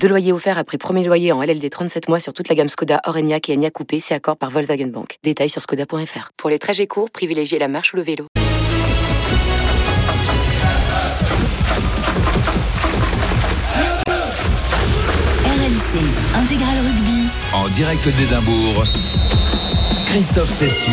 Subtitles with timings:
[0.00, 3.00] Deux loyers offerts après premier loyer en LLD 37 mois sur toute la gamme Skoda,
[3.04, 5.18] Orenia et Enya Coupé, c'est accord par Volkswagen Bank.
[5.24, 6.30] Détails sur skoda.fr.
[6.36, 8.26] Pour les trajets courts, privilégiez la marche ou le vélo.
[15.44, 15.98] RMC
[16.36, 17.26] Intégral Rugby.
[17.52, 18.84] En direct d'Édimbourg,
[20.06, 20.92] Christophe Cessieux.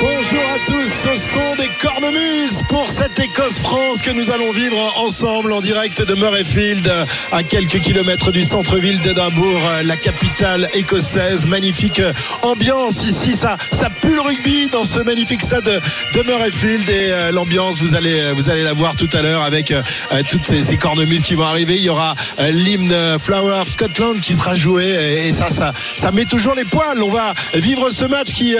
[0.00, 0.73] Bonjour à tous,
[1.04, 6.14] ce sont des cornemuses pour cette Écosse-France que nous allons vivre ensemble en direct de
[6.14, 6.90] Murrayfield,
[7.30, 11.44] à quelques kilomètres du centre-ville d'Édimbourg, la capitale écossaise.
[11.46, 12.00] Magnifique
[12.42, 17.32] ambiance ici, ça, ça pue le rugby dans ce magnifique stade de Murrayfield et euh,
[17.32, 19.82] l'ambiance, vous allez, vous allez la voir tout à l'heure avec euh,
[20.30, 21.76] toutes ces, cornemuses qui vont arriver.
[21.76, 26.10] Il y aura euh, l'hymne Flower of Scotland qui sera joué et, ça, ça, ça
[26.12, 27.02] met toujours les poils.
[27.02, 28.54] On va vivre ce match qui,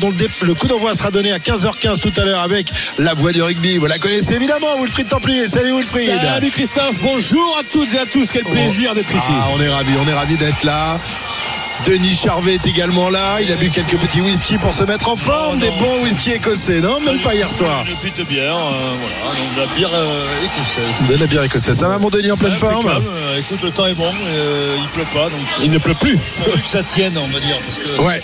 [0.00, 0.12] dont
[0.42, 3.76] le, coup d'envoi sera donné à 15h15 tout à l'heure avec la voix du rugby.
[3.76, 5.46] Vous la connaissez évidemment, Wilfried Templier.
[5.46, 6.18] Salut Wilfried.
[6.22, 6.96] Salut Christophe.
[7.02, 8.30] Bonjour à toutes et à tous.
[8.32, 9.30] Quel plaisir d'être ici.
[9.30, 10.98] Ah, on est ravis, on est ravis d'être là.
[11.86, 13.40] Denis Charvet est également là.
[13.40, 15.58] Il a bu quelques petits whisky pour se mettre en forme.
[15.58, 17.00] Des bons whisky écossais, non?
[17.00, 17.84] Même pas hier soir.
[17.88, 19.38] Une pute de bière, euh, voilà.
[19.38, 21.08] Donc de la bière euh, écossaise.
[21.08, 21.78] De la bière écossaise.
[21.78, 22.86] Ça va, mon Denis, en pleine forme?
[22.86, 24.10] Euh, Écoute, le temps est bon.
[24.78, 25.28] il pleut pas.
[25.28, 26.18] Donc, il ne pleut plus.
[26.44, 27.58] Que ça tienne, on va dire.
[27.60, 28.22] Parce que ouais.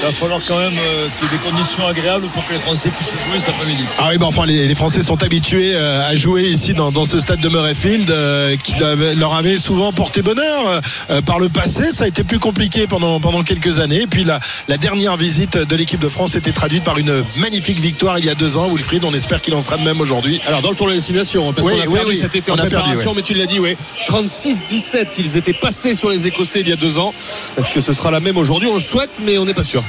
[0.00, 2.90] Il va falloir quand même qu'il y ait des conditions agréables pour que les Français
[2.90, 3.84] puissent jouer cet après-midi.
[3.98, 7.20] Ah oui, ben enfin, les, les, Français sont habitués à jouer ici dans, dans ce
[7.20, 8.74] stade de Murrayfield euh, qui
[9.16, 11.92] leur avait souvent porté bonheur euh, par le passé.
[11.92, 14.02] Ça a été plus compliqué pendant, pendant quelques années.
[14.02, 17.78] Et puis la, la dernière visite de l'équipe de France était traduite par une magnifique
[17.78, 18.68] victoire il y a deux ans.
[18.68, 20.40] Wilfried, on espère qu'il en sera de même aujourd'hui.
[20.46, 22.18] Alors dans le tour de destination, parce oui, qu'on a oui, perdu oui.
[22.18, 23.14] cet été on en préparation, perdu, ouais.
[23.16, 23.76] mais tu l'as dit, oui.
[24.08, 27.12] 36-17, ils étaient passés sur les Écossais il y a deux ans.
[27.58, 28.68] Est-ce que ce sera la même aujourd'hui?
[28.68, 29.82] On le souhaite, mais on n'est pas sûr.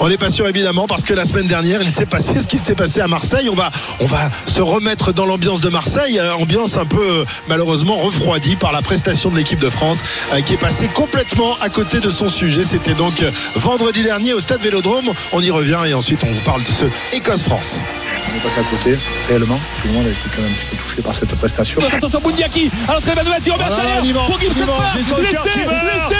[0.00, 2.58] On n'est pas sûr évidemment parce que la semaine dernière il s'est passé ce qui
[2.58, 3.48] s'est passé à Marseille.
[3.48, 3.70] On va,
[4.00, 8.56] on va se remettre dans l'ambiance de Marseille, euh, ambiance un peu euh, malheureusement refroidie
[8.56, 10.00] par la prestation de l'équipe de France
[10.32, 12.64] euh, qui est passée complètement à côté de son sujet.
[12.64, 15.10] C'était donc euh, vendredi dernier au stade Vélodrome.
[15.32, 16.84] On y revient et ensuite on vous parle de ce
[17.16, 17.84] Écosse-France.
[18.32, 19.58] On est passé à côté, réellement.
[19.80, 21.80] Tout le monde a été quand même un petit peu touché par cette prestation.
[21.90, 26.14] Attention Boundiaki à l'entrée Berthaler on y va, pour Laissez, laissez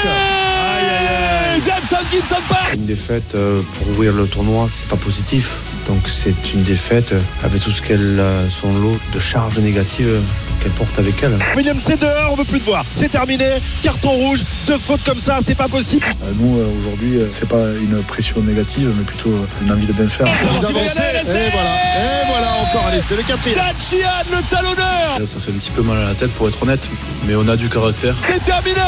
[1.62, 2.75] Jameson Gibson Park.
[2.76, 5.54] Une défaite euh, pour ouvrir le tournoi, c'est pas positif.
[5.88, 10.09] Donc c'est une défaite euh, avec tout ce qu'elle a son lot de charges négatives
[10.09, 10.20] euh,
[10.62, 11.37] qu'elle porte avec elle.
[11.56, 12.84] William, c'est dehors, on veut plus te voir.
[12.94, 13.44] C'est terminé.
[13.82, 16.04] Carton rouge, deux fautes comme ça, c'est pas possible.
[16.25, 19.87] Euh, nous, euh, aujourd'hui, euh, c'est pas une pression négative, mais plutôt euh, une envie
[19.87, 20.26] de bien faire.
[20.26, 20.98] Vous avancez.
[20.98, 23.59] Et voilà, et voilà encore, allez, c'est le quatrième.
[23.59, 25.19] Tachian, le talonneur.
[25.25, 26.88] Ça fait un petit peu mal à la tête pour être honnête,
[27.26, 28.14] mais on a du caractère.
[28.22, 28.81] C'est terminé.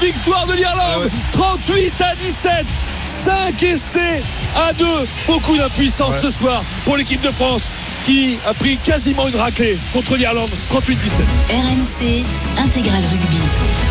[0.00, 1.08] Victoire de l'Irlande.
[1.30, 2.66] 38 à 17.
[3.04, 4.22] 5 essais
[4.56, 4.84] à 2.
[5.26, 7.70] Beaucoup d'impuissance ce soir pour l'équipe de France
[8.04, 10.50] qui a pris quasiment une raclée contre l'Irlande.
[10.70, 11.22] 38-17.
[11.50, 12.24] RMC
[12.58, 13.89] Intégral Rugby.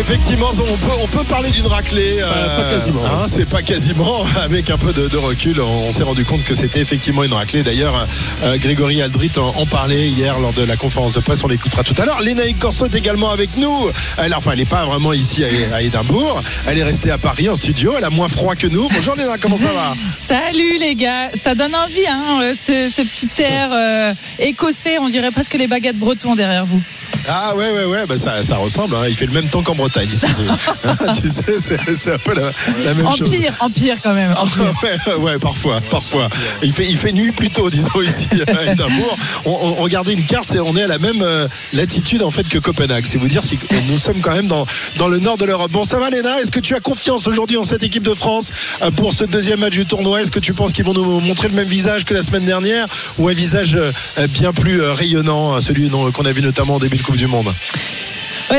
[0.00, 2.16] Effectivement, on peut, on peut parler d'une raclée.
[2.20, 3.04] Euh, pas quasiment.
[3.04, 4.24] hein, c'est pas quasiment.
[4.42, 7.32] Avec un peu de, de recul, on, on s'est rendu compte que c'était effectivement une
[7.34, 7.62] raclée.
[7.62, 8.06] D'ailleurs,
[8.42, 11.44] euh, Grégory Aldrit en, en, parlait hier lors de la conférence de presse.
[11.44, 12.20] On l'écoutera tout à l'heure.
[12.20, 13.90] Lénaïque Corso est également avec nous.
[14.18, 16.42] Elle, enfin, elle n'est pas vraiment ici à, à, Édimbourg.
[16.66, 17.94] Elle est restée à Paris en studio.
[17.96, 18.88] Elle a moins froid que nous.
[18.88, 19.94] Bonjour Léna, comment ça va?
[20.26, 21.30] Salut les gars.
[21.40, 24.98] Ça donne envie, hein, ce, ce petit air euh, écossais.
[24.98, 26.82] On dirait presque les baguettes bretons derrière vous.
[27.28, 29.04] Ah ouais ouais ouais bah ça, ça ressemble hein.
[29.08, 30.26] il fait le même temps qu'en Bretagne ici
[31.20, 31.56] tu sais
[31.94, 32.50] c'est un peu la,
[32.84, 33.56] la même empire, chose.
[33.60, 34.32] empire quand même.
[34.32, 34.72] Empire.
[35.06, 35.80] ouais, ouais parfois.
[35.90, 36.28] parfois
[36.62, 40.24] il fait, il fait nuit plus tôt disons ici à Édimbourg on, on, regardait une
[40.24, 43.04] carte et on est à la même euh, latitude en fait que Copenhague.
[43.06, 43.58] C'est vous dire si
[43.90, 45.70] nous sommes quand même dans, dans le nord de l'Europe.
[45.70, 46.40] Bon ça va Léna?
[46.40, 48.52] Est-ce que tu as confiance aujourd'hui en cette équipe de France
[48.82, 50.22] euh, pour ce deuxième match du tournoi?
[50.22, 52.86] Est-ce que tu penses qu'ils vont nous montrer le même visage que la semaine dernière
[53.18, 53.92] ou un visage euh,
[54.28, 57.52] bien plus rayonnant celui qu'on a vu notamment au début de Coupe du Monde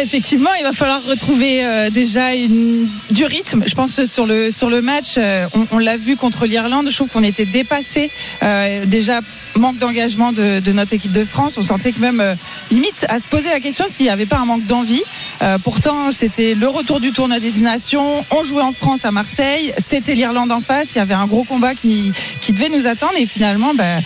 [0.01, 2.29] Effectivement, il va falloir retrouver euh, déjà
[3.11, 3.63] du rythme.
[3.67, 6.89] Je pense sur le sur le match, euh, on, l'a vu contre l'Irlande.
[6.89, 8.09] Je trouve qu'on était dépassé.
[8.41, 9.19] Euh, déjà
[9.55, 11.57] manque d'engagement de, notre équipe de France.
[11.59, 12.23] On sentait que même
[12.71, 15.03] limite à se poser la question s'il n'y avait pas un manque d'envie.
[15.63, 18.25] Pourtant, c'était le retour du tournoi destination.
[18.31, 19.71] On jouait en France à Marseille.
[19.77, 20.95] C'était l'Irlande en face.
[20.95, 22.11] Il y avait un gros combat qui,
[22.41, 23.13] qui devait nous attendre.
[23.19, 23.99] Et finalement, bah,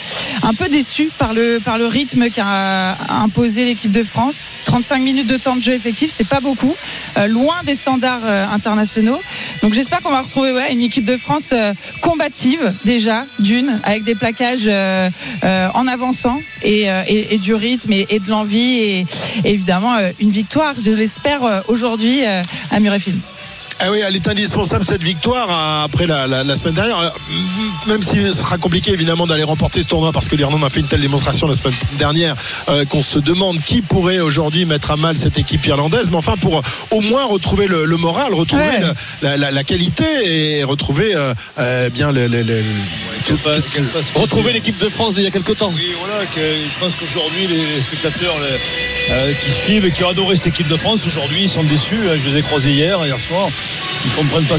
[0.43, 4.51] un peu déçu par le, par le rythme qu'a imposé l'équipe de France.
[4.65, 6.75] 35 minutes de temps de jeu effectif, c'est pas beaucoup.
[7.17, 9.19] Euh, loin des standards euh, internationaux.
[9.61, 14.15] Donc j'espère qu'on va retrouver une équipe de France euh, combative déjà, d'une, avec des
[14.15, 14.67] plaquages
[15.43, 19.05] en avançant et, du rythme et, de l'envie et,
[19.45, 23.36] évidemment une victoire, je l'espère aujourd'hui à Murrayfield.
[23.79, 26.99] Ah oui, elle est indispensable cette victoire hein, après la, la- la semaine dernière.
[26.99, 27.09] Euh,
[27.85, 30.79] Même si ce sera compliqué évidemment d'aller remporter ce tournoi parce que l'Irlande a fait
[30.79, 32.35] une telle démonstration la semaine dernière
[32.69, 36.09] euh, qu'on se demande qui pourrait aujourd'hui mettre à mal cette équipe irlandaise.
[36.09, 38.81] Mais enfin, pour au moins retrouver le, le moral, retrouver Ouais.
[39.21, 40.05] la, la- la qualité
[40.59, 42.63] et retrouver euh, euh, bien le, le- le-
[44.15, 45.71] Retrouver l'équipe de France d'il y a quelques temps.
[45.75, 50.09] Oui, voilà, que je pense qu'aujourd'hui, les spectateurs les- euh, qui suivent et qui ont
[50.09, 51.95] adoré cette équipe de France, aujourd'hui, ils sont déçus.
[52.09, 52.17] hein.
[52.17, 53.47] Je les ai croisés hier, hier soir.
[54.05, 54.55] Ils comprennent pas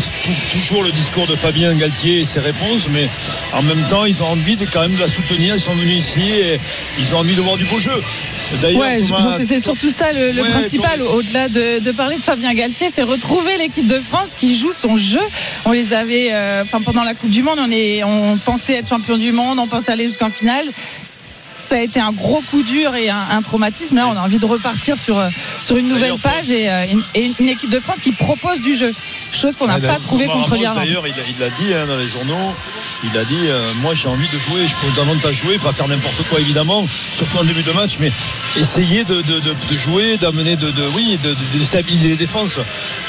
[0.52, 3.08] toujours le discours de Fabien Galtier et ses réponses, mais
[3.52, 5.54] en même temps, ils ont envie de, quand même de la soutenir.
[5.54, 6.58] Ils sont venus ici et
[6.98, 7.92] ils ont envie de voir du beau jeu.
[8.62, 11.78] D'ailleurs, Ouais, je Thomas- pense que c'est surtout ça le, le Ouais, principal, au-delà de,
[11.80, 15.20] de parler de Fabien Galtier, c'est retrouver l'équipe de France qui joue son jeu.
[15.64, 19.16] On les avait, euh, pendant la Coupe du Monde, on, est, on pensait être champion
[19.18, 20.64] du monde, on pensait aller jusqu'en finale.
[21.68, 23.96] Ça a été un gros coup dur et un, un traumatisme.
[23.96, 25.28] Là, on a envie de repartir sur, euh,
[25.60, 28.94] sur une nouvelle page et, euh, et une équipe de France qui propose du jeu,
[29.32, 30.76] chose qu'on n'a Ah, pas trouvé contre l'Irlande.
[30.78, 32.54] D'ailleurs, il l'a dit hein, dans les journaux.
[33.04, 34.66] Il a dit euh, Moi, j'ai envie de jouer.
[34.66, 38.10] Je peux davantage jouer, pas faire n'importe quoi, évidemment, surtout en début de match, mais
[38.56, 42.58] essayer de, de- de- de jouer, d'amener, de, de- oui, de, de déstabiliser les défenses.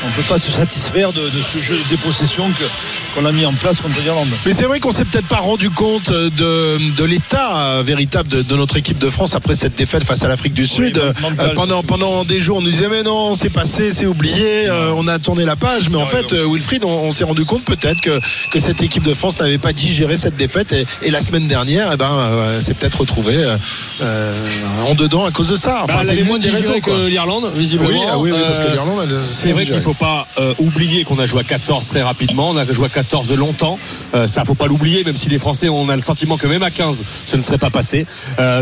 [0.03, 2.51] On ne peut pas se satisfaire de, de ce jeu de dépossession
[3.15, 4.27] qu'on a mis en place contre l'Irlande.
[4.45, 6.29] Mais c'est vrai qu'on s'est peut-être pas rendu compte de,
[6.95, 10.27] de l'état euh, véritable de, de notre équipe de France après cette défaite face à
[10.27, 10.97] l'Afrique du Sud.
[10.97, 14.67] Euh, mental, pendant, pendant des jours, on nous disait mais non, c'est passé, c'est oublié,
[14.67, 15.89] euh, on a tourné la page.
[15.89, 16.39] Mais en fait, ouais.
[16.39, 18.19] euh, Wilfried, on, on s'est rendu compte peut-être que,
[18.51, 21.91] que cette équipe de France n'avait pas digéré cette défaite et, et la semaine dernière,
[21.93, 23.35] eh ben, euh, c'est peut-être retrouvé
[24.01, 24.33] euh,
[24.87, 25.69] en dedans à cause de ça.
[25.69, 27.89] Bah, Enfin, elle c'est avait moins digéré raisons, que l'Irlande, visiblement.
[27.89, 30.27] Oui, ah oui, oui, parce que l'Irlande, elle, C'est vrai qu'il ne faut pas
[30.57, 32.49] oublier qu'on a joué à 14 très rapidement.
[32.49, 33.79] On a joué à 14 longtemps.
[34.27, 36.71] Ça, faut pas l'oublier, même si les Français, on a le sentiment que même à
[36.71, 38.05] 15, ce ne serait pas passé.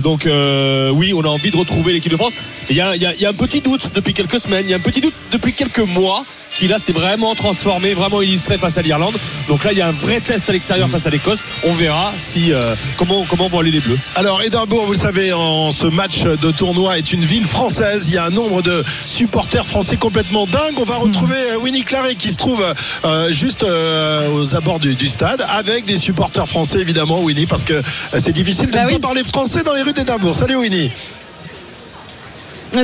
[0.03, 2.33] Donc, oui, on a envie de retrouver l'équipe de France.
[2.69, 4.81] Y y il y a un petit doute depuis quelques semaines, il y a un
[4.81, 9.15] petit doute depuis quelques mois qui là s'est vraiment transformé, vraiment illustré face à l'Irlande.
[9.47, 11.43] Donc là, il y a un vrai test à l'extérieur face à l'Écosse.
[11.63, 13.97] On verra si euh, comment comment vont aller les Bleus.
[14.15, 18.05] Alors Édimbourg, vous le savez, en ce match de tournoi est une ville française.
[18.09, 20.77] Il y a un nombre de supporters français complètement dingues.
[20.79, 22.63] On va retrouver euh, Winnie Claret qui se trouve
[23.05, 27.63] euh, juste euh, aux abords du, du stade avec des supporters français évidemment, Winnie, parce
[27.63, 27.81] que euh,
[28.19, 28.93] c'est difficile de Bah ne oui.
[28.93, 30.35] pas parler français dans les rues d'Édimbourg.
[30.35, 30.91] Salut Winnie.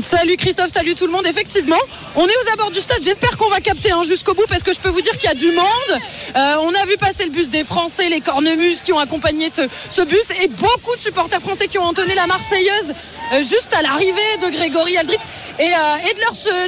[0.02, 1.28] Salut Christophe, salut tout le monde.
[1.28, 1.78] Effectivement,
[2.16, 3.02] on est aux abords du stade.
[3.04, 5.32] J'espère qu'on va capter hein, jusqu'au bout parce que je peux vous dire qu'il y
[5.32, 6.02] a du monde.
[6.36, 10.02] Euh, on a vu passer le bus des Français, les cornemuses qui ont accompagné ce,
[10.04, 12.94] bus et beaucoup de supporters français qui ont entonné la Marseillaise
[13.34, 15.18] euh, juste à l'arrivée de Grégory Aldrit
[15.60, 16.14] et, euh, et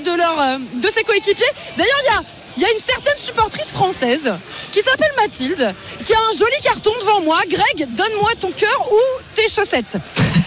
[0.02, 1.46] de, leur, de, ses coéquipiers.
[1.78, 2.22] D'ailleurs, il y a
[2.58, 4.32] il y a une certaine supportrice française
[4.72, 5.76] qui s'appelle Mathilde,
[6.06, 7.38] qui a un joli carton devant moi.
[7.50, 9.98] Greg, donne-moi ton cœur ou tes chaussettes.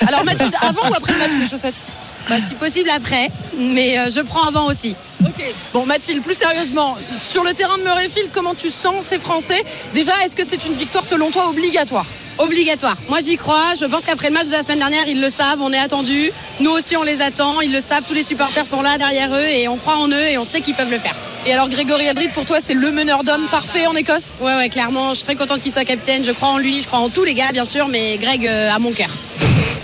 [0.06, 1.82] Alors Mathilde, avant ou après le match les chaussettes?
[2.28, 4.94] Bah, si possible après, mais euh, je prends avant aussi.
[5.24, 5.42] Ok.
[5.72, 9.64] Bon, Mathilde, plus sérieusement, sur le terrain de Murrayfield, comment tu sens ces Français?
[9.94, 12.04] Déjà, est-ce que c'est une victoire selon toi obligatoire?
[12.38, 12.96] Obligatoire.
[13.08, 13.74] Moi j'y crois.
[13.80, 15.60] Je pense qu'après le match de la semaine dernière, ils le savent.
[15.60, 16.30] On est attendus.
[16.60, 17.60] Nous aussi, on les attend.
[17.60, 18.04] Ils le savent.
[18.06, 20.60] Tous les supporters sont là derrière eux et on croit en eux et on sait
[20.60, 21.16] qu'ils peuvent le faire.
[21.46, 24.34] Et alors, Grégory Aldrit, pour toi, c'est le meneur d'hommes parfait en Écosse?
[24.40, 25.10] Ouais, ouais, clairement.
[25.10, 26.24] Je suis très contente qu'il soit capitaine.
[26.24, 26.82] Je crois en lui.
[26.82, 29.10] Je crois en tous les gars, bien sûr, mais Greg euh, a mon cœur.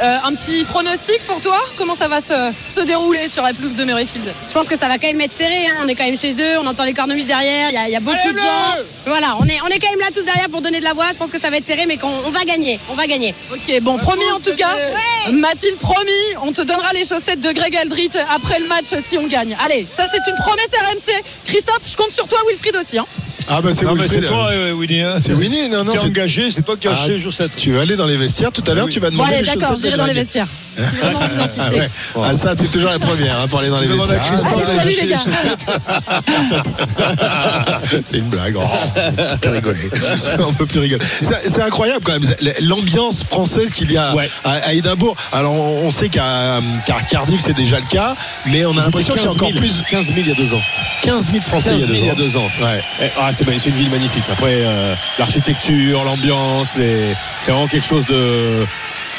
[0.03, 1.57] Euh, un petit pronostic pour toi?
[1.77, 2.35] Comment ça va se,
[2.69, 5.33] se dérouler sur la pelouse de Murrayfield Je pense que ça va quand même être
[5.37, 5.69] serré.
[5.69, 5.77] hein.
[5.85, 6.59] On est quand même chez eux.
[6.61, 7.71] On entend les cornemuses derrière.
[7.71, 8.75] Il y a, il y a beaucoup Allez, de gens.
[9.07, 11.05] Voilà, on est, on est quand même là tous derrière pour donner de la voix.
[11.13, 12.81] Je pense que ça va être serré, mais qu'on on va gagner.
[12.91, 13.37] On va gagner.
[13.53, 14.75] Ok, bon, promis en tout cas.
[15.31, 16.11] Mathilde, promis,
[16.43, 19.57] on te donnera les chaussettes de Greg Aldrit après le match si on gagne.
[19.65, 21.23] Allez, ça c'est une promesse RMC.
[21.45, 22.99] Christophe, je compte sur toi, Wilfried aussi.
[22.99, 23.07] hein.
[23.47, 24.11] Ah bah c'est Wilfried.
[24.23, 25.03] c'est toi, euh, Winnie.
[25.03, 25.17] hein.
[25.21, 25.93] C'est Winnie, non, non.
[25.93, 27.55] T'es c'est- engagé, c'est toi qui as Ah, acheté les chaussettes.
[27.57, 28.93] Tu vas aller dans les vestiaires tout à l'heure, oui.
[28.93, 30.47] tu vas Bon, demander allez, les d'accord, j'irai dans les vestiaires.
[30.77, 31.71] Si vraiment vous Ah, insistez.
[31.79, 31.89] ouais.
[32.25, 34.21] Ah, ça, c'est toujours la première hein, pour aller dans les vestiaires.
[34.25, 36.63] Christophe Ah, Allez, ça, salut les gars.
[38.07, 38.57] C'est une blague.
[38.59, 39.01] Oh, on
[39.37, 39.91] peut plus rigoler.
[40.49, 41.05] on peut plus rigoler.
[41.23, 44.29] C'est c'est incroyable quand même l'ambiance française qu'il y a Ouais.
[44.45, 45.17] à, à Édimbourg.
[45.33, 48.15] Alors on, on sait qu'à qu'à Cardiff c'est déjà le cas,
[48.47, 50.55] mais on a l'impression qu'il y a encore plus 15 000 il y a deux
[50.55, 50.61] ans.
[51.03, 52.17] 15 000 Français 15 il y a 000 deux il y a ans.
[52.17, 52.51] deux ans.
[52.61, 52.81] Ouais.
[53.03, 54.25] Eh, Ah, c'est c'est une ville magnifique.
[54.31, 57.15] Après, euh, l'architecture, l'ambiance, les...
[57.41, 58.65] c'est vraiment quelque chose de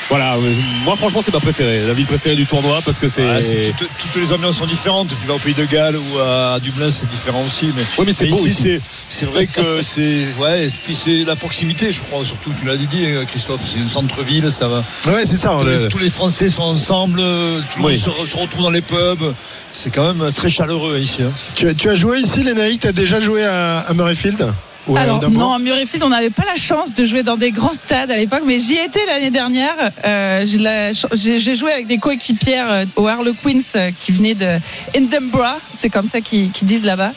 [0.09, 0.35] voilà,
[0.83, 3.27] moi franchement c'est ma préférée, la ville préférée du tournoi parce que c'est.
[3.27, 3.39] Ah,
[3.77, 5.07] toutes, toutes les ambiances sont différentes.
[5.21, 7.71] Tu vas au Pays de Galles ou à Dublin, c'est différent aussi.
[7.75, 10.25] Mais, Oui, mais c'est beau ici, c'est- vrai que c'est.
[10.39, 12.51] Ouais, et puis c'est la proximité, je crois, surtout.
[12.59, 12.87] Tu l'as dit,
[13.27, 14.83] Christophe, c'est une centre-ville, ça va.
[15.07, 15.55] Ouais, c'est ça.
[15.59, 17.99] Tous, le- les, tous les Français sont ensemble, tout le Oui.
[18.05, 19.33] monde se, se retrouve dans les pubs.
[19.73, 21.23] C'est quand même très chaleureux ici.
[21.23, 21.31] hein.
[21.55, 22.81] Tu, as- tu as joué ici, Lénaïque?
[22.81, 24.53] Tu as déjà joué à, à Murrayfield?
[24.95, 28.11] Alors non, à Murrayfield, on n'avait pas la chance de jouer dans des grands stades
[28.11, 29.73] à l'époque, mais j'y étais l'année dernière.
[30.05, 34.57] Euh, j'ai joué avec des coéquipières euh, au Harlequins euh, qui venaient de
[34.93, 37.13] Edinburgh, c'est comme ça qu'ils disent là-bas.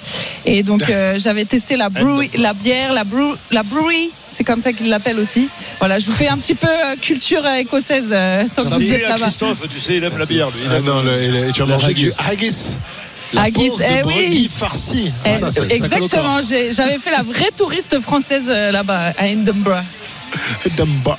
[0.47, 4.11] Et donc euh, j'avais testé la brewery, la bière, la, brew, la brewery.
[4.31, 5.49] C'est comme ça qu'ils l'appellent aussi.
[5.81, 8.75] Voilà, je vous fais un petit peu euh, culture euh, écossaise euh, tant que Ça
[8.77, 9.23] vous y fait êtes à là-bas.
[9.27, 10.61] Christophe, tu sais, il aime la bière, lui.
[10.65, 12.77] Il Ah non, le- le- tu as mangé du haggis.
[13.32, 14.49] La Haggis, pose de eh oui.
[14.50, 15.12] farcie.
[15.25, 19.82] Eh, ça- exactement, j'avais fait la vraie touriste française euh, là-bas à Edinburgh.
[20.66, 21.18] Edinburgh.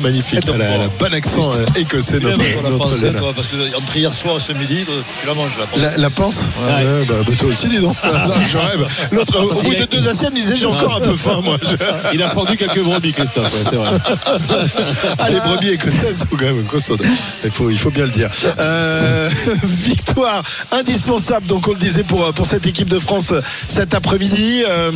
[0.00, 0.40] Magnifique.
[0.46, 3.18] Elle a, elle a un bon accent euh, écossais, notre, notre pensée, Léna.
[3.20, 4.84] toi, parce que entre hier soir et ce midi,
[5.20, 5.82] tu la manges, la pensée.
[5.82, 7.96] La, la panse Ah ouais, bah, bah, toi aussi, dis donc.
[8.04, 8.86] Non, je rêve.
[9.12, 11.58] L'autre, au bout il de deux assiettes, il disait J'ai encore un peu faim, moi.
[12.12, 13.90] Il a fendu quelques brebis, Christophe, ouais, c'est vrai.
[15.18, 17.02] Ah, les brebis écossaises sont quand même costaudes.
[17.44, 18.30] Il faut, il faut bien le dire.
[18.58, 19.28] Euh,
[19.64, 20.42] victoire
[20.72, 23.32] indispensable, donc on le disait pour, pour cette équipe de France
[23.68, 24.62] cet après-midi.
[24.68, 24.90] Euh,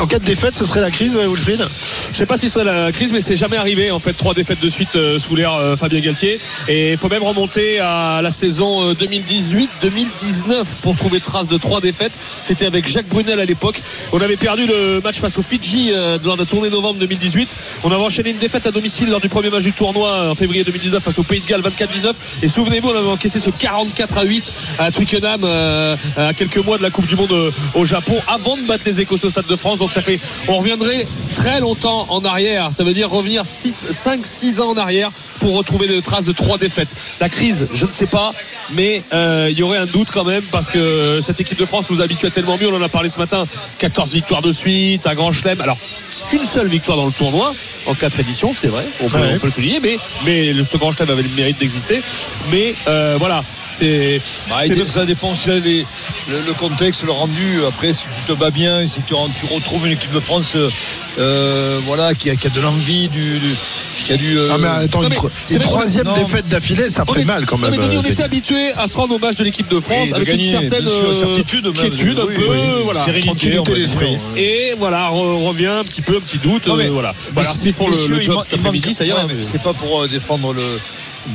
[0.00, 1.64] en cas de défaite, ce serait la crise, Wilfried?
[2.12, 4.12] Je sais pas si c'est la crise, mais c'est jamais arrivé en fait.
[4.12, 6.38] Trois défaites de suite euh, sous l'ère euh, Fabien Galtier.
[6.68, 11.80] Et il faut même remonter à la saison euh, 2018-2019 pour trouver trace de trois
[11.80, 12.18] défaites.
[12.42, 13.80] C'était avec Jacques Brunel à l'époque.
[14.12, 17.48] On avait perdu le match face au Fidji euh, lors de la tournée novembre 2018.
[17.84, 20.34] On avait enchaîné une défaite à domicile lors du premier match du tournoi euh, en
[20.34, 22.12] février 2019 face au Pays de Galles 24-19.
[22.42, 26.78] Et souvenez-vous, on avait encaissé ce 44 à 8 à Twickenham euh, à quelques mois
[26.78, 29.46] de la Coupe du Monde euh, au Japon avant de battre les Écossais au Stade
[29.46, 29.78] de France.
[29.78, 32.35] Donc ça fait, on reviendrait très longtemps en arrière.
[32.70, 36.58] Ça veut dire revenir 5, 6 ans en arrière pour retrouver des traces de trois
[36.58, 36.94] défaites.
[37.20, 38.32] La crise, je ne sais pas,
[38.70, 41.90] mais euh, il y aurait un doute quand même parce que cette équipe de France
[41.90, 42.68] nous habitue à tellement mieux.
[42.68, 43.46] On en a parlé ce matin.
[43.78, 45.60] 14 victoires de suite, un grand chelem.
[45.60, 45.78] Alors,
[46.28, 47.54] qu'une seule victoire dans le tournoi
[47.86, 49.32] en quatre éditions, c'est vrai, on peut, Ouais.
[49.34, 52.02] on peut le souligner, mais, mais le- ce grand chelem avait le mérite d'exister.
[52.50, 54.20] Mais euh, voilà, c'est.
[54.48, 54.56] Bah,
[54.86, 55.86] ça dépend les-
[56.28, 57.60] le, le contexte, le rendu.
[57.68, 60.56] Après, si tu te bats bien, si tu, tu retrouves une équipe de France
[61.18, 63.54] euh, voilà, qui, a, qui a de l'envie, du, du-
[64.04, 64.36] qui a du.
[64.38, 66.12] euh, Ah, mais attends, Non, une, mais tro- c'est une vrai qu'on- troisième non.
[66.14, 67.80] défaite d'affilée, ça On ferait est- mal quand Non, même.
[67.80, 70.08] mais Denis, euh, on était habitué à se rendre au match de l'équipe de France
[70.08, 70.86] Et de avec gagner, une certaine
[71.20, 71.72] certitude même.
[71.74, 72.58] quiétude, un Oui, peu, oui.
[72.84, 73.04] voilà.
[73.04, 74.18] Sérénité, Tranquillité on d'esprit.
[74.36, 76.66] Et voilà, re- revient un petit peu, un petit doute.
[76.68, 77.14] Non, mais- euh, voilà.
[77.32, 79.22] Bah, alors, s'ils font le, job cet après-midi, ça ira.
[79.40, 80.62] C'est pas pour euh, défendre le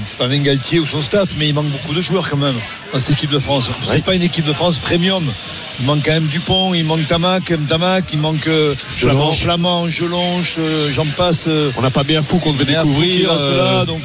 [0.06, 2.56] Fabien Galtier ou son staff, mais il manque beaucoup de joueurs quand même
[2.94, 3.70] dans cette équipe de France.
[3.84, 4.02] C'est Oui.
[4.02, 5.24] pas une équipe de France premium.
[5.80, 9.32] Il manque quand même Dupont, il manque Tamac, Tamac, il manque euh, Flamand.
[9.32, 10.58] Flamand, Gelonche,
[10.92, 11.48] j'en passe.
[11.78, 13.32] On n'a pas bien fou qu'on devait découvrir.
[13.32, 14.02] euh, là, donc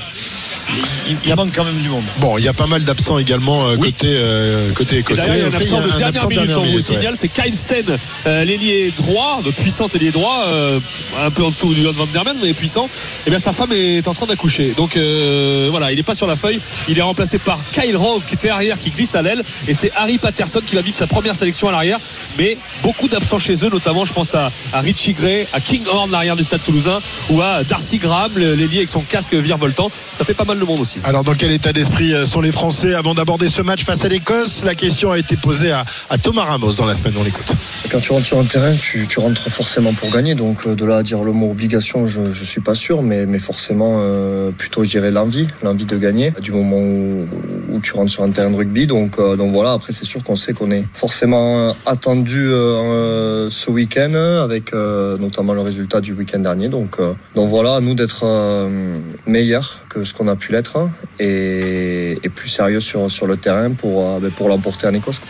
[1.09, 2.05] il, il manque quand même du monde.
[2.19, 3.93] Bon, il y a pas mal d'absents également euh, Oui.
[3.93, 5.23] côté, euh, côté écossais.
[5.29, 6.81] il y a un absent de dernière absent minute, on vous ouais.
[6.83, 7.85] signale, c'est Kyle Sten,
[8.27, 10.81] euh, l'ailier droit, de puissant ailier droit, euh,
[11.23, 12.89] un peu en dessous du Van der Mermen, mais puissant.
[13.27, 14.75] Et bien sa femme est en train d'accoucher.
[14.77, 16.61] Donc euh, voilà, il n'est pas sur la feuille.
[16.89, 19.43] Il est remplacé par Kyle Rove qui était arrière, qui glisse à l'aile.
[19.69, 21.99] Et c'est Harry Patterson qui va vivre sa première sélection à l'arrière.
[22.39, 26.11] Mais beaucoup d'absents chez eux, notamment je pense à, à Richie Gray, à King Horn,
[26.11, 29.91] l'arrière du stade toulousain, ou à Darcy Graham, l'ailier avec son casque virevoltant.
[30.13, 30.99] Ça fait pas mal de monde aussi.
[31.05, 34.09] Alors, dans quel état d'esprit euh, sont les Français avant d'aborder ce match face à
[34.09, 34.63] l'Écosse?
[34.65, 37.15] La question a été posée à, à Thomas Ramos dans la semaine.
[37.19, 37.53] On l'écoute.
[37.91, 40.35] Quand tu rentres sur un terrain, tu, tu rentres forcément pour gagner.
[40.35, 43.27] Donc euh, de là à dire le mot obligation, je, je suis pas sûr, mais,
[43.27, 47.27] mais forcément euh, plutôt je dirais l'envie, l'envie de gagner du moment où,
[47.71, 48.87] où tu rentres sur un terrain de rugby.
[48.87, 53.71] Donc, euh, donc voilà, après c'est sûr qu'on sait qu'on est forcément attendu euh, ce
[53.71, 56.69] week-end avec euh, notamment le résultat du week-end dernier.
[56.69, 58.95] Donc, euh, donc voilà, à nous d'être euh,
[59.27, 64.05] meilleurs que ce qu'on a pu l'être hein, et, plus sérieux sur, le terrain pour,
[64.05, 65.21] euh, ben, l'emporter en Écosse.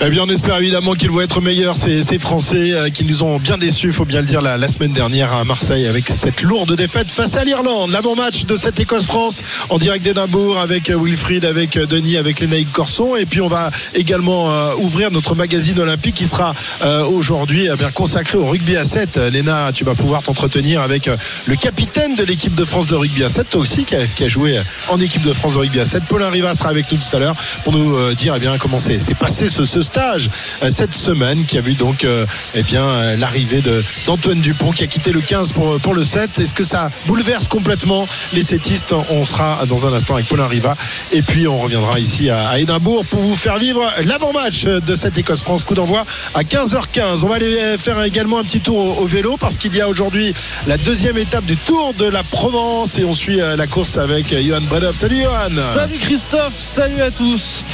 [0.00, 3.24] Eh bien, on espère évidemment qu'ils vont être meilleurs, ces, ces Français euh, qui nous
[3.24, 6.06] ont bien déçus, il faut bien le dire, la, la semaine dernière à Marseille avec
[6.08, 7.90] cette lourde défaite face à l'Irlande.
[7.90, 12.70] L'avant-match de cette Écosse-France en direct d'Édimbourg avec euh, Wilfried, avec euh, Denis, avec Lénaïque
[12.70, 13.16] Corson.
[13.16, 17.76] Et puis, on va également euh, ouvrir notre magazine olympique qui sera euh, aujourd'hui eh
[17.76, 19.16] bien consacré au rugby à 7.
[19.16, 21.10] Euh, Léna, tu vas pouvoir t'entretenir avec
[21.46, 24.22] le capitaine de l'équipe de France de rugby à 7, toi aussi, qui a, qui
[24.22, 26.04] a joué en équipe de France de rugby à 7.
[26.04, 28.98] Paulin Riva sera avec nous tout à l'heure pour nous dire eh bien, comment c'est
[29.14, 30.28] passé ce, ce stage
[30.62, 33.62] euh, cette semaine qui a vu donc euh, eh bien euh, l'arrivée
[34.06, 36.38] d'Antoine Dupont qui a quitté le 15 pour, pour le 7.
[36.38, 40.76] Est-ce que ça bouleverse complètement les setistes On sera dans un instant avec Paulin Riva
[41.10, 45.64] et puis on reviendra ici à, Édimbourg pour vous faire vivre l'avant-match de cette Écosse-France.
[45.64, 46.04] Coup d'envoi
[46.34, 47.20] à 15h15.
[47.22, 50.34] On va aller faire également un petit tour au, vélo parce qu'il y a aujourd'hui
[50.66, 54.60] la deuxième étape du Tour de la Provence et on suit la course avec Johan
[54.62, 54.94] Bredov.
[54.94, 57.64] Salut Johan Salut Christophe, salut à tous.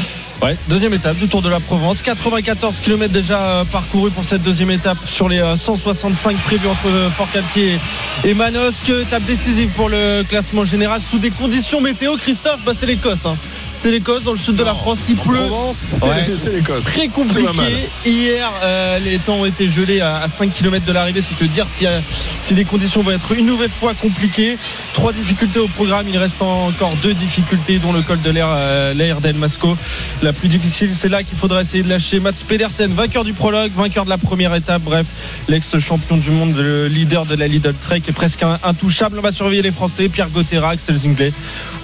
[0.69, 2.03] Deuxième étape du Tour de la Provence.
[2.03, 6.89] 94 km déjà euh, parcourus pour cette deuxième étape sur les euh, 165 prévus entre
[6.89, 7.79] euh, Fort-Calquier
[8.25, 8.91] et Manosque.
[8.91, 12.17] Étape décisive pour le classement général sous des conditions météo.
[12.17, 13.25] Christophe, bah, c'est l'Écosse.
[13.25, 13.37] hein.
[13.77, 15.01] C'est l'Écosse dans le sud de la France.
[15.09, 15.35] Il pleut.
[15.35, 16.85] Provence, Ouais, c'est l'Écosse.
[16.85, 17.89] Très compliqué.
[18.07, 21.23] Hier, euh, les temps ont été gelés à, à 5 km de l'arrivée.
[21.27, 22.01] C'est te dire si, euh,
[22.41, 24.57] si les conditions vont être une nouvelle fois compliquées.
[24.95, 26.07] Trois difficultés au programme.
[26.09, 29.77] Il reste encore deux difficultés, dont le col de l'air, euh, l'air d'El Masco.
[30.23, 32.21] La plus difficile, c'est là qu'il faudra essayer de lâcher.
[32.21, 34.83] Mats Pedersen, vainqueur du prologue, vainqueur de la première étape.
[34.83, 35.07] Bref,
[35.49, 39.19] l'ex-champion du monde, le leader de la Lidl Trek est presque intouchable.
[39.19, 41.33] On va surveiller les Français, Pierre Gautera, Axel Zinglet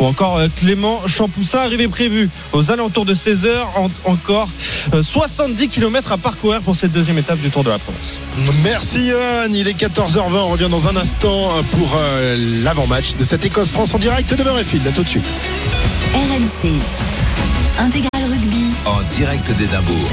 [0.00, 1.58] ou encore euh, Clément Champoussin.
[1.58, 3.48] Arrivée prévue aux alentours de 16h.
[4.04, 4.48] encore
[4.94, 8.14] euh, 70 km à parcourir pour cette deuxième étape du Tour de la Provence.
[8.64, 13.44] Merci Johan, il est 14h20, on revient dans un instant pour euh, l'avant-match de cette
[13.44, 14.86] Écosse-France en direct de Murrayfield.
[14.86, 15.26] À tout de suite.
[16.14, 16.72] RMC.
[17.78, 18.66] Intégral Rugby.
[18.84, 20.10] En direct d'Édimbourg.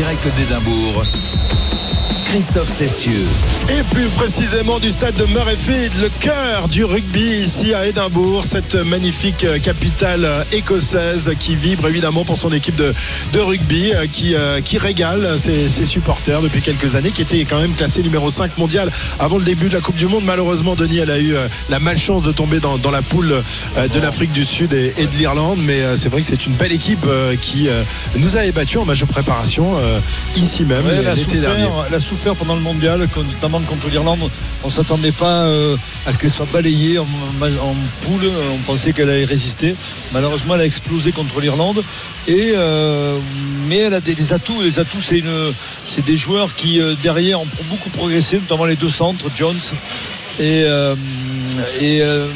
[0.00, 1.04] Direct d'Édimbourg.
[2.24, 3.26] Christophe Cessieux.
[3.78, 8.74] Et plus précisément du stade de Murrayfield, le cœur du rugby ici à Édimbourg, cette
[8.74, 12.92] magnifique capitale écossaise qui vibre évidemment pour son équipe de,
[13.32, 17.44] de rugby, euh, qui, euh, qui régale ses, ses supporters depuis quelques années, qui était
[17.44, 20.24] quand même classé numéro 5 mondial avant le début de la Coupe du Monde.
[20.24, 23.28] Malheureusement, Denis, elle a eu euh, la malchance de tomber dans, dans la poule
[23.76, 26.72] de l'Afrique du Sud et, et de l'Irlande, mais c'est vrai que c'est une belle
[26.72, 27.06] équipe
[27.40, 27.68] qui
[28.16, 29.74] nous a ébattus en match de préparation
[30.36, 31.68] ici même Ouais, elle, a l'été souffert, dernier.
[31.88, 33.24] elle a souffert pendant le mondial, con-
[33.64, 34.20] contre l'Irlande.
[34.62, 35.76] On ne s'attendait pas euh,
[36.06, 37.06] à ce qu'elle soit balayée en,
[38.02, 38.30] poule.
[38.52, 39.74] On pensait qu'elle allait résister.
[40.12, 41.82] Malheureusement, elle a explosé contre l'Irlande.
[42.28, 43.18] Euh,
[43.68, 44.62] mais elle a des, atouts.
[44.62, 49.26] Les atouts, c'est des joueurs qui euh, derrière ont beaucoup progressé, notamment les deux centres,
[49.34, 49.58] Jones
[50.40, 50.94] et euh,
[51.80, 52.26] et euh,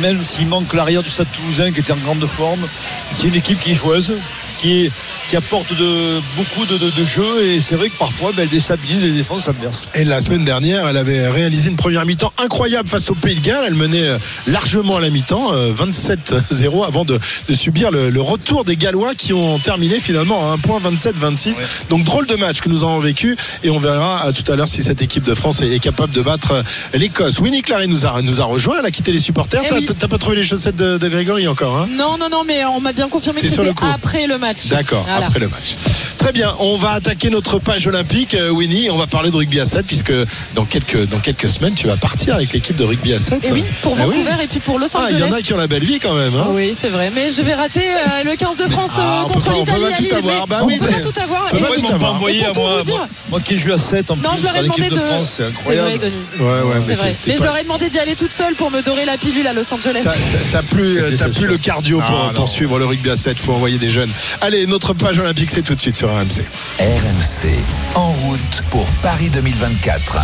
[0.00, 2.66] même s'il manque l'arrière du Stade Toulousain qui était en grande forme,
[3.14, 4.12] c'est une équipe qui est joueuse,
[4.58, 4.90] qui,
[5.28, 8.48] qui apporte de, beaucoup de, de, de jeux et c'est vrai que parfois ben, elle
[8.48, 9.88] déstabilise les défenses adverses.
[9.94, 13.40] Et la semaine dernière, elle avait réalisé une première mi-temps incroyable face au Pays de
[13.40, 13.64] Galles.
[13.66, 18.20] Elle menait euh, largement à la mi-temps, euh, 27-0, avant de, de subir le, le
[18.20, 21.58] retour des Gallois qui ont terminé finalement à un point 27-26.
[21.90, 24.68] Donc drôle de match que nous avons vécu et on verra euh, tout à l'heure
[24.68, 26.62] si cette équipe de France est, est capable de battre euh,
[26.94, 27.38] l'Écosse.
[27.40, 29.62] Winnie Clary nous a, nous a rejoint, elle a quitté les supporters.
[29.64, 29.86] Eh T'as oui.
[30.08, 31.88] pas trouvé les chaussettes de, de Grégory encore hein?
[31.90, 33.84] Non, non, non, mais on m'a bien confirmé que c'était le coup.
[33.92, 34.45] après le match.
[34.70, 35.26] D'accord, Voilà.
[35.26, 35.74] après le match.
[36.18, 38.90] Très bien, on va attaquer notre page olympique, euh, Winnie.
[38.90, 40.12] On va parler de rugby à 7 puisque
[40.54, 43.44] dans quelques, dans quelques semaines, tu vas partir avec l'équipe de rugby à 7.
[43.44, 44.16] Et oui, pour Ah oui.
[44.22, 45.10] Vancouver et puis pour Los Ah, Angeles.
[45.12, 46.34] il y en a qui ont la belle vie quand même.
[46.34, 46.46] hein.
[46.50, 49.46] Oui, c'est vrai, mais je vais rater euh, le 15 de France euh, Ah, contre
[49.46, 50.08] pas- on peut l'Italie.
[50.08, 50.46] pas tout avoir.
[50.48, 51.44] Bah on oui, peut pas tout avoir.
[51.46, 52.14] on peut Et- pas tout avoir.
[52.14, 54.62] envoyé à moi, moi, moi qui joue à 7 en Non, plus je leur ai
[54.62, 55.00] demandé de de.
[55.00, 55.98] France, c'est C'est vrai, incroyable.
[56.02, 56.14] Denis.
[56.40, 57.16] Ouais, ouais, C'est mais vrai.
[57.26, 59.52] Mais je leur ai demandé d'y aller toute seule pour me dorer la pilule à
[59.52, 60.02] Los Angeles.
[60.50, 63.38] T'as- plus, euh, t'as plus le cardio pour, Ah, suivre le rugby à 7.
[63.38, 64.10] Faut envoyer des jeunes.
[64.40, 66.42] Allez, notre page olympique, c'est tout de suite sur RMC.
[66.78, 67.48] RMC.
[67.94, 70.18] En route pour Paris 2024.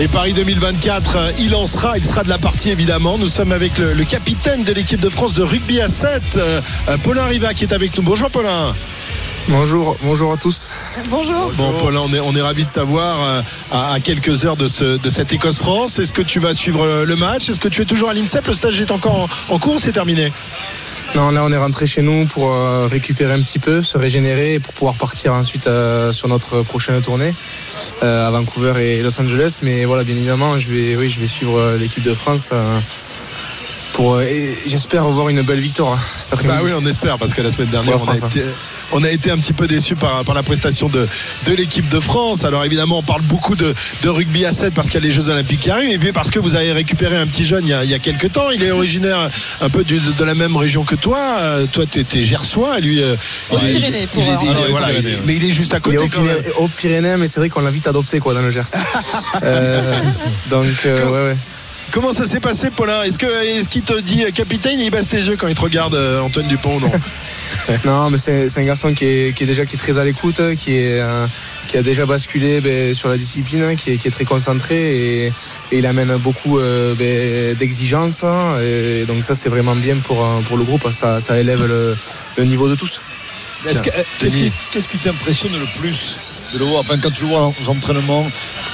[0.00, 3.18] Et Paris 2024, euh, il en sera, il sera de la partie évidemment.
[3.18, 6.60] Nous sommes avec le, le capitaine de l'équipe de France de rugby à 7, euh,
[6.88, 8.02] euh, Paulin Riva, qui est avec nous.
[8.02, 8.74] Bonjour Paulin.
[9.48, 10.76] Bonjour, bonjour à tous.
[11.10, 11.52] Bonjour.
[11.56, 14.68] Bon, Paulin, on est, on est ravis de t'avoir euh, à, à quelques heures de,
[14.68, 15.98] ce, de cette Écosse-France.
[15.98, 17.50] Est-ce que tu vas suivre le match?
[17.50, 18.46] Est-ce que tu es toujours à l'INSEP?
[18.46, 20.32] Le stage est encore en, en cours, c'est terminé
[21.14, 24.54] Non, là on est rentré chez nous pour euh, récupérer un petit peu, se régénérer
[24.54, 27.34] et pour pouvoir partir ensuite euh, sur notre prochaine tournée
[28.02, 29.60] euh, à Vancouver et Los Angeles.
[29.62, 32.50] Mais voilà, bien évidemment, je vais, oui, je vais suivre l'équipe de France.
[33.92, 34.24] Pour, euh,
[34.66, 36.58] j'espère avoir une belle victoire hein, cet après-midi.
[36.58, 38.42] Bah oui, on espère, parce que la semaine dernière, on a, été,
[38.92, 41.06] on a été un petit peu déçus par, par la prestation de,
[41.46, 42.44] de l'équipe de France.
[42.44, 45.12] Alors évidemment, on parle beaucoup de, de rugby à 7 parce qu'il y a les
[45.12, 47.70] Jeux Olympiques qui arrivent, et puis parce que vous avez récupéré un petit jeune il
[47.70, 48.50] y a, il y a quelques temps.
[48.50, 51.18] Il est originaire un peu du- de la même région que toi.
[51.40, 53.02] Euh, toi, tu étais gersois, lui.
[53.02, 53.14] euh,
[53.52, 54.88] il est- Pyrénées, pour, est- est- Ah voilà,
[55.26, 56.22] mais il est juste à Il est côté au.
[56.22, 58.62] Pyrénées- au Pyrénées, mais c'est vrai qu'on l'a vite adopté quoi dans le Gers.
[59.42, 59.92] Euh,
[60.50, 61.36] donc, euh, ouais, ouais.
[61.92, 65.10] Comment ça s'est passé, Paulin Est-ce que est-ce qu'il te dit euh, capitaine Il baisse
[65.12, 66.90] les yeux quand il te regarde, euh, Antoine Dupont non
[67.84, 70.40] Non, mais c'est un garçon qui est, qui est déjà qui est très à l'écoute,
[70.56, 71.26] qui est euh,
[71.68, 75.26] qui a déjà basculé ben, sur la discipline, qui est, qui est très concentré et,
[75.26, 78.24] et il amène beaucoup euh, ben, d'exigences.
[78.24, 80.88] hein, Et donc ça, c'est vraiment bien pour pour le groupe.
[80.92, 81.96] Ça, ça élève le,
[82.36, 83.00] le niveau de tous.
[83.68, 86.16] Est-ce que- Qu'est-ce qui, qu'est-ce qui t'impressionne le plus
[86.52, 88.28] de le voir, enfin, quand tu le vois aux entraînements,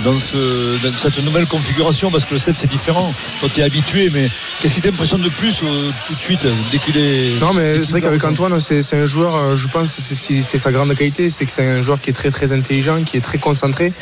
[0.05, 3.63] dans, ce, dans cette nouvelle configuration, parce que le 7 c'est différent, toi tu es
[3.63, 4.29] habitué, mais
[4.61, 7.39] qu'est-ce qui t'impressionne le plus euh, tout de suite, dès qu'il est.
[7.41, 10.95] Non, mais c'est vrai qu'avec Antoine, c'est un joueur, euh, je pense, c'est sa grande
[10.95, 13.93] qualité, c'est que c'est un joueur qui est très très intelligent, qui est très concentré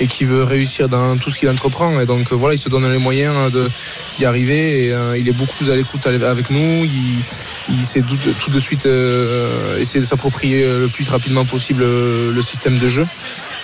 [0.00, 2.00] et qui veut réussir dans tout ce qu'il entreprend.
[2.00, 3.70] Et donc euh, voilà, il se donne les moyens de-
[4.16, 4.86] d'y arriver.
[4.86, 6.84] Et, euh, il est beaucoup plus à l'écoute avec nous.
[6.84, 7.22] Il,
[7.70, 12.42] il sait tout, tout de suite euh, essayer de s'approprier le plus rapidement possible le
[12.42, 13.06] système de jeu.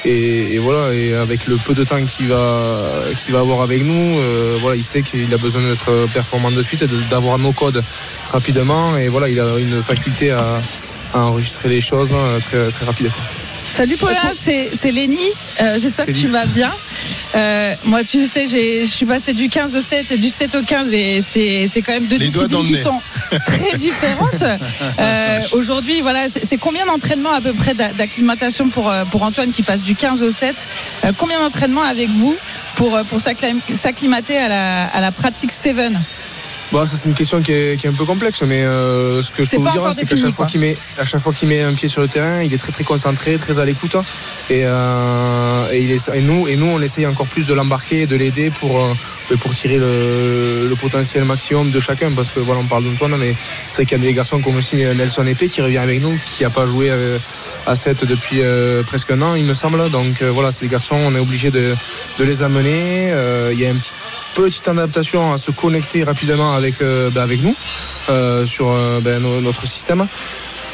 [0.05, 4.19] Et, voilà, et avec le peu de temps qu'il va, qu'il va avoir avec nous,
[4.19, 7.83] euh, voilà, il sait qu'il a besoin d'être performant de suite et d'avoir nos codes
[8.31, 8.97] rapidement.
[8.97, 10.61] Et voilà, il a une faculté à,
[11.13, 13.11] à enregistrer les choses hein, très, très rapide.
[13.11, 13.48] quoi.
[13.79, 15.19] Salut Paulin, c'est Lénie.
[15.61, 16.69] Euh, J'espère que tu vas bien.
[17.37, 20.53] Euh, moi, tu sais, j'ai- je suis passé du 15 au 7 et du 7
[20.57, 23.01] au 15 et c'est c'est quand même deux Les disciplines le qui sont
[23.47, 24.43] très différentes.
[24.99, 29.63] Euh, Aujourd'hui, voilà, c'est combien d'entraînements à peu près d'a- d'acclimatation pour, pour Antoine qui
[29.63, 30.57] passe du 15 au 7
[31.05, 32.37] Euh, Combien d'entraînements avec vous
[32.75, 35.77] pour, pour s'acclim- s'acclimater à la, à la pratique 7
[36.71, 39.31] Bon, ça c'est une question qui est, qui est un peu complexe, mais euh, ce
[39.31, 41.49] que je peux vous dire, c'est qu'à chaque fois qu'il met, à chaque fois qu'il
[41.49, 43.97] met un pied sur le terrain, il est très très concentré, très à l'écoute,
[44.51, 48.05] et, euh, et, il est- et nous et nous on essaye encore plus de l'embarquer,
[48.07, 52.61] de l'aider pour euh, pour tirer le, le potentiel maximum de chacun, parce que voilà,
[52.61, 53.35] on parle d'Antoine, mais
[53.71, 56.19] c'est vrai qu'il y a des garçons comme aussi Nelson Épée qui revient avec nous,
[56.35, 57.19] qui a pas joué euh,
[57.67, 59.89] à 7 depuis euh, presque un an, il me semble.
[59.89, 61.75] Donc euh, voilà, c'est des garçons, on est obligé de,
[62.19, 63.11] de les amener.
[63.13, 63.95] Euh, il y a une petite
[64.39, 67.55] petite adaptation à se connecter rapidement avec, euh, ben, avec nous
[68.09, 70.07] euh, sur euh, no- notre système.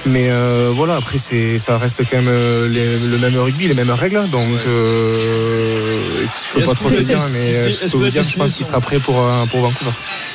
[0.07, 3.74] Mais euh, voilà, après c'est ça reste quand même euh, les- le même rugby, les
[3.74, 4.29] mêmes règles.
[4.29, 8.53] Donc euh, je peux pas trop te dire, mais je peux vous dire, je pense
[8.55, 9.14] qu'il sera prêt pour,
[9.50, 9.92] pour Vancouver.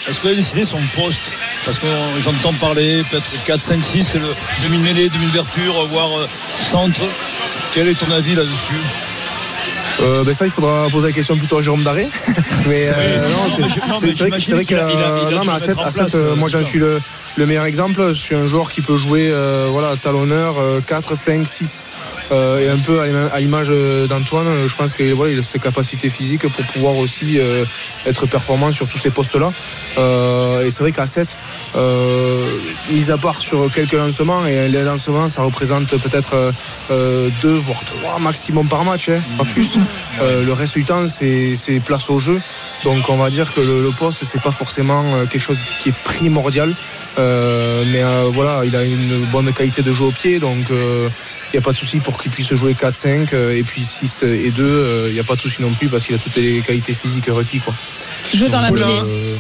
[0.10, 1.22] Est-ce qu'il a décidé son poste?
[1.66, 1.86] Parce que
[2.24, 6.10] j'entends parler, peut-être 4, 5, 6, c'est le demi-mêlée, demi-ouverture, voire
[6.72, 7.02] centre.
[7.76, 8.82] Quel est ton avis là-dessus?
[10.02, 12.08] Euh, ben ça, il faudra poser la question plutôt à Jérôme Daré.
[12.68, 15.50] mais euh, Oui, non, non, c'est- vrai qu'il a- a- a euh, dû non, mais
[15.52, 17.02] à mettre 7, en à place, 7, euh, euh, moi j'en suis le,
[17.38, 18.10] le meilleur exemple.
[18.10, 21.86] Je suis un joueur qui peut jouer euh, voilà, talonneur euh, 4, 5, 6.
[22.32, 23.70] Euh, et un peu à l'ima- à l'image
[24.08, 27.66] d'Antoine, je pense qu'il voilà, il a ses capacités physiques pour pouvoir aussi euh,
[28.06, 29.52] être performant sur tous ces postes-là.
[29.98, 31.36] Euh, et c'est vrai qu'à 7,
[31.76, 32.46] euh,
[32.92, 36.52] mis à part sur quelques lancements, et les lancements, ça représente peut-être euh,
[36.92, 39.78] euh, deux voire trois maximum par match, hein, pas plus.
[40.22, 42.40] Euh, le reste du temps, c'est place au jeu.
[42.84, 45.96] Donc on va dire que le, le poste, c'est pas forcément quelque chose qui est
[46.04, 46.74] primordial.
[47.20, 51.10] Euh, mais euh, voilà, il a une bonne qualité de jeu au pied, donc il
[51.54, 54.52] n'y a pas de souci pour qu'il puisse jouer 4-5 euh, et puis 6 et
[54.52, 56.94] 2, il n'y a pas de souci non plus parce qu'il a toutes les qualités
[56.94, 57.62] physiques requises.
[57.64, 57.74] Quoi.
[58.34, 59.00] Jeu dans la Paulin, mêlée.
[59.08, 59.36] Euh,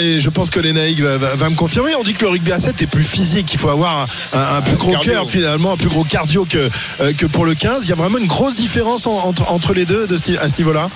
[0.00, 2.50] et je pense que Lénaïque va, va- va me confirmer, on dit que le rugby
[2.52, 5.12] à 7 est plus physique, il faut avoir un, un plus gros Cardio.
[5.12, 7.84] cœur finalement, un plus gros cardio que, euh, que pour le 15.
[7.84, 10.48] Il y a vraiment une grosse différence en- entre, entre les deux de ce- à
[10.48, 10.88] ce niveau-là?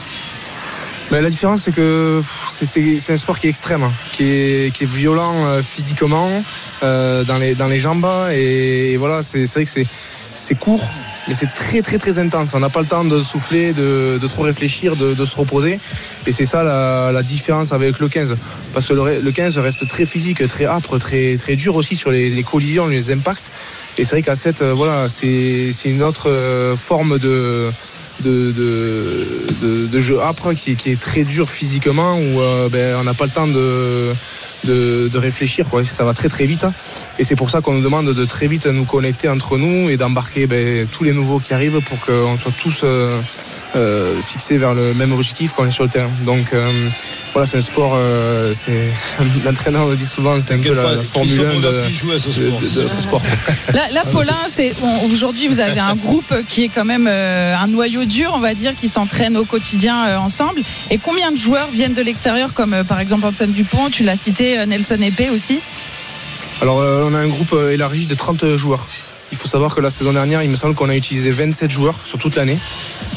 [1.12, 5.44] Mais la différence, c'est que c'est- un sport qui est extrême, hein, qui est, violent
[5.44, 6.42] euh, physiquement
[6.82, 8.08] euh, dans, les, dans les jambes.
[8.32, 9.70] Et, voilà, c'est vrai que
[10.34, 10.88] c'est court,
[11.28, 12.52] mais c'est très très très intense.
[12.54, 15.78] On n'a pas le temps de souffler, de, de trop réfléchir, de, de se reposer.
[16.26, 18.36] Et c'est ça la, la différence avec le 15.
[18.74, 21.96] Parce que le, re- le 15 reste très physique, très âpre, très, très dur aussi
[21.96, 23.50] sur les, les collisions, les impacts.
[23.98, 27.70] Et c'est vrai qu'à 7, euh, voilà, c'est une autre euh, forme de,
[28.20, 28.52] de,
[29.86, 33.26] de, jeu âpre qui, qui est très dur physiquement où euh, ben, on n'a pas
[33.26, 34.12] le temps de,
[34.64, 35.68] de, de réfléchir.
[35.68, 35.84] Quoi.
[35.84, 36.66] Ça va très très vite.
[37.18, 39.96] Et c'est pour ça qu'on nous demande de très vite nous connecter entre nous et
[39.96, 43.18] d'embarquer ben, tous les nouveaux qui arrivent pour qu'on soit tous euh,
[43.76, 46.10] euh, fixés vers le même objectif quand on est sur le terrain.
[46.24, 46.70] Donc euh,
[47.32, 48.88] voilà, c'est un sport, euh, c'est
[49.44, 52.60] l'entraîneur le dit souvent, c'est un peu la, la Formule 1 de, ce de- sport.
[52.60, 53.22] de- de ce sport.
[53.74, 54.36] Là, là, Paulin,
[54.80, 58.40] bon, aujourd'hui vous avez un groupe qui est quand même euh, un noyau dur, on
[58.40, 60.60] va dire, qui s'entraîne au quotidien euh, ensemble.
[60.90, 64.16] Et combien de joueurs viennent de l'extérieur, comme euh, par exemple Antoine Dupont, tu l'as
[64.16, 65.60] cité, euh, Nelson Epé aussi?
[66.60, 68.86] Alors, euh, on a un groupe euh, élargi de 30 joueurs.
[69.32, 71.94] Il faut savoir que la saison dernière, il me semble qu'on a utilisé 27 joueurs
[72.04, 72.58] sur toute l'année.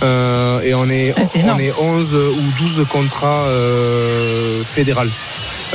[0.01, 5.01] Euh, et on est, Ah, c'est on est 11 ou 12 contrats euh, fédéraux.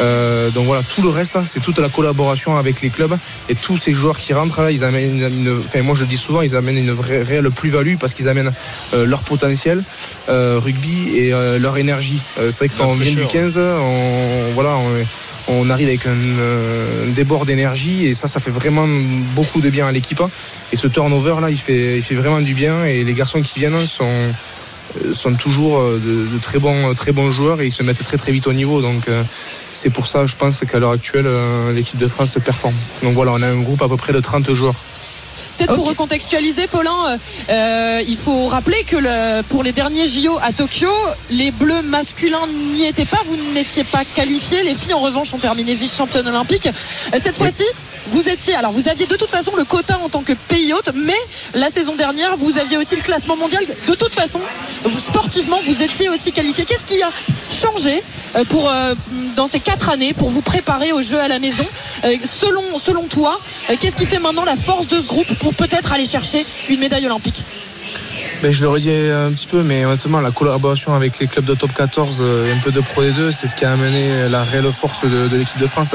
[0.01, 3.17] Euh, donc voilà, tout le reste, hein, c'est toute la collaboration avec les clubs
[3.49, 6.17] et tous ces joueurs qui rentrent là, ils amènent une, enfin moi je le dis
[6.17, 8.53] souvent, ils amènent une vraie réelle plus-value parce qu'ils amènent
[8.95, 9.83] euh, leur potentiel
[10.29, 12.21] euh, rugby et euh, leur énergie.
[12.39, 16.07] Euh, c'est vrai que quand on vient du 15, on, voilà, on, on arrive avec
[16.07, 18.87] un, euh, un débord d'énergie et ça, ça fait vraiment
[19.35, 20.23] beaucoup de bien à l'équipe.
[20.73, 23.59] Et ce turnover là, il fait, il fait vraiment du bien et les garçons qui
[23.59, 24.31] viennent sont euh,
[25.13, 28.17] sont toujours euh, de, de très bons très bons joueurs et ils se mettent très
[28.17, 28.83] très vite au niveau.
[28.83, 29.23] Donc euh,
[29.73, 32.75] c'est pour ça je pense qu'à l'heure actuelle euh, l'équipe de France performe.
[33.03, 34.75] Donc voilà on a un groupe à peu près de 30 joueurs.
[35.57, 37.17] Peut-être pour recontextualiser, Paulin, euh,
[37.51, 40.89] euh, il faut rappeler que le- pour les derniers JO à Tokyo,
[41.31, 44.63] les Bleus masculins n'y étaient pas, vous n'étiez pas qualifiés.
[44.63, 46.67] Les filles, en revanche, ont terminé vice-championnes olympiques.
[46.69, 47.65] Euh, Cette fois-ci,
[48.11, 50.91] vous étiez, alors vous aviez de toute façon le quota en tant que pays hôte,
[50.95, 51.17] mais
[51.55, 53.65] la saison dernière, vous aviez aussi le classement mondial.
[53.87, 54.41] De toute façon,
[54.99, 56.65] sportivement, vous étiez aussi qualifiés.
[56.65, 57.11] Qu'est-ce qui a
[57.51, 58.03] changé
[58.37, 58.95] euh, euh,
[59.37, 61.67] dans ces quatre années pour vous préparer aux Jeux à la maison
[62.05, 63.39] Euh, selon, toi,
[63.81, 67.07] qu'est-ce qui fait maintenant la force de ce groupe pour peut-être aller chercher une médaille
[67.07, 67.43] olympique?
[68.43, 71.53] Ben, je le redis un petit peu, mais honnêtement, la collaboration avec les clubs de
[71.53, 74.73] top 14 euh, un peu de Pro D2, c'est ce qui a amené la réelle
[74.73, 75.95] force de, de l'équipe de France.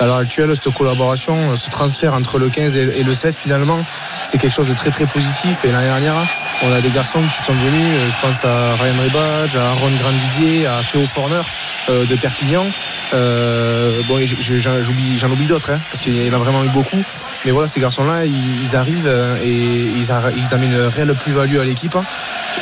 [0.00, 3.84] À l'heure actuelle, cette collaboration, ce transfert entre le 15 et, le 7, finalement,
[4.26, 5.66] c'est quelque chose de très très positif.
[5.66, 6.14] Et l'année dernière,
[6.62, 9.90] on a des garçons qui sont venus, euh, je pense à Ryan Ribadge, à Aaron
[10.00, 11.42] Grandidier, à Théo Forner
[11.88, 12.64] euh, de Perpignan.
[13.12, 17.02] Euh, bon, j'en j'en oublie d'autres, hein, parce qu'il y en a vraiment eu beaucoup.
[17.44, 21.58] Mais voilà, ces garçons-là, ils, ils arrivent euh, et ils, ils amènent une réelle plus-value
[21.58, 21.81] à l'équipe.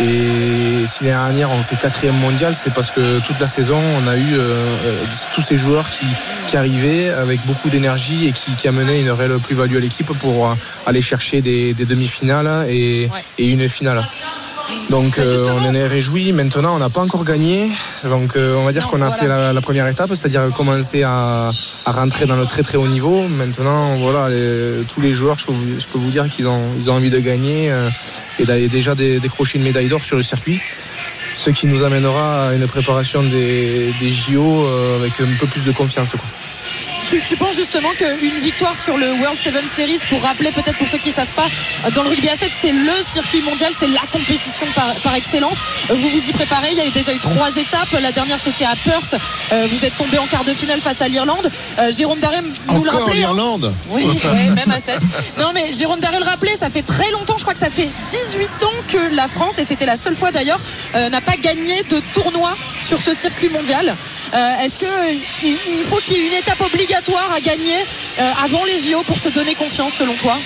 [0.01, 4.09] Et si l'année dernière on fait quatrième mondial, c'est parce que toute la saison on
[4.09, 4.55] a eu euh,
[4.85, 5.05] euh,
[5.35, 6.07] tous ces joueurs qui,
[6.47, 10.49] qui arrivaient avec beaucoup d'énergie et qui, qui amenaient une réelle plus-value à l'équipe pour
[10.49, 10.55] euh,
[10.87, 14.03] aller chercher des, des demi-finales et, et une finale.
[14.89, 16.33] Donc euh, on en est réjouis.
[16.33, 17.71] Maintenant, on n'a pas encore gagné.
[18.05, 21.49] Donc euh, on va dire qu'on a fait la, la première étape, c'est-à-dire commencer à,
[21.87, 23.27] à rentrer dans le très très haut niveau.
[23.29, 26.63] Maintenant, voilà, les- tous les joueurs, je peux vous, je peux vous dire qu'ils ont,
[26.79, 27.89] ils ont envie de gagner euh,
[28.39, 30.61] et d'aller déjà dé- décrocher une médaille d'or sur le circuit.
[31.35, 35.73] Ce qui nous amènera à une préparation des, JO euh, avec un peu plus de
[35.73, 36.15] confiance.
[37.11, 40.87] Tu, tu penses justement qu'une victoire sur le World Seven Series, pour rappeler peut-être pour
[40.89, 41.47] ceux qui ne savent pas,
[41.95, 45.57] dans le rugby à 7, c'est le circuit mondial, c'est la compétition par, par excellence.
[45.89, 47.91] Vous vous y préparez, il y a déjà eu trois étapes.
[48.01, 49.17] La dernière c'était à Perth.
[49.53, 51.51] Euh, vous êtes tombé en quart de finale face à l'Irlande.
[51.79, 52.39] Euh, Jérôme Daré
[52.73, 53.17] nous le rappelait.
[53.25, 53.33] hein.
[53.35, 55.01] l'Irlande Oui, ouais, même à 7.
[55.39, 57.89] Non, mais Jérôme Daré le rappelait, ça fait très longtemps, je crois que ça fait
[58.11, 60.61] 18 ans que la France, et c'était la seule fois d'ailleurs,
[60.95, 63.95] euh, n'a pas gagné de tournoi sur ce circuit mondial.
[64.63, 67.77] Est-ce qu'il il faut qu'il y ait une étape obligatoire à gagner
[68.21, 70.37] euh, avant les JO pour se donner confiance, selon toi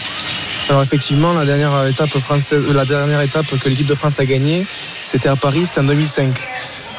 [0.68, 4.64] Alors effectivement, la dernière étape française, la dernière étape que l'équipe de France a gagnée,
[5.02, 6.32] c'était à Paris, c'était en 2005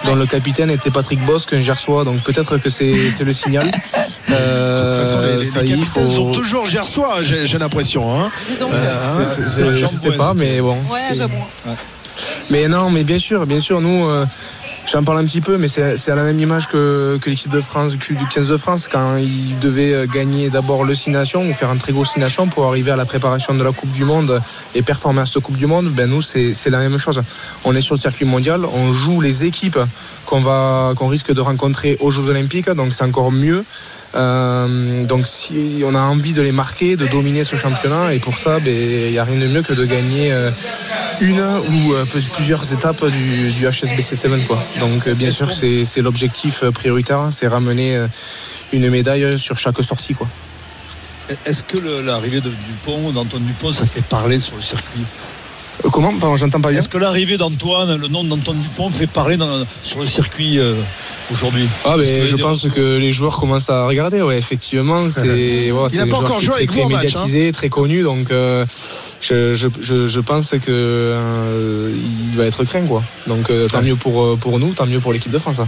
[0.03, 3.71] dont le capitaine était Patrick Bosque, un Gersois, donc peut-être que c'est c'est le signal.
[4.29, 6.11] Euh, De toute façon, les, les ça y faut.
[6.11, 8.19] sont toujours gersois, j'ai l'impression.
[8.21, 8.29] Hein.
[8.61, 10.77] Euh, C'est- c'est- je sais pas, mais bon.
[10.91, 11.75] Ouais.
[12.51, 14.25] Mais non, mais bien sûr, bien sûr, nous, euh,
[14.91, 17.61] j'en parle un petit peu, mais c'est à la même image que, que l'équipe de
[17.61, 21.53] France, du 15 de France, quand ils devaient euh, gagner d'abord le Six Nations ou
[21.53, 24.05] faire un très gros Six Nations pour arriver à la préparation de la Coupe du
[24.05, 24.41] Monde
[24.73, 27.21] et performer à cette Coupe du Monde, ben nous, c'est la même chose.
[27.63, 29.79] On est sur le circuit mondial, on joue les équipes
[30.25, 33.63] qu'on va qu'on risque de rencontrer aux Jeux Olympiques, donc c'est encore mieux.
[34.15, 38.37] Euh, donc si on a envie de les marquer, de dominer ce championnat, et pour
[38.37, 40.49] ça, ben, il n'y a rien de mieux que de gagner euh,
[41.21, 44.63] une ou euh, plus- plusieurs étapes du, du HSBC 7 quoi.
[44.79, 48.07] Donc euh, bien sûr c'est l'objectif euh, prioritaire, c'est ramener euh,
[48.73, 50.27] une médaille sur chaque sortie quoi.
[51.45, 55.01] Est-ce que l'arrivée de Dupont, d'Antoine Dupont, ça fait parler sur le circuit?
[55.91, 56.79] Comment Pardon, j'entends pas bien.
[56.79, 60.73] Est-ce que l'arrivée d'Antoine, le nom d'Antoine Dupont fait parler dans- sur le circuit euh,
[61.31, 61.67] aujourd'hui?
[61.85, 65.97] Ah Est-ce ben je pense que les joueurs commencent à regarder, ouais effectivement c'est c'est
[65.97, 67.03] n'a pas encore joué très, avec très vous match, hein.
[67.05, 68.65] médiatisé, très connu donc euh,
[69.21, 71.91] je, je, je, je pense que euh,
[72.31, 73.03] il va être craint quoi.
[73.27, 75.59] Donc tant mieux pour pour nous, tant mieux pour l'équipe de France.
[75.59, 75.67] hein.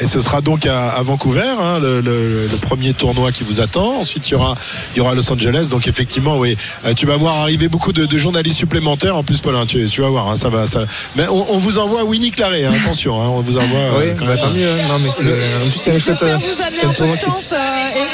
[0.00, 3.60] Et ce sera donc à, à Vancouver, hein, le, le- le premier tournoi qui vous
[3.60, 4.00] attend.
[4.00, 4.56] Ensuite, il y aura,
[4.92, 5.68] il y aura Los Angeles.
[5.70, 9.16] Donc, effectivement, oui, euh, tu vas voir arriver beaucoup de, de journalistes supplémentaires.
[9.16, 10.66] En plus, Paulin, tu, tu vas voir, hein, ça va.
[10.66, 10.80] Ça...
[11.14, 13.78] Mais on, on vous envoie Winnie Claret, hein, attention, hein, on vous envoie.
[13.78, 14.68] euh, Oui, quand bah, tant mieux.
[14.68, 14.88] hein.
[14.88, 17.12] Non mais c'est en plus c'est un chouette J'espère euh, vous amener un peu de
[17.12, 17.56] qui- chance euh,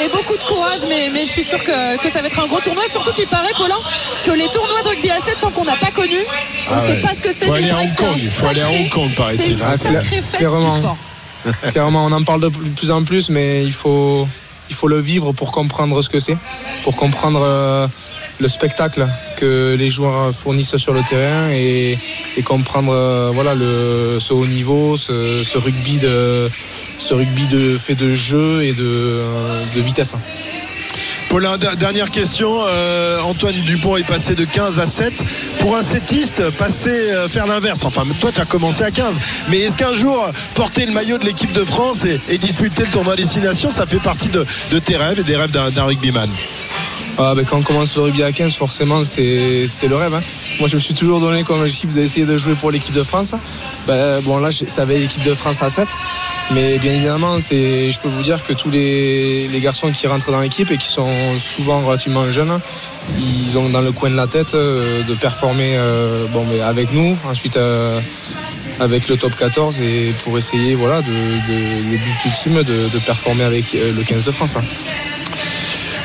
[0.03, 2.39] et, et beaucoup de courage, mais, mais je suis sûr que, que ça va être
[2.39, 2.83] un gros tournoi.
[2.91, 3.75] Surtout qu'il paraît, Paulin,
[4.23, 6.17] que les tournois de rugby à 7, tant qu'on n'a pas connu,
[6.69, 6.99] on Ah ne sait ouais.
[7.01, 7.45] pas ce que c'est.
[7.47, 9.57] Faut aller il à Hong Kong, il faut aller à Hong Kong, paraît-il.
[9.63, 9.73] Ah,
[10.37, 10.95] clairement.
[11.71, 14.27] Clairement, on en parle de plus en plus, mais il faut,
[14.87, 16.37] le vivre pour comprendre ce que c'est,
[16.83, 17.87] pour comprendre euh,
[18.39, 21.97] le spectacle que les joueurs fournissent sur le terrain et,
[22.43, 26.49] comprendre euh, voilà le ce haut niveau, ce, rugby de
[27.77, 30.15] fait de jeu et de, euh, de vitesse.
[31.31, 32.51] Paulin, der- dernière question.
[32.67, 35.13] Euh, Antoine Dupont est passé de 15 à 7.
[35.59, 37.85] Pour un settiste, passer, euh, faire l'inverse.
[37.85, 39.17] Enfin, toi, tu as commencé à 15.
[39.47, 43.15] Mais est-ce qu'un jour, porter le maillot de l'équipe de France et, disputer le tournoi
[43.15, 46.29] destination, ça fait partie de, de tes rêves et des rêves d'un rugbyman?
[47.23, 50.15] Ah, ben, quand on commence le rugby à 15, forcément, c'est le rêve.
[50.15, 50.23] hein.
[50.59, 53.35] Moi, je me suis toujours donné comme objectif d'essayer de jouer pour l'équipe de France.
[53.87, 55.87] Ben, bon, là, ça avait l'équipe de France à 7.
[56.55, 60.39] Mais bien évidemment, je peux vous dire que tous les, les garçons qui rentrent dans
[60.41, 62.59] l'équipe et qui sont souvent relativement jeunes,
[63.19, 66.91] ils ont dans le coin de la tête euh, de performer euh, bon, mais avec
[66.91, 67.99] nous, ensuite euh,
[68.79, 73.43] avec le top 14 et pour essayer voilà, de, de, le but ultime de, performer
[73.43, 74.55] avec le 15 de France.
[74.57, 74.63] hein.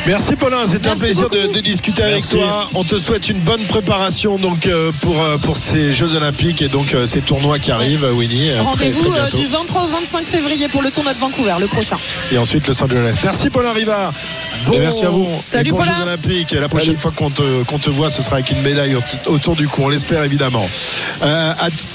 [0.06, 2.68] Merci Paulin, c'était un plaisir de, de discuter avec toi.
[2.74, 6.68] On te souhaite une bonne préparation donc euh, pour, euh, pour ces Jeux Olympiques et
[6.68, 8.52] donc euh, ces tournois qui arrivent, Winnie.
[8.58, 11.96] Rendez-vous euh, du 23 au 25 février pour le tournoi de Vancouver, le prochain.
[12.30, 13.16] Et ensuite Los Angeles.
[13.24, 14.12] Merci Paulin Rivard.
[14.66, 15.28] Bon, merci à vous.
[15.42, 15.84] Salut, Paulin.
[15.96, 16.52] Jeux Olympiques.
[16.52, 16.68] La Salut.
[16.68, 19.66] prochaine fois qu'on te, qu'on te voit, ce sera avec une médaille au- autour du
[19.66, 19.82] cou.
[19.84, 20.68] On l'espère évidemment.
[21.22, 21.52] Euh,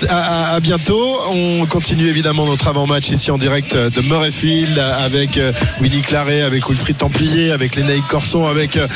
[0.10, 1.18] à, à- à bientôt.
[1.32, 5.40] On continue évidemment notre avant-match ici en direct de Murrayfield avec
[5.80, 7.76] Winnie Claret, avec Wilfried Templier, avec
[8.10, 8.88] Corson avec euh,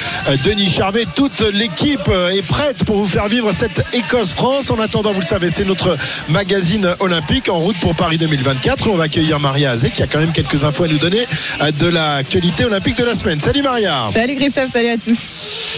[0.44, 1.06] Denis Charvet.
[1.16, 4.72] Toute l'équipe euh, est prête pour vous faire vivre cette Écosse-France.
[4.72, 5.98] En attendant, vous le savez, c'est notre
[6.30, 8.90] magazine olympique en route pour Paris 2024.
[8.90, 11.26] On va accueillir Maria Azé qui a quand même quelques infos à nous donner
[11.62, 13.40] euh, de l'actualité olympique de la semaine.
[13.40, 14.06] Salut Maria.
[14.14, 15.18] Salut Christophe, salut à tous.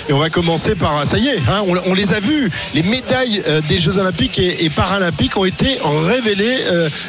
[0.10, 3.44] Et on va commencer par, ça y est, hein, on, les a vus, les médailles
[3.68, 6.58] des Jeux olympiques et, paralympiques ont été révélées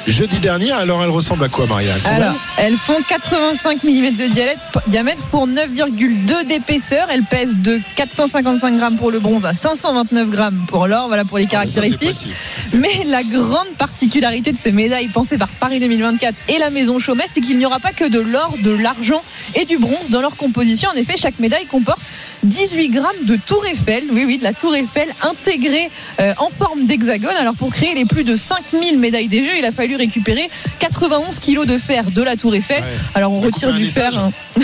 [0.06, 0.72] jeudi dernier.
[0.72, 1.92] Alors elles ressemblent à quoi Maria?
[2.04, 7.08] Elles Alors, elles font 85 mm de diamètre pour 9,1 1,2 d'épaisseur.
[7.10, 11.08] Elle pèse de 455 grammes pour le bronze à 529 grammes pour l'or.
[11.08, 12.30] Voilà pour les caractéristiques.
[12.72, 17.24] Mais la grande particularité de ces médailles pensées par Paris 2024 et la Maison Chaumet,
[17.32, 19.22] c'est qu'il n'y aura pas que de l'or, de l'argent
[19.54, 20.90] et du bronze dans leur composition.
[20.90, 22.00] En effet, chaque médaille comporte
[22.44, 26.84] 18 grammes de tour Eiffel, oui, oui, de la tour Eiffel intégrée euh, en forme
[26.86, 27.34] d'hexagone.
[27.38, 30.48] Alors pour créer les plus de 5000 médailles des Jeux, il a fallu récupérer
[30.78, 32.82] 91 kilos de fer de la tour Eiffel.
[32.82, 32.88] Ouais.
[33.14, 34.32] Alors on retire du fer, hein.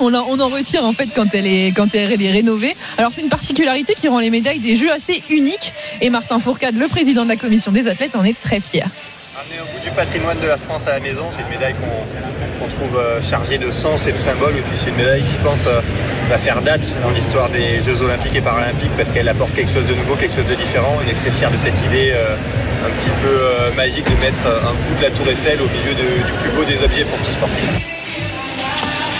[0.00, 2.76] on, en, on en retire en fait quand elle est quand elle est rénovée.
[2.98, 5.72] Alors c'est une particularité qui rend les médailles des Jeux assez uniques.
[6.00, 8.86] Et Martin Fourcade, le président de la commission des athlètes, en est très fier.
[9.34, 12.41] Amener au bout du patrimoine de la France à la maison, c'est une médaille qu'on
[12.62, 14.54] qu'on trouve euh, chargée de sens et de symboles.
[14.74, 15.80] C'est une médaille qui, je pense, euh,
[16.28, 19.86] va faire date dans l'histoire des Jeux Olympiques et Paralympiques parce qu'elle apporte quelque chose
[19.86, 20.96] de nouveau, quelque chose de différent.
[21.04, 22.36] On est très fiers de cette idée euh,
[22.86, 26.32] un petit peu magique de mettre un bout de la tour Eiffel au milieu du
[26.42, 27.68] plus beau des objets pour tout sportif.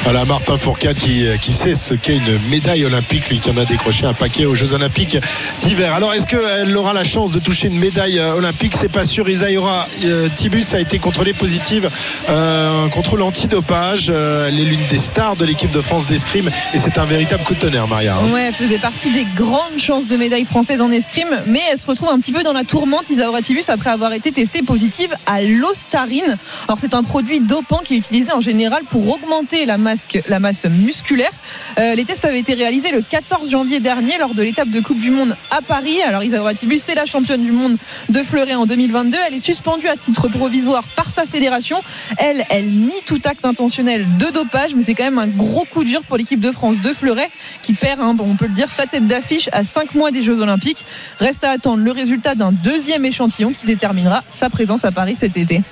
[0.05, 3.57] Voilà Martin Fourcade qui, euh, qui sait ce qu'est une médaille olympique, lui qui en
[3.57, 5.17] a décroché un paquet aux Jeux Olympiques
[5.63, 5.95] d'hiver.
[5.95, 8.73] Alors est-ce qu'elle aura la chance de toucher une médaille euh, olympique?
[8.77, 9.29] C'est pas sûr.
[9.29, 11.89] Isaïra euh, Tibus a été contrôlée positive,
[12.29, 14.11] euh, contrôle antidopage.
[14.11, 17.55] Elle est l'une des stars de l'équipe de France d'escrime et c'est un véritable coup
[17.55, 18.17] de tonnerre, Maria.
[18.17, 18.37] hein.
[18.37, 22.09] Elle faisait partie des grandes chances de médaille française en escrime, mais elle se retrouve
[22.09, 26.37] un petit peu dans la tourmente, Isaura Tibus, après avoir été testée positive à l'ostarine.
[26.67, 29.79] Alors c'est un produit dopant qui est utilisé en général pour augmenter la
[30.29, 31.31] la masse musculaire.
[31.79, 35.01] Euh, les tests avaient été réalisés le 14 janvier dernier lors de l'étape de Coupe
[35.01, 36.03] du Monde à Paris.
[36.03, 37.77] Alors Isaura Tibus, c'est la championne du monde
[38.09, 39.17] de fleuret en 2022.
[39.27, 41.81] Elle est suspendue à titre provisoire par sa fédération.
[42.19, 45.85] Elle, elle nie tout acte intentionnel de dopage, mais c'est quand même un gros coup
[45.85, 47.31] dur pour l'équipe de France de fleuret
[47.63, 50.41] qui perd, hein, on peut le dire, sa tête d'affiche à 5 mois des Jeux
[50.41, 50.85] Olympiques.
[51.19, 55.37] Reste à attendre le résultat d'un deuxième échantillon qui déterminera sa présence à Paris cet
[55.37, 55.63] été.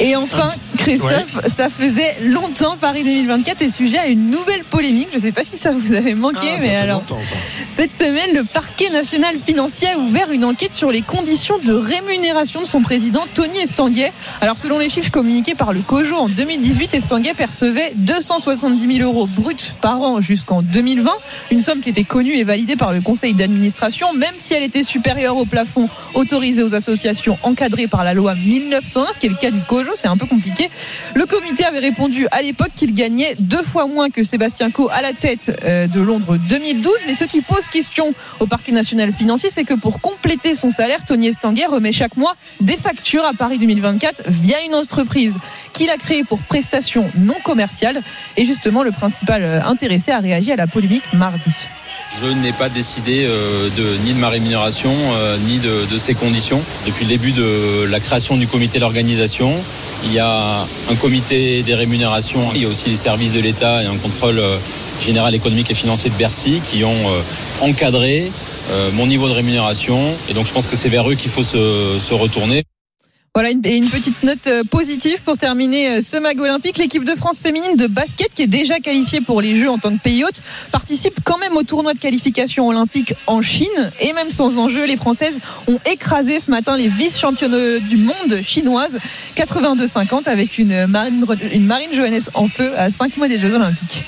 [0.00, 5.08] Et enfin, Christophe, ça faisait longtemps Paris 2024 est sujet à une nouvelle polémique.
[5.12, 7.02] Je ne sais pas si ça vous avait manqué, Ah, ça mais fait alors.
[7.76, 12.60] Cette semaine, le parquet national financier a ouvert une enquête sur les conditions de rémunération
[12.60, 14.12] de son président Tony Estanguet.
[14.40, 19.26] Alors, selon les chiffres communiqués par le COJO en 2018, Estanguet percevait 270 000 euros
[19.26, 21.10] bruts par an jusqu'en 2020,
[21.50, 24.82] une somme qui était connue et validée par le conseil d'administration, même si elle était
[24.82, 29.36] supérieure au plafond autorisé aux associations encadrées par la loi 1901, ce qui est le
[29.36, 29.60] cas du
[29.96, 30.70] C'est un peu compliqué.
[31.14, 35.02] Le comité avait répondu à l'époque qu'il gagnait deux fois moins que Sébastien Coe à
[35.02, 36.92] la tête euh, de Londres 2012.
[37.06, 41.04] Mais ce qui pose question au parquet national financier, c'est que pour compléter son salaire,
[41.06, 45.34] Tony Estanguet remet chaque mois des factures à Paris 2024 via une entreprise
[45.72, 48.02] qu'il a créée pour prestations non commerciales.
[48.36, 51.50] Et justement, le principal euh, intéressé a réagi à la polémique mardi.
[52.20, 56.14] Je n'ai pas décidé euh, de, ni de ma rémunération, euh, ni de, de ces
[56.14, 56.60] conditions.
[56.86, 59.52] Depuis le début de la création du comité d'organisation,
[60.04, 63.82] il y a un comité des rémunérations, il y a aussi les services de l'État
[63.82, 64.56] et un contrôle euh,
[65.00, 67.04] général économique et financier de Bercy qui ont
[67.60, 68.30] encadré
[68.92, 69.98] mon niveau de rémunération.
[70.28, 72.62] Et donc je pense que c'est vers eux qu'il faut se retourner.
[73.34, 76.76] Voilà une, une petite note euh, positive pour terminer euh, ce mag olympique.
[76.76, 79.90] L'équipe de France féminine de basket, qui est déjà qualifiée pour les Jeux en tant
[79.96, 83.90] que pays hôte, participe quand même au tournoi de qualification olympique en Chine.
[84.00, 88.98] Et même sans enjeu, les Françaises ont écrasé ce matin les vice-championnes du monde chinoises
[89.34, 94.04] 82-50 avec une Marine, une Marine Johannes en feu à 5 mois des Jeux olympiques.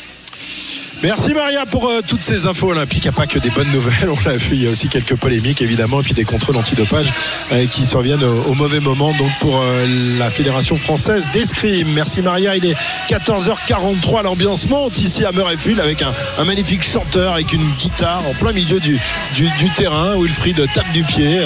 [1.03, 3.05] Merci Maria pour euh, toutes ces infos olympiques.
[3.05, 4.49] Il n'y a pas que des bonnes nouvelles, on l'a vu.
[4.53, 7.13] Il y a aussi quelques polémiques évidemment, et puis des contrôles antidopage
[7.53, 9.13] euh, qui surviennent au, au mauvais moment.
[9.19, 9.87] Donc pour euh,
[10.19, 11.89] la Fédération française d'escrime.
[11.93, 12.57] Merci Maria.
[12.57, 12.77] Il est
[13.11, 14.23] 14h43.
[14.25, 18.53] L'ambiance monte ici à Murrayfield avec un, un magnifique chanteur avec une guitare en plein
[18.53, 18.99] milieu du,
[19.35, 20.17] du, du terrain.
[20.19, 21.41] Wilfried tape du pied.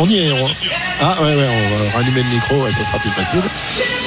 [0.00, 0.32] On y est.
[0.32, 0.46] on-
[1.00, 3.40] Ah ouais, ouais, on va rallumer le micro, ouais, ça sera plus facile.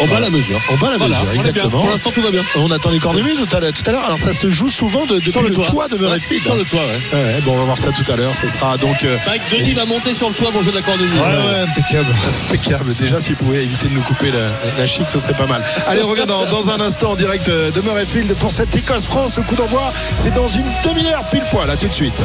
[0.01, 0.61] On bat la mesure.
[0.71, 1.79] On bat la Voilà, mesure, exactement.
[1.81, 2.43] Pour l'instant, tout va bien.
[2.57, 3.59] On attend les cornemuses tout à
[3.91, 4.05] l'heure.
[4.05, 5.87] Alors ça se joue souvent de, depuis Sur le le, toit.
[5.87, 6.39] de Murrayfield.
[6.41, 6.79] Ouais, sur le toit,
[7.13, 7.17] ouais.
[7.19, 8.33] Ouais, bon, on va voir ça tout à l'heure.
[8.35, 9.03] Ce sera donc.
[9.03, 10.85] euh, Mike Denis va monter sur le toit pour jouer de la.
[10.85, 12.13] Ouais, ouais, impeccable.
[12.49, 12.95] Impeccable.
[12.95, 15.61] Déjà, s'il pouvait éviter de nous couper la, la chic, ce serait pas mal.
[15.87, 19.37] Allez, on revient dans, dans un instant en direct euh, de Murrayfield pour cette Écosse-France.
[19.37, 21.69] Le coup d'envoi, c'est dans une demi-heure pile poil.
[21.69, 22.19] À tout de suite.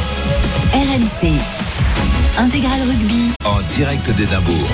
[0.73, 1.31] RMC.
[2.37, 3.31] Intégral Rugby.
[3.45, 4.67] En direct d'Édimbourg.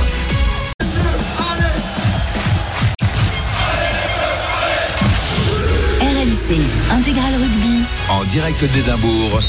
[6.48, 6.60] RMC.
[6.92, 7.84] Intégral Rugby.
[8.10, 9.42] En direct d'Édimbourg.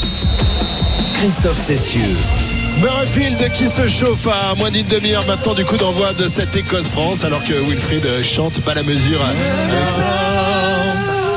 [1.15, 2.15] Christophe Cessieux.
[2.81, 7.23] Murrayfield qui se chauffe à moins d'une demi-heure maintenant du coup d'envoi de cette Écosse-France
[7.23, 9.19] alors que Wilfried chante pas la mesure.
[9.21, 10.68] avec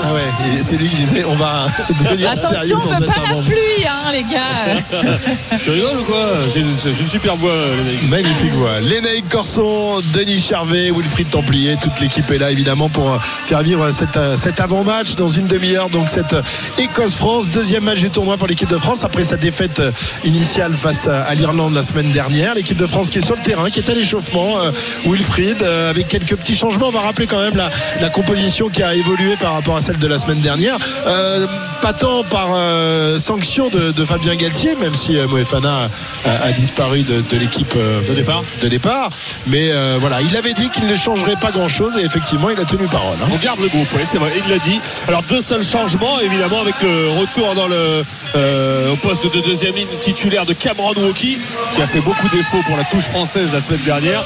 [0.04, 0.20] Ah ouais,
[0.62, 1.66] c'est lui qui disait on va
[2.04, 5.58] devenir sérieux Attention, dans on veut cet pas la pluie, hein, les gars.
[5.62, 7.52] Tu rigoles ou quoi J'ai une, super voix,
[7.84, 8.24] les mecs.
[8.24, 8.80] Magnifique voix.
[8.80, 13.90] Lénaïque Corson, Denis Charvet, Wilfried Templier, toute l'équipe est là évidemment pour euh, faire vivre
[13.90, 15.88] cette, euh, cet avant-match dans une demi-heure.
[15.88, 16.42] Donc cette euh,
[16.78, 19.90] Écosse-France, deuxième match du tournoi pour l'équipe de France après sa défaite euh,
[20.24, 22.54] initiale face à, l'Irlande la semaine dernière.
[22.54, 24.60] L'équipe de France qui est sur le terrain, qui est à l'échauffement.
[24.62, 24.70] euh,
[25.06, 26.88] Wilfried euh, avec quelques petits changements.
[26.88, 29.98] On va rappeler quand même la, la composition qui a évolué par rapport à celle
[30.00, 30.76] de la semaine dernière.
[31.06, 31.46] Euh,
[31.80, 35.88] pas tant par euh, sanction de, de Fabien Galtier, même si euh, Moefana
[36.26, 37.74] a, a disparu de, de l'équipe
[38.08, 38.42] De départ.
[38.60, 39.10] de départ.
[39.46, 42.86] Mais voilà, il avait dit qu'il ne changerait pas grand-chose et effectivement, il a tenu
[42.86, 43.16] parole.
[43.22, 43.28] hein.
[43.32, 44.78] On garde le groupe, oui, c'est vrai, il l'a dit.
[45.08, 48.02] Alors deux seuls changements, évidemment, avec le retour dans le
[48.92, 51.38] au poste de deuxième ligne titulaire de Cameron Wauki,
[51.74, 54.22] qui a fait beaucoup défauts pour la touche française la semaine dernière.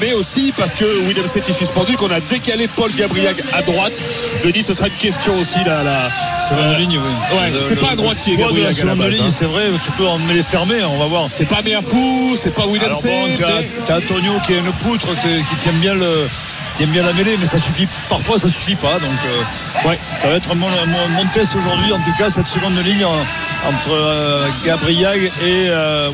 [0.00, 4.02] Mais aussi parce que William Seti est suspendu, qu'on a décalé Paul Gabriag à droite.
[4.44, 5.82] Denis, ce sera une question aussi là.
[5.82, 6.08] là
[6.48, 7.36] Seconde ligne, oui.
[7.36, 9.30] Ouais, c'est pas un droitier, la seconde ligne, hein.
[9.30, 11.26] c'est vrai, tu peux en les fermer, on va voir.
[11.28, 13.14] C'est pas Meafou, c'est pas William Alors Seti.
[13.38, 13.44] bon,
[13.86, 16.28] t'as- Antonio qui est une poutre, qui tient bien le.
[16.76, 17.88] qui aime bien la mêlée, mais ça suffit.
[18.08, 18.98] Parfois, ça suffit pas.
[18.98, 19.98] Donc, euh, Ouais.
[20.20, 21.90] ça va être mon, mon- mon test aujourd'hui.
[21.92, 23.02] En tout cas, cette seconde ligne
[23.64, 25.30] entre euh, Gabriel et
[25.68, 26.08] euh.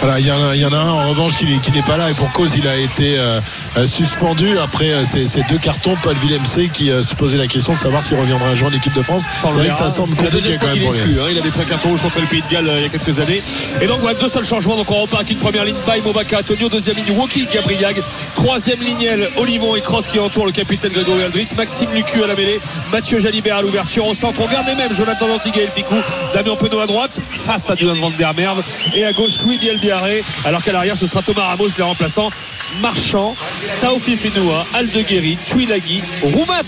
[0.00, 1.82] Voilà, il y, en a- il y en a un en revanche qui, qui n'est
[1.82, 3.38] pas là et pour cause il a été euh,
[3.76, 5.94] euh, suspendu après ces, ces deux cartons.
[6.02, 9.02] Paul Villemc qui se posait la question de savoir s'il reviendra jouer en équipe de
[9.02, 9.24] France.
[9.28, 11.20] C'est vrai que ça semble compliqué quand même est pour exclu.
[11.20, 11.24] hein.
[11.30, 13.20] Il avait pris un carton rouge contre le Pays de Galles il y a quelques
[13.20, 13.42] années.
[13.82, 14.76] Et donc voilà deux seuls changements.
[14.76, 18.00] Donc on repart avec une première ligne by Mobaka Antonio, deuxième ligne Woki Gabriag,
[18.34, 22.34] troisième ligne Olivon et Cross qui entourent le capitaine Grégory Aldritz, Maxime Lucu à la
[22.34, 22.58] mêlée,
[22.90, 24.40] Mathieu Jalibert à l'ouverture au centre.
[24.40, 25.96] On garde les mêmes, Jonathan Dantiga et Ficou,
[26.34, 28.32] Damien Penaud à droite, face à Dylan Van Der
[28.94, 32.30] et à gauche Louis Biel Biarré, alors qu'à l'arrière ce sera Thomas Ramos les remplaçants.
[32.80, 33.34] Marchand,
[33.80, 36.62] Taofi Fenoua, Aldeguerri, Tuilagi, Roumat,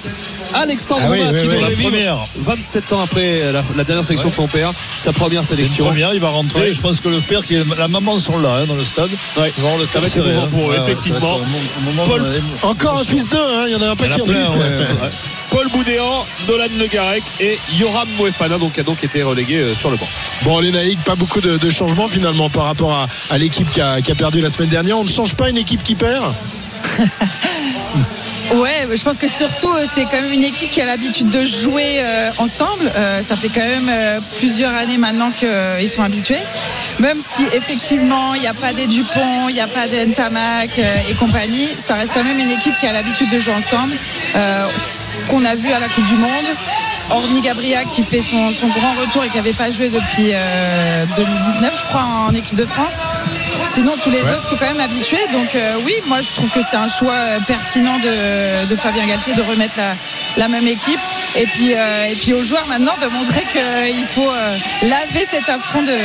[0.53, 2.17] Alexandre Ah oui, Roumat oui, qui oui, devrait la vivre première.
[2.39, 5.85] 27 ans après la, la dernière sélection de son père, sa première sélection.
[5.87, 6.75] première, il va rentrer.
[6.75, 9.11] Je pense que le père et la maman sont là hein, dans le stade.
[9.37, 9.53] Ouais.
[9.57, 10.51] Ils vont avoir le Ça va être cœur serré, émouvant hein.
[10.51, 11.39] pour eux, effectivement.
[11.85, 12.27] moment- Paul-
[12.63, 14.21] Encore un fils d'eux, hein, il y en a un paquet.
[15.51, 19.91] Paul Boudéan, Nolan Le Garec et Yoram Moefana donc, a donc été relégué euh, sur
[19.91, 20.07] le banc.
[20.43, 23.81] Bon, les Naïcs, pas beaucoup de, de changements finalement par rapport à, à l'équipe qui
[23.81, 24.99] a, qui a perdu la semaine dernière.
[24.99, 26.25] On ne change pas une équipe qui perd?
[28.55, 31.47] Ouais, je pense que surtout euh, c'est quand même une équipe qui a l'habitude de
[31.47, 32.91] jouer euh, ensemble.
[32.97, 36.41] Euh, ça fait quand même euh, plusieurs années maintenant qu'ils sont habitués.
[36.99, 40.71] Même si effectivement il n'y a pas des Dupont, il n'y a pas des Ntamak
[40.79, 43.95] euh, et compagnie, ça reste quand même une équipe qui a l'habitude de jouer ensemble.
[44.37, 44.67] euh,
[45.29, 46.29] qu'on a vu à la Coupe du Monde.
[47.13, 51.05] Orny Gabriel qui fait son, son grand retour et qui n'avait pas joué depuis euh,
[51.17, 52.95] 2019, je crois, en équipe de France.
[53.73, 54.31] Sinon, tous les Ouais.
[54.31, 55.25] autres sont quand même habitués.
[55.33, 59.07] Donc, euh, oui, moi, je trouve que c'est un choix euh, pertinent de, de Fabien
[59.07, 59.95] Galtier de remettre la,
[60.37, 61.01] la même équipe.
[61.37, 65.49] Et puis, euh, et puis aux joueurs maintenant de montrer qu'il faut euh, laver cet
[65.49, 65.97] affront de,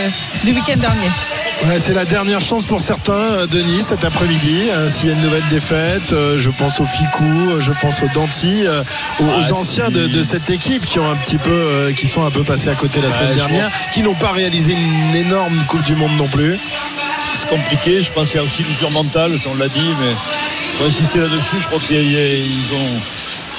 [0.45, 1.09] du week-end dernier.
[1.67, 4.61] Ouais, c'est la dernière chance pour certains, Denis, cet après-midi.
[4.69, 8.07] Euh, S'il y a une nouvelle défaite, euh, je pense au Ficou, je pense au
[8.13, 8.83] Danti, euh,
[9.19, 12.07] aux, aux Ah, anciens de, de cette équipe qui ont un petit peu, euh, qui
[12.07, 15.57] sont un peu passés à côté la semaine dernière, qui n'ont pas réalisé une énorme
[15.67, 16.57] Coupe du Monde non plus.
[17.49, 18.01] Compliqué.
[18.01, 20.13] Je pense qu'il y a aussi l'usure mentale, ça, on l'a dit, mais
[20.77, 21.55] faut insister là-dessus.
[21.59, 23.01] Je crois qu'ils ont.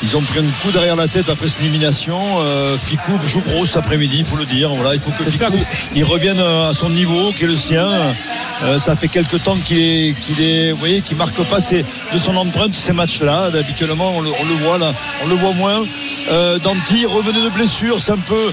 [0.01, 2.20] Ils ont pris un coup derrière la tête après cette élimination.
[2.39, 4.68] Euh, Ficou joue gros cet après-midi, il faut le dire.
[4.72, 5.53] Voilà, il faut que Ficou
[5.97, 8.14] il revienne à son niveau, qui est le sien.
[8.62, 11.84] Euh, ça fait quelques temps qu'il est, qu'il est, vous voyez, qu'il marque pas ses-
[12.12, 13.51] de son empreinte ces matchs-là.
[13.53, 14.93] Habituellement, on le, on le voit là,
[15.24, 15.84] on le voit moins.
[16.30, 18.53] Euh, Danti revenait de blessure, c'est un peu.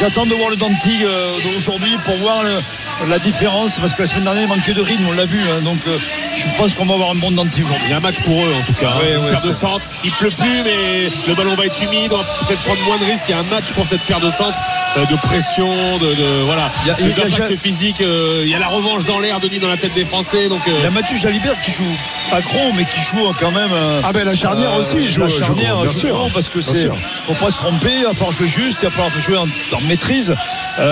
[0.00, 2.60] J'attends de voir le Danti euh, d'aujourd'hui pour voir le-
[3.08, 5.38] la différence parce que la semaine dernière il manquait de rythme, on l'a vu.
[5.40, 5.60] hein.
[5.62, 5.98] donc euh,
[6.34, 7.84] je pense qu'on va avoir un bon Danti aujourd'hui.
[7.86, 8.88] Il y a un match pour eux en tout cas.
[8.90, 8.98] hein.
[9.00, 9.86] Ouais, paire de c'est- centre.
[10.04, 12.12] Il pleut plus, mais le ballon va être humide.
[12.12, 13.26] On va peut-être prendre moins de risques.
[13.28, 14.58] Il y a un match pour cette paire de centre
[14.96, 18.00] euh, de pression, de, de- voilà, Il y a- de- il y a- physique.
[18.00, 20.48] euh, il y a la revanche dans l'air, Denis, dans la tête des Français.
[20.48, 21.84] Donc, Il y a Mathieu Jalibert qui joue
[22.30, 23.70] pas gros mais qui joue quand même.
[24.04, 26.88] Ah ben la charnière aussi, il joue, la charnière joue gros parce que c'est
[27.26, 29.42] faut pas se tromper, il va falloir jouer juste, il va falloir jouer en,
[29.76, 30.34] en maîtrise.
[30.78, 30.82] On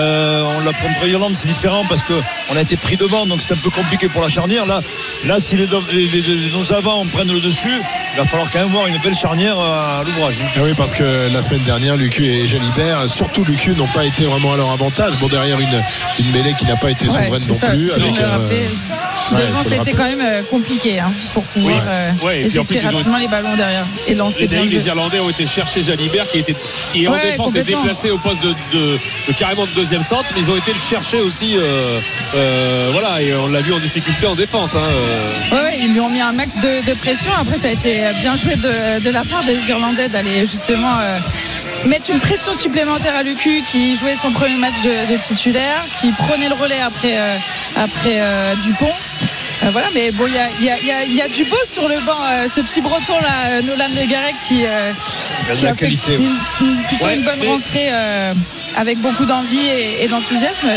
[0.65, 2.13] l'a contre l'Irlande, c'est différent parce que
[2.51, 4.65] on a été pris devant, donc c'est un peu compliqué pour la charnière.
[4.65, 4.81] Là,
[5.25, 7.81] là si les, les- les- les- nos avants prennent le dessus,
[8.13, 10.35] il va falloir quand même voir une belle charnière à l'ouvrage.
[10.55, 14.23] Ah oui, parce que la semaine dernière, Lucu et Jalibert, surtout Lucu, n'ont pas été
[14.25, 15.13] vraiment à leur avantage.
[15.19, 15.83] Bon, derrière une,
[16.19, 17.67] une mêlée qui n'a pas été souveraine non ça.
[17.67, 17.91] plus.
[17.91, 18.63] Avec, euh, ouais,
[19.31, 21.81] Devant, c'était quand même euh, compliqué hein, pour pouvoir Oui.
[21.87, 24.47] euh, Ouais, et puis en plus, ils ont- rapidement les ballons derrière et lancer les,
[24.47, 24.79] bien.
[24.85, 26.55] Irlandais ont été chercher Jalibert qui, était,
[26.93, 27.81] qui est en défense et complètement.
[27.81, 30.77] déplacé au poste de, de- de carrément de deuxième centre, mais ils ont été le
[30.79, 31.55] chercher aussi.
[31.57, 31.84] euh,
[32.35, 34.75] euh, voilà, et on l'a vu en difficulté en défense.
[34.75, 35.29] hein, euh.
[35.55, 37.31] Ouais, ouais, ils lui ont mis un max de, de pression.
[37.39, 41.19] Après, ça a été bien joué de, de la part des Irlandais d'aller justement euh,
[41.87, 46.11] mettre une pression supplémentaire à Lucu qui jouait son premier match de, de titulaire, qui
[46.11, 47.37] prenait le relais après, euh,
[47.75, 48.91] après euh, Dupont.
[49.63, 51.21] Euh, voilà, mais bon, il y a, il y a- il y a- il y
[51.21, 52.17] a du beau sur le banc.
[52.29, 54.91] euh, ce petit breton là, euh, Nolan Le Garec, qui, euh,
[55.49, 56.35] a de fait une,
[56.67, 58.33] une- plutôt Ouais, une bonne mais- rentrée euh,
[58.75, 60.67] avec beaucoup d'envie et, et d'enthousiasme.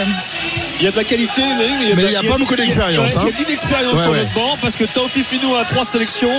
[0.81, 2.23] Il y a de la qualité, mais il y a, Mais de- il y a
[2.23, 3.27] pas beaucoup d'expérience, Il y a, hein.
[3.45, 4.19] de l'expérience Ouais, sur ouais.
[4.19, 6.31] notre banc parce que Taofi Finou a trois sélections.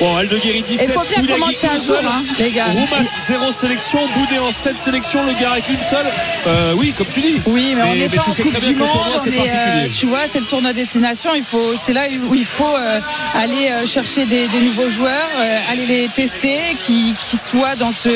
[0.00, 2.06] Bon, Aldeguerri Et 17, il faut bien Touilagui commencer à une jouer, seule.
[2.06, 2.64] hein, les gars.
[2.72, 4.00] Roumat, zéro sélection.
[4.16, 5.26] Boudé en 7 sélections.
[5.26, 6.06] Le Garec une seule.
[6.46, 7.34] Euh, oui, comme tu dis.
[7.46, 8.94] Oui, mais, on n'est pas tu en sais Coupe très bien du que le Monde.
[8.94, 9.90] tournoi, c'est on est, euh, particulier.
[9.94, 11.30] tu vois, c'est le tournoi destination.
[11.34, 13.00] Il faut, c'est là où il faut euh,
[13.34, 17.92] aller euh, chercher des, des nouveaux joueurs, euh, aller les tester, qui, qui soient dans
[17.92, 18.08] ce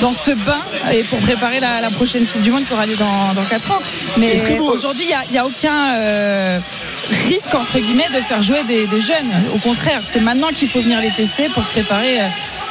[0.00, 0.60] dans ce bain
[0.92, 3.70] et pour préparer la, la prochaine Coupe du Monde qui aura lieu dans, dans 4
[3.72, 3.80] ans.
[4.18, 6.58] Mais aujourd'hui, il n'y a, aucun euh,
[7.28, 9.30] risque entre guillemets de faire jouer des, des jeunes.
[9.54, 12.20] Au contraire, c'est maintenant qu'il faut venir les tester pour se préparer.
[12.20, 12.24] euh,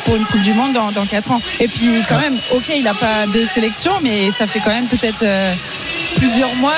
[0.06, 1.42] pour une Coupe du Monde dans, dans 4 ans.
[1.60, 4.88] Et puis quand même, ok, il n'a pas de sélection, mais ça fait quand même
[4.88, 5.50] peut-être euh,
[6.16, 6.76] plusieurs mois,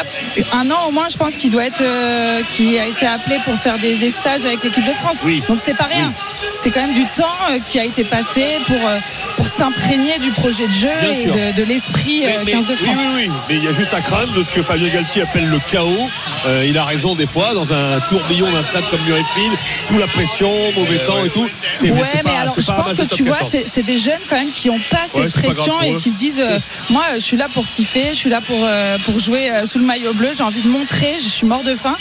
[0.53, 3.55] un an au moins, je pense qu'il doit être, euh, qui a été appelé pour
[3.55, 5.17] faire des, des stages avec l'équipe de France.
[5.23, 5.41] Oui.
[5.47, 6.11] Donc c'est pas rien.
[6.61, 8.97] C'est quand même du temps euh, qui a été passé pour euh,
[9.37, 11.33] pour s'imprégner du projet de jeu Bien et sûr.
[11.33, 12.95] de, de l'esprit Mais- euh, mais- 15 de oui, France.
[12.97, 13.29] oui, oui.
[13.49, 16.09] Mais il y a juste à craindre de ce que Fabien Galtier appelle le chaos.
[16.47, 19.53] Euh, il a raison des fois, dans un tourbillon d'un stade comme Murrayfield,
[19.87, 21.47] sous la pression, mauvais temps et tout.
[21.73, 23.55] C'est Ouais, mais pas, alors je pas pense que tu vois, 14.
[23.71, 26.17] c'est des jeunes quand même qui ont pas Ouais, cette pas pression et qui se
[26.17, 26.57] disent euh,
[26.89, 29.79] moi je suis là pour kiffer, je suis là pour euh, pour jouer euh, sous
[29.79, 31.95] le maillot bleu, j'ai envie de montrer, je suis mort de faim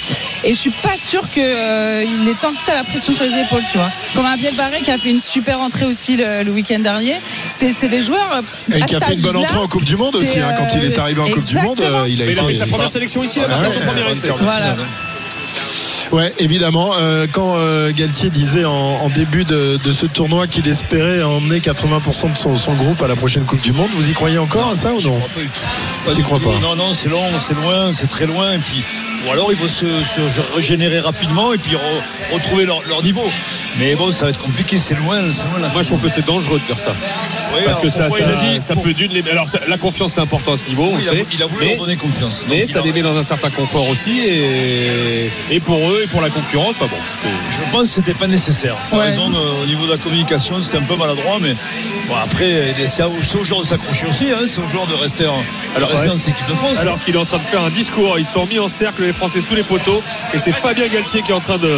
[0.44, 3.24] et je suis pas sûr que euh, il est tant que ça la pression sur
[3.24, 3.90] les épaules, tu vois.
[4.14, 7.16] Comme un Biel Barré qui a fait une super entrée aussi le, le week-end dernier,
[7.58, 9.96] c'est c'est des joueurs euh, Et qui a fait une bonne entrée en Coupe du
[9.96, 10.38] Monde aussi.
[10.38, 12.42] hein, quand il est arrivé en Coupe du Monde, euh, il a Mais il a
[12.42, 12.52] été.
[12.52, 14.28] fait sa première sélection ici, il a Ah marqué ouais, son premier essai.
[14.40, 14.76] Voilà.
[16.12, 16.92] Ouais, évidemment.
[16.98, 21.60] Euh, quand euh, Galtier disait en, en début de, de ce tournoi qu'il espérait emmener
[21.60, 24.70] 80% de son, son groupe à la prochaine Coupe du Monde, vous y croyez encore
[24.70, 25.20] à ça ou non.
[26.04, 28.52] Pas du crois pas Non, non, c'est long, c'est loin, c'est très loin.
[28.52, 28.82] Et puis,
[29.26, 33.28] ou alors ils vont se, se régénérer rapidement et puis re- retrouver leur, leur niveau.
[33.78, 35.58] Mais bon, ça va être compliqué, c'est loin, c'est loin.
[35.60, 35.70] là.
[35.72, 36.94] Moi, je trouve que c'est dangereux de dire ça.
[37.56, 39.12] Oui, Parce que ça, ça, il a dit ça pour- peut d'une.
[39.12, 41.26] les- Alors, ça- la confiance, c'est important à ce niveau, on il, a, sait.
[41.32, 42.44] il a voulu mais, leur donner confiance.
[42.48, 44.20] Mais ça a- les met dans un certain confort aussi.
[44.20, 46.96] Et, et pour eux, et pour la concurrence, enfin bon.
[47.50, 48.76] Je pense que c'était pas nécessaire.
[48.92, 49.04] Ouais.
[49.06, 51.54] raison, euh, au niveau de la communication, c'était un peu maladroit, mais
[52.08, 54.94] bon, après, c'est à- c'est aux joueurs de s'accrocher aussi, hein, c'est aux joueurs de
[54.94, 55.42] rester en,
[55.76, 56.16] Alors, de rester ouais.
[56.18, 56.78] cette équipe de France.
[56.80, 59.12] Alors qu'il est en train de faire un discours, ils sont mis en cercle, les
[59.14, 60.02] Français sous les poteaux,
[60.34, 61.68] et c'est Fabien Galtier qui est en train de,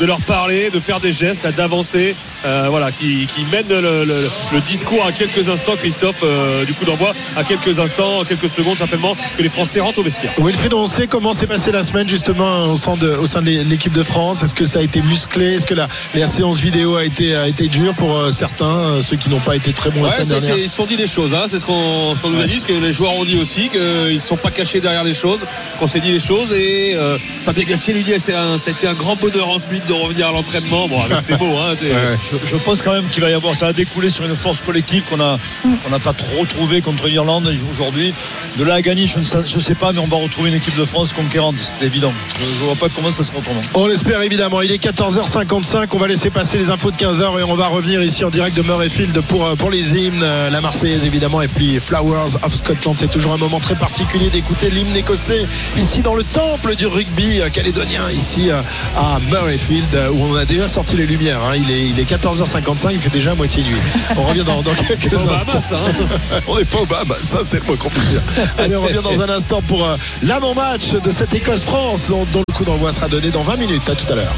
[0.00, 2.14] de leur parler, de faire des gestes, d'avancer,
[2.44, 6.74] euh, voilà, qui, qui mène le, le- le discours à quelques instants, Christophe, euh, du
[6.74, 10.32] coup d'envoi, à quelques instants, quelques secondes certainement, que les Français rentrent au vestiaire.
[10.38, 13.50] Wilfried, on sait comment s'est passée la semaine justement au sein de, au sein de
[13.50, 14.42] l'équipe de France.
[14.42, 15.54] Est-ce que ça a été musclé?
[15.54, 19.16] Est-ce que la, la séance vidéo a été, a été dure pour euh, certains, ceux
[19.16, 20.56] qui n'ont pas été très bons la semaine dernière?
[20.58, 22.58] ils se sont dit des choses, hein, c'est ce qu'on ce qu'on nous a dit,
[22.60, 25.40] ce que les joueurs ont dit aussi, qu'ils ne sont pas cachés derrière les choses,
[25.78, 28.12] qu'on s'est dit les choses et euh, Fabien Galtier lui dit
[28.58, 30.88] c'était un grand bonheur ensuite de revenir à l'entraînement.
[30.88, 33.66] Bon, avec c'est beau, hein, Je, je pense quand même qu'il va y avoir, ça
[33.66, 37.52] va découler sur une force collective qu'on a, qu'on n'a pas trop trouvé contre l'Irlande
[37.72, 38.14] aujourd'hui.
[38.58, 40.56] De là à gagner, je ne sais, je sais pas, mais on va retrouver une
[40.56, 42.12] équipe de France conquérante, c'est évident.
[42.38, 43.60] Je, je vois pas comment ça sera autrement.
[43.74, 44.60] On l'espère évidemment.
[44.62, 45.86] Il est 14h55.
[45.92, 48.56] On va laisser passer les infos de 15h et on va revenir ici en direct
[48.56, 50.20] de Murrayfield pour, euh, pour les hymnes.
[50.22, 52.96] Euh, La Marseillaise évidemment et puis Flowers of Scotland.
[52.98, 55.46] C'est toujours un moment très particulier d'écouter l'hymne écossais
[55.76, 58.60] ici dans le temple du rugby calédonien, ici euh,
[58.94, 61.40] à Murrayfield euh, où on a déjà sorti les lumières.
[61.42, 61.54] hein.
[61.56, 62.90] Il, est, il est 14h55.
[62.92, 63.78] Il fait déjà moitié nuit.
[64.14, 65.46] On revient dans, dans quelques au instants.
[65.46, 66.40] Bahamas, là, hein.
[66.48, 68.20] on n'est pas au Bahamas, ça c'est le qu'on dire.
[68.58, 72.52] Allez, on revient dans un instant pour euh, l'avant-match de cette Écosse-France dont, dont le
[72.52, 73.88] coup d'envoi sera donné dans 20 minutes.
[73.88, 74.34] À tout à l'heure.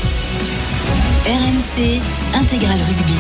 [1.27, 2.01] RMC
[2.35, 3.17] Intégral Rugby.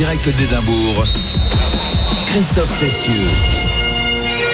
[0.00, 1.04] Direct d'Édimbourg,
[2.28, 3.59] Christophe Cessieux.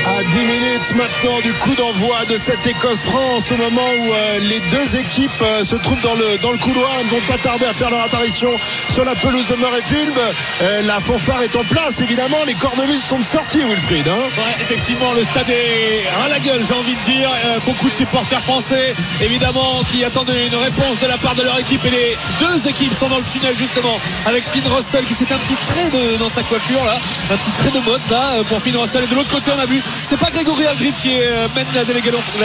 [0.07, 4.61] À 10 minutes maintenant du coup d'envoi de cette Écosse-France au moment où euh, les
[4.71, 7.65] deux équipes euh, se trouvent dans le, dans le couloir elles ne vont pas tarder
[7.67, 8.51] à faire leur apparition
[8.95, 10.15] sur la pelouse de Murrayfield
[10.63, 14.13] Euh, la fanfare est en place évidemment les cornemuses sont sortis Wilfried hein.
[14.39, 17.31] Ouais, effectivement, le stade est à la gueule, j'ai envie de dire.
[17.47, 21.59] Euh, beaucoup de supporters français, évidemment, qui attendent une réponse de la part de leur
[21.59, 21.85] équipe.
[21.85, 25.35] Et les deux équipes sont dans le tunnel, justement, avec Finn Russell qui s'est fait
[25.35, 26.99] un petit trait dans sa coiffure, là.
[27.33, 29.05] Un petit trait de mode, là, pour Finn Russell.
[29.05, 31.85] Et de l'autre côté, on a vu, c'est pas Grégory Aldrit qui euh, mène la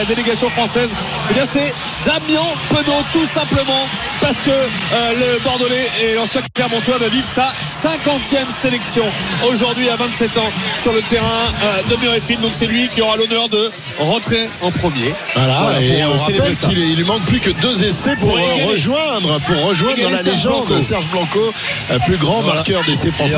[0.05, 0.95] délégation, française.
[1.30, 1.72] Eh c'est
[2.03, 3.88] Damien Penaud, tout simplement,
[4.22, 7.51] parce que euh, le Bordelais et l'ancien Clermontois va vivre sa
[7.84, 9.03] 50e sélection
[9.49, 10.51] aujourd'hui à 27 ans
[10.82, 11.26] sur le terrain
[11.63, 12.41] euh, de Murrayfield.
[12.41, 15.13] Donc c'est lui qui aura l'honneur de rentrer en premier.
[15.36, 18.38] Voilà, et pour, euh, on rappelle qu'il il lui manque plus que deux essais pour,
[18.38, 20.82] euh, rejoindre, pour rejoindre la légende Blanco.
[20.82, 21.53] Serge Blanco,
[22.05, 22.55] plus grand Voilà.
[22.55, 23.38] marqueur d'essais français.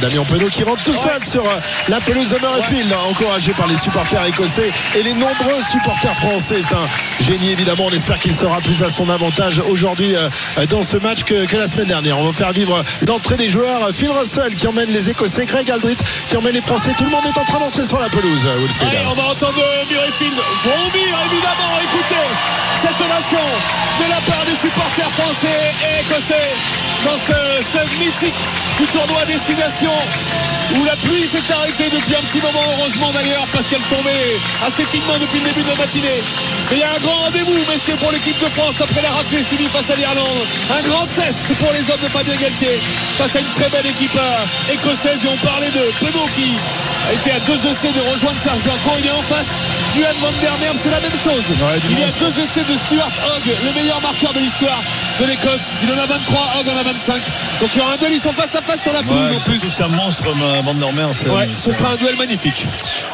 [0.00, 1.44] Damien Penaud qui rentre tout seul sur
[1.88, 6.60] la pelouse de Murrayfield, encouragé par les supporters écossais et les nombreux supporters français.
[6.68, 6.86] C'est un
[7.24, 7.84] génie évidemment.
[7.86, 10.15] On espère qu'il sera plus à son avantage aujourd'hui
[10.68, 12.18] dans ce match que, la semaine dernière.
[12.18, 13.90] On va faire vivre l'entrée des joueurs.
[13.92, 15.96] Phil Russell qui emmène les Écossais, Greg Aldrit
[16.28, 16.92] qui emmène les Français.
[16.96, 18.44] Tout le monde est en train d'entrer sur la pelouse.
[18.46, 18.86] euh.
[18.86, 21.72] Allez, on va entendre Murrayfield vomir évidemment.
[21.82, 22.26] Écoutez
[22.80, 26.52] cette ovation de la part des supporters français et écossais
[27.06, 28.34] dans ce stade mythique
[28.78, 29.92] du tournoi Destination
[30.74, 34.36] où la pluie s'est arrêtée depuis un petit moment, heureusement d'ailleurs, parce qu'elle tombait
[34.66, 36.20] assez finement depuis le début de la matinée.
[36.70, 39.42] Mais il y a un grand rendez-vous, messieurs, pour l'équipe de France après la raclée
[39.42, 40.42] subie face à l'Irlande.
[40.74, 42.80] Un grand test pour les hommes de Fabien Galtier
[43.16, 45.24] face à une très belle équipe euh, écossaise.
[45.24, 46.58] Et on parlait de Penaud qui
[47.08, 48.90] a été à deux essais de rejoindre Serge Blanco.
[48.98, 49.54] Il est en face.
[49.94, 51.44] Duhan van der Merwe, c'est la même chose.
[51.88, 54.82] il y a deux essais de Stuart Hogg, le meilleur marqueur de l'histoire
[55.20, 55.78] de l'Écosse.
[55.82, 57.14] Il en a 23, Hogg en a 25.
[57.60, 59.36] Donc il y aura un duel, ils sont face à face sur la pelouse Ouais,
[59.36, 59.58] en plus.
[59.76, 60.72] C'est un monstre, ma- Van
[61.12, 62.64] c'est- Ouais, ce sera un duel magnifique.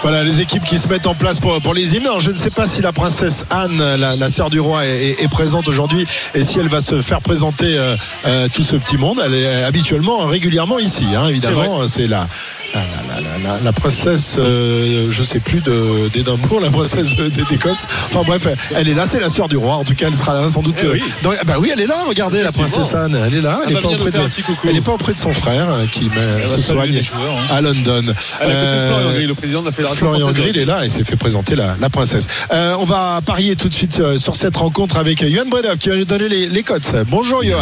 [0.03, 2.03] Voilà les équipes qui se mettent en place pour, pour les hymnes.
[2.07, 5.11] Alors, je ne sais pas si la princesse Anne, la, la sœur du roi, est,
[5.11, 8.77] est- est présente aujourd'hui et si elle va se faire présenter euh, euh, tout ce
[8.77, 9.21] petit monde.
[9.25, 11.81] Elle est habituellement régulièrement ici, hein, évidemment.
[11.87, 12.29] C'est la,
[12.75, 17.09] la, la- la- la princesse, euh, je sais plus de- d'Édimbourg, la princesse
[17.51, 17.87] d'Écosse.
[18.11, 19.75] Enfin bref, elle est là, c'est la sœur du roi.
[19.77, 20.77] En tout cas, elle sera là sans doute.
[20.83, 21.03] Eh oui.
[21.03, 21.97] euh, dans- bah oui, elle est là.
[22.07, 23.19] Regardez la princesse Anne.
[23.27, 23.61] Elle est là.
[23.65, 26.47] Elle Elle va est pas auprès de, pas auprès son frère euh, qui euh, va
[26.57, 27.55] se soigne les joueurs, hein.
[27.55, 28.05] à London.
[28.41, 30.41] À la côté de Euh, Florian Gris, le président de la Fédération Florian française de
[30.51, 32.27] Grill est là et s'est fait présenter la, la princesse.
[32.53, 35.89] Euh, on va parier tout de suite euh, sur cette rencontre avec Johan Bredov qui
[35.91, 36.95] va nous donner les, les cotes.
[37.09, 37.59] Bonjour Johan.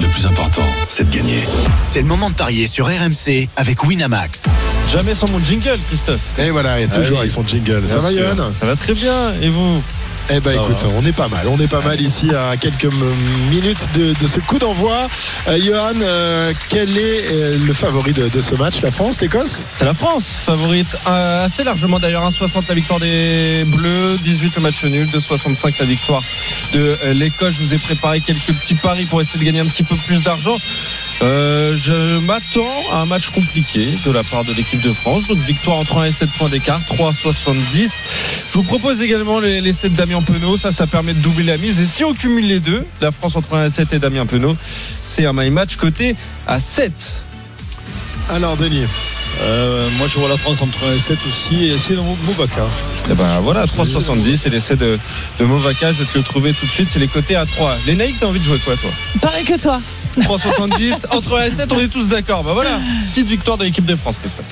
[0.00, 1.40] Le plus important, c'est de gagner.
[1.84, 4.44] C'est le moment de parier sur RMC avec Winamax.
[4.92, 6.20] Jamais sans mon jingle, Christophe.
[6.38, 7.18] Et voilà, et toujours Allez.
[7.18, 7.82] avec son jingle.
[7.88, 8.12] Ça va.
[8.12, 9.32] Johan Ça va très bien.
[9.42, 9.82] Et vous?
[10.30, 11.46] Eh ben écoute, on est pas mal.
[11.48, 12.88] On est pas mal ici à quelques
[13.50, 15.06] minutes de, de ce coup d'envoi.
[15.48, 18.80] Euh, Johan, euh, quel est euh, le favori de, de ce match?
[18.82, 19.66] La France, l'Écosse?
[19.74, 22.26] C'est la France, favorite euh, assez largement d'ailleurs.
[22.28, 26.22] 1,60 la victoire des Bleus, 18 le match nul, 2,65 la victoire
[26.72, 27.54] de euh, l'Écosse.
[27.58, 30.22] Je vous ai préparé quelques petits paris pour essayer de gagner un petit peu plus
[30.22, 30.56] d'argent.
[31.22, 35.26] Euh, je m'attends à un match compliqué de la part de l'équipe de France.
[35.28, 37.92] Donc victoire entre 1 et 7 points d'écart, 3,70.
[38.50, 40.56] Je vous propose également les, les 7 Damien Penaud.
[40.56, 41.80] Ça, ça permet de doubler la mise.
[41.80, 44.56] Et si on cumule les deux, la France entre 1 et 7 et Damien Penaud,
[45.02, 47.22] c'est un my match coté à 7.
[48.28, 48.86] Alors, Denis
[49.42, 51.64] Euh, moi, je vois la France entre 1 et 7 aussi.
[51.66, 52.66] Et c'est le Movaca.
[53.10, 54.46] Et ben voilà, 3,70.
[54.46, 54.98] Et l'essai de,
[55.38, 56.88] de Movaca, je vais te le trouver tout de suite.
[56.90, 57.76] C'est les cotés à 3.
[57.86, 58.90] Lénaïque, t'as envie de jouer quoi, toi?
[59.20, 59.80] Pareil que toi.
[60.18, 61.06] 3,70.
[61.10, 62.44] Entre 1 et 7, on est tous d'accord.
[62.44, 62.80] Bah voilà,
[63.10, 64.46] petite victoire de l'équipe de France, Christophe.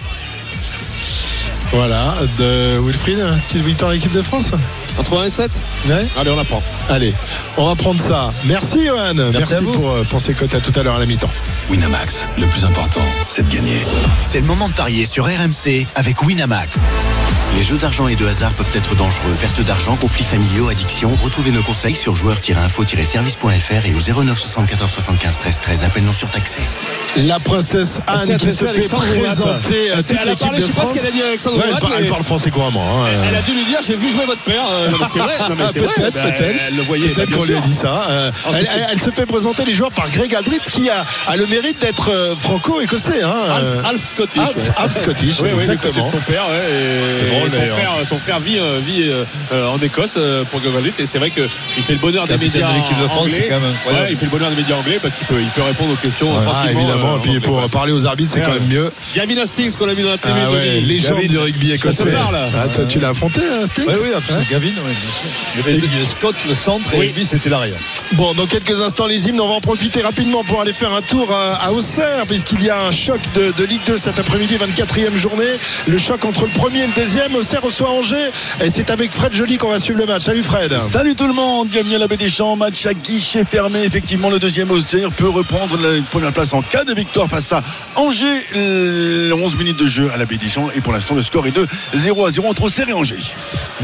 [1.72, 3.18] Voilà, de Wilfried,
[3.49, 4.53] petite victoire de l'équipe de France?
[4.99, 6.07] Entre 1 et 7 Ouais.
[6.18, 6.62] Allez, on la prend.
[6.88, 7.14] Allez,
[7.57, 8.32] on va prendre ça.
[8.45, 9.14] Merci, Johan.
[9.14, 9.72] Merci, à vous.
[9.72, 10.55] pour, euh, pour ces cotes.
[10.55, 11.30] À tout à l'heure à la mi-temps.
[11.70, 13.78] Winamax, le plus important, c'est de gagner.
[14.22, 16.78] C'est le moment de parier sur RMC avec Winamax.
[17.57, 19.36] Les jeux d'argent et de hasard peuvent être dangereux.
[19.40, 21.11] Perte d'argent, conflits familiaux, addiction.
[21.22, 25.84] Retrouvez nos conseils sur joueurs-info-service.fr et au 09 74 75 13 13.
[25.84, 26.61] Appel non surtaxé.
[27.16, 30.59] La princesse Anne C'est qui se fait présenter à C'est- toute elle a l'équipe parlé,
[30.59, 30.92] de je sais pas ce France.
[30.98, 32.84] qu'elle a dit à Alexandre Ouais, elle, elle parle français couramment.
[33.05, 33.07] hein.
[33.28, 34.64] Elle a dû lui dire j'ai vu jouer votre père.
[34.72, 35.07] euh, vrai.
[35.12, 35.55] peut-être,
[36.14, 36.61] bah, peut-être.
[36.68, 37.09] Elle le voyait.
[37.11, 38.07] Peut-être qu'on lui a dit ça.
[38.11, 41.05] Euh, En elle, elle- elle se fait présenter les joueurs par Greg Aldrit qui a,
[41.28, 43.22] a le mérite d'être euh, franco-écossais.
[43.22, 44.40] Hein, Half, half Scottish.
[44.42, 44.62] half- ouais.
[44.78, 46.05] half Scottish, Oui, oui, exactement.
[46.05, 46.44] de son père.
[46.48, 49.78] ouais, et- C'est drôle, et son, frère, son frère vit, euh, vit euh, euh, en
[49.78, 50.93] Écosse euh, pour Govalut.
[50.99, 53.32] Et c'est vrai qu'il fait le bonheur des médias de l'équipe de France, anglais.
[53.34, 54.05] c'est quand même incroyable.
[54.07, 55.97] Ouais, il fait le bonheur des médias anglais parce qu'il peut, il peut répondre aux
[55.97, 56.80] questions Ah, tranquillement.
[56.80, 57.14] évidemment.
[57.14, 58.93] euh, Et puis pour parler aux arbitres, c'est Ouais, quand même mieux.
[59.14, 60.43] Gavin Hastings qu'on a vu dans la tribune.
[60.47, 62.05] Ah ouais, légende Gavin, du rugby Ça écossais.
[62.05, 64.47] te parle Ah, toi, tu l'as affronté, hein, Stinks Oui, oui, absolument.
[64.51, 65.30] Gavin, oui, bien sûr.
[65.55, 67.76] Il y avait, Scott, le centre, et lui, c'était l'arrière.
[68.12, 71.03] Bon, dans quelques instants, les hymnes, on va en profiter rapidement pour aller faire un
[71.03, 74.57] tour à, à Auxerre, puisqu'il y a un choc de, de Ligue 2 cet après-midi,
[74.57, 75.45] 24e journée.
[75.86, 77.32] Le choc entre le premier et le deuxième.
[77.37, 78.30] Auxerre reçoit Angers.
[78.61, 80.22] Et c'est avec Fred Joly qu'on va suivre le match.
[80.22, 80.72] Salut Fred.
[80.78, 83.83] Salut tout le monde, bienvenue à la Baie des Champs, match à guichet fermé.
[83.85, 87.62] Effectivement, le deuxième Auxerre peut reprendre la première place en cas de victoire face à
[87.97, 88.26] Angers.
[88.57, 91.47] Euh, 11 minutes de jeu à la Baie des Champs et pour l'instant le score
[91.47, 93.16] est de 0 à 0 entre Auxerre et Angers.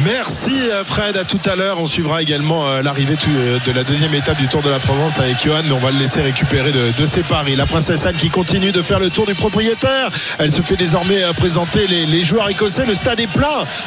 [0.05, 1.80] Merci euh, Fred, à tout à l'heure.
[1.80, 5.18] On suivra également euh, l'arrivée euh, de la deuxième étape du Tour de la Provence
[5.18, 7.57] avec Johan, mais on va le laisser récupérer de, de ses paris.
[7.57, 10.11] La princesse Anne qui continue de faire le tour du propriétaire.
[10.38, 12.86] Elle se fait désormais présenter les, les joueurs écossais.
[12.86, 13.26] Le stade est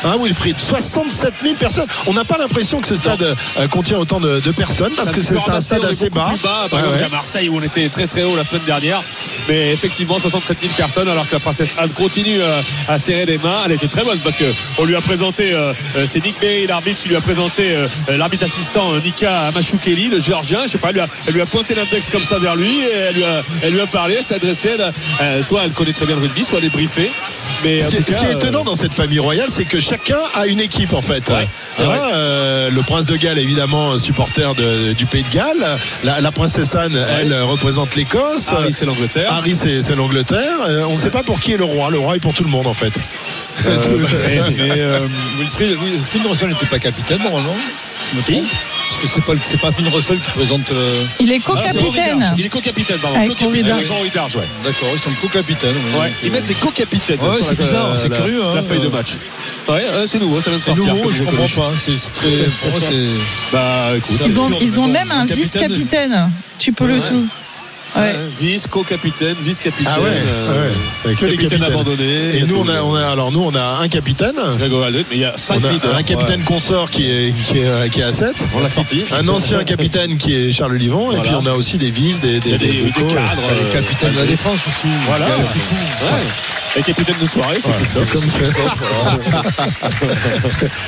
[0.03, 1.85] hein Wilfried 67 000 personnes.
[2.07, 5.13] On n'a pas l'impression que ce stade euh, contient autant de, de personnes parce Ça
[5.13, 6.33] que c'est un stade assez bas.
[6.41, 6.99] par Ouais, exemple ouais.
[7.01, 9.03] qu'à Marseille où on était très très haut la semaine dernière.
[9.47, 13.37] Mais effectivement, 67 000 personnes alors que la princesse Anne continue euh, à serrer les
[13.37, 13.57] mains.
[13.65, 14.45] Elle était très bonne parce que
[14.77, 15.73] on lui a présenté, euh,
[16.05, 17.75] c'est Nick Berry, l'arbitre, qui lui a présenté
[18.09, 20.61] l'arbitre assistant Nika Amachukeli, le géorgien.
[20.65, 22.79] Je sais pas, elle lui a, elle lui a pointé l'index comme ça vers lui
[22.81, 24.71] et elle lui a, elle lui a parlé, elle s'est adressée.
[25.41, 27.11] soit elle connaît très bien le rugby, soit elle est briefée.
[27.63, 29.79] Mais Ce qui, est, ce qui cas, est étonnant dans cette famille royale, c'est que
[29.79, 31.29] chacun a une équipe en fait.
[31.29, 31.45] Hein,
[31.83, 31.97] vrai.
[32.13, 35.77] euh, le prince de Galles, évidemment, supporter de- du pays de Galles.
[36.03, 38.49] La, la princesse Anne, elle, représente l'Écosse.
[38.51, 39.31] Harry, c'est l'Angleterre.
[39.31, 40.57] Harry, c'est l'Angleterre.
[40.67, 41.89] Euh, on ne sait pas pour qui est le roi.
[41.89, 42.93] Le roi est pour tout le monde en fait.
[43.65, 43.77] Euh,
[44.57, 44.99] mais euh,
[45.37, 45.77] Wilfried,
[46.47, 47.55] n'était pas capitaine normalement
[48.13, 50.71] Je me trompe Parce que c'est pas, c'est pas Finn Russell qui présente.
[50.71, 52.19] euh, Il est Ah, c'est co-capitaine.
[52.19, 52.33] Darge.
[52.37, 53.17] Il est co-capitaine, pardon.
[53.17, 54.47] Avec Co-capitaine avec ouais.
[54.63, 55.75] D'accord, ils sont co-capitaines.
[55.99, 58.55] Ouais, ils euh, mettent des co-capitaines Ouais, c'est la- bizarre, c'est la- curieux, hein.
[58.55, 59.13] La feuille de match.
[59.67, 60.95] Ouais, ouais, c'est nouveau, ça vient de C'est sortir.
[60.95, 61.71] nouveau, je comprends pas.
[61.77, 63.07] C'est c'est très, pour moi, c'est.
[63.53, 66.31] Bah écoute, C'est Ils ont, ils même un vice-capitaine.
[66.59, 67.27] Tu peux le tout.
[67.95, 68.15] Ouais.
[68.39, 69.91] vice, co-capitaine, vice-capitaine.
[69.95, 70.71] Ah ouais, euh, ouais.
[71.05, 71.79] Avec que les capitaine capitaines.
[71.81, 72.37] abandonné.
[72.37, 74.35] Et nous, on a, on a, alors nous, on a un capitaine.
[74.57, 75.95] Grégoire Aldrit, mais il y a 5 On a leaders.
[75.97, 78.47] un capitaine consort qui est, qui est, qui est à 7.
[78.55, 79.03] On l'a sorti.
[79.11, 81.11] Un ancien capitaine qui est Charles Livon.
[81.11, 82.83] Et puis on a aussi des vices, des, Il y des, a des, des- des
[82.83, 83.41] des co- cadres.
[83.57, 84.87] Les euh, capitaines de la défense aussi.
[85.07, 85.25] Voilà.
[86.77, 88.07] Et capitaine de soirée, c'est Ouais, Christophe.
[88.13, 88.29] c'est comme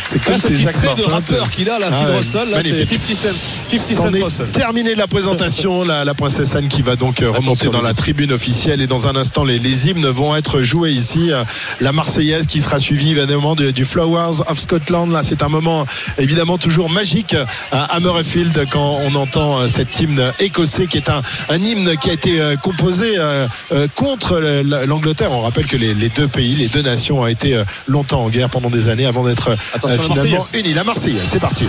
[0.06, 2.58] C'est comme Ah, ce trait de rappeur qu'il a, là, Ah Phil ouais, Russell, là,
[2.62, 3.02] c'est magnifique.
[3.02, 4.08] 50 Cent.
[4.08, 5.84] 50 C'en Cent terminé la présentation.
[5.84, 8.82] La, la princesse Anne qui va donc euh, remonter Attention, dans la tribune officielle.
[8.82, 11.32] Et dans un instant, les, les hymnes vont être joués ici.
[11.34, 11.44] Euh,
[11.82, 15.12] La Marseillaise qui sera suivie évidemment du, du Flowers of Scotland.
[15.12, 15.86] Là, c'est un moment
[16.18, 17.36] évidemment toujours magique
[17.74, 22.10] à Murrayfield quand on entend euh, cet hymne écossais qui est un, un hymne qui
[22.10, 25.32] a été euh, composé euh, euh, contre le- la- l'Angleterre.
[25.34, 28.30] On rappelle que les, les deux pays, les deux nations ont été euh, longtemps en
[28.30, 30.74] guerre pendant des années avant d'être euh, finalement unis.
[30.74, 31.66] La Marseillaise, c'est parti.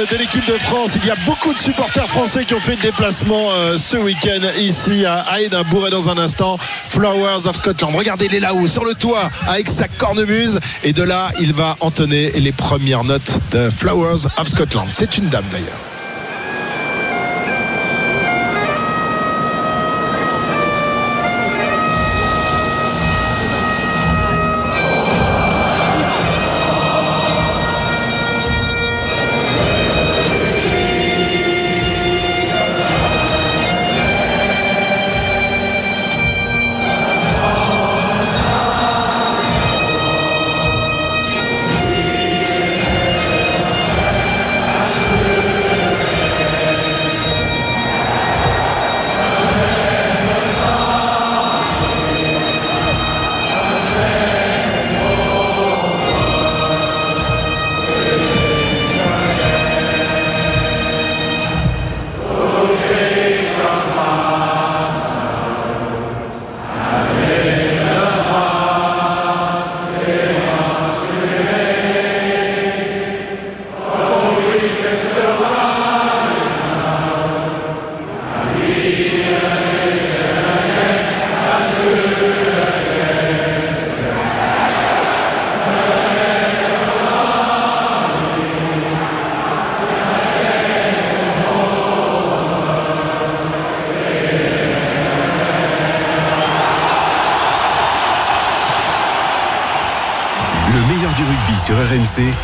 [0.00, 0.92] De, de l'équipe de France.
[0.96, 4.40] Il y a beaucoup de supporters français qui ont fait le déplacement euh, ce week-end
[4.58, 7.94] ici à, à Édimbourg et dans un instant Flowers of Scotland.
[7.94, 11.76] Regardez, il est là-haut sur le toit avec sa cornemuse et de là il va
[11.80, 14.88] entonner les premières notes de Flowers of Scotland.
[14.92, 15.89] C'est une dame d'ailleurs.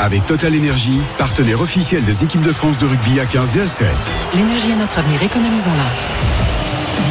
[0.07, 3.67] Avec Total Energy, partenaire officiel des équipes de France de rugby à 15 et à
[3.67, 3.89] 7.
[4.35, 6.56] L'énergie est notre avenir, économisons-la.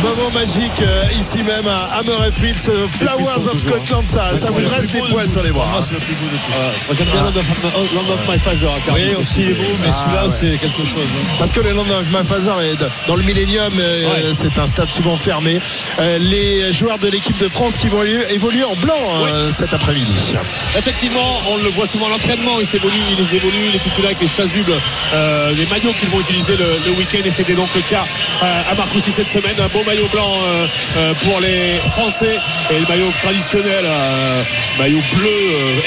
[0.06, 4.92] Moment magique euh, ici même à Hammerfield, ce Flowers of Scotland, ça, ça vous dresse
[4.94, 5.66] les poils sur les bras.
[5.72, 6.86] Moi, c'est le plus beau de tous.
[6.86, 8.70] Moi, j'aime bien Land of, Land of My Father.
[8.94, 10.30] Oui, aussi, il est beau, mais Ah, celui-là, ouais.
[10.30, 11.04] c'est quelque chose.
[11.04, 11.26] hein.
[11.40, 12.76] Parce que le Land of Mafazar est
[13.08, 15.60] dans le Millennium, euh, c'est un stade souvent fermé.
[16.00, 18.94] Euh, les joueurs de l'équipe de France qui vont évoluer- en blanc
[19.26, 20.36] euh, cet après-midi.
[20.78, 24.22] Effectivement, on le voit souvent à l'entraînement, ils évoluent, ils les évoluent, les titulaires avec
[24.22, 24.72] les chasubles,
[25.14, 28.06] euh, les maillots qu'ils vont utiliser le, le week-end et c'était donc le cas
[28.44, 29.56] euh, à Marcoussis cette semaine.
[29.60, 30.68] Un beau maillot blanc euh,
[30.98, 32.38] euh, pour les Français
[32.70, 34.42] et le maillot traditionnel, euh,
[34.78, 35.30] maillot bleu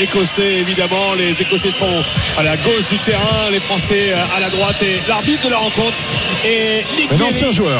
[0.00, 1.14] écossais évidemment.
[1.18, 2.02] Les Écossais sont
[2.38, 5.98] à la gauche du terrain, les Français à la droite et l'arbitre de la rencontre
[6.44, 7.24] est Nick Berry.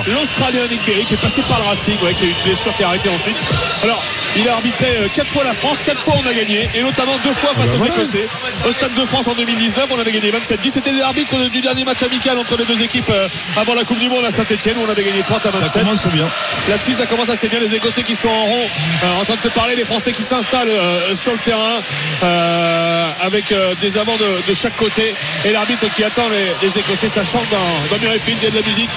[0.07, 2.75] L'Australien Nick Berry qui est passé par le Racing, ouais, qui a eu une blessure
[2.75, 3.43] qui a arrêté ensuite.
[3.83, 4.03] Alors,
[4.39, 7.17] il a arbitré euh, quatre fois la France, quatre fois on a gagné, et notamment
[7.25, 7.95] deux fois face bah aux voilà.
[7.95, 8.29] Écossais.
[8.69, 10.71] Au Stade de France en 2019, on avait gagné 27-10.
[10.71, 14.09] C'était l'arbitre du dernier match amical entre les deux équipes euh, avant la Coupe du
[14.09, 15.69] Monde à Saint-Etienne où on avait gagné 30 à 27.
[15.73, 16.29] Ça commence bien.
[16.69, 17.61] Là-dessus, ça commence assez bien.
[17.61, 18.67] Les Écossais qui sont en rond,
[19.05, 21.81] euh, en train de se parler, les Français qui s'installent euh, sur le terrain
[22.23, 25.15] euh, avec euh, des avants de, de chaque côté.
[25.45, 28.51] Et l'arbitre qui attend les, les Écossais, ça chante dans, dans Murrayfield, il y a
[28.51, 28.91] de la musique.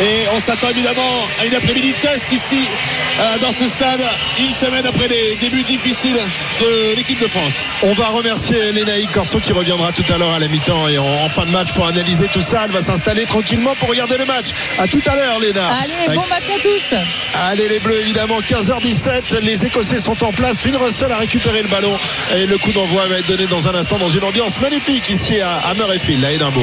[0.00, 3.01] Et on s'attend évidemment à une après-midi test ici euh,
[3.40, 4.00] dans ce stade,
[4.38, 6.18] une semaine après les débuts difficiles
[6.60, 7.62] de l'équipe de France.
[7.82, 11.28] On va remercier Lénaïque Corso qui reviendra tout à l'heure à la mi-temps et en,
[11.28, 12.62] fin de match pour analyser tout ça.
[12.64, 14.50] Elle va s'installer tranquillement pour regarder le match.
[14.78, 15.68] À tout à l'heure, Léna.
[15.68, 16.96] Allez, bon match à tous.
[17.34, 21.68] Allez les Bleus évidemment 15h17 les Écossais sont en place Finn Russell a récupéré le
[21.68, 21.96] ballon
[22.36, 25.40] et le coup d'envoi va être donné dans un instant dans une ambiance magnifique ici
[25.40, 26.62] à, Murrayfield à Édimbourg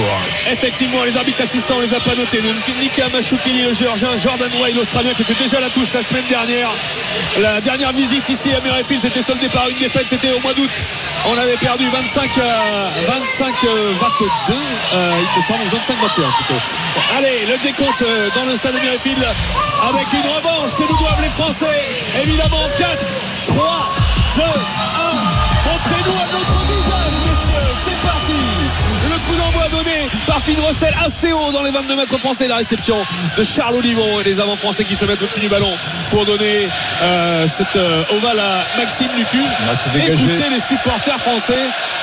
[0.52, 2.42] Effectivement, les arbitres assistants, on les a pas notés.
[2.80, 6.26] Nika Machoukini, le géorgien, Jordan Way, l'Australien, qui était déjà à la touche la semaine
[6.28, 6.70] dernière.
[7.40, 10.70] La dernière visite ici à Murrayfield, c'était soldé par une défaite, c'était au mois d'août.
[11.28, 14.54] On avait perdu 25, euh, 25 euh, 22,
[14.94, 16.62] euh, il me semble, 25 21 plutôt.
[17.18, 19.26] Allez, le décompte euh, dans le stade de Murrayfield
[19.88, 21.80] avec une revanche que nous doivent les Français.
[22.24, 23.14] Évidemment, 4,
[23.48, 23.90] 3,
[24.36, 24.46] 2, 1.
[25.66, 27.68] Montrez-nous à notre visage, messieurs.
[27.78, 28.34] C'est parti.
[29.10, 32.48] Le coup d'envoi donné par Finn Russell assez haut dans les 22 mètres français.
[32.48, 32.98] La réception
[33.38, 35.74] de Charles Olivon et les avants français qui se mettent au-dessus du ballon
[36.10, 36.68] pour donner
[37.02, 39.40] euh, cette euh, ovale à Maxime Lucu.
[39.96, 41.58] Écoutez les supporters français.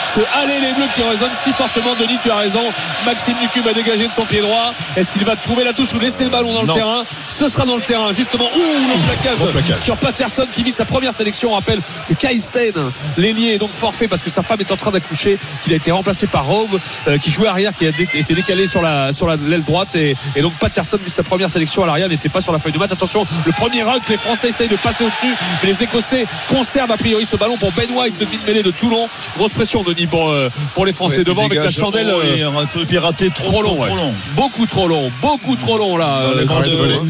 [0.06, 1.94] Ce allez les bleus qui résonne si fortement.
[1.98, 2.62] Denis, tu as raison.
[3.04, 4.72] Maxime Lucu va dégager de son pied droit.
[4.96, 6.66] Est-ce qu'il va trouver la touche ou laisser le ballon dans Non.
[6.68, 7.04] le terrain?
[7.28, 8.44] Ce sera dans le terrain, justement.
[8.44, 9.80] Ouh, le plaquage, Bon plaquage.
[9.80, 11.50] sur Patterson qui vit sa première sélection.
[11.52, 12.72] On rappelle que Kai Stein,
[13.16, 15.38] l'ailier, est donc forfait parce que sa femme est en train d'accoucher.
[15.62, 18.66] Qu'il a été remplacé par Rove, euh, qui jouait arrière, qui a dé- été décalé
[18.66, 21.86] sur la sur la- l'aile droite et, et donc Patterson vu sa première sélection à
[21.86, 24.68] l'arrière n'était pas sur la feuille de match attention le premier que les Français essayent
[24.68, 28.26] de passer au-dessus mais les Écossais conservent a priori ce ballon pour Ben White le
[28.26, 31.70] mid-mêlée de Toulon grosse pression Denis pour, euh, pour les Français Ouais, devant avec la
[31.70, 33.94] chandelle haut euh, un peu piraté trop, trop long, trop ouais.
[33.96, 34.14] long.
[34.34, 36.44] beaucoup trop long beaucoup trop long là les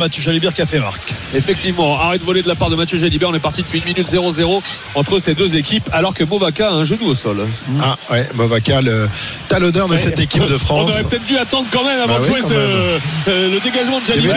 [0.07, 1.13] Mathieu Jalibert qui a fait marque.
[1.35, 3.29] Effectivement, arrêt de voler de la part de Mathieu Jalibert.
[3.31, 4.63] On est parti depuis 1 minute 0-0
[4.95, 7.45] entre ces deux équipes, alors que Movaka a un genou au sol.
[7.83, 9.09] Ah ouais, Movaka, le
[9.49, 10.91] talonneur de cette équipe de On France.
[10.93, 14.05] aurait peut-être dû attendre quand même avant Bah de jouer ce- euh, le dégagement de
[14.07, 14.37] Jalibert.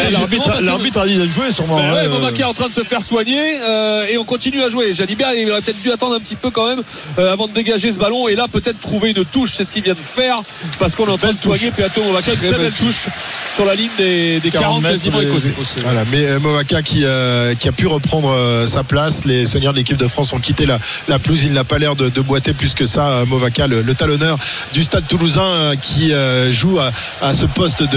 [0.63, 1.77] L'arbitre a dit de jouer sûrement.
[1.77, 4.63] Ben ouais, hein, Movaka est en train de se faire soigner euh, et on continue
[4.63, 4.91] à jouer.
[4.93, 6.81] Jalibert, il aurait peut-être dû attendre un petit peu quand même
[7.19, 9.51] euh, avant de dégager ce ballon et là peut-être trouver une touche.
[9.53, 10.41] C'est ce qu'il vient de faire
[10.79, 12.31] parce qu'on est en train de soigner Peato Movaka.
[12.33, 13.07] Une Très belle touche
[13.53, 15.53] sur la ligne des, des 40 mètres quasiment écossais.
[15.83, 19.25] Voilà, mais euh, Movaka qui, euh, qui a pu reprendre euh, sa place.
[19.25, 21.41] Les seigneurs de l'équipe de France ont quitté la, la pelouse.
[21.43, 23.07] Il n'a pas l'air de, de boiter plus que ça.
[23.07, 24.37] euh, Movaka, le, le talonneur
[24.73, 26.91] du stade toulousain euh, qui euh, joue à,
[27.21, 27.87] à ce poste de,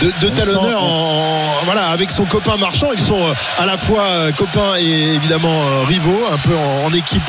[0.00, 2.88] de, de On talonneur sent- en, en- voilà, avec son copain marchand.
[2.96, 6.86] Ils sont euh, à la fois euh, copains et évidemment euh, rivaux, un peu en,
[6.86, 7.22] en équipe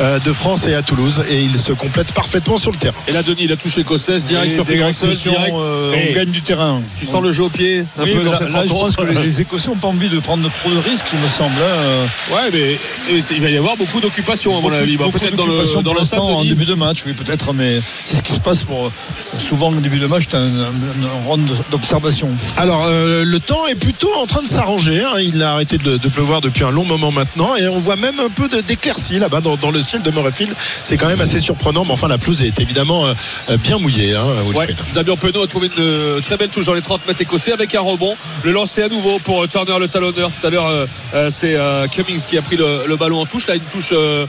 [0.00, 1.22] euh, de France et à Toulouse.
[1.28, 2.94] Et ils se complètent parfaitement sur le terrain.
[3.06, 5.54] Et là, Denis, il a touché écossaise direct Et sur réactions, direct.
[5.54, 6.80] euh, on gagne du terrain.
[6.98, 8.96] Tu sens le jeu au pied un Oui, peu dans cette là, je pense rencontre.
[9.06, 11.54] que les, les Écossais n'ont pas envie de prendre trop de risques, il me semble.
[11.62, 12.34] hein.
[12.34, 14.96] Ouais, mais et il va y avoir beaucoup d'occupation à mon avis.
[14.96, 15.94] Bah, Peut-être dans le dans
[16.38, 18.90] en début de match, oui, peut-être, mais c'est ce qui se passe pour
[19.38, 22.28] souvent au début de match, t'as un, un, un round d'observation.
[22.56, 25.02] Alors euh, le temps est plutôt en train de s'arranger.
[25.02, 25.18] hein.
[25.20, 28.18] Il a arrêté de, de pleuvoir depuis un long moment maintenant et on voit même
[28.20, 30.54] un peu d'éclaircie là-bas dans, dans le ciel de Murrayfield.
[30.84, 33.14] C'est quand même assez surprenant, mais enfin la pelouse est évidemment euh,
[33.50, 34.14] euh, bien mouillée.
[34.14, 34.22] Hein,
[34.54, 34.66] Ouais.
[34.94, 37.74] Damien Penaud a trouvé une euh, très belle touche dans les 30 mètres écossais avec
[37.74, 38.16] un rebond.
[38.44, 40.30] Le lancer à nouveau pour euh, Turner, le talonneur.
[40.38, 41.56] Tout à l'heure, euh, euh, c'est
[41.92, 43.46] Cummings qui a pris le, le ballon en touche.
[43.46, 43.92] Là, une touche.
[43.92, 44.26] euh,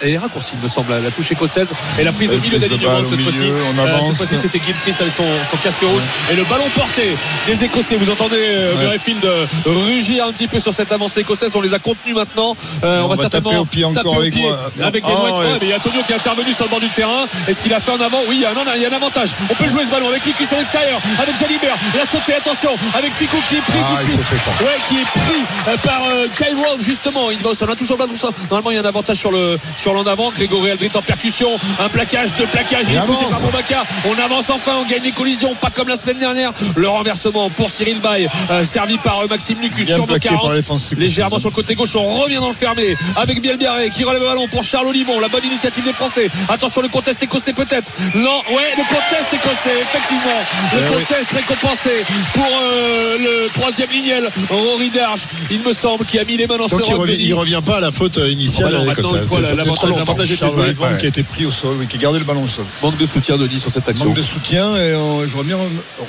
[0.00, 1.72] qu'elle est raccourcie, il me semble, la touche écossaise.
[1.98, 3.50] Et la prise au Elle milieu d'alignement cette fois-ci.
[4.06, 6.02] cette fois-ci, c'était Gilchrist avec son, son casque rouge.
[6.30, 7.16] Et le ballon porté
[7.46, 7.96] des Écossais.
[7.96, 8.74] Vous entendez Ouais.
[8.82, 9.24] Murrayfield
[9.66, 11.54] rugir un petit peu sur cette avancée écossaise.
[11.54, 12.56] On les a contenus maintenant.
[12.84, 14.50] Euh, on, on va va certainement taper au pied encore taper au avec pied
[14.82, 15.38] avec des doigts.
[15.40, 15.46] ouais.
[15.46, 17.26] Ouais, mais il y a Antonio qui est intervenu sur le bord du terrain.
[17.48, 18.20] Est-ce qu'il a fait un avant?
[18.28, 19.30] Oui, il y a un, il y a un avantage.
[19.50, 21.76] On peut jouer ce ballon avec Liku sur l'extérieur, avec Jalibert.
[21.94, 24.40] Il a sauté, attention, avec Fico qui est pris Ah, tout de suite.
[24.60, 27.30] Ouais, qui est pris euh, par euh, Kyle Wolf, justement.
[27.30, 27.68] Il va au sol.
[27.68, 28.28] On a toujours pas tout ça.
[28.50, 30.30] Normalement, il y a un avantage sur le sur l'en avant.
[30.30, 31.58] Grégory Aldrit en percussion.
[31.78, 32.86] Un plaquage, deux plaquages.
[32.88, 33.84] Il, Il est poussé par.
[34.06, 34.72] On avance enfin.
[34.80, 35.54] On gagne les collisions.
[35.54, 36.52] Pas comme la semaine dernière.
[36.76, 40.38] Le renversement pour Cyril Bay, euh, servi par euh, Maxime Bien sur le plaqué par
[40.38, 40.50] 40.
[40.50, 40.98] la défense écossaise.
[40.98, 41.94] Légèrement sur le côté gauche.
[41.96, 45.18] On revient dans le fermé avec Bielbiaré qui relève le ballon pour Charles Olivon.
[45.20, 46.28] La bonne initiative des Français.
[46.48, 47.90] Attention, le contest écossais peut-être.
[48.14, 50.40] Non, ouais, le contest écossais, effectivement.
[50.74, 52.04] Le Eh contest récompensé
[52.34, 52.46] pour
[53.18, 55.20] le troisième lignel, Rory Darge,
[55.50, 57.34] il me semble, qui a mis les mains dans ce Donc il rock, revient, il
[57.34, 60.50] revient pas à la faute euh, initiale Ah bah non, maintenant, une fois, l'avantage- était
[60.50, 60.74] joué.
[60.98, 62.64] Qui a été pris au sol, oui, qui a gardé le ballon au sol.
[62.82, 64.06] Manque de soutien, Denis, sur cette action.
[64.06, 65.56] Manque de soutien et euh, j'aurais bien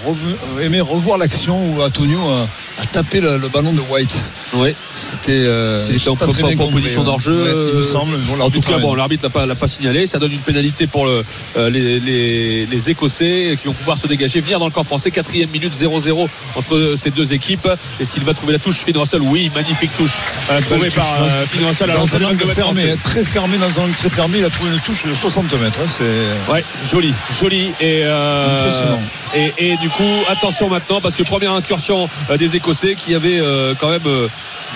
[0.05, 4.23] revu- aimé revoir l'action où Antonio a, a tapé le, le ballon de White.
[4.53, 4.75] Ouais.
[4.93, 7.31] C'était euh, en, pas en- très bien position d'enjeu.
[7.43, 8.17] Ouais, il me euh, semble.
[8.17, 10.07] Bon, en tout cas, bon, l'arbitre l'a pas, l'a pas signalé.
[10.07, 11.23] Ça donne une pénalité pour le,
[11.57, 15.11] euh, les, les- les Écossais qui vont pouvoir se dégager, venir dans le camp français.
[15.11, 17.67] Quatrième minute 0-0 entre ces deux équipes.
[17.99, 20.11] Est-ce qu'il va trouver la touche Finn Russell Oui, magnifique touche
[20.51, 23.93] euh, trouvée par euh, Finn Russell dans un angle fermé, très fermé dans un angle
[23.95, 25.79] très fermé, il a trouvé une touche de 60 mètres.
[25.83, 27.71] hein, c'est Ouais, joli, joli.
[27.79, 28.95] Et, euh,
[29.35, 33.41] et, et du coup, attention maintenant, parce que première incursion euh, des Écossais qui avaient
[33.79, 34.01] quand même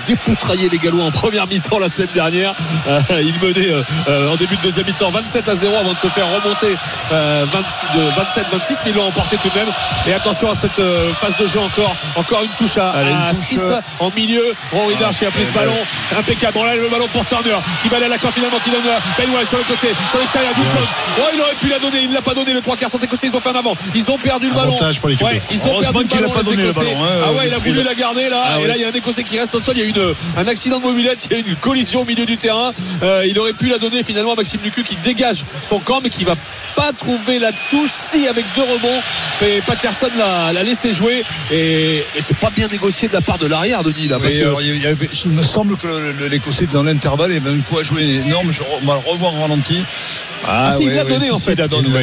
[0.08, 2.54] dépoutraillé les Gallois en première mi-temps la semaine dernière.
[2.88, 3.70] Euh, ils menaient
[4.10, 6.76] euh, en début de deuxième mi-temps 27 à 0 avant de se faire remonter
[7.12, 8.10] euh, 26 de
[8.58, 9.68] 27-26, mais ils l'ont emporté tout de même.
[10.08, 10.82] Et attention à cette
[11.20, 14.44] phase de jeu encore, encore une touche à, Allez, une touche, 6 euh, en milieu.
[14.72, 15.76] Rory Darch qui a pris ce ballon,
[16.18, 16.58] impeccable.
[16.60, 18.82] On a le ballon pour Turner qui va aller à la corde finalement, qui donne
[18.88, 20.54] à Ben White sur le côté, sur l'extérieur.
[20.56, 20.82] Good Jones.
[21.20, 22.54] Oh, il aurait pu la donner, il ne l'a pas donné.
[22.54, 23.76] Le trois quarts sont écossais, ils ont fait un avant.
[23.96, 24.76] Ils ont perdu le ballon.
[24.78, 26.30] Pour Ouais, ils ont perdu le ballon.
[26.32, 26.86] pas les donné le Écossais.
[26.86, 28.44] ballon, hein, ah ouais, il a voulu la garder là.
[28.46, 29.76] Ah et là, il y a un écossais qui reste au sol.
[29.78, 32.02] Il y a eu une- un accident de mobilette, il y a eu une collision
[32.02, 32.74] au milieu du terrain.
[33.02, 36.10] Euh, il aurait pu la donner finalement à Maxime Lucu qui dégage son camp, mais
[36.10, 36.36] qui va
[36.76, 37.92] pas trouver la touche.
[37.92, 39.00] Si, avec deux rebonds,
[39.42, 41.24] et Patterson l'a l'a laissé jouer.
[41.52, 44.08] Et, et c'est pas bien négocié de la part de l'arrière, Denis.
[44.08, 45.88] Là, parce Oui, que- alors, il, y avait- il me semble que
[46.30, 48.52] l'Écossais dans l'intervalle il avait un coup à jouer énorme.
[48.52, 49.84] Je on va le revoir en ralenti.
[50.46, 51.54] Ah, si, il ouais, l'a donné en fait.
[51.54, 52.00] Il l'a donné, Il mais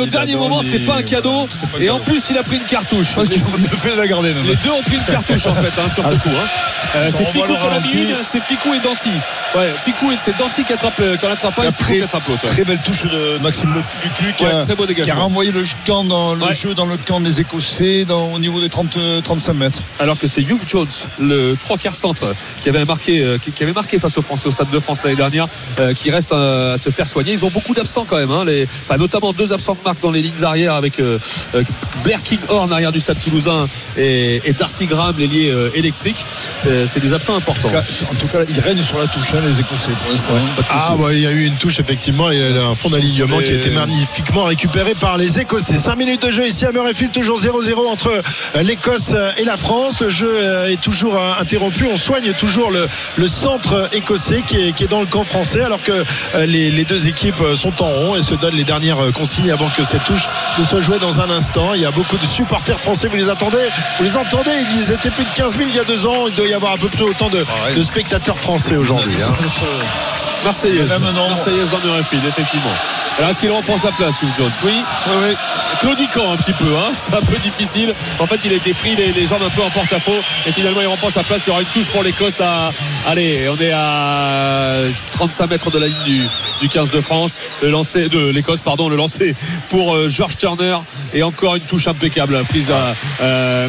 [0.00, 1.46] au Il dernier donné, moment, c'était pas un cadeau.
[1.72, 3.14] pas Et en plus, il a pris une cartouche.
[3.14, 4.46] Pense qu'il fait la garder même.
[4.46, 6.30] Les deux ont pris une cartouche en fait hein, sur ce coup.
[6.30, 6.48] hein.
[6.94, 9.10] Euh, Ça c'est Ficou qu'on a mis une, c'est Ficou et Danti.
[9.54, 12.28] Ouais, Ficou, c'est Dancy qui attrape, le- quand on attrape pas, et Ficou qui attrape
[12.28, 12.46] l'autre.
[12.46, 13.74] Très belle touche de Maxime
[14.04, 16.54] Lucu qui, Ouais, a, très beau qui a renvoyé le camp dans le Ouais.
[16.54, 19.78] jeu dans le camp des Écossais dans, au niveau des 30, euh, 35 mètres.
[19.98, 20.86] alors que c'est Hugh Jones,
[21.20, 24.46] le trois quarts centre, qui avait marqué, euh, qui, qui avait marqué face aux Français
[24.48, 25.46] au Stade de France l'année dernière,
[25.80, 27.32] euh, qui reste euh, à se faire soigner.
[27.32, 30.10] Ils ont beaucoup d'absents quand même, hein, les, enfin, notamment deux absents de marque dans
[30.10, 31.18] les lignes arrière avec euh,
[31.54, 31.62] euh,
[32.04, 33.66] Blair Kinghorn arrière du Stade Toulousain
[33.96, 36.16] et, et Darcy Graham l'ailier euh, électrique.
[36.66, 37.68] Euh, c'est des absents importants.
[37.68, 40.32] En tout cas, ils règnent sur la touche, hein, les Écossais pour l'instant.
[40.56, 40.68] Souci.
[40.70, 43.56] Ah, ouais, il y a eu une touche, effectivement, et un fond d'alignement qui a
[43.56, 45.78] été magnifiquement récupéré par les Écossais.
[45.78, 50.00] 5 minutes de jeu ici à Murrayfield, toujours 0-0 entre euh, l'Écosse et la France.
[50.00, 51.86] Le jeu euh, est toujours euh, interrompu.
[51.90, 55.62] On soigne toujours le, le centre écossais qui est, qui est dans le camp français,
[55.62, 55.92] alors que
[56.34, 59.12] euh, les, les deux équipes euh, sont en rond et se donnent les dernières euh,
[59.12, 60.28] consignes avant que cette touche
[60.58, 61.74] ne soit jouée dans un instant.
[61.74, 63.58] Il y a beaucoup de supporters français, vous les attendez,
[63.98, 66.26] vous les entendez, ils étaient plus de 15 000 il y a deux ans.
[66.28, 67.44] Il doit y avoir à peu près autant de,
[67.76, 69.14] de spectateurs français aujourd'hui.
[69.22, 70.15] hein.
[70.46, 70.92] Marseillaise.
[71.28, 72.70] Marseillaise dans Murrayfield, effectivement.
[73.18, 74.52] Alors est-ce qu'il reprend sa place, Hugh Jones?
[74.64, 74.74] Oui.
[75.06, 75.36] Oui, oui.
[75.80, 76.90] Claudiquant un petit peu, hein.
[76.96, 77.92] c'est un peu difficile.
[78.20, 80.80] En fait, il a été pris les, les jambes un peu en porte-à-faux et finalement
[80.80, 81.42] il reprend sa place.
[81.46, 82.70] Il y aura une touche pour l'Écosse à.
[83.06, 84.82] Allez, on est à
[85.12, 86.28] 35 mètres de la ligne du,
[86.60, 87.40] du 15 de France.
[87.62, 89.34] Le lancer de l'Écosse, pardon, le lancer
[89.68, 90.76] pour euh, George Turner
[91.12, 93.68] et encore une touche impeccable prise à, euh,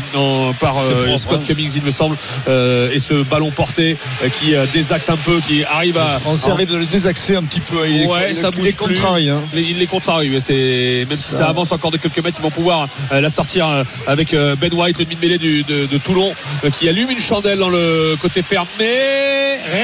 [0.60, 1.46] par euh, propre, Scott hein.
[1.48, 2.18] Cummings, il me semble.
[2.48, 3.98] Euh, et ce ballon porté
[4.40, 6.20] qui désaxe un peu, qui arrive à.
[6.68, 7.88] De le désaxer un petit peu.
[7.88, 9.42] Il est, ouais, il ça bouge hein.
[9.54, 12.44] Les- Il les contrarie, mais c'est même si ça avance encore de quelques mètres, ils
[12.44, 16.34] vont pouvoir euh, la sortir euh, avec euh, Ben White, le du- de, de Toulon,
[16.78, 18.68] qui allume une chandelle dans le côté fermé,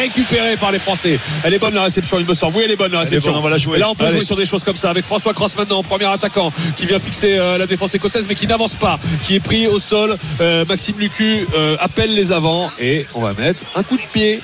[0.02, 1.20] récupérée par les Français.
[1.44, 2.58] Elle est bonne la réception, il me semble.
[2.58, 3.32] Oui, elle est bonne la réception.
[3.32, 3.78] bonne, on va la jouer.
[3.78, 4.18] Et là, on peut Allez.
[4.18, 7.36] jouer sur des choses comme ça avec François Cross maintenant, premier attaquant, qui vient fixer
[7.38, 10.18] la défense écossaise, mais qui n'avance pas, qui est pris au sol.
[10.68, 11.48] Maxime Lucu
[11.80, 14.40] appelle les avants et on va mettre un coup de pied.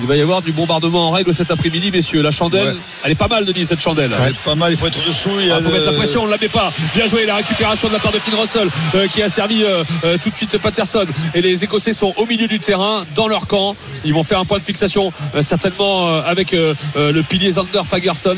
[0.00, 2.22] Il va y avoir du bombardement en règle cet après-midi, messieurs.
[2.22, 2.74] La chandelle, Ouais.
[3.04, 4.10] elle est pas mal, Denis, cette chandelle.
[4.10, 5.30] Ouais, pas mal, il faut être dessous.
[5.40, 6.72] Il y a Il faut le- mettre la pression, on ne la met pas.
[6.94, 9.84] Bien joué, la récupération de la part de Finn Russell euh, qui a servi euh,
[10.04, 11.06] euh, tout de suite Patterson.
[11.34, 13.76] Et les Écossais sont au milieu du terrain, dans leur camp.
[14.04, 15.12] Ils vont faire un point de fixation,
[15.42, 18.36] certainement avec le pilier Zander Fagerson,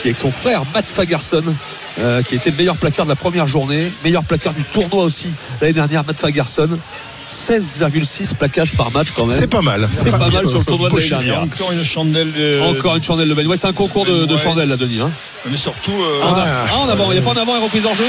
[0.00, 1.42] qui est avec son frère Matt Fagerson,
[2.26, 5.28] qui était le meilleur plaqueur de la première journée, meilleur plaqueur du tournoi aussi
[5.60, 6.78] l'année dernière, Matt Fagerson.
[7.28, 9.36] 16,6 plaquages par match quand même.
[9.38, 9.86] C'est pas mal.
[9.88, 11.42] C'est pas mal sur le tournoi de l'année dernière.
[11.42, 12.32] encore une chandelle.
[12.32, 13.46] de- Encore une chandelle de Ben.
[13.46, 14.40] Ouais, c'est un concours de, de Ouais.
[14.40, 15.00] chandelles là, Denis.
[15.00, 15.10] hein.
[15.48, 15.92] Mais surtout.
[15.92, 16.66] euh, Ah, Ah.
[16.72, 18.06] ah, en avant, il n'y a pas en avant et reprise en jeu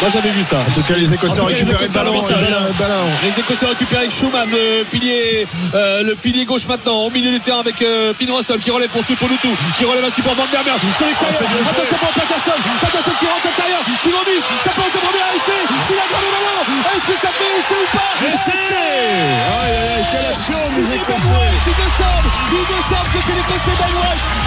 [0.00, 0.56] Moi j'avais vu ça.
[0.56, 2.20] En tout cas, les Écossais ont les récupéré le Écossais ballon.
[2.20, 3.08] ont.
[3.22, 7.40] Les Écossais récupèrent avec Schumann, le pilier, euh, le pilier gauche maintenant, au milieu du
[7.40, 10.34] terrain avec euh, Finn Russell qui relève pour tout pour tout, qui relève peu pour
[10.34, 11.40] Van Der Merwe sur l'extérieur.
[11.68, 15.26] Attention pour Patterson, Patterson qui rentre à l'intérieur, qui remise, ça peut être le premier
[15.36, 16.60] essai, s'il a le ballon,
[16.96, 18.10] est-ce que ça fait essai ou pas?
[18.24, 21.50] Essai Aïe aïe aïe, quelle action des Écossais.
[21.60, 23.76] Il me semble, il me semble que c'est l'Écossais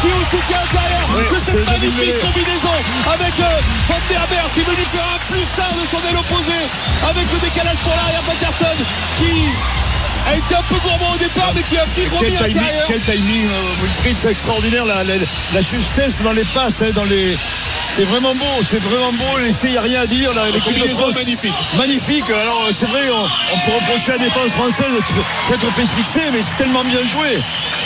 [0.01, 2.75] qui soutien intérieur de cette magnifique combinaison
[3.05, 6.65] avec euh, Van Der qui veut lui faire un plus 1 de son aile opposée
[7.09, 8.77] avec le décalage pour l'arrière Patterson
[9.17, 9.82] qui
[10.29, 13.01] a été un peu gourmand au départ mais qui a Quel fibré à timing, quel
[13.01, 15.13] timing euh, Wilfried, c'est extraordinaire la, la-
[15.53, 17.37] la justesse dans les passes, hein, dans les.
[17.95, 19.37] C'est vraiment beau, c'est vraiment beau.
[19.43, 20.31] L'essai, il n'y a rien à dire.
[20.51, 21.53] L'équipe de France, magnifique.
[21.77, 22.23] Magnifique.
[22.29, 23.21] Alors, euh, c'est vrai, on,
[23.55, 27.03] on peut reprocher à la défense française de s'être fait fixer, mais c'est tellement bien
[27.03, 27.37] joué.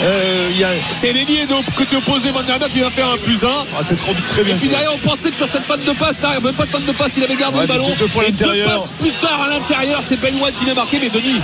[0.02, 0.68] Euh, il a-
[0.98, 3.96] c'est l'ailier côté opposé Van Der Merwe qui va faire un plus 1 ah, c'est
[3.96, 4.54] trop très bien.
[4.54, 6.70] et puis derrière on pensait que sur cette fan de passe là, même pas de
[6.70, 9.10] fan de passe il avait gardé Ouais, le ballon deux fois et deux passes plus
[9.12, 11.40] tard à l'intérieur c'est Ben White qui l'a marqué mais Denis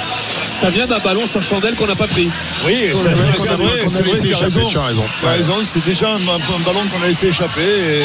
[0.50, 2.28] ça vient d'un ballon sur chandelle qu'on n'a pas pris
[2.66, 4.68] Oui, c'est vrai, qu'on c'est a- vrai, c'est tu as raison.
[4.68, 5.54] tu as raison.
[5.72, 6.18] C'est déjà un, un
[6.64, 7.60] ballon qu'on a laissé échapper.
[7.62, 8.00] Et,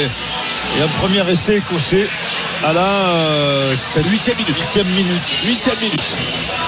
[0.79, 2.07] et un premier essai écossais
[2.63, 4.55] à la euh, cette huitième minute.
[4.55, 5.21] Huitième minute.
[5.45, 6.01] Huitième minute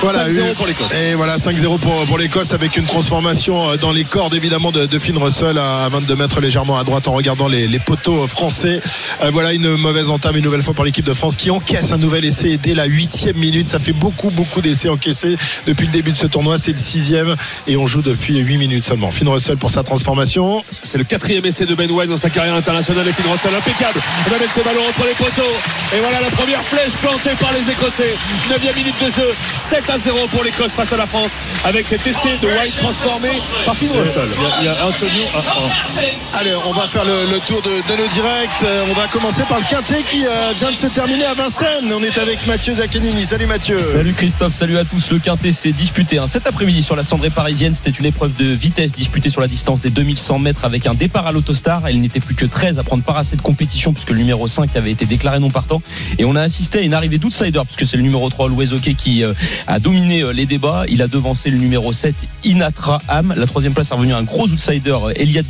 [0.01, 3.75] Voilà, 5-0 eu- pour l'Écosse Et voilà, 5-0 pour, pour l'Écosse avec une transformation euh,
[3.77, 7.11] dans les cordes évidemment de, de Finn Russell à 22 mètres légèrement à droite en
[7.11, 8.81] regardant les, les poteaux français.
[9.21, 11.97] Euh, voilà une mauvaise entame une nouvelle fois pour l'équipe de France qui encaisse un
[11.97, 13.69] nouvel essai dès la huitième minute.
[13.69, 15.35] Ça fait beaucoup beaucoup d'essais encaissés
[15.67, 16.57] depuis le début de ce tournoi.
[16.57, 17.35] C'est le sixième
[17.67, 19.11] et on joue depuis 8 minutes seulement.
[19.11, 20.63] Finn Russell pour sa transformation.
[20.81, 23.99] C'est le quatrième essai de Ben White dans sa carrière internationale et Finn Russell impeccable.
[24.25, 25.53] Il va mettre ses ballons entre les poteaux.
[25.95, 28.15] Et voilà la première flèche plantée par les Écossais.
[28.49, 29.31] 9 minute de jeu.
[29.55, 31.31] 7 à 0 pour l'Écosse face à la France.
[31.65, 33.29] Avec cet essai de White transformé
[33.65, 34.29] par Finn Russell.
[34.59, 35.23] Il y a, Antonio.
[35.35, 36.37] ah, ah.
[36.39, 38.49] Allez, on va faire le, le tour de, de nos directs.
[38.63, 41.91] Euh, on va commencer par le quintet qui euh, vient de se terminer à Vincennes.
[41.93, 43.25] On est avec Mathieu Zaccanini.
[43.25, 43.77] Salut Mathieu.
[43.79, 45.11] Salut Christophe, salut à tous.
[45.11, 45.71] Le Quintet s'est
[46.17, 46.27] hein.
[46.27, 47.73] cet après-midi sur la cendrée parisienne.
[47.73, 51.27] C'était une épreuve de vitesse disputée sur la distance des 2100 mètres avec un départ
[51.27, 51.89] à l'autostar.
[51.89, 54.75] Il n'était plus que 13 à prendre part à cette compétition puisque le numéro 5
[54.75, 55.81] avait été déclaré non partant.
[56.17, 58.67] Et on a assisté à une arrivée d'outsider, puisque c'est le numéro 3, Louis
[58.97, 59.33] qui euh,
[59.67, 60.85] a dominé euh, les débats.
[60.87, 63.33] Il a devancé le numéro 7, Inatra Ham.
[63.35, 65.47] La troisième place est revenue un gros outsider, euh, Eliade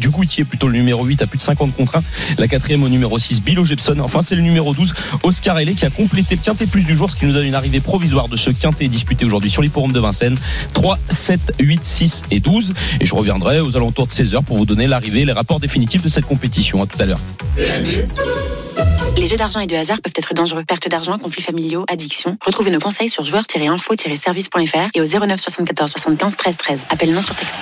[0.00, 2.02] Dugoutier, plutôt le numéro 8, à plus de 50 contre 1.
[2.38, 3.96] La quatrième au numéro 6, Bilo Jepson.
[4.02, 7.10] Enfin, c'est le numéro 12, Oscar Hellé, qui a complété le quintet plus du jour,
[7.10, 10.36] ce qui nous donne une arrivée provisoire de ce quintet disputé aujourd'hui l'hipporome de Vincennes.
[10.74, 12.72] 3, 7, 8, 6 et 12.
[13.00, 16.08] Et je reviendrai aux alentours de 16h pour vous donner l'arrivée les rapports définitifs de
[16.08, 16.82] cette compétition.
[16.82, 17.20] À tout à l'heure.
[19.16, 20.64] Les jeux d'argent et de hasard peuvent être dangereux.
[20.64, 22.36] Perte d'argent, conflits familiaux, addiction.
[22.44, 26.86] Retrouvez nos conseils sur joueurs-info-service.fr et au 09 74 75 13 13.
[26.90, 27.56] Appel non surtaxé.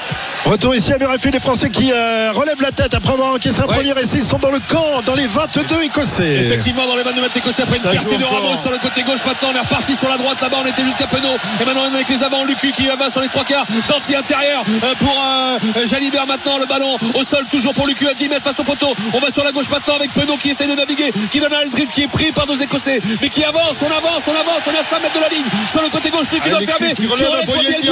[0.44, 3.66] Retour ici à Murrayfield, les Français qui euh, relèvent la tête après avoir encaissé un
[3.66, 4.18] premier essai.
[4.18, 6.47] Ils sont dans le camp, dans les 22 écossais.
[6.47, 8.24] Effectivement, dans les 22 mètres écossais, après Ça une percée de.
[8.24, 9.24] Ramos sur le côté gauche.
[9.26, 10.40] Maintenant, on est reparti sur la droite.
[10.40, 11.36] Là-bas, on était jusqu'à Penaud.
[11.61, 12.44] Et maintenant, on est avec les avants.
[12.44, 13.66] Lucu qui va sur les trois quarts.
[13.88, 16.26] Danti intérieur euh, pour euh, Jalibert.
[16.26, 18.94] Maintenant, le ballon au sol, toujours pour Lucu à 10 mètres face au poteau.
[19.14, 21.91] On va sur la gauche maintenant avec Penaud qui essaie de naviguer, qui à Aldridge
[21.95, 23.76] qui est pris par deux écossais, mais qui avance.
[23.82, 24.62] On avance, on avance.
[24.66, 25.45] On est à 5 mètres de la ligne.
[25.70, 26.95] Sur le côté gauche, lui qui doit fermer.
[26.95, 27.82] qui relève pour Biel.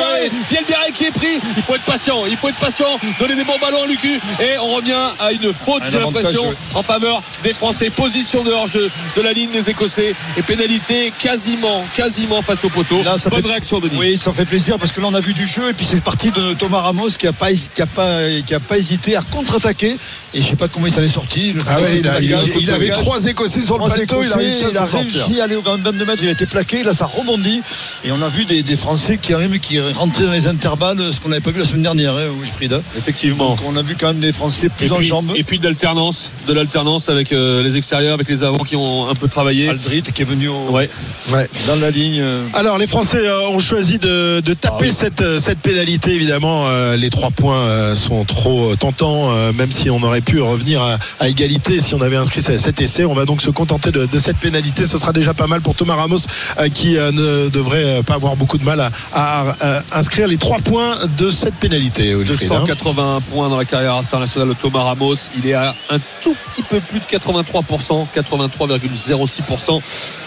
[0.50, 1.40] Bielbiaré qui est pris.
[1.56, 2.26] Il faut être patient.
[2.26, 2.98] Il faut être patient.
[3.18, 4.20] Donner des bons ballons à Lucu.
[4.40, 7.90] Et on revient à une faute, j'ai l'impression, en faveur des Français.
[7.90, 13.02] Position de hors-jeu de la ligne des Écossais et pénalité quasiment, quasiment face au poteau.
[13.02, 15.20] Là, ça Bonne fait- réaction de Oui, ça fait plaisir parce que là on a
[15.20, 17.86] vu du jeu et puis c'est parti de Thomas Ramos qui a pas qui a
[17.86, 19.96] pas qui a pas hésité à contre-attaquer
[20.34, 21.52] et je sais pas comment il s'en est sorti.
[21.52, 24.44] Le Ah ouais, il a- avait trois Écossais sur le Trois plateau, il a Écossais,
[24.44, 25.24] réussi à il a s'en sortir.
[25.26, 27.62] réussi à aller au 22 mètres, il a été plaqué, là ça rebondit
[28.04, 31.20] et on a vu des, des Français qui arrivent qui rentraient dans les intervalles, ce
[31.20, 32.80] qu'on n'avait pas vu la semaine dernière, hein, Wilfried.
[32.98, 33.50] Effectivement.
[33.50, 35.30] Donc on a vu quand même des Français plus Et en puis, jambes.
[35.36, 39.08] et puis de l'alternance, de l'alternance avec euh, les extérieurs, avec les avants qui ont
[39.08, 39.68] un peu travaillé.
[39.68, 40.88] Aldrit qui est venu au- Ouais.
[41.32, 41.48] Ouais.
[41.66, 42.20] dans la ligne.
[42.20, 46.66] euh, Alors les Français euh, ont choisi de, de taper cette, euh, cette pénalité évidemment
[46.68, 50.82] euh, les trois points euh, sont trop tentants euh, même si on aurait pu revenir
[50.82, 53.90] à, à égalité si on avait inscrit ce- cet essai on va donc se contenter
[53.92, 56.18] de, de cette pénalité ce sera déjà pas mal pour Thomas Ramos
[56.58, 60.36] euh, qui euh, ne devrait euh, pas avoir beaucoup de mal à, à, inscrire les
[60.38, 62.60] trois points de cette pénalité Wilfried, hein.
[62.66, 65.14] 281 points dans la carrière internationale de Thomas Ramos.
[65.38, 69.80] Il est à un tout petit peu plus de 83%, 83,06%.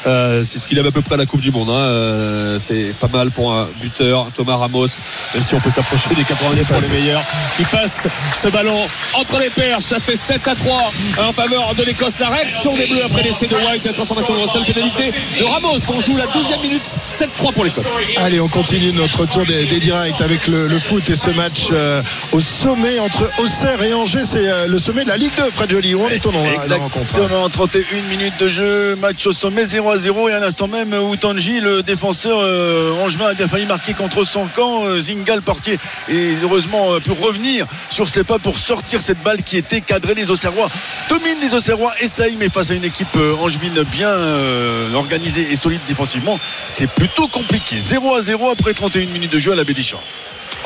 [0.06, 1.70] Euh, c'est ce qu'il avait à peu près à la Coupe du Monde.
[1.70, 1.74] hein.
[1.74, 4.88] Euh, c'est pas mal pour un buteur, Thomas Ramos,
[5.34, 7.22] même si on peut s'approcher des 90 pour les meilleurs.
[7.60, 8.08] Il passe
[8.42, 8.80] ce ballon
[9.16, 9.87] entre les perches.
[9.88, 12.20] Ça fait 7 à 3 en faveur de l'Écosse.
[12.20, 15.78] La réaction des Bleus après l'essai de White, la transformation de Russell, pénalité de Ramos.
[15.90, 17.86] On joue la 12e minute, 7-3 pour l'Écosse.
[18.18, 21.68] Allez, on continue notre tour des, des directs avec le, le foot et ce match
[21.72, 22.02] euh,
[22.34, 24.24] au sommet entre Auxerre et Angers.
[24.26, 25.96] C'est euh, le sommet de la Ligue 2, Fred Joly.
[25.96, 29.98] Où la- la rencontre hein Exactement, 31 minutes de jeu, match au sommet 0 à
[29.98, 34.26] 0 et à l'instant même Outanji, le défenseur euh, angevin a bien failli marquer contre
[34.26, 34.84] son camp.
[34.86, 35.78] Euh, Zingal portier
[36.10, 40.14] et heureusement euh, pu revenir sur ses pas pour sortir cette balle qui était cadrée.
[40.16, 40.70] Les Auxerrois
[41.10, 45.56] dominent les Auxerrois, essayent mais face à une équipe euh, angevine bien euh, organisée et
[45.56, 47.78] solide défensivement, c'est plutôt compliqué.
[47.78, 50.00] 0 à 0 après 31 minutes de jeu à la Bédichamp.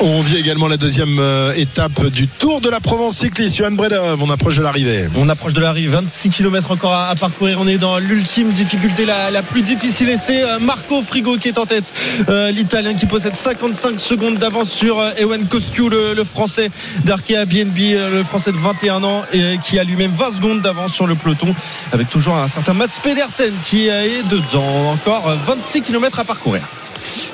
[0.04, 3.56] On vit également la deuxième euh, étape du Tour de la Provence cycliste.
[3.56, 5.06] Johan Bredov, on approche de l'arrivée.
[5.16, 7.58] On approche de l'arrivée, 26 km encore à, parcourir.
[7.60, 10.08] On est dans l'ultime difficulté, la, plus difficile.
[10.08, 11.94] Et c'est euh, Marco Frigo qui est en tête.
[12.28, 16.72] Euh, L'Italien qui possède 55 secondes d'avance sur Ewen Costiu, le, le Français
[17.04, 21.06] d'Arkea BNB, le Français de 21 ans, et qui a lui-même 20 secondes d'avance sur
[21.06, 21.54] le peloton.
[21.92, 24.90] Avec toujours un certain Mats Pedersen qui est dedans.
[24.90, 26.62] Encore euh, 26 km à parcourir.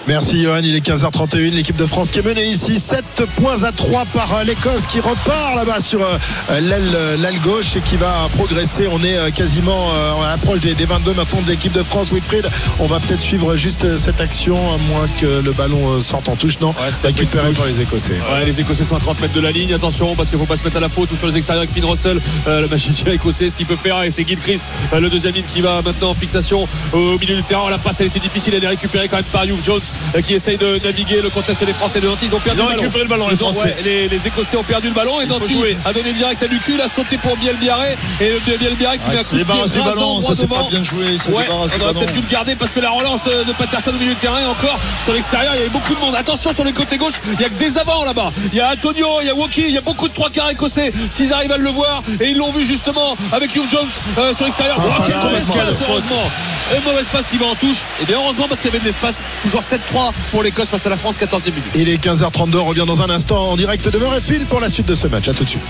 [0.07, 1.51] Merci Johan, il est 15h31.
[1.51, 3.05] L'équipe de France qui est menée ici 7
[3.37, 6.19] points à 3 par euh, l'Écosse qui repart là-bas sur euh,
[6.61, 8.89] l'aile euh, l'aile gauche et qui va progresser.
[8.91, 9.91] On est quasiment
[10.25, 12.13] à l'approche des, des 22 maintenant de l'équipe de France.
[12.13, 16.37] Wilfried, on va peut-être suivre juste cette action à moins que le ballon sorte en
[16.37, 16.61] touche.
[16.61, 18.13] Non, récupéré par les Écossais.
[18.33, 19.75] Ouais, les Écossais sont à 30 mètres de la ligne.
[19.75, 21.75] Attention, parce qu'il faut pas se mettre à la faute ou sur les extérieurs avec
[21.75, 23.51] Finn Russell, euh, le magicien écossais.
[23.51, 26.15] Ce qu'il peut faire, et c'est Gilchrist, euh, le deuxième ligne qui va maintenant en
[26.15, 27.69] fixation au milieu du terrain.
[27.71, 28.55] La passe, elle était difficile.
[28.55, 29.81] Elle est récupérée quand même par Jones,
[30.15, 32.19] euh, qui essaye de naviguer le contest des Français de Nantes.
[32.23, 32.81] Ils ont perdu Ils ont le ballon.
[32.83, 33.69] récupéré le ballon, les Ils ont- Français.
[33.69, 35.77] ouais, les, les Écossais ont perdu le ballon et jouer.
[35.85, 36.73] a donné direct à Lucu.
[36.75, 40.21] Il a sauté pour Bielbiaré et le Bielbiaré qui met un coup de pied ballon,
[40.21, 42.91] ça, c'est pas bien joué, Ouais, on aurait peut-être dû le garder parce que la
[42.91, 45.95] relance euh, de Patterson au milieu de terrain encore sur l'extérieur il y avait beaucoup
[45.95, 48.59] de monde attention sur les côtés gauche il y a que des avants là-bas il
[48.59, 50.93] y a Antonio il y a Woki il y a beaucoup de trois quarts écossais
[51.11, 54.45] s'ils arrivent à le voir et ils l'ont vu justement avec Hugh Jones euh, sur
[54.45, 55.87] l'extérieur Ah, Woki, pas mauvaise passe faute.
[55.89, 56.31] heureusement
[56.75, 58.85] et mauvaise passe qui va en touche et bien heureusement parce qu'il y avait de
[58.85, 62.65] l'espace toujours 7-3 pour l'Écosse face à la France 14e minute Il est 15h32, on
[62.65, 65.27] revient dans un instant en direct de Murrayfield pour la suite de ce match.
[65.29, 65.63] À tout de suite.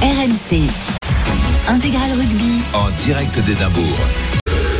[0.00, 0.62] RMC.
[1.68, 2.60] Intégral Rugby.
[2.72, 3.98] En direct d'Édimbourg.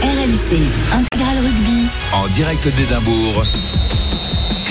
[0.02, 0.62] RMC.
[0.92, 1.86] Intégral Rugby.
[2.14, 3.44] En direct d'Édimbourg.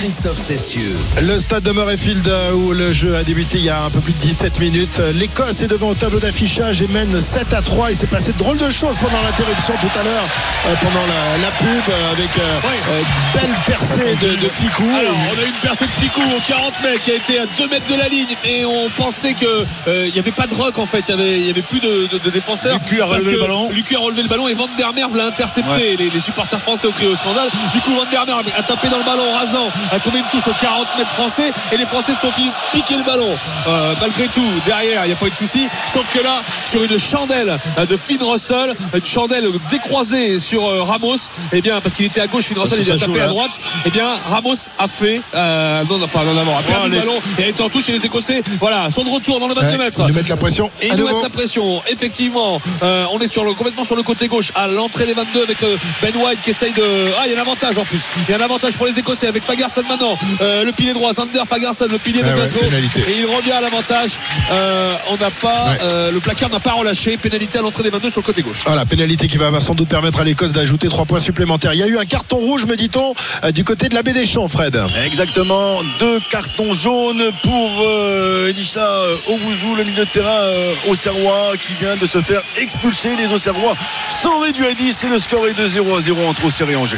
[0.01, 0.95] Christophe Cessieux.
[1.21, 3.99] Le stade de Murrayfield euh, où le jeu a débuté il y a un peu
[3.99, 4.99] plus de 17 minutes.
[5.13, 7.91] L'Écosse est devant au tableau d'affichage et mène 7 à 3.
[7.91, 10.23] Il s'est passé de drôles de choses pendant l'interruption tout à l'heure,
[10.65, 13.01] euh, pendant la, la pub, euh, avec euh, euh,
[13.35, 14.83] belle percée de, de Ficou.
[14.99, 17.45] Alors, on a eu une percée de Ficou au 40 mètres qui a été à
[17.55, 19.45] 2 mètres de la ligne et on pensait que
[19.87, 21.79] euh, il n'y avait pas de rock en fait, il y avait, y avait plus
[21.79, 22.73] de, de- de défenseurs.
[22.73, 23.69] Lucu a relevé le ballon.
[23.71, 25.69] Lucu a relevé le ballon et Van der Merwe l'a intercepté.
[25.69, 25.95] Ouais.
[25.99, 27.49] Les, les supporters français ont crié au scandale.
[27.71, 30.47] Du coup, Van der Merwe a tapé dans le ballon rasant, a trouvé une touche
[30.47, 32.31] au 40 mètres français et les Français se sont
[32.71, 33.29] piquer le ballon.
[33.67, 35.67] Euh, malgré tout, derrière, il n'y a pas eu de souci.
[35.91, 40.83] Sauf que là, sur une chandelle euh, de Finn Russell, une chandelle décroisée sur euh,
[40.83, 41.17] Ramos,
[41.51, 43.21] et bien parce qu'il était à gauche, Finn Russell, c'est il a tapé joue, à
[43.23, 43.27] là.
[43.27, 43.51] droite.
[43.85, 47.43] Et bien Ramos a fait, euh, non, enfin non, non, a perdu le ballon et
[47.43, 49.77] a été en touche et les Écossais, voilà, sont de retour dans le 22 Ouais,
[49.77, 49.99] mètres.
[50.01, 51.81] ils nous mettent la pression Et ils nous mettent la pression.
[51.89, 55.43] Effectivement, euh, on est sur le, complètement sur le côté gauche à l'entrée des 22
[55.43, 55.57] avec
[56.01, 56.83] Ben White qui essaye de.
[57.19, 58.01] Ah, il y a un avantage en plus.
[58.27, 59.43] Il y a un avantage pour les Écossais avec
[59.83, 60.17] Fagerson maintenant.
[60.41, 62.59] Euh, le pilier droit, Sander Fagerson, le pilier de Ah ouais, Glasgow.
[63.07, 64.11] et il revient à l'avantage.
[64.51, 65.49] Euh, on n'a pas.
[65.71, 65.77] Ouais.
[65.83, 67.17] euh, le placard n'a pas relâché.
[67.17, 68.61] Pénalité à l'entrée des 22 sur le côté gauche.
[68.65, 71.73] Voilà, pénalité qui va sans doute permettre à l'Écosse d'ajouter 3 points supplémentaires.
[71.73, 73.13] Il y a eu un carton rouge, me dit-on,
[73.51, 74.79] du côté de la baie des Champs, Fred.
[75.05, 78.87] Exactement, deux cartons jaunes pour euh, Elisha
[79.27, 83.15] Owuzu, le milieu de terrain euh, auxerrois qui vient de se faire expulser.
[83.15, 83.75] Les Auxerrois
[84.21, 86.75] sont réduits à 10 et le score est de 0 à 0 entre Auxerre et
[86.75, 86.97] Angers.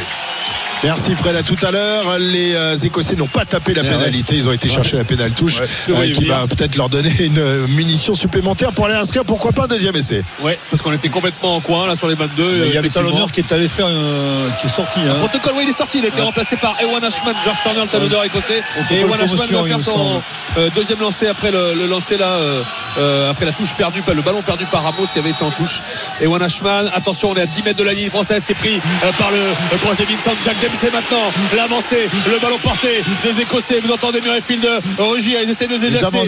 [0.84, 2.18] Merci Fred, à tout à l'heure.
[2.20, 5.32] Les euh, Écossais n'ont pas tapé la Eh pénalité, ils ont été chercher la pénale
[5.32, 5.68] touche, Ouais.
[5.90, 9.64] euh, qui va peut-être leur donner une euh, munition supplémentaire pour aller inscrire, pourquoi pas
[9.64, 10.24] un deuxième essai.
[10.42, 12.66] Ouais, parce qu'on était complètement en coin là sur les 22.
[12.68, 12.90] Il y avait.
[12.90, 15.00] Talonneur qui est allé faire euh, qui est sorti.
[15.00, 15.16] hein.
[15.20, 16.00] Protocole, oui, il est sorti.
[16.00, 18.62] Il a été remplacé par Ewan Ashman, George Turner, le talonneur écossais.
[18.92, 20.22] Et Ewan Ashman va faire son
[20.58, 22.62] euh, deuxième lancer après le, le lancer là, euh,
[23.00, 25.82] euh, après la touche perdue, le ballon perdu par Ramos qui avait été en touche.
[26.22, 28.44] Ewan Ashman, attention, on est à 10 mètres de la ligne française.
[28.46, 31.32] C'est pris euh, par le, troisième Vincent Jack Dempsey maintenant.
[31.56, 33.80] L'avancée, le ballon porté des Écossais.
[33.80, 34.68] Vous entendez Murrayfield
[34.98, 35.74] Rugy, ils essaient de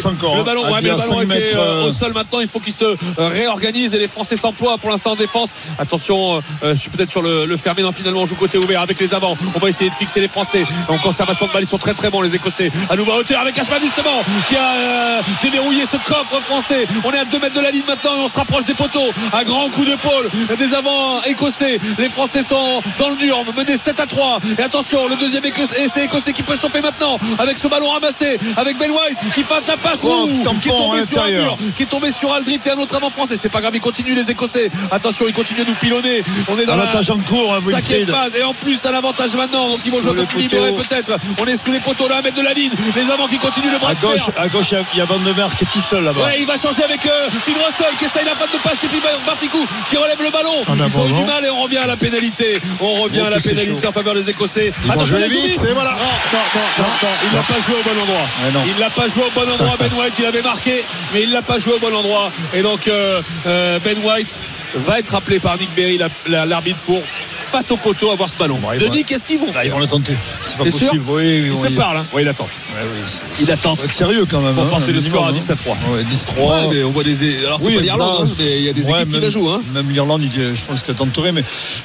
[0.08, 0.44] encore, Le hein.
[0.44, 2.40] ballon, ouais, mais le 5 ballon était euh, euh, au sol maintenant.
[2.40, 5.56] Il faut qu'ils se euh, réorganisent et les Français s'emploient pour l'instant en défense.
[5.80, 7.82] Attention, euh, je suis peut-être sur le, le fermé.
[7.82, 9.38] Non, finalement, on joue côté ouvert avec les avants.
[9.56, 10.66] On va essayer de fixer les Français.
[10.90, 12.72] En conservation de balle, ils sont très très bons, les Écossais.
[12.90, 16.86] À nouveau à hauteur avec Ashman, justement, qui a euh, déverrouillé ce coffre français.
[17.04, 19.12] On est à 2 mètres de la ligne maintenant et on se rapproche des poteaux.
[19.34, 21.80] À grand coup d'épaule des avants écossais.
[21.98, 24.35] Les Français sont dans le dur, menés 7 à 3.
[24.58, 28.78] Et attention, le deuxième essai écossais qui peut chauffer maintenant avec ce ballon ramassé, avec
[28.78, 30.00] Ben White qui fait la passe.
[30.04, 32.70] Oh, Ouh, qui est tombé à sur un mur qui est tombé sur Aldrit et
[32.72, 33.38] un autre avant français.
[33.38, 34.70] C'est pas grave, ils continuent les Écossais.
[34.92, 36.24] Attention, ils continuent à nous pilonner.
[36.48, 39.36] On est dans Avantage la en cours, hein, cinquième phase et en plus un avantage
[39.36, 39.70] maintenant.
[39.70, 41.18] Donc ils vont jouer un peu plus libérés peut-être.
[41.42, 42.72] On est sous les poteaux là, à mettre de la ligne.
[42.96, 44.34] Les avants qui continuent le bras À de gauche, fer.
[44.38, 46.24] à gauche, il y a- Van der Merwe qui est tout seul là-bas.
[46.26, 49.00] Ouais, il va changer avec euh, Russell qui essaye la patte de passe et puis
[49.26, 50.64] Bafikou qui relève le ballon.
[50.68, 52.60] Ils ont eu du mal et on revient à la pénalité.
[52.82, 54.72] On revient à la pénalité en faveur des Écossais.
[54.84, 55.48] Ils vont jouer Yasumi.
[55.50, 55.92] vite, c'est voilà.
[55.92, 56.40] Non, non,
[56.80, 58.28] non, non, non, il n'a pas joué au bon endroit.
[58.54, 58.62] Non.
[58.68, 60.14] Il l'a pas joué au bon endroit, Ben White.
[60.20, 60.84] Il avait marqué,
[61.14, 62.32] mais il l'a pas joué au bon endroit.
[62.54, 64.40] Et donc euh, euh, Ben White
[64.76, 67.02] va être appelé par Nick Berry, la- la- l'arbitre, pour
[67.46, 68.58] face au poteau avoir ce ballon.
[68.62, 70.14] Bon, Denis, qu'est-ce qu'ils vont Là, ils faire vont le tenter.
[70.46, 71.04] C'est pas sûr possible.
[71.08, 71.98] Oui, Il se parle.
[71.98, 72.06] Hein.
[72.14, 72.44] Oui, il attend.
[72.46, 73.78] Ouais, oui, c'est- Il attend.
[73.92, 74.54] sérieux quand même.
[74.54, 75.34] Pour hein, porter le score à hein.
[75.34, 75.78] 10 à 3.
[75.90, 76.68] Ouais, 10-3.
[76.70, 77.46] Ouais, mais on voit des.
[77.46, 79.30] Alors, c'est Oui, pas l'Irlande, hein, mais il y a des ouais, équipes qui la
[79.30, 79.50] jouent.
[79.50, 79.62] Hein.
[79.74, 81.44] Même l'Irlande, il- je pense qu'elle tenterait, mais,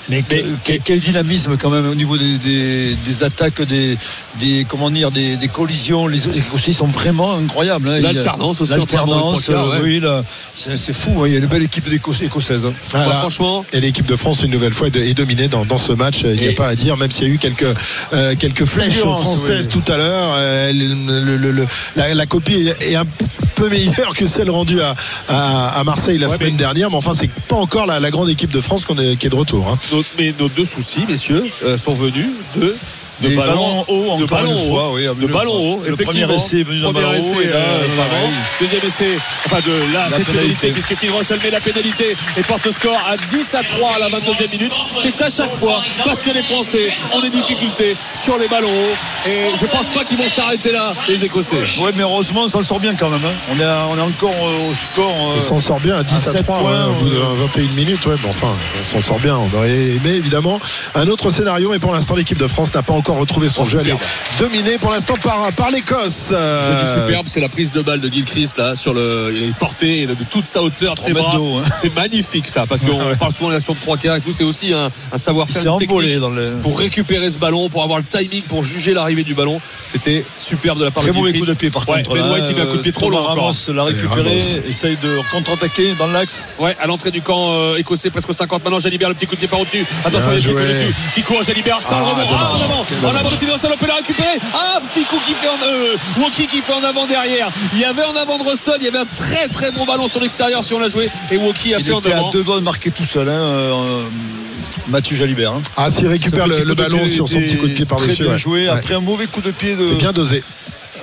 [0.08, 3.96] mais, que- que- quel dynamisme quand même au niveau des, des, des attaques, des,
[4.38, 6.06] des, comment dire, des, des collisions.
[6.06, 7.88] Les Écossais sont vraiment incroyables.
[7.88, 8.00] hein.
[8.00, 9.50] L'alternance aussi entre L'alternance,
[9.82, 10.02] oui,
[10.76, 11.10] c'est fou.
[11.22, 11.24] hein.
[11.26, 12.66] Il y a une belle équipe écossaise.
[12.66, 12.72] hein.
[13.20, 13.64] Franchement.
[13.72, 16.22] Et l'équipe de France, une nouvelle fois, est dominée dans, dans ce match.
[16.24, 17.66] Il n'y a pas à dire, même s'il y a eu quelques,
[18.12, 19.82] euh, quelques flèches françaises oui.
[19.82, 20.34] tout à l'heure.
[20.36, 21.66] euh,
[21.96, 23.04] la, la copie est, est un
[23.54, 24.94] peu meilleure que celle rendue à,
[25.28, 26.90] à, à Marseille la Ouais, semaine mais- dernière.
[26.90, 29.30] Mais enfin, c'est pas encore la, la grande équipe de France qu'on est- qui est
[29.30, 29.68] de retour.
[29.68, 29.78] hein.
[29.92, 32.74] Nos- mais nos deux soucis, messieurs, euh, sont venus de.
[33.20, 34.68] De ballons hauts, de encore ballons une hauts.
[34.74, 36.26] fois, oui, de hauts, Le effectivement.
[36.28, 38.26] premier essai est venu d'un ballon haut, et là, euh.
[38.60, 40.70] Deuxième essai, enfin de là, La cette pénalité, pénalité.
[40.72, 43.98] puisque Phil Russell met la pénalité et porte le score à 10 à 3 à
[43.98, 44.72] la 22e minute.
[45.02, 49.28] C'est à chaque fois parce que les Français ont des difficultés sur les ballons hauts.
[49.28, 51.56] Et je pense pas qu'ils vont s'arrêter là, les Écossais.
[51.80, 53.20] Ouais, mais heureusement, on s'en sort bien quand même.
[53.24, 53.34] hein.
[53.54, 55.10] On, est, à- on est encore euh, au score.
[55.12, 57.16] euh, On s'en sort bien à 10 à, 7 3 points, ouais, au bout de
[57.16, 58.06] euh, 21 minutes.
[58.06, 58.48] Ouais, bon, enfin,
[58.82, 59.36] on s'en sort bien.
[59.36, 60.58] On aurait aimé évidemment
[60.94, 63.80] un autre scénario, mais pour l'instant, l'équipe de France n'a pas encore retrouvé son jeu.
[63.80, 64.10] Elle est superbe.
[64.38, 66.26] dominée pour l'instant par, par l'Écosse.
[66.30, 69.42] Je Euh, dis superbe, c'est la prise de balle de Gilchrist là sur le il
[69.50, 71.34] est porté de toute sa hauteur de ses bras.
[71.36, 71.62] hein.
[71.80, 73.16] C'est magnifique ça parce qu'on Ouais.
[73.16, 74.32] parle souvent de l'action de trois quarts et tout.
[74.32, 76.52] C'est aussi un, savoir-faire technique dans le.
[76.62, 79.60] pour récupérer ce ballon, pour avoir le timing, pour juger l'arrivée du ballon.
[79.86, 81.60] C'était superbe de la part Très de mauvais coup Gilchrist.
[81.60, 82.14] de pied par Ouais, contre.
[82.14, 83.22] Ben là, White il met un coup de pied trop long.
[83.24, 86.46] Ramos l'a récupéré, essaye de contre-attaquer dans l'axe.
[86.58, 88.78] Ouais, à l'entrée du camp euh, écossais, presque 50 maintenant.
[88.78, 89.84] Jalibert, le petit coup de pied par au-dessus.
[90.04, 90.54] Attention, les joué.
[90.74, 90.94] dessus.
[91.14, 92.36] Qui court, Jalibert, sans Ah, le rebond.
[92.38, 92.84] Ah, en avant.
[93.02, 94.28] En avant de Finn Russell, on peut la récupérer.
[94.54, 97.50] Ah, Ficou qui fait en, euh, Woki qui fait en avant derrière.
[97.72, 100.06] Il y avait en avant de Russell, il y avait un très très bon ballon
[100.08, 101.08] sur l'extérieur si on l'a joué.
[101.30, 102.30] Et Woki a Il fait en était à avant.
[102.30, 104.02] deux doigts de marquer tout seul, hein, euh,
[104.88, 105.52] Mathieu Jalibert.
[105.52, 105.62] hein.
[105.76, 108.22] Ah, s'il récupère le, ballon pied sur son était petit coup de pied Très par-dessus.
[108.22, 108.38] bien ouais.
[108.38, 108.62] joué.
[108.64, 108.68] Ouais.
[108.68, 109.92] Après un mauvais coup de pied de.
[109.92, 110.42] Et bien dosé.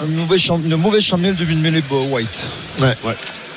[0.01, 2.39] Un mauvais champ- une mauvaise chamelle de mêlée White.
[2.79, 2.95] Ouais.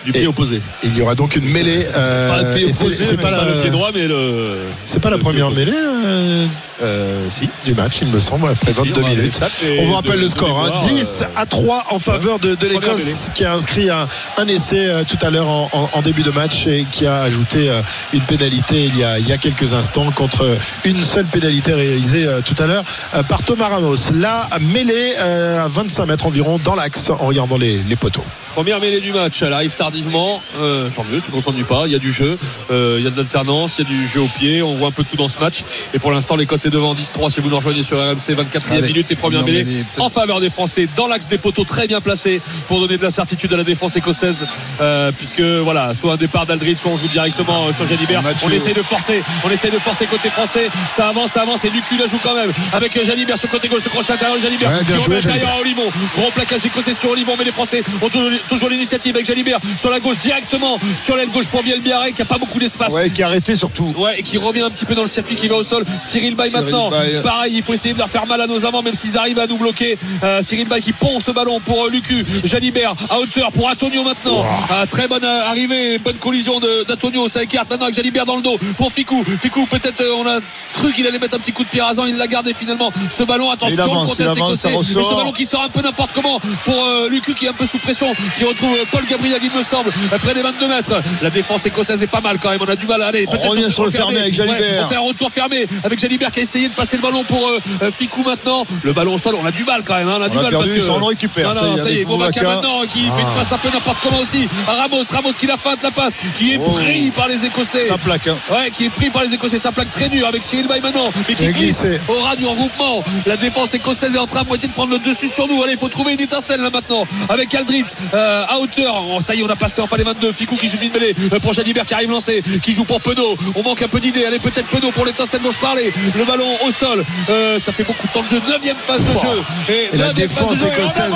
[0.07, 0.63] Du pied opposé.
[0.83, 1.87] Il y aura donc une mêlée.
[1.95, 4.61] euh, Pas le pied c'est- opposé, c'est pas, pas la, le pied droit, mais le.
[4.87, 6.47] c'est pas la première mêlée euh,
[6.83, 7.49] Euh, si.
[7.65, 9.41] du match, il me semble, après Si, si, 22 on va minutes.
[9.79, 10.65] On vous rappelle de- le score hein.
[10.65, 14.07] mémoire, 10 euh, à 3 en faveur de, l'Écosse qui a inscrit un,
[14.39, 17.21] un essai euh, tout à l'heure en, en- en début de match et qui a
[17.23, 17.83] ajouté euh,
[18.13, 22.27] une pénalité il y, a, il y a quelques instants contre une seule pénalité réalisée
[22.27, 22.85] euh, tout à l'heure
[23.15, 23.97] euh, par Thomas Ramos.
[24.15, 28.25] La mêlée euh, à 25 mètres environ dans l'axe en regardant les, les poteaux.
[28.55, 30.43] Première mêlée du match, elle arrive tardivement.
[30.59, 31.85] Euh, tant mieux, c'est qu'on s'ennuie pas.
[31.87, 32.37] Il y a du jeu,
[32.73, 34.61] euh, il y a de l'alternance, il y a du jeu au pied.
[34.61, 35.63] On voit un peu tout dans ce match.
[35.95, 39.11] Et pour l'instant, l'Écosse devant 10-3 si vous nous rejoignez sur RMC 24e Allez, minute
[39.11, 42.81] et première mêlée en faveur des Français dans l'axe des poteaux très bien placé pour
[42.81, 44.47] donner de la certitude à la défense écossaise.
[44.81, 48.23] Euh, puisque voilà, soit un départ d'Aldrid, soit on joue directement euh, sur Jalibert.
[48.45, 50.71] On essaye de forcer, on essaye de forcer côté français.
[50.89, 53.69] Ça avance, ça avance et Lucu la joue quand même avec euh, Jalibert sur côté
[53.69, 55.91] gauche, le crochet intérieur de Jalibert Ouais, bien qui joué, intérieur à Olivon.
[56.17, 59.91] Gros plaquage écossais sur Olivon, mais les Français ont toujours, toujours l'initiative avec Jalibert sur
[59.91, 62.93] la gauche directement sur l'aile gauche pour Bielbiaré qui a pas beaucoup d'espace.
[62.93, 63.95] Ouais, qui a arrêté surtout.
[63.97, 65.85] Ouais, et qui revient un petit peu dans le circuit qui va au sol.
[66.01, 66.91] Cyril Bay Cyril maintenant.
[67.23, 69.47] Pareil, il faut essayer de leur faire mal à nos avants, même s'ils arrivent à
[69.47, 69.99] nous bloquer.
[70.23, 72.25] Euh, Cyril Bay qui pond ce ballon pour euh, Lucu.
[72.45, 74.45] Jalibert à hauteur pour Antonio maintenant.
[74.71, 77.29] Ah, très bonne euh, arrivée, bonne collision d'Antonio.
[77.29, 79.25] Ça écarte maintenant avec Jalibert dans le dos pour Ficou.
[79.41, 80.41] Ficou, peut-être euh, on a
[80.73, 82.07] cru qu'il allait mettre un petit coup de pied rasant.
[82.07, 82.93] Il l'a gardé finalement.
[83.09, 84.93] Ce ballon, attention, avance, le contest il avance, ça écossais.
[84.93, 87.67] ce ballon qui sort un peu n'importe comment pour euh, Lucu qui est un peu
[87.67, 88.07] sous pression,
[88.37, 91.03] qui retrouve euh, Paul Gabriel, il me semble, euh, près des 22 mètres.
[91.23, 92.61] La défense écossaise est pas mal quand même.
[92.61, 93.27] On a du mal à aller.
[93.29, 94.15] On revient sur le fermé.
[94.15, 94.61] fermé avec Jalibert.
[94.61, 97.23] Ouais, on fait un retour fermé avec Jalibert qui a essayé de passer le ballon
[97.25, 98.67] pour euh, euh, Ficou maintenant.
[98.83, 100.09] Le ballon au sol, on a du mal quand même.
[100.09, 100.17] hein.
[100.19, 100.87] On a du a mal perdu, parce que.
[100.87, 101.49] ça, on le récupère.
[101.49, 102.05] Non, Ça, non, ça y est.
[102.05, 102.45] Boubacar.
[102.57, 103.39] maintenant qui fait une Ah.
[103.39, 104.49] passe un peu n'importe comment aussi.
[104.69, 106.71] À Ramos, Ramos qui la feinte la passe, qui est Oh.
[106.73, 107.87] pris par les Écossais.
[107.87, 108.27] Ça plaque.
[108.29, 108.37] hein.
[108.51, 109.59] Ouais, qui est pris par les Écossais.
[109.59, 113.05] Ça plaque très dur avec Cyril Bay maintenant, mais qui glisse au ras du regroupement.
[113.27, 115.63] La défense écossaise est en train à moitié de prendre le dessus sur nous.
[115.63, 118.95] Allez, il faut trouver une étincelle là maintenant avec Aldrit euh, à hauteur.
[119.11, 120.33] Oh, ça y est, on a passé enfin les 22.
[120.33, 123.37] Ficou qui joue une mêlée euh, pour Jalibert qui arrive lancé, qui joue pour Penaud.
[123.55, 124.25] On manque un peu d'idées.
[124.25, 125.93] Allez, peut-être Penaud pour l'étincelle dont je parlais.
[126.17, 127.05] Le ballon au sol.
[127.29, 128.41] Euh, ça fait beaucoup de temps de jeu.
[128.49, 129.43] Neuvième phase de jeu.
[129.69, 130.67] Et la phase de défense jeu.
[130.67, 131.13] Et écossaise.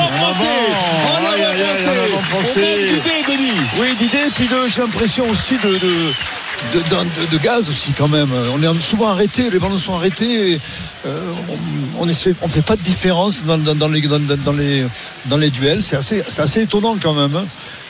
[3.80, 5.78] Oui, d'idées, puis de- j'ai l'impression aussi de, de,
[6.72, 8.28] de, de- de gaz aussi quand même.
[8.54, 10.58] On est souvent arrêté, les ballons sont arrêtés.
[11.06, 11.20] Euh,
[11.98, 14.84] on, on essaie- on fait pas de différence dans, dans- dans les, dans, dans les,
[15.26, 15.82] dans les duels.
[15.82, 17.34] C'est assez, c'est assez étonnant quand même.
[17.36, 17.44] hein.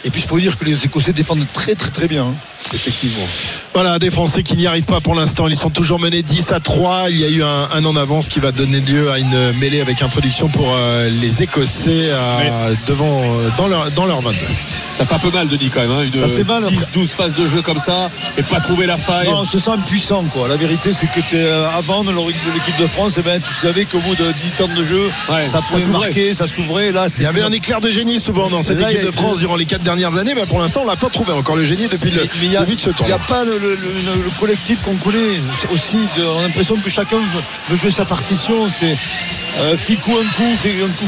[0.05, 2.25] Et puis il faut dire que les Écossais défendent très très très bien.
[2.25, 2.35] hein.
[2.73, 3.27] Effectivement.
[3.75, 5.49] Voilà, des Français qui n'y arrivent pas pour l'instant.
[5.49, 7.07] Ils sont toujours menés 10 à 3.
[7.11, 9.81] Il y a eu un, un en avance qui va donner lieu à une mêlée
[9.81, 14.39] avec introduction pour euh, les Écossais euh, devant, euh, dans, leur, dans leur 22.
[14.93, 15.91] Ça fait un peu mal, Denis, quand même.
[15.91, 16.63] hein, une Ça fait mal.
[16.63, 19.27] 10-12 phases de jeu comme ça et pas trouver la faille.
[19.27, 20.47] Non, on se sent impuissant quoi.
[20.47, 23.99] La vérité c'est que euh, avant de l'équipe de France, eh ben, tu savais qu'au
[23.99, 25.99] bout de 10 temps de jeu, Ouais, ça pouvait s'ouvrait.
[26.07, 26.93] marquer, ça s'ouvrait.
[26.93, 29.39] Là, Il y avait un éclair de génie souvent dans cette Là, équipe de France
[29.39, 31.89] durant les 4 dernières années, mais pour l'instant, on l'a pas trouvé encore le génie
[31.91, 33.77] depuis le a- début de ce Il n'y a pas le, le-
[34.17, 35.39] le- le collectif qu'on connaît
[35.73, 35.97] aussi.
[35.97, 38.69] de- on a l'impression que chacun veut, jouer sa partition.
[38.69, 38.97] C'est
[39.61, 41.07] euh, Ficou un coup, un coup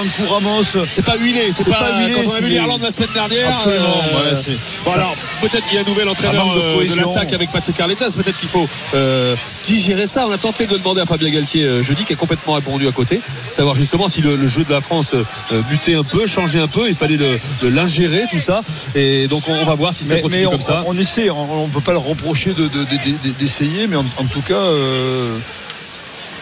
[0.00, 0.62] un coup Ramos.
[0.88, 3.08] C'est pas huilé, c'est C'est pas, pas huilé, Quand on a vu l'Irlande la semaine
[3.14, 3.56] dernière.
[3.56, 4.50] Absolument, ouais, c'est-
[4.84, 7.08] bon, ça- alors, peut-être qu'il y a un nouvel entraîneur de euh, de, cohésion.
[7.12, 8.10] l'attaque avec Patrick Arletas.
[8.16, 10.26] Peut-être qu'il faut euh, digérer ça.
[10.26, 12.92] On a tenté de demander à Fabien Galtier euh, jeudi, qui a complètement répondu à
[12.92, 13.20] côté.
[13.50, 16.68] Savoir justement si le, le jeu de la France euh, mutait un peu, changeait un
[16.68, 16.88] peu.
[16.88, 17.38] Il fallait de
[17.68, 18.62] l'ingérer, tout ça.
[18.94, 20.82] Et donc, on, on va voir si ça Mais, continue mais on, comme ça.
[20.86, 22.84] on essaie, on ne peut pas le reprocher de- de- de-
[23.28, 24.54] de- d'essayer, mais en, en tout cas.
[24.54, 25.36] euh,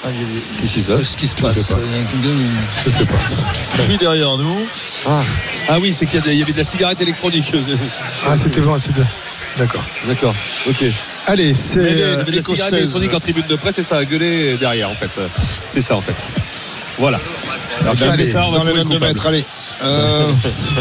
[0.04, 0.08] ah,
[0.60, 1.54] Qu'est-ce qui se passe ce qui se passe.
[1.56, 1.80] Je sais pas.
[2.14, 2.36] Il y a un-
[2.84, 3.14] Je sais pas.
[3.64, 4.66] Ça crie derrière nous.
[5.06, 5.20] Ah,
[5.68, 7.52] Ah oui, c'est qu'il y, avait de la cigarette électronique.
[8.26, 9.02] Ah, c'était bon, c'était.
[9.58, 9.82] D'accord.
[10.06, 10.34] D'accord,
[10.68, 10.84] ok.
[11.26, 11.80] Allez, c'est.
[11.80, 14.04] Il y euh, avait de la cigarette électronique en tribune de presse et ça a
[14.04, 15.18] gueulé derrière en fait.
[15.72, 16.26] C'est ça en fait.
[16.98, 17.18] Voilà.
[17.80, 19.06] Alors, a Allez, ça, on va dans les trouver le 22 coupable.
[19.14, 19.44] mètres, allez.
[19.82, 20.32] Euh,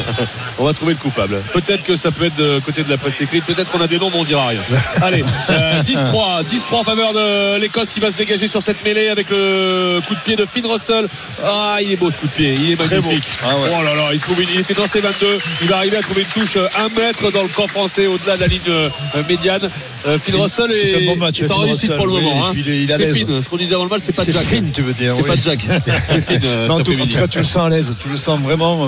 [0.58, 1.42] on va trouver le coupable.
[1.54, 3.98] Peut-être que ça peut être de côté de la presse écrite, peut-être qu'on a des
[3.98, 4.62] noms, mais on dira rien.
[5.02, 9.10] Allez, euh, 10-3, 10-3 en faveur de l'Écosse qui va se dégager sur cette mêlée
[9.10, 11.08] avec le coup de pied de Finn Russell.
[11.44, 13.24] Ah, il est beau ce coup de pied, il est magnifique.
[13.44, 13.70] Ah ouais.
[13.80, 16.22] Oh là là, il, trouve il était dans ses 22, il va arriver à trouver
[16.22, 18.90] une touche euh, un mètre dans le camp français au-delà de la ligne euh,
[19.28, 19.70] médiane.
[20.08, 22.22] Euh, Finn Finn, Russell est, un bon match, est en Finn réussite pour le oui,
[22.22, 22.48] moment.
[22.48, 22.52] hein.
[22.56, 23.14] C'est.
[23.14, 24.44] Finn, ce qu'on disait avant le match, c'est pas c'est Jack.
[24.44, 25.14] fine, tu veux dire.
[25.16, 25.28] C'est oui.
[25.28, 25.60] pas Jack,
[26.08, 26.40] c'est Finn.
[26.46, 28.40] euh, Non, en, tout, en tout cas, tu le sens à l'aise, tu le sens
[28.40, 28.88] vraiment euh,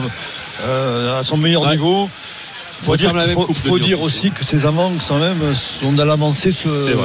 [0.63, 1.71] à son meilleur Ouais.
[1.71, 2.09] niveau.
[2.83, 6.51] Faut dire, faut, faut dire aussi que ces amants quand même sont dans l'avancée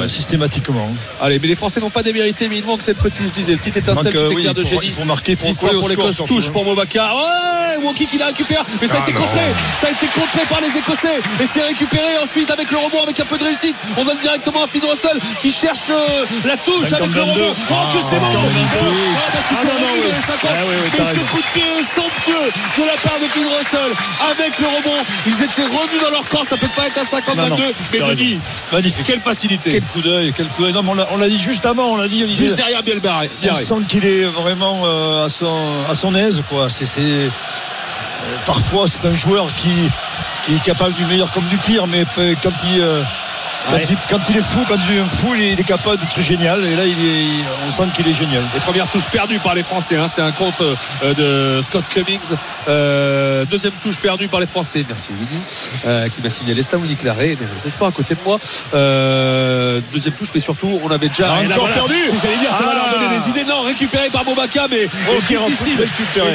[0.07, 0.87] systématiquement.
[1.21, 3.77] Allez, mais les Français n'ont pas démérité, mais il manque cette petite, je disais, petite
[3.77, 4.81] étincelle, petite oui, éclair de génie.
[4.85, 6.51] il faut marquer, faut 10 points coller au pour l'Écosse, surtout, touche hein.
[6.53, 7.03] pour Mobaka.
[7.15, 9.21] Ouais, Woki qui la récupère, mais ça a Ah, été non.
[9.21, 9.41] contré,
[9.81, 13.19] ça a été contré par les Écossais, et c'est récupéré ensuite avec le rebond, avec
[13.19, 13.75] un peu de réussite.
[13.97, 17.31] On donne directement à Finn Russell qui cherche euh, la touche avec le 52.
[17.31, 17.55] rebond.
[17.71, 18.27] Oh, que c'est bon!
[18.33, 19.99] Ah, parce qu'il Ah, s'est oui.
[19.99, 20.39] dans les 50.
[20.43, 22.47] Ah, oui, oui, mais t'as ce coup de pied somptueux
[22.77, 23.91] de la part de Finn Russell
[24.31, 24.99] avec le rebond.
[25.27, 27.57] Ils étaient revenus dans leur camp, ça peut pas être un 50-22, Non, non,
[27.91, 28.39] mais t'as Denis,
[28.71, 29.05] Magnifique.
[29.05, 29.71] quelle facilité!
[29.71, 30.73] Quel coup d'œil, quel coup d'œil.
[30.73, 32.25] Non, mais on l'a- dit juste avant, on l'a dit.
[32.33, 33.29] Juste derrière Bielbarré.
[33.49, 35.55] On sent qu'il est vraiment euh, à, son,
[35.89, 36.41] à son aise.
[36.49, 36.69] Quoi.
[36.69, 37.29] C'est, c'est- euh,
[38.45, 39.69] parfois, c'est un joueur qui,
[40.45, 43.01] qui est capable du meilleur comme du pire, mais pe- quand il, euh,
[43.69, 45.63] quand, il, quand il est fou, quand il est un fou, il est, il est
[45.63, 46.63] capable d'être génial.
[46.65, 48.43] Et là, il est, il- on sent qu'il est génial.
[48.53, 49.95] Les premières touches perdues par les Français.
[49.97, 50.07] hein.
[50.07, 51.13] C'est un contre euh,
[51.57, 52.35] de Scott Cummings.
[52.67, 54.85] Euh, deuxième touche perdue par les Français.
[54.87, 55.41] Merci Willy
[55.85, 56.77] euh, qui m'a signalé ça.
[56.77, 57.37] Willy Claret.
[57.39, 58.37] Mais c'est pas à côté de moi.
[58.73, 61.33] Euh, deuxième touche, mais surtout, on avait déjà.
[61.37, 61.75] Ah, Et là, encore voilà.
[61.81, 62.93] perdu Si J'allais dire, ça va leur Ah.
[62.93, 63.43] donner des idées.
[63.49, 65.77] Non, récupéré par Bobaka, mais Oh, difficile.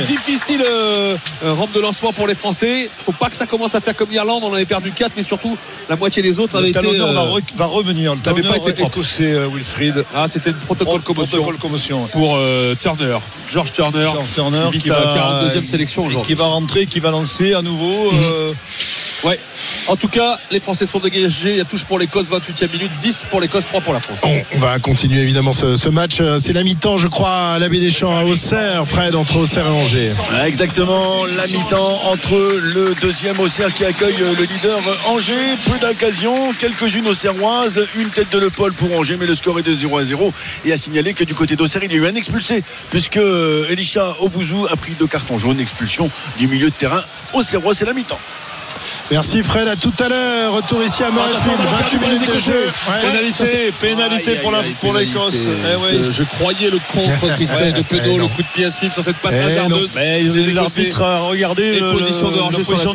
[0.07, 2.91] difficile euh, euh, rampe de lancement pour les Français.
[3.05, 4.43] Faut pas que ça commence à faire comme l'Irlande.
[4.45, 5.57] On avait perdu 4 mais surtout
[5.89, 6.79] la moitié des autres avaient été.
[7.19, 8.15] Va, euh, re- va revenir.
[8.15, 10.05] Le n'avait pas été écossais, euh, Wilfried.
[10.15, 12.03] Ah, c'était le protocole commotion Protocole commotion.
[12.03, 12.09] ouais.
[12.13, 13.19] pour euh, Turner,
[13.51, 15.15] George Turner, George Turner qui qui sa va-
[15.49, 16.35] 42e sélection aujourd'hui.
[16.35, 18.11] Qui va rentrer, qui va lancer à nouveau.
[18.13, 18.21] Mhm.
[18.23, 18.49] euh,
[19.25, 19.37] Ouais.
[19.89, 21.51] En tout cas, les Français sont dégagés.
[21.51, 24.21] Il y a touche pour l'Écosse, 28e minute, 10 pour l'Écosse, 3 pour la France.
[24.23, 26.23] On, on va continuer évidemment ce, ce match.
[26.39, 29.67] C'est la mi-temps, je crois, à la baie des Champs à Auxerre, Fred, entre Auxerre
[29.67, 30.09] et Angers.
[30.37, 34.79] Ah, Exactement, la mi-temps entre le deuxième Auxerre qui accueille le leader
[35.09, 35.57] Angers.
[35.69, 39.75] Peu d'occasions, quelques-unes auxerroises, une tête de l'épaule pour Angers, mais le score est de
[39.75, 40.33] 0 à 0.
[40.65, 43.19] Et à signaler que du côté d'Auxerre, il y a eu un expulsé, puisque
[43.71, 47.03] Elisha Ovouzou a pris deux cartons jaunes, expulsion du milieu de terrain.
[47.33, 48.21] Auxerrois, c'est la mi-temps.
[49.11, 50.53] Merci Fred, à tout à l'heure.
[50.55, 52.65] Retour ici à Murrayfield, on a perdu 28 pour les minutes de jeu.
[52.89, 53.01] Ouais.
[53.11, 54.35] Pénalité, pénalité
[54.81, 55.35] pour l'Écosse.
[55.47, 56.03] Eh ouais.
[56.03, 59.03] Je- Je croyais le contre Christelle de Penaud, le coup de pied à suivre sur
[59.05, 60.53] cette patte Eh Écossais.
[60.53, 62.95] l'arbitre a regardé hors-jeu la position.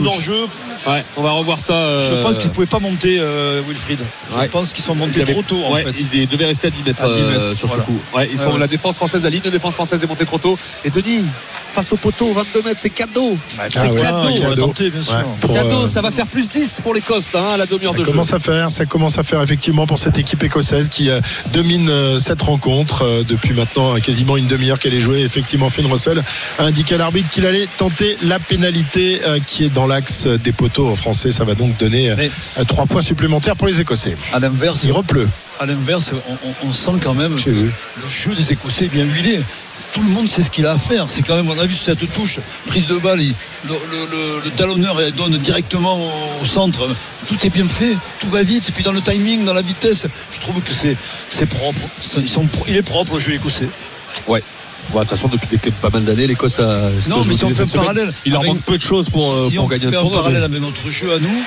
[0.85, 1.73] Ouais, on va revoir ça.
[1.73, 3.99] euh, Je pense qu'ils ne pouvaient pas monter, euh, Wilfried.
[4.31, 4.47] Je Ouais.
[4.47, 5.95] pense qu'ils sont montés avaient- trop tôt, en ouais, fait.
[6.13, 7.83] Ils devaient rester à 10 mètres, À 10 mètres, euh, sur voilà.
[7.83, 7.99] ce coup.
[8.31, 10.57] Ils sont la défense française, la ligne de défense française est montée trop tôt.
[10.83, 11.23] Et Denis,
[11.71, 13.37] face au poteau, 22 mètres, c'est cadeau.
[13.47, 13.93] C'est Ah cadeau.
[13.97, 14.65] on va cadeau.
[14.67, 15.13] tenter, bien sûr.
[15.15, 17.97] Ouais, pour, Cadeau, ça va faire plus 10 pour l'Écosse hein, à la demi-heure Ça
[17.99, 18.11] de jeu.
[18.11, 21.19] commence à faire, ça commence à faire effectivement pour cette équipe écossaise qui euh,
[21.51, 25.21] domine euh, cette rencontre euh, depuis maintenant quasiment une demi-heure qu'elle est jouée.
[25.21, 26.23] Effectivement, Finn Russell
[26.59, 30.89] a indiqué à l'arbitre qu'il allait tenter la pénalité qui est dans l'axe des poteaux
[30.89, 31.31] en français.
[31.31, 34.15] Ça va donc donner euh, Mais- euh, trois points supplémentaires pour les Écossais.
[34.33, 35.27] À l'inverse, Il repleut.
[35.59, 39.41] à l'inverse, on, on- sent quand même que le jeu des Écossais est bien huilé.
[39.93, 41.09] Tout le monde sait ce qu'il a à faire.
[41.09, 43.19] C'est quand même, on a vu cette touche, prise de balle,
[43.69, 45.97] le, talonneur donne directement
[46.41, 46.87] au, centre.
[47.27, 48.69] Tout est bien fait, tout va vite.
[48.69, 51.81] Et puis dans le timing, dans la vitesse, je trouve que c'est propre.
[52.67, 53.69] Il est propre le jeu écossais.
[54.27, 54.43] Ouais.
[54.93, 56.89] De toute façon, depuis des- pas mal d'années, l'Écosse a.
[57.09, 59.47] Non, mais si on fait un parallèle, il leur manque peu de choses pour, euh,
[59.49, 61.43] si pour on gagner fait le un parallèle mais- avec notre jeu à nous,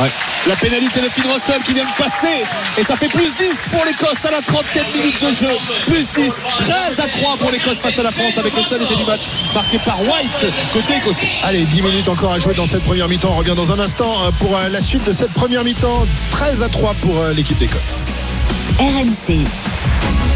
[0.00, 0.08] Ouais.
[0.48, 2.44] La pénalité de Finn Russell qui vient de passer
[2.78, 5.52] et ça fait plus 10 pour l'Écosse à la 30e minute de jeu.
[5.86, 6.32] Plus 10,
[6.66, 9.22] 13 à 3 pour l'Écosse face à la France avec le seul essai du match
[9.54, 11.28] marqué par White côté écossais.
[11.42, 13.30] Allez, 10 minutes encore à jouer dans cette première mi-temps.
[13.32, 16.06] On revient dans un instant euh, pour euh, la suite de cette première mi-temps.
[16.30, 18.02] 13 à 3 pour l'équipe d'Écosse.
[18.78, 19.44] RMC.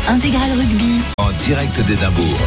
[0.08, 1.00] Intégral Rugby.
[1.16, 2.38] En direct d'Édimbourg.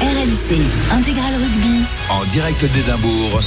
[0.00, 0.60] RMC.
[0.90, 1.84] Intégral Rugby.
[2.08, 3.42] En direct d'Édimbourg.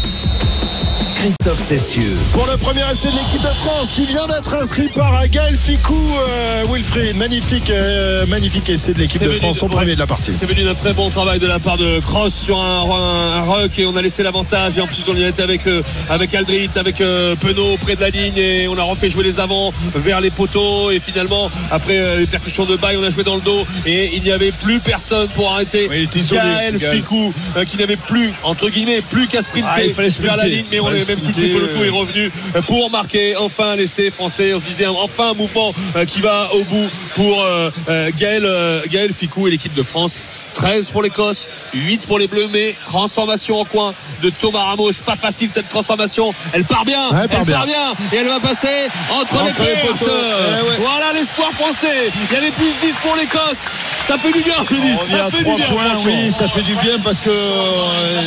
[1.22, 2.18] Christophe Cessieux.
[2.34, 5.94] Pour le premier essai de l'équipe de France qui vient d'être inscrit par Gaël Ficou,
[5.94, 7.16] euh, Wilfried.
[7.16, 9.72] Magnifique, euh, magnifique essai de l'équipe de France, son ouais.
[9.76, 10.34] premier de la partie.
[10.34, 13.42] C'est venu d'un très bon travail de la part de Cross sur un, un, un
[13.44, 16.34] ruck et on a laissé l'avantage et en plus on y était avec, euh, avec
[16.34, 19.72] Aldrit, avec euh, Penaud près de la ligne et on a refait jouer les avants
[19.94, 23.36] vers les poteaux et finalement après euh, les percussions de bail on a joué dans
[23.36, 25.88] le dos et il n'y avait plus personne pour arrêter
[26.32, 26.80] Gaël.
[26.80, 30.46] Ficou euh, qui n'avait plus entre guillemets plus qu'à sprinter Ah, il fallait vers la
[30.46, 31.86] ligne mais on même si euh.
[31.86, 32.32] est revenu
[32.68, 36.64] pour marquer enfin l'essai français on se disait enfin un mouvement euh, qui va au
[36.64, 38.48] bout pour euh, euh, Gaël,
[38.90, 43.60] Gaël Ficou et l'équipe de France 13 pour l'Écosse, 8 pour les Bleus, mais transformation
[43.60, 44.92] en coin de Thomas Ramos.
[45.06, 46.34] Pas facile cette transformation.
[46.54, 47.10] Elle part bien.
[47.10, 47.94] Ouais, elle part bien.
[48.14, 48.68] Et elle va passer
[49.12, 50.00] entre, Entre les perches.
[50.00, 50.12] poteaux.
[50.12, 50.76] Eh ouais.
[50.80, 52.12] Voilà l'espoir français.
[52.30, 53.66] Il y avait plus 10 pour l'Écosse.
[54.08, 55.66] Ça fait du bien, on revient Ça fait du 3 bien.
[55.68, 56.02] points.
[56.06, 57.30] Oui, ça fait du bien parce que.
[57.30, 58.22] euh,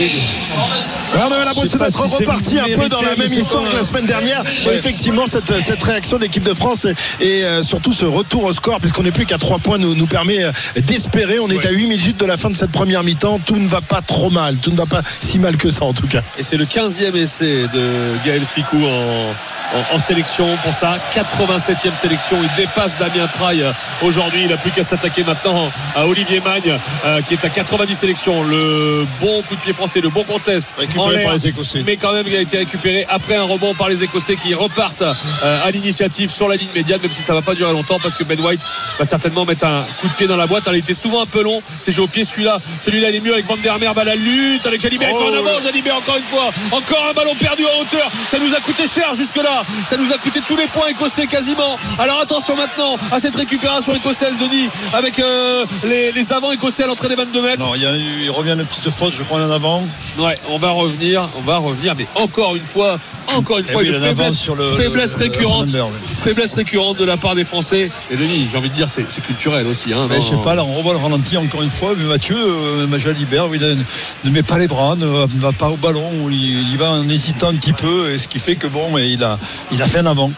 [0.00, 3.84] Ouais, on avait l'impression d'être si reparti un peu dans la même histoire que la
[3.84, 4.42] semaine dernière.
[4.72, 6.86] Effectivement, cette, cette réaction de l'équipe de France
[7.20, 9.94] et, et, euh, surtout ce retour au score, puisqu'on n'est plus qu'à 3 points, nous,
[9.94, 10.52] nous permet euh,
[10.82, 11.38] d'espérer.
[11.38, 13.38] On est à 8 minutes de la fin de cette première mi-temps.
[13.38, 14.56] Tout ne va pas trop mal.
[14.56, 16.22] Tout ne va pas si mal que ça, en tout cas.
[16.36, 19.32] Et c'est le 15e essai de Gaël Ficou en,
[19.74, 22.36] en, en sélection pour sa 87e sélection.
[22.42, 23.64] Il dépasse Damien Traille
[24.02, 24.42] aujourd'hui.
[24.42, 28.42] Il n'a plus qu'à s'attaquer maintenant à Olivier Magne euh, qui est à 90 sélections.
[28.42, 30.68] Le bon coup de pied français, le bon contest.
[30.76, 31.82] Récupéré par les Écossais.
[31.86, 35.02] Mais quand même, il a été récupéré après un rebond par les Écossais qui repartent
[35.02, 38.14] euh, à l'initiative sur la ligne médiane, même si ça va pas durer longtemps parce
[38.14, 38.62] que Ben White
[38.98, 40.66] va certainement mettre un coup de pied dans la boîte.
[40.66, 41.62] Alors, il était souvent un peu long.
[41.80, 42.58] C'est joué au pied celui-là.
[42.80, 45.10] Celui-là, il est mieux avec Van der Merwe à la lutte avec Jalibert.
[45.12, 46.50] Oh, en avant, Jalibert encore une fois.
[46.72, 48.10] Encore un ballon perdu en hauteur.
[48.28, 49.59] Ça nous a coûté cher jusque-là.
[49.86, 51.76] Ça nous a coûté tous les points écossais quasiment.
[51.98, 56.86] Alors attention maintenant à cette récupération écossaise, Denis, avec euh, les, les avants écossais à
[56.86, 57.58] l'entrée des 22 mètres.
[57.64, 59.82] Non, il, y a eu- il revient une petite faute, je crois, en avant.
[60.18, 62.98] Ouais, on va revenir, on va revenir, mais encore une fois,
[63.36, 65.68] encore une Eh fois, oui, une faiblesse, sur le- faiblesse le- le récurrente,
[66.22, 67.90] faiblesse récurrente de la part des Français.
[68.10, 69.92] Et Denis, j'ai envie de dire, c'est culturel aussi.
[69.92, 72.36] Hein, Mais je sais pas, là on revoit le ralenti encore une fois, mais Mathieu,
[72.36, 76.08] euh, Jalibert, oui, ne, met pas les bras, ne va, ne va pas au ballon,
[76.30, 79.22] il, il va en hésitant un petit peu, et ce qui fait que bon, il
[79.24, 79.38] a,
[79.72, 80.30] il a fait un avant.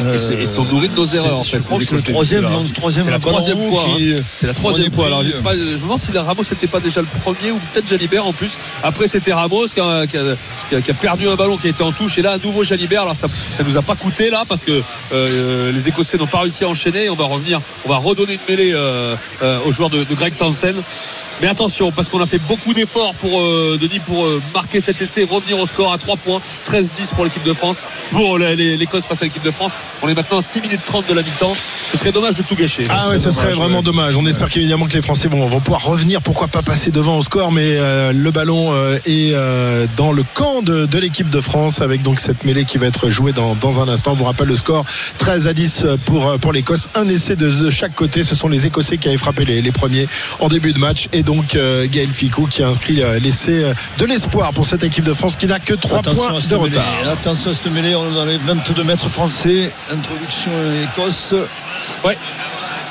[0.00, 2.12] Et ils sont nourris de nos erreurs, en Je fait, crois les que c'est le
[2.12, 3.84] troisième, le troisième C'est la troisième fois.
[3.88, 4.16] hein.
[4.36, 5.06] C'est la troisième fois.
[5.06, 8.26] Alors, je, je me demande si Ramos n'était pas déjà le premier ou peut-être Jalibert
[8.26, 8.58] en plus.
[8.82, 10.34] Après, c'était Ramos qui a, qui a-
[10.68, 12.18] qui a- qui a perdu un ballon qui a été en touche.
[12.18, 13.02] Et là, à nouveau Jalibert.
[13.02, 16.40] Alors, ça, ça nous a pas coûté là parce que euh, les Écossais n'ont pas
[16.40, 17.08] réussi à enchaîner.
[17.08, 20.34] On va revenir, on va redonner une mêlée euh, euh, aux joueurs de, de Greg
[20.36, 20.74] Townsend.
[21.40, 25.00] Mais attention, parce qu'on a fait beaucoup d'efforts pour euh, Denis pour euh, marquer cet
[25.02, 27.86] essai, revenir au score à 3 points, 13-10 pour l'équipe de France.
[28.12, 29.74] Bon, l'Écosse face à l'équipe de France.
[30.02, 31.54] On est maintenant à 6 minutes 30 de la mi-temps.
[31.92, 32.84] Ce serait dommage de tout gâcher.
[32.90, 34.16] Ah ouais, ce serait vraiment dommage.
[34.16, 36.20] On espère qu'évidemment que les Français vont, vont pouvoir revenir.
[36.20, 40.24] Pourquoi pas passer devant au score, mais euh, le ballon euh, est euh, dans le
[40.34, 43.54] camp de, de l'équipe de France avec donc cette mêlée qui va être jouée dans,
[43.54, 44.12] dans un instant.
[44.12, 44.84] On vous rappelle le score
[45.18, 46.88] 13 à 10 pour, pour l'Écosse.
[46.94, 48.22] Un essai de, de chaque côté.
[48.22, 50.06] Ce sont les Écossais qui avaient frappé les, les premiers
[50.40, 51.08] en début de match.
[51.12, 53.64] Et donc euh, Gaël Ficou qui a inscrit euh, l'essai
[53.98, 56.58] de l'espoir pour cette équipe de France qui n'a que 3 Attention points de mêlée.
[56.76, 56.84] retard.
[57.12, 59.70] Attention à cette mêlée, on est dans les 22 mètres français.
[59.92, 60.52] Introduction
[60.82, 61.34] Écosse.
[62.04, 62.16] Ouais.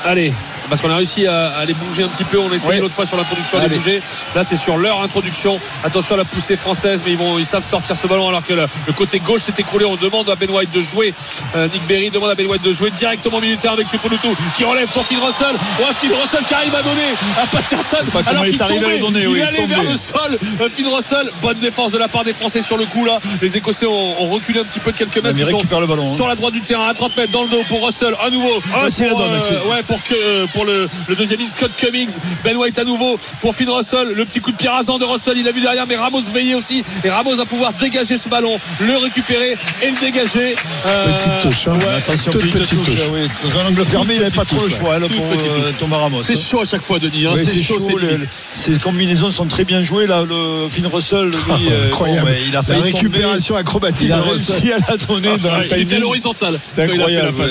[0.04, 0.32] Allez.
[0.68, 2.38] Parce qu'on a réussi à, à les bouger un petit peu.
[2.38, 4.02] On a essayé l'autre fois sur l'introduction à les bouger.
[4.34, 5.60] Là, c'est sur leur introduction.
[5.82, 8.52] Attention à la poussée française, mais ils vont, ils savent sortir ce ballon alors que
[8.54, 9.84] le, le côté gauche s'est écroulé.
[9.84, 11.12] On demande à Ben White de jouer.
[11.56, 14.88] Euh, Nick Berry demande à Ben White de jouer directement militaire avec Chuponutu qui relève
[14.88, 15.54] pour Phil Russell.
[15.78, 17.96] Ouais, Phil Russell qui arrive à donner à Patterson.
[18.26, 18.98] alors il qu'il tombait.
[18.98, 20.38] donner, il oui, est allé vers le sol.
[20.60, 23.18] Euh, Phil Russell, bonne défense de la part des Français sur le coup là.
[23.42, 25.36] Les Écossais ont, ont reculé un petit peu de quelques mètres.
[25.38, 26.14] Ils sont le ballon, hein.
[26.14, 28.14] Sur la droite du terrain, à 30 mètres dans le dos pour Russell.
[28.24, 28.62] À nouveau.
[28.90, 32.56] C'est la donne, euh, ouais, pour que pour le, le deuxième in Scott Cummings, Ben
[32.56, 35.46] White à nouveau pour Finn Russell, le petit coup de pied rasant de Russell, il
[35.46, 38.96] a vu derrière mais Ramos veillait aussi et Ramos va pouvoir dégager ce ballon, le
[38.96, 40.54] récupérer et le dégager.
[40.86, 41.78] Euh, Petite touche, hein.
[41.86, 41.94] ouais.
[41.96, 42.94] Attention, toute petite petite touche.
[42.94, 43.00] touche.
[43.08, 43.28] ah oui.
[43.50, 45.72] Dans un angle fermé, il n'avait pas trop le choix là, toute pour euh.
[45.78, 46.20] Thomas Ramos.
[46.22, 47.32] C'est chaud à chaque fois Denis, hein.
[47.34, 48.16] Oui, c'est chaud, les-.
[48.52, 50.22] Ces combinaisons sont très bien jouées là.
[50.28, 51.36] Le Finn Russell, lui,
[51.70, 52.26] euh, Incroyable.
[52.28, 54.06] bon, ouais, il a la failli récupération acrobatique.
[54.08, 56.58] Il a réussi à la donner dans Ouais, le il était à l'horizontale.
[56.62, 57.40] C'était fait la incroyable.
[57.40, 57.46] ouais.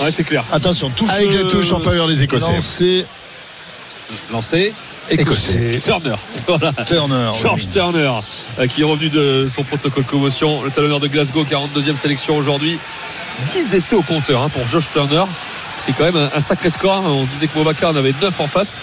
[0.00, 0.44] Ouais, c'est clair.
[0.52, 1.10] Attention, touche.
[1.10, 2.52] Avec la touche en faveur des Écossais.
[2.52, 3.06] Lancé
[4.32, 4.74] Lancé.
[5.10, 5.78] écossais.
[5.82, 6.14] Turner.
[6.46, 6.72] Voilà.
[6.86, 7.30] Turner.
[7.40, 7.68] George oui.
[7.72, 8.12] Turner,
[8.58, 12.78] euh, qui est revenu de son protocole commotion, le talonneur de Glasgow, 42e sélection aujourd'hui.
[13.46, 15.24] 10 essais au compteur hein, pour Josh Turner.
[15.78, 17.02] C'est quand même un, un sacré score.
[17.06, 18.80] On disait que Mobaka en avait 9 en face.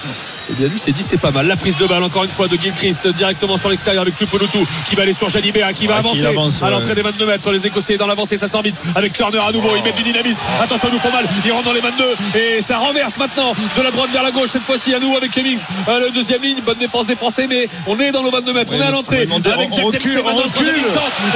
[0.50, 1.48] Et bien lui, c'est 10, c'est pas mal.
[1.48, 4.96] La prise de balle, encore une fois, de Gilchrist directement sur l'extérieur avec Tuponutu qui
[4.96, 6.72] va aller sur Jalibert, qui va Ouais, qui avancer avance, à ouais.
[6.72, 7.52] l'entrée des 22 mètres.
[7.52, 8.76] Les Écossais dans l'avancée, ça sort vite.
[8.96, 10.42] Avec Turner à nouveau, ils mettent du dynamisme.
[10.62, 11.26] Attention, nous font mal.
[11.46, 14.50] Ils rentrent dans les 22 et ça renverse maintenant de la droite vers la gauche.
[14.50, 15.62] Cette fois-ci, à nous avec Cummings.
[15.88, 18.72] Euh, le deuxième ligne, bonne défense des Français, mais on est dans nos 22 mètres.
[18.76, 20.02] On est à l'entrée avec Jack
[20.44, 20.70] Dempsey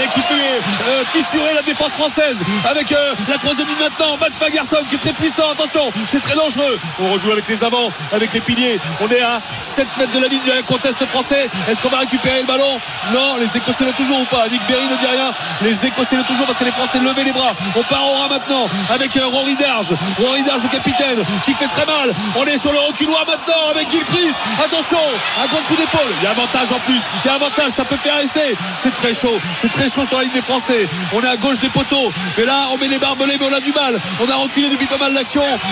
[0.04, 4.18] et qui peut euh, fissurer la défense française avec euh, la troisième ligne maintenant.
[4.20, 5.49] Matt Fagerson qui est très puissant.
[5.52, 6.80] Attention, c'est très dangereux.
[7.02, 8.80] On rejoue avec les avants, avec les piliers.
[9.02, 11.50] On est à 7 mètres de la ligne du contest français.
[11.68, 12.80] Est-ce qu'on va récupérer le ballon?
[13.14, 14.48] Non, les Écossais l'ont toujours ou pas?
[14.50, 15.32] Nick Berry ne dit rien.
[15.62, 17.54] Les Écossais l'ont toujours parce que les Français levaient les bras.
[17.76, 19.94] On part au ras maintenant avec euh, Rory Darge.
[20.20, 22.14] Rory Darge, le capitaine, qui fait très mal.
[22.38, 24.38] On est sur le reculoir maintenant avec Gilchrist.
[24.64, 25.00] Attention,
[25.42, 26.14] un grand coup d'épaule.
[26.22, 27.02] Il y a avantage en plus.
[27.26, 28.56] Il y a avantage, ça peut faire essai.
[28.78, 29.40] C'est très chaud.
[29.56, 30.88] C'est très chaud sur la ligne des Français.
[31.14, 32.12] On est à gauche des poteaux.
[32.38, 34.00] Mais là, on met les barbelés, mais on a du mal.
[34.22, 35.14] On a reculé depuis pas mal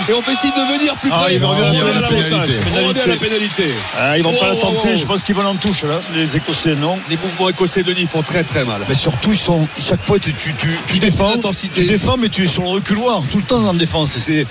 [0.08, 1.34] et on fait signe de venir plus Ah, près.
[1.34, 2.54] il va revenir On à la pénalité.
[3.04, 3.64] À la pénalité.
[3.98, 4.90] Ah, ils vont pas la Oh, oh, tenter.
[4.94, 4.96] oh.
[4.96, 6.00] Je pense qu'ils vont en touche là.
[6.14, 6.98] Les Écossais, non.
[7.10, 8.80] Les mouvements écossais de Denis font très très mal.
[8.88, 11.32] Mais surtout, ils sont chaque fois tu, tu, tu, tu défends,
[11.72, 14.10] tu défends, mais tu es sur le reculoir tout le temps en défense.
[14.18, 14.46] C'est,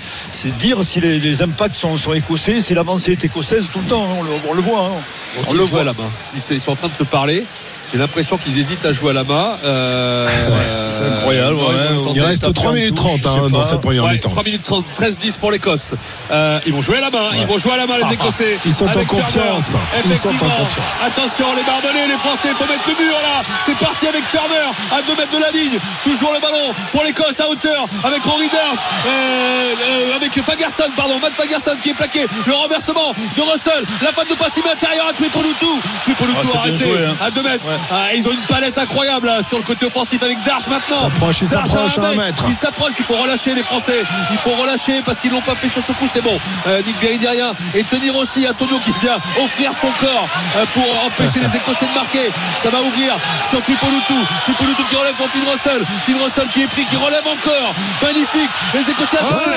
[0.58, 4.02] dire si les, les impacts sont, sont écossais, si l'avancée est écossaise tout le temps.
[4.04, 4.16] hein.
[4.18, 4.80] On le, on le voit.
[4.84, 5.42] hein.
[5.48, 6.04] On le voit là-bas.
[6.34, 7.44] Ils, ils sont en train de se parler.
[7.90, 9.56] J'ai l'impression qu'ils hésitent à jouer à la main.
[9.64, 10.26] Euh,
[10.86, 12.12] C'est incroyable, ouais.
[12.14, 14.28] Il reste 3 minutes 30 hein, dans cette première Ouais, mi-temps.
[14.28, 15.94] 3 minutes 30, 13-10 pour l'Écosse.
[16.30, 18.58] Euh, ils vont jouer à la main, ils vont jouer à la main les Écossais.
[18.66, 19.74] Ils sont en confiance.
[20.04, 21.02] Ils sont en confiance.
[21.06, 23.42] Attention, les barbelés, les Français, il faut mettre le mur là.
[23.64, 25.78] C'est parti avec Turner à 2 mètres de la ligne.
[26.04, 29.74] Toujours le ballon pour l'Écosse à hauteur avec Rory Darch, euh,
[30.10, 32.26] euh, avec Fagerson, pardon, Matt Fagerson qui est plaqué.
[32.46, 35.66] Le renversement de Russell, la fin de passe intérieur à Tuipulotu.
[36.02, 37.16] Tuipulotu Ah, c'est bien arrêté joué, hein.
[37.24, 37.68] à 2 mètres.
[37.90, 41.02] Ah, ils ont une palette incroyable là, sur le côté offensif avec Darch maintenant.
[41.02, 42.44] S'approche, il s'approche à un mètre.
[42.48, 44.02] Il s'approche, il faut relâcher les Français.
[44.30, 46.38] Il faut relâcher parce qu'ils l'ont pas fait sur ce coup, c'est bon.
[46.66, 47.52] Euh, Nick Berry rien.
[47.74, 50.26] Et tenir aussi Antonio qui vient offrir son corps
[50.56, 52.30] euh, pour empêcher les Écossais de marquer.
[52.56, 53.14] Ça va ouvrir
[53.48, 54.14] sur Tuipulotu.
[54.44, 55.84] Tuipulotu qui relève pour Finn Russell.
[56.04, 57.74] Finn Russell qui est pris, qui relève encore.
[58.02, 58.50] Magnifique.
[58.74, 59.54] Les Écossais Ouais,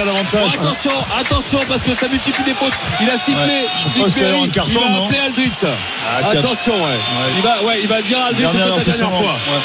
[0.00, 0.38] a.
[0.38, 2.74] Bon, attention, attention parce que ça multiplie des fautes.
[3.00, 3.14] Il a.
[3.14, 4.50] Ouais, je Nick a Berry.
[4.68, 5.64] il va non appeler Aldritz.
[6.08, 6.98] Ah, attention, ouais.
[7.36, 9.20] Il va, ouais, il va dire à Dernier peut-être la dernière fois.
[9.32, 9.60] Ouais.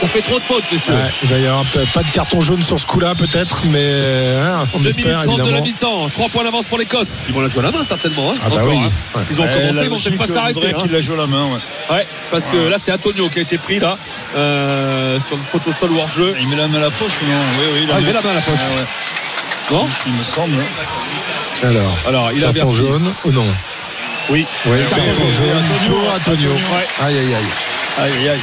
[0.00, 0.92] Ça fait trop de fautes, messieurs.
[0.92, 3.92] Ouais, il va y avoir peut-être pas de carton jaune sur ce coup-là, peut-être, mais
[3.94, 5.64] hein, on 2 minutes espère 30 de la évidemment.
[5.64, 6.08] mi-temps.
[6.10, 7.14] 3 points d'avance pour l'Écosse.
[7.28, 8.30] Ils vont la jouer à la main, certainement.
[8.30, 8.76] hein, Ah bah encore, oui.
[8.84, 8.90] hein.
[9.14, 9.22] Ouais.
[9.30, 10.66] Ils ont Ouais, commencé, ils vont peut-être pas s'arrêter.
[10.66, 10.86] voudrait hein.
[10.92, 11.94] la joue à la main, ouais.
[11.96, 13.96] Ouais, parce que là, c'est Antonio qui a été pris, là,
[14.36, 16.34] euh, sur une photo sol ou hors-jeu.
[16.42, 18.20] Il met la main à la poche ou non Oui, oui, Ah, il met la
[18.20, 18.60] main à la poche.
[18.60, 18.86] Ah, ouais.
[19.78, 20.56] Non Il me semble.
[21.64, 23.46] Alors, Alors, il a jaune ou non
[24.30, 24.46] Oui.
[24.66, 25.64] Oui, Carton jaune.
[25.88, 26.50] pour Antonio.
[27.02, 27.44] Aïe, aïe, aïe.
[27.98, 28.40] Aïe, aïe, aïe.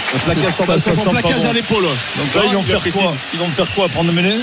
[1.12, 1.84] Plaquage à l'épaule.
[1.84, 3.14] Donc là, ils vont faire quoi?
[3.34, 4.40] Ils vont faire quoi Prendre le mêlée?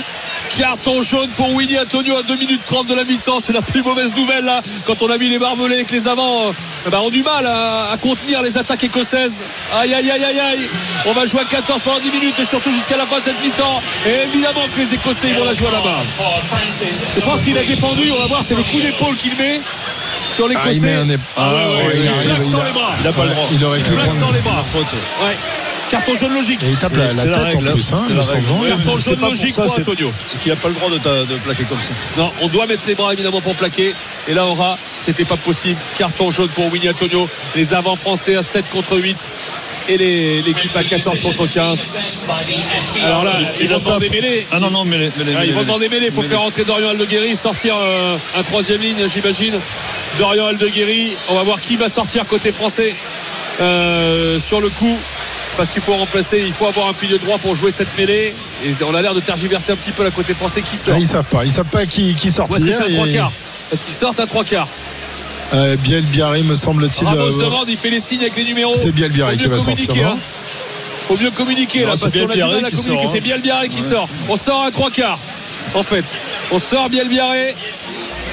[0.57, 3.39] Carton jaune pour Willy Antonio à 2 minutes 30 de la mi-temps.
[3.39, 4.61] C'est la plus mauvaise nouvelle là.
[4.85, 7.91] Quand on a mis les barbelés avec les avants, euh, bah, ont du mal à,
[7.93, 9.41] à contenir les attaques écossaises.
[9.73, 10.69] Aïe aïe aïe aïe aïe.
[11.05, 13.41] On va jouer à 14 pendant 10 minutes et surtout jusqu'à la fin de cette
[13.43, 13.81] mi-temps.
[14.05, 16.03] Et évidemment que les Écossais ils vont la jouer à la main.
[17.15, 18.11] Je pense qu'il a défendu.
[18.11, 19.61] On va voir, c'est le coup d'épaule qu'il met
[20.25, 20.79] sur Ah, il l'Écossais.
[20.85, 22.91] met un ép- Ah ouais, il il arrive, plaque il sans a- les bras.
[22.99, 23.47] Il n'a pas le droit.
[23.51, 24.63] Il aurait pu prendre sans les bras.
[24.63, 24.85] faute.
[25.23, 25.35] Ouais.
[25.89, 26.63] Carton jaune logique.
[26.63, 29.29] Et il tape la, tête la règle, en plus, hein, la Carton jaune pas pour
[29.31, 30.13] logique ça, pour Antonio.
[30.29, 31.91] C'est qu'il n'a pas le droit de, ta- de plaquer comme ça.
[32.17, 33.93] Non, on doit mettre les bras évidemment pour plaquer.
[34.29, 35.77] Et là, aura, c'était pas possible.
[35.97, 37.27] Carton jaune pour Winnie Antonio.
[37.55, 39.29] Les avants français à 7 contre 8.
[39.87, 41.97] Et les- l'équipe à 14 contre 15.
[43.03, 44.47] Alors là, ils vont demander mêlée.
[44.51, 45.11] Ah non, non, mêlée.
[45.17, 46.07] mêlée, Ah, ils vont demander mêlée.
[46.07, 46.29] Il faut mêlée.
[46.33, 49.59] faire entrer Dorian Aldeguerri, sortir euh, un troisième ligne, j'imagine.
[50.17, 51.17] Dorian Aldeguerri.
[51.29, 52.95] On va voir qui va sortir côté français
[53.59, 54.97] euh, sur le coup.
[55.57, 58.33] Parce qu'il faut remplacer, il faut avoir un pilier droit pour jouer cette mêlée.
[58.63, 60.93] Et on a l'air de tergiverser un petit peu la côté français qui sort.
[60.95, 62.57] Ah, ils savent pas, ils savent pas qui, qui sortir.
[63.71, 64.67] Est-ce qu'ils sortent à trois quarts?
[65.53, 67.05] Euh, Biel Biarré, me semble-t-il.
[67.07, 68.73] Ramos euh, demande, il fait les signes avec les numéros.
[68.77, 70.17] C'est Biel Biarré qui va communiquer, sortir, hein.
[71.07, 73.03] Faut mieux communiquer Non, là c'est parce Biel qu'on a du mal à qui communiquer.
[73.03, 73.21] sort, C'est hein.
[73.23, 73.89] Biel Biarré qui Ouais.
[73.89, 74.07] sort.
[74.29, 75.19] On sort à trois quarts.
[75.73, 76.17] En fait,
[76.51, 77.55] on sort Biel Biarré.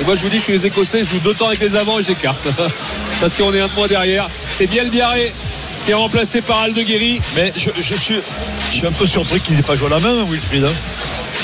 [0.00, 1.74] Et moi je vous dis, je suis les Écossais, je joue deux temps avec les
[1.74, 2.46] avants et j'écarte.
[3.20, 4.28] parce qu'on est un de moins derrière.
[4.48, 5.32] C'est Biel Biarré
[5.84, 7.20] qui est remplacé par Aldeguerri.
[7.34, 8.20] Mais je, je suis,
[8.70, 10.64] je suis un peu surpris qu'ils n'aient pas joué à la main, Wilfried.
[10.64, 10.68] hein.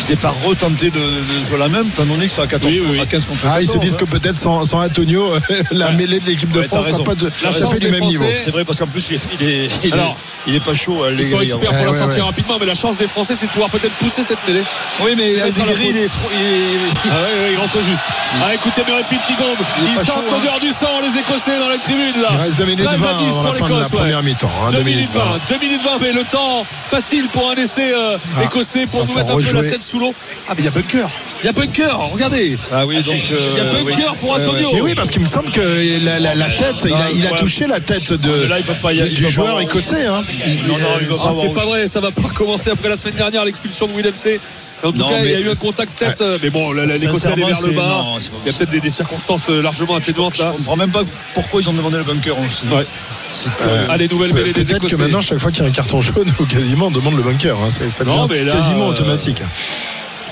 [0.08, 2.82] N'aient pas retenté de, de jouer la même, étant donné que c'est à 14 Oui,
[2.90, 3.96] oui, à 15 contre Ah, ils se 14, disent hein.
[4.00, 5.32] que peut-être sans, sans Antonio,
[5.70, 7.04] la mêlée de l'équipe de Ouais, France sera raison.
[7.04, 8.24] pas de, La chance fait du même Français, niveau.
[8.36, 10.16] C'est vrai parce qu'en plus il est, il est, il est- Alors,
[10.46, 11.04] il est pas chaud.
[11.10, 12.28] Ils sont experts pour Ouais, la ouais, sortir ouais.
[12.30, 14.62] rapidement, mais la chance des Français, c'est de pouvoir peut-être pousser cette mêlée.
[15.02, 15.54] Oui, mais la faute.
[15.82, 18.02] il est, fro- il est- Ah ouais, ouais, il rentre juste.
[18.44, 19.56] Ah écoutez Murrayfield qui gombe.
[19.88, 20.32] Ils sentent hein.
[20.36, 22.28] l'odeur du sang, les Écossais dans la tribune là.
[22.32, 23.88] Il reste 2 minutes 13 à 20 10 avant la pour fin de la ouais.
[23.90, 24.50] première mi-temps.
[24.66, 25.40] hein, 2 2 minutes minutes 20, 20.
[25.60, 29.14] 2 minutes 20, mais le temps facile pour un essai euh, Ah, écossais pour nous
[29.14, 30.14] mettre un peu la tête sous l'eau.
[30.48, 31.08] Ah mais il y a bunker.
[31.42, 32.56] Il y a bunker, regardez.
[32.72, 33.14] Ah oui, donc.
[33.28, 34.18] Il y a euh, bunker oui.
[34.20, 34.70] pour Antonio.
[34.74, 37.32] Mais oui, parce qu'il me semble que la, la- la tête, il a, il a
[37.32, 37.38] ouais.
[37.38, 40.06] touché la tête de, Mais là, il peut pas y aller, du, joueur écossais.
[40.06, 40.22] Hein.
[40.68, 42.96] Non, non, il va pas Ah, c'est pas vrai, ça va pas commencer après la
[42.96, 44.40] semaine dernière l'expulsion de Will FC.
[44.84, 47.28] En tout Non, cas, il y a eu un contact tête, euh, mais bon, l'Écossais
[47.28, 48.02] allait vers le bas.
[48.04, 50.52] non, Il y a peut-être des, des circonstances euh, largement atténuantes Je là.
[50.56, 51.02] comprends même pas
[51.32, 52.66] pourquoi ils ont demandé le bunker aussi.
[52.68, 52.84] Ouais.
[53.30, 55.02] C'est Euh, Ah, les nouvelles Pe- mêlées des Peut-être que Écossais.
[55.02, 57.56] maintenant, chaque fois qu'il y a un carton jaune, ou quasiment, on demande le bunker.
[57.58, 57.68] hein.
[57.70, 59.40] C'est- Ça Non, devient mais là, quasiment euh, automatique.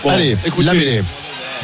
[0.02, 1.02] Bon, Allez, écoutez, la mêlée.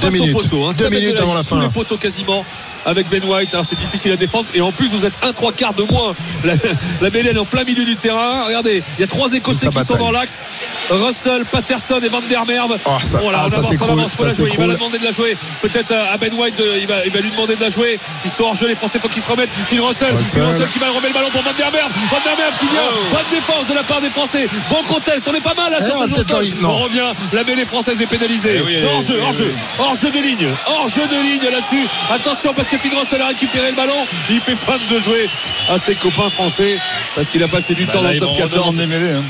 [0.00, 0.32] Deux face au minutes.
[0.42, 1.60] poteau, hein, Deux minutes de la- avant la sous fin.
[1.60, 2.44] les poteaux quasiment
[2.86, 3.52] avec Ben White.
[3.54, 6.14] Alors c'est difficile à défendre et en plus vous êtes un trois quarts de moins.
[6.44, 6.54] La,
[7.02, 8.44] la est en plein milieu du terrain.
[8.46, 10.44] Regardez, il y a trois Écossais qui sont dans l'axe.
[10.90, 12.78] Russell, Patterson et Van der Merwe.
[12.84, 14.28] Oh, ça- Voilà, ah, on ça, avance, c'est on cool, avance, jouer.
[14.38, 14.66] Il va cool.
[14.68, 15.36] la demander de la jouer.
[15.60, 17.98] Peut-être à à Ben White, de- il, va, il va lui demander de la jouer.
[18.24, 19.50] Ils sont hors jeu, les Français, faut qu'ils se remettent.
[19.68, 20.42] Phil Russell, Phil Russell.
[20.44, 21.90] Russell qui va remettre le ballon pour Van der Merwe.
[22.10, 22.80] Van der Merwe qui vient.
[22.90, 22.98] Oh.
[23.10, 24.48] Bonne défense de la part des Français.
[24.70, 26.64] Bon contest, on est pas mal là Eh, sur on va ce.
[26.64, 27.12] On revient.
[27.32, 28.56] La mêlée française est pénalisée.
[28.58, 29.52] Eh oui, hors jeu, hors jeu.
[29.88, 30.46] Hors jeu de ligne.
[30.66, 31.86] Hors jeu de ligne là-dessus.
[32.10, 33.98] Attention parce que Russell a récupéré le ballon.
[34.28, 35.26] Il fait fan de jouer
[35.66, 36.76] à ses copains français
[37.14, 38.52] parce qu'il a passé du Bah, temps là, dans le top 14.
[38.68, 39.24] redemander les mêlées, hein.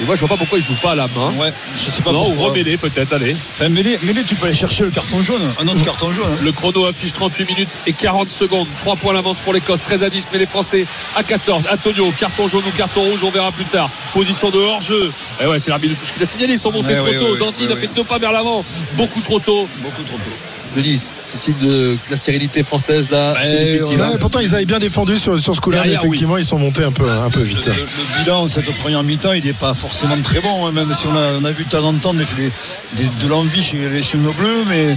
[0.00, 1.30] Et moi, je vois pas pourquoi il joue pas à la main.
[1.38, 2.46] Ouais, je sais pas non, pourquoi.
[2.46, 3.36] ou remêler peut-être, allez.
[3.54, 6.24] Enfin, mêlé, mêlé, tu peux aller chercher le carton jaune, un autre carton jaune.
[6.32, 6.38] hein.
[6.42, 8.66] Le chrono affiche 38 minutes et 40 secondes.
[8.80, 10.86] 3 points d'avance pour l'Écosse, 13 à 10, mais les Français
[11.16, 11.68] à 14.
[11.72, 13.90] Antonio, carton jaune ou carton rouge, on verra plus tard.
[14.14, 15.12] Position de hors-jeu.
[15.42, 16.54] Et ouais, c'est l'arbitre qui l'a signalé.
[16.54, 17.44] Ils sont montés Ouais, trop ouais, tôt.
[17.46, 18.64] ouais, il a fait deux pas vers l'avant.
[18.94, 19.68] Beaucoup trop tôt.
[19.78, 20.30] Beaucoup trop tôt.
[20.76, 23.34] Denis, c'est signe de la sérénité française là.
[23.42, 23.98] c'est difficile.
[24.00, 24.16] Ouais, hein.
[24.18, 25.94] pourtant, ils avaient bien défendu sur, sur ce coup-là, mais oui.
[25.96, 27.66] effectivement, ils sont montés un peu, un peu vite.
[27.66, 31.06] Le, le bilan, cette première mi-temps, il n'est pas forcément très bon, hein, même si
[31.06, 32.52] on a, on a vu de temps en temps des, des-
[32.92, 34.96] des- de l'envie chez, les- chez nos bleus, mais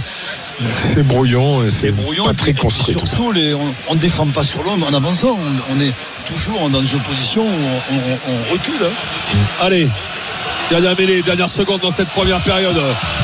[0.80, 2.24] C'est brouillon, et c'est brouillon.
[2.24, 2.94] pas très construit.
[2.94, 3.52] et surtout, les-
[3.88, 5.36] on ne défend pas sur l'homme en avançant.
[5.70, 5.92] On, on est
[6.26, 7.50] toujours dans une position où
[7.92, 8.74] on, on- on recule.
[8.82, 9.36] hein.
[9.60, 9.88] Allez.
[10.70, 12.74] Dernière mêlée, dernière seconde dans cette première période.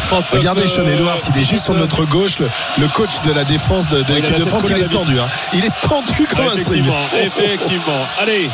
[0.09, 2.39] 39, Regardez Sean euh, Edwards, il est juste sur notre gauche.
[2.39, 2.49] Le,
[2.79, 5.19] le coach de la défense de, l'équipe de France, il est tendu.
[5.19, 5.27] hein.
[5.53, 6.85] Il est tendu comme un string.
[6.87, 8.07] Effectivement, effectivement.
[8.21, 8.49] Allez,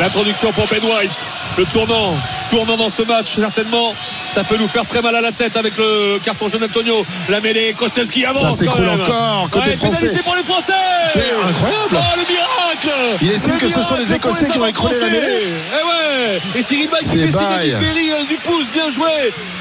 [0.00, 1.26] l'introduction pour Ben White.
[1.56, 2.16] Le tournant,
[2.50, 3.94] tournant dans ce match, certainement.
[4.28, 7.04] Ça peut nous faire très mal à la tête avec le carton jaune Antonio.
[7.28, 8.42] La mêlée écossaise qui avance.
[8.42, 10.10] Ça s'écroule encore, côté Ouais, français.
[10.24, 10.72] pour les Français.
[11.14, 11.92] Incroyable.
[11.96, 13.18] Oh, le miracle.
[13.22, 15.42] Il estime que ce sont les Écossais qui ont écroulé la mêlée.
[15.46, 16.40] Eh ouais.
[16.56, 19.06] Et Cyril Bay qui fait euh, du pouce, bien joué.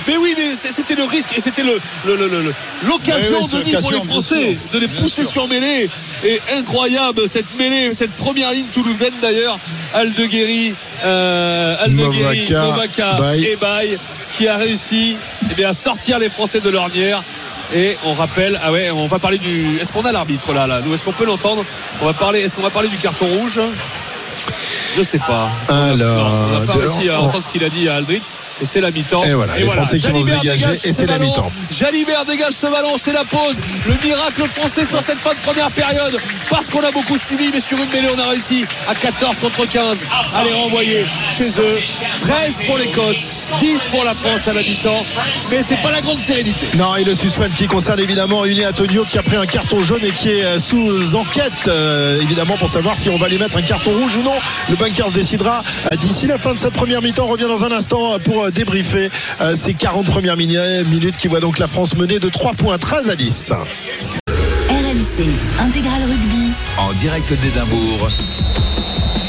[0.08, 2.54] Mais oui, mais c'était le risque et c'était le- le- le- le-
[2.88, 5.90] l'occasion pour les l'occasion, Français de les pousser sur mêlée.
[6.26, 9.60] Et incroyable cette mêlée, cette première ligne toulousaine d'ailleurs.
[9.94, 10.74] Aldeguerri,
[11.04, 12.46] euh, Aldeguerri,
[13.20, 13.42] Bay.
[13.42, 13.98] et
[14.34, 15.18] qui a réussi
[15.50, 17.24] eh bien, à sortir les Français de l'ornière.
[17.74, 19.78] Et on rappelle, ah ouais, on va parler du.
[19.80, 20.82] Est-ce qu'on a l'arbitre là, là?
[20.86, 21.66] Nous, est-ce qu'on peut l'entendre?
[22.02, 22.42] On va parler.
[22.42, 23.60] Est-ce qu'on va parler du carton rouge?
[24.96, 25.50] Je sais pas.
[25.70, 28.22] Alors, On n'a pas réussi à entendre ce qu'il a dit à Aldrit.
[28.64, 29.24] Et c'est la mi-temps.
[29.24, 31.52] Et voilà, les Français qui vont se dégager, dégage et ce c'est la mi-temps.
[31.70, 33.60] Jalibert dégage ce ballon, c'est la pause.
[33.86, 36.18] Le miracle français sur cette fin de première période.
[36.50, 39.66] Parce qu'on a beaucoup subi, mais sur une mêlée, on a réussi à 14 contre
[39.66, 41.78] 15 à les renvoyer chez eux.
[42.22, 45.04] 13 pour l'Écosse, 10 pour la France à la mi-temps.
[45.52, 46.66] Mais c'est pas la grande sérénité.
[46.78, 50.06] Non, et le suspense qui concerne évidemment Uni Antonio qui a pris un carton jaune
[50.06, 53.58] et qui est euh, sous enquête, euh, évidemment, pour savoir si on va lui mettre
[53.58, 54.36] un carton rouge ou non.
[54.70, 55.62] Le bunker se décidera
[55.92, 57.26] euh, d'ici la fin de cette première mi-temps.
[57.26, 59.10] On revient dans un instant pour débriefer
[59.42, 63.10] euh, ces 40 premières minutes qui voient donc la France mener de 3 points 13
[63.10, 63.52] à 10.
[64.70, 65.26] RMC
[65.60, 66.52] Intégral Rugby.
[66.78, 68.10] En direct d'Édimbourg.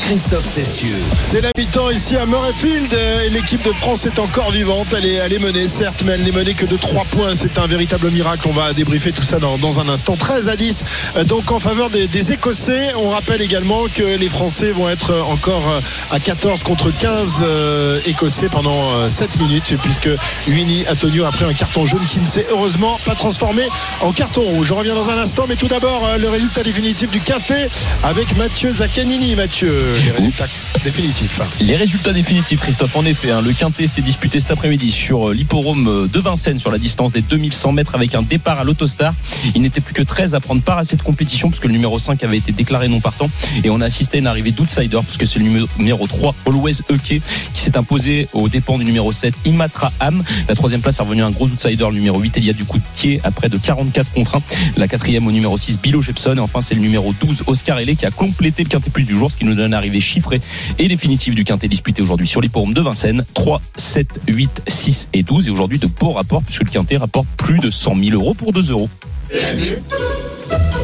[0.07, 1.01] Christophe Cessieux.
[1.23, 4.89] C'est mi-temps ici à Murrayfield euh, l'équipe de France est encore vivante.
[4.95, 7.35] Elle est, menée, certes, mais elle n'est menée que de 3 points.
[7.35, 8.47] C'est un véritable miracle.
[8.49, 10.15] On va débriefer tout ça dans, un instant.
[10.17, 10.85] 13 à 10,
[11.17, 12.93] euh, donc en faveur des, Écossais.
[12.97, 18.01] On rappelle également que les Français vont être encore euh, à 14 contre 15 euh,
[18.07, 20.09] Écossais pendant euh, 7 minutes, puisque
[20.49, 23.63] Winnie Antonio a pris un carton jaune qui ne s'est heureusement pas transformé
[24.01, 24.69] en carton rouge.
[24.69, 27.69] Je reviens dans un instant, mais tout d'abord, euh, le résultat définitif du quintet
[28.03, 29.35] avec Mathieu Zaccanini.
[29.35, 30.47] Mathieu, les résultats
[30.85, 31.41] définitifs.
[31.61, 35.35] Les résultats définitifs, Christophe, en effet, hein, le Quintet s'est disputé cet après-midi sur euh,
[35.35, 39.15] l'hipporome euh, de Vincennes sur la distance des 2100 mètres avec un départ à l'autostar.
[39.55, 42.23] Il n'était plus que 13 à prendre part à cette compétition puisque le numéro 5
[42.25, 43.31] avait été déclaré non partant
[43.63, 46.79] et on a assisté à une arrivée d'outsider puisque c'est le numéro- numéro 3 Always
[46.91, 47.21] Eke
[47.55, 50.23] qui s'est imposé aux dépens du numéro 7 Imatra Am.
[50.49, 53.31] La troisième place est revenue à un gros outsider, le numéro 8 Elia Ducoutier à
[53.31, 54.43] près de 44 contre 1.
[54.77, 57.97] La quatrième au numéro 6 Bilo Jepson et enfin c'est le numéro 12 Oscar Hellé
[57.97, 60.41] qui a complété le Quintet plus du jour ce qui nous donne une arrivée chiffrée
[60.79, 65.23] et définitive du Quintet disputé aujourd'hui sur l'hipporome de Vincennes 3, 7, 8, 6 et
[65.23, 68.33] 12 et aujourd'hui de beaux rapports puisque le Quintet rapporte plus de 100 000 euros
[68.33, 68.89] pour 2 euros.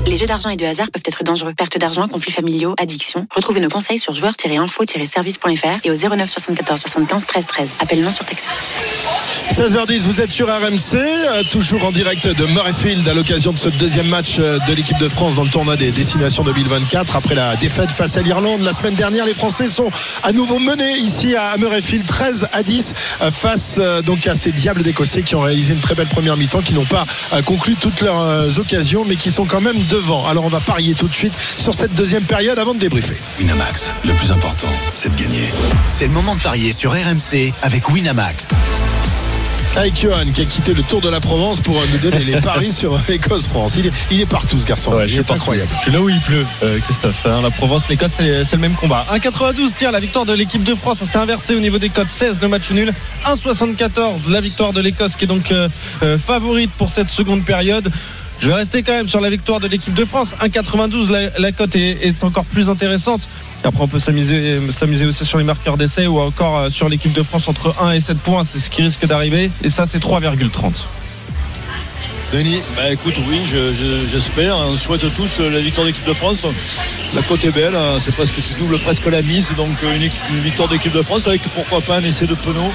[0.06, 1.52] Les jeux d'argent et de hasard peuvent être dangereux.
[1.54, 3.26] Perte d'argent, conflits familiaux, addiction.
[3.34, 7.68] Retrouvez nos conseils sur joueurs-info-service.fr et au 09 74 75 13 13.
[7.80, 8.46] Appel non surtaxé.
[9.52, 13.68] 16h10, vous êtes sur RMC, euh, toujours en direct de Murrayfield à l'occasion de ce
[13.68, 17.16] deuxième match euh, de l'équipe de France dans le tournoi des destinations 2024.
[17.16, 19.90] Après la défaite face à l'Irlande la semaine dernière, les Français sont
[20.22, 24.82] à nouveau menés ici à Murrayfield 13 à 10 euh, face donc à ces diables
[24.82, 27.06] d'Écossais qui ont réalisé une très belle première mi-temps, qui n'ont pas
[27.44, 30.27] conclu toutes leurs euh, occasions, mais qui sont quand même devant.
[30.27, 33.16] Alors on va parier tout de suite sur cette deuxième période avant de débriefer.
[33.39, 35.48] Winamax, le plus important, c'est de gagner.
[35.90, 38.48] C'est le moment de parier sur RMC avec Winamax.
[39.77, 42.40] Avec Johan qui a quitté le Tour de la Provence pour euh, nous donner les
[42.40, 43.77] paris sur Écosse-France.
[43.78, 44.93] Il est, il est partout ce garçon.
[45.07, 45.70] il est incroyable.
[45.78, 47.24] Je suis là où il pleut, euh, Christophe.
[47.24, 47.40] hein.
[47.40, 49.07] la Provence, l'Écosse, c'est le même combat.
[49.15, 52.11] 1,92, tiens, la victoire de l'équipe de France, ça s'est inversé au niveau des codes
[52.11, 52.93] 16, le match nul.
[53.24, 55.69] 1,74, la victoire de l'Écosse qui est donc euh,
[56.02, 57.93] euh, favorite pour cette seconde période.
[58.40, 60.34] Je vais rester quand même sur la victoire de l'équipe de France.
[60.40, 63.20] 1,92, la, la cote est, est encore plus intéressante.
[63.62, 67.12] Après, on peut s'amuser s'amuser aussi sur les marqueurs d'essai ou encore euh, sur l'équipe
[67.12, 68.42] de France entre 1 et 7 points.
[68.44, 69.50] C'est ce qui risque d'arriver.
[69.62, 70.72] Et ça, c'est 3,30.
[72.32, 72.62] Denis?
[72.76, 74.56] Bah écoute, oui, je- je- j'espère.
[74.56, 76.38] On souhaite tous euh, la victoire de l'équipe de France.
[77.14, 77.98] la côte est belle, hein.
[78.00, 79.96] c'est presque tu doubles presque la mise, donc euh,
[80.30, 82.70] une victoire d'équipe de France avec pourquoi pas un essai de Penaud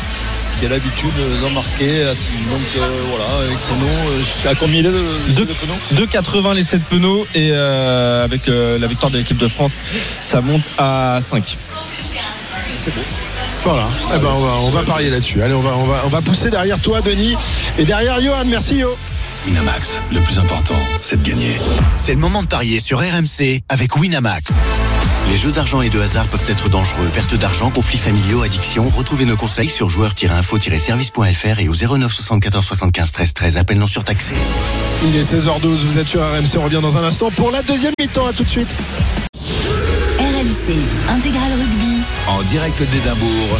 [0.59, 1.09] qui a l'habitude
[1.41, 2.05] d'en marquer.
[2.05, 6.55] Donc euh, voilà, avec Penaud, euh, à combien il est le, l'essai de Penaud 2,80
[6.55, 9.73] les 7 pneus et euh, avec euh, la victoire de l'équipe de France,
[10.21, 11.43] ça monte à 5.
[12.77, 13.01] C'est beau.
[13.63, 13.87] Voilà.
[14.13, 15.41] Eh ben, on, va, on va parier là-dessus.
[15.41, 17.35] Allez, on va, on, va, on va pousser derrière toi, Denis.
[17.77, 18.45] Et derrière Johan.
[18.45, 18.95] Merci, Yo.
[19.47, 21.55] Winamax, le plus important, c'est de gagner.
[21.97, 24.51] C'est le moment de parier sur RMC avec Winamax.
[25.29, 27.09] Les jeux d'argent et de hasard peuvent être dangereux.
[27.13, 28.89] Perte d'argent, conflits familiaux, addiction.
[28.89, 33.57] Retrouvez nos conseils sur joueurs-info-service.fr et au 09 74 75 13 13.
[33.57, 34.33] Appel non surtaxé.
[35.03, 35.85] Il est 16h12.
[35.85, 36.57] Vous êtes sur RMC.
[36.57, 38.27] On revient dans un instant pour la deuxième mi-temps.
[38.27, 38.69] À tout de suite.
[40.19, 40.75] RMC
[41.09, 42.01] Intégral Rugby.
[42.27, 43.59] En direct d'Édimbourg.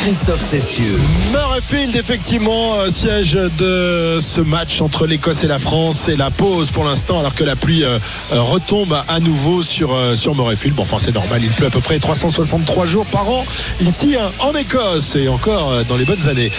[0.00, 0.98] Christophe Cessieux.
[1.30, 6.04] Murrayfield, effectivement, euh, siège de ce match entre l'Écosse et la France.
[6.06, 7.98] C'est la pause pour l'instant, alors que la pluie euh,
[8.32, 10.74] euh, retombe à nouveau sur, euh, sur Murrayfield.
[10.74, 13.44] Bon, enfin, c'est normal, il pleut à peu près 363 jours par an
[13.82, 16.50] ici hein, en Écosse et encore dans les bonnes années.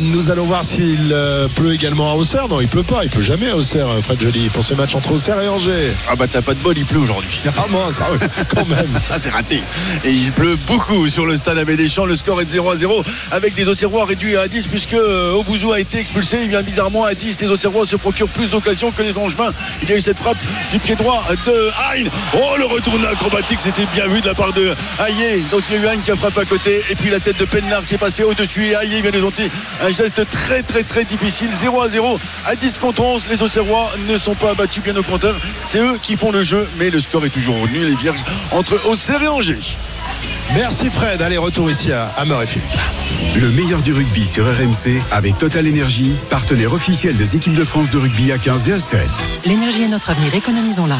[0.00, 1.14] Nous allons voir s'il
[1.56, 2.48] pleut également à Auxerre.
[2.48, 5.12] Non, il pleut pas, il pleut jamais à Auxerre, Fred Joly, pour ce match entre
[5.12, 5.92] Auxerre et Angers.
[6.08, 7.40] Ah bah t'as pas de bol, il pleut aujourd'hui.
[7.46, 8.18] Ah bon, ça, oui,
[8.54, 8.78] quand même.
[9.10, 9.62] Ah c'est raté.
[10.04, 12.06] Et il pleut beaucoup sur le stade Abbé Deschamps.
[12.06, 12.83] Le score est de 0 à 0
[13.30, 16.42] avec des Auxerrois réduits à 10 puisque euh, Obouzou a été expulsé.
[16.42, 19.52] Et bien bizarrement à 10, les Auxerrois se procurent plus d'occasions que les Angevins.
[19.82, 20.38] Il y a eu cette frappe
[20.72, 22.08] du pied droit de Hein.
[22.34, 25.42] Oh le retour acrobatique, c'était bien vu de la part de Haye.
[25.50, 27.38] Donc il y a eu Hein qui a frappé à côté et puis la tête
[27.38, 29.50] de Pennard qui est passée au-dessus et Haye vient de tenter
[29.82, 31.50] un geste très très très difficile.
[31.52, 33.24] 0 à 0 à 10 contre 11.
[33.30, 35.34] Les Auxerrois ne sont pas abattus, bien au contraire.
[35.66, 38.80] C'est eux qui font le jeu, mais le score est toujours nul et vierge entre
[38.86, 39.58] Auxerre et Angers.
[40.52, 41.22] Merci Fred.
[41.22, 42.64] Allez, retour ici à, Murrayfield.
[43.36, 47.90] Le meilleur du rugby sur RMC avec Total Energy, partenaire officiel des équipes de France
[47.90, 49.00] de rugby à 15 et à 7.
[49.46, 50.98] L'énergie est notre avenir, économisons-la.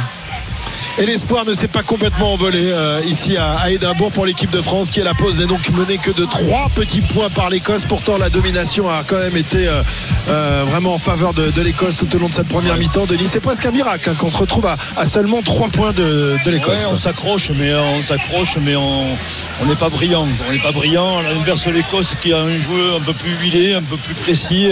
[0.97, 4.91] Et l'espoir ne s'est pas complètement envolé euh, ici à, Édimbourg pour l'équipe de France
[4.91, 7.85] qui à la pause n'est donc menée que de trois petits points par l'Écosse.
[7.85, 9.83] Pourtant la domination a quand même été euh,
[10.29, 13.07] euh, vraiment en faveur de, de l'Écosse tout au long de cette première mi-temps.
[13.07, 16.37] Denis, c'est presque un miracle hein, qu'on se retrouve à, à seulement trois points de,
[16.45, 16.79] de l'Écosse.
[16.79, 20.29] Ouais, on s'accroche, mais on s'accroche, mais on n'est pas brillant.
[20.49, 21.19] On n'est pas brillant.
[21.19, 24.69] À l'inverse l'Écosse qui a un jeu un peu plus huilé, un peu plus précis.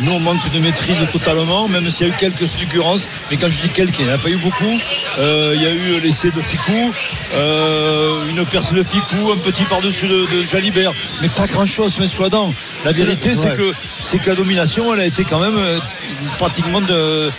[0.00, 3.08] Nous, on manque de maîtrise totalement, même s'il y a eu quelques fulgurances.
[3.32, 4.78] Mais quand je dis quelques, il n'y en a pas eu beaucoup.
[5.18, 6.94] Euh, il y a eu l'essai de Ficou,
[7.34, 10.92] euh, une perce de Ficou, un petit par-dessus de, de Jalibert,
[11.22, 12.52] mais pas grand-chose, mais soit dans.
[12.84, 15.78] La vérité, c'est que c'est que la domination, elle a été quand même euh,
[16.38, 17.30] pratiquement de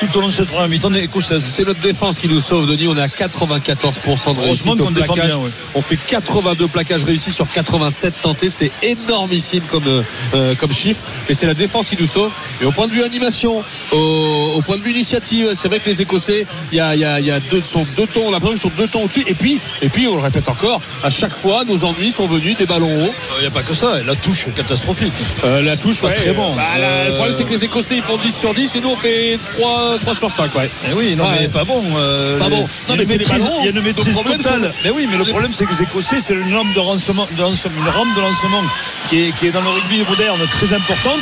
[0.00, 1.44] tout au long de cette première mi-temps écossaise.
[1.48, 2.88] C'est notre défense qui nous sauve, Denis.
[2.88, 5.26] On est à 94% de réussite au qu'on défend plaquage.
[5.30, 5.50] bien, ouais.
[5.74, 8.48] On fait 82 plaquages réussis sur 87 tentés.
[8.48, 10.02] C'est énormissime comme, euh,
[10.34, 11.00] euh, comme chiffre.
[11.28, 12.30] Mais c'est la défense qui nous sauve.
[12.60, 13.62] Et au point de vue animation,
[13.92, 17.00] au, au point de vue initiative, c'est vrai que les Écossais, il y a, il
[17.00, 18.88] y a- il y a deux, sont deux tons, on a l'impression qu'ils sont deux
[18.88, 19.24] tons au-dessus.
[19.26, 22.56] Et puis, et puis, on le répète encore, à chaque fois, nos ennuis sont venus
[22.58, 23.14] des ballons hauts.
[23.38, 25.12] Il n'y a pas que ça, la touche catastrophique.
[25.44, 26.54] Euh, la touche, ouais, très bon.
[26.54, 28.90] bah, la- le problème, c'est que les Écossais, ils font 10 sur 10 et nous,
[28.90, 30.54] on fait 3, 3 sur 5.
[30.54, 30.70] Ouais.
[30.90, 31.30] Eh oui, non, Ouais.
[31.42, 31.82] mais pas bon.
[31.96, 32.66] euh, Pas bon.
[32.88, 33.56] Il y Non, a mais maîtrise, ballons.
[33.60, 34.74] il y a une Le maîtrise totale.
[34.84, 37.40] Mais oui, mais le problème, c'est que les Écossais, c'est une lampe de lancement, de
[37.40, 38.62] lancement- une rampe de lancement
[39.08, 41.20] qui est, qui est dans le rugby moderne très importante.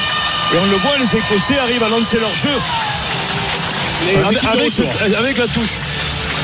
[0.52, 2.50] Et on le voit, les Écossais arrivent à lancer leur jeu
[4.06, 4.16] Les
[5.14, 5.74] avec la touche.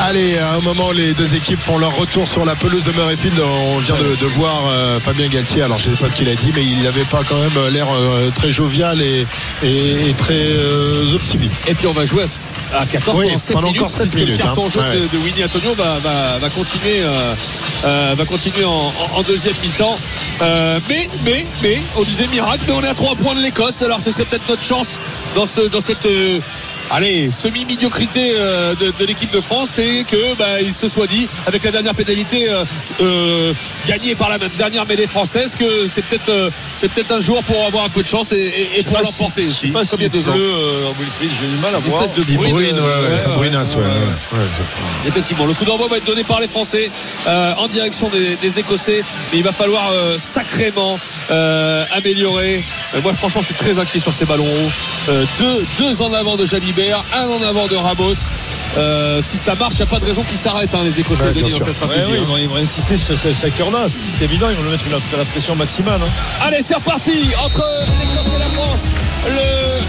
[0.00, 3.38] Allez, à un moment, les deux équipes font leur retour sur la pelouse de Murrayfield.
[3.40, 5.62] On vient de, de voir euh, Fabien Galtier.
[5.62, 7.50] Alors, je ne sais pas ce qu'il a dit, mais il n'avait pas quand même
[7.56, 9.26] euh, l'air euh, très jovial et,
[9.62, 11.52] et- et très euh, optimiste.
[11.66, 12.22] Et puis on va jouer
[12.72, 13.80] à à 14 Oui, pendant 7 pendant minutes.
[13.82, 14.68] encore sept puisque minutes, Le carton hein.
[14.68, 15.00] jaune Ouais.
[15.00, 17.00] de, de Winnie Antonio va, va, va continuer,
[17.82, 19.98] va continuer en, deuxième mi-temps.
[20.40, 23.82] Mais, mais, mais, on disait miracle, mais on est à 3 points de l'Écosse.
[23.82, 25.00] Alors ce serait peut-être notre chance
[25.34, 26.06] dans, ce, dans cette.
[26.90, 31.28] Allez, semi-médiocrité euh, de, de l'équipe de France et que bah, il se soit dit
[31.46, 32.64] avec la dernière pénalité euh,
[33.02, 33.52] euh,
[33.86, 37.62] gagnée par la dernière mêlée française que c'est peut-être euh, c'est peut-être un jour pour
[37.66, 40.04] avoir un peu de chance et, et- et pour l'emporter Je sais pas Comme il
[40.04, 40.34] y a s'il deux ans.
[40.34, 42.04] euh, Wilfried, j'ai du mal à Une voir.
[42.04, 43.82] espèce de brune, ouais, euh, ouais, ça ouais, brunasse, ouais.
[45.06, 46.90] Effectivement, le coup d'envoi va être donné par les Français
[47.26, 49.02] euh, en direction des, des Écossais.
[49.32, 50.98] Mais il va falloir euh, sacrément
[51.30, 52.64] euh, améliorer.
[52.94, 55.10] Euh, moi, franchement, je suis très inquiet sur ces ballons hauts.
[55.10, 56.46] Euh, deux, deux en avant de
[56.78, 58.14] Jalibert, un en avant de Ramos.
[58.76, 61.24] Euh, si ça marche, il n'y a pas de raison qu'ils s'arrêtent, hein, les Écossais
[61.24, 61.64] Ouais, dans sûr.
[61.64, 62.00] cette stratégie.
[62.00, 62.20] Ouais, oui, hein.
[62.22, 63.86] ils, vont, ils vont insister sur ce, ce cœur-là.
[63.88, 66.00] C'est évident, ils vont le mettre la, la pression maximale.
[66.02, 66.08] hein.
[66.42, 67.64] Allez, c'est reparti entre
[67.98, 68.82] l'Écosse et la France.
[69.26, 69.80] Le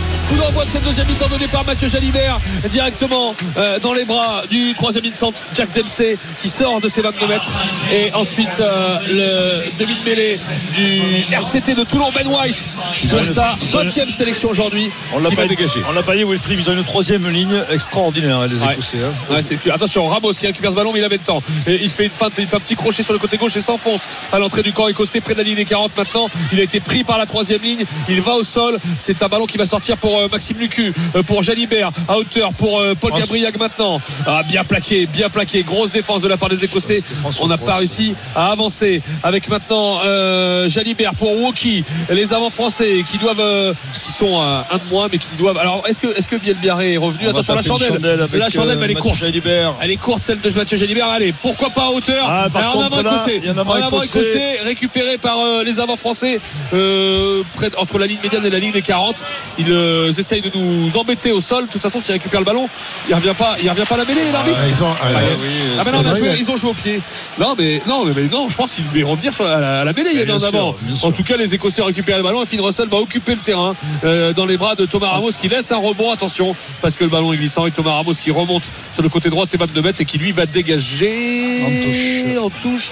[0.49, 2.39] coup d'envoi de cette deuxième mi-temps donné par Mathieu Jalibert
[2.69, 7.27] directement euh, dans les bras du troisième mi-temps Jack Dempsey qui sort de ses 22
[7.27, 7.49] mètres
[7.91, 10.39] et ensuite euh, le demi de mêlée
[10.73, 12.75] du RCT de Toulon Ben White
[13.09, 15.81] pour sa 20e sélection aujourd'hui On l'a pas, va dégager.
[15.87, 16.59] on l'a pas dit, Wilfried.
[16.59, 18.73] Ils ont une troisième ligne extraordinaire, les Ouais.
[18.73, 18.97] Écossais.
[18.97, 19.33] hein.
[19.33, 19.57] Ouais, c'est.
[19.71, 21.41] Attention, Ramos qui récupère ce ballon, mais il avait le temps.
[21.67, 23.61] Et il fait une feinte, il fait un petit crochet sur le côté gauche et
[23.61, 24.01] s'enfonce
[24.33, 26.29] à l'entrée du camp écossais près de la ligne des 40 maintenant.
[26.51, 27.85] Il a été pris par la troisième ligne.
[28.09, 28.79] Il va au sol.
[28.97, 32.53] C'est un ballon qui va sortir pour euh, Maxime Lucu, euh, pour Jalibert à hauteur,
[32.53, 33.99] pour euh, Paul Gabriac maintenant.
[34.25, 35.63] Ah, bien plaqué, bien plaqué.
[35.63, 37.03] Grosse défense de la part des Écossais.
[37.41, 41.83] On n'a pas réussi à avancer avec maintenant euh, Jalibert pour Woki.
[42.09, 45.57] Les avants français qui doivent, euh, qui sont un de moins, mais qui doivent.
[45.57, 47.27] Alors, est-ce que, est-ce que Bielbiaré est revenu?
[47.27, 48.29] On va Attention, la chandelle.
[48.31, 49.19] la chandelle, elle est courte.
[49.19, 49.73] Jalibert.
[49.81, 51.09] Elle est courte celle de Mathieu Jalibert.
[51.09, 52.25] Allez, pourquoi pas à hauteur?
[52.29, 53.41] Ah, par en contre, avant écossais.
[53.49, 54.19] en En avant écossais.
[54.19, 55.35] écossais, récupéré par
[55.65, 56.39] les avants français
[56.69, 59.17] près, entre la ligne médiane et la ligne des 40.
[59.57, 61.65] Ils essayent de nous embêter au sol.
[61.65, 62.69] De toute façon, s'ils récupèrent le ballon,
[63.07, 64.57] il revient pas, il revient pas à la mêlée, l'arbitre.
[64.61, 65.19] Ah, ils ont- ah, Ah, ouais.
[65.41, 65.47] oui,
[65.79, 67.01] ah, mais non, on a joué- ils ont joué au pied.
[67.39, 69.81] Non, mais non, mais, mais non, je pense qu'il devait revenir sur la, à la-
[69.81, 70.09] à la mêlée.
[70.13, 70.75] Il y avait en avant.
[71.03, 73.75] En tout cas, les Écossais récupèrent le ballon et Finn Russell va occuper le terrain
[74.03, 76.11] euh, dans les bras de Thomas Ramos qui laisse un rebond.
[76.11, 79.29] Attention, parce que le ballon est glissant et Thomas Ramos qui remonte sur le côté
[79.29, 82.43] droit de ses 22 mètres et qui lui va dégager En touche.
[82.45, 82.91] en touche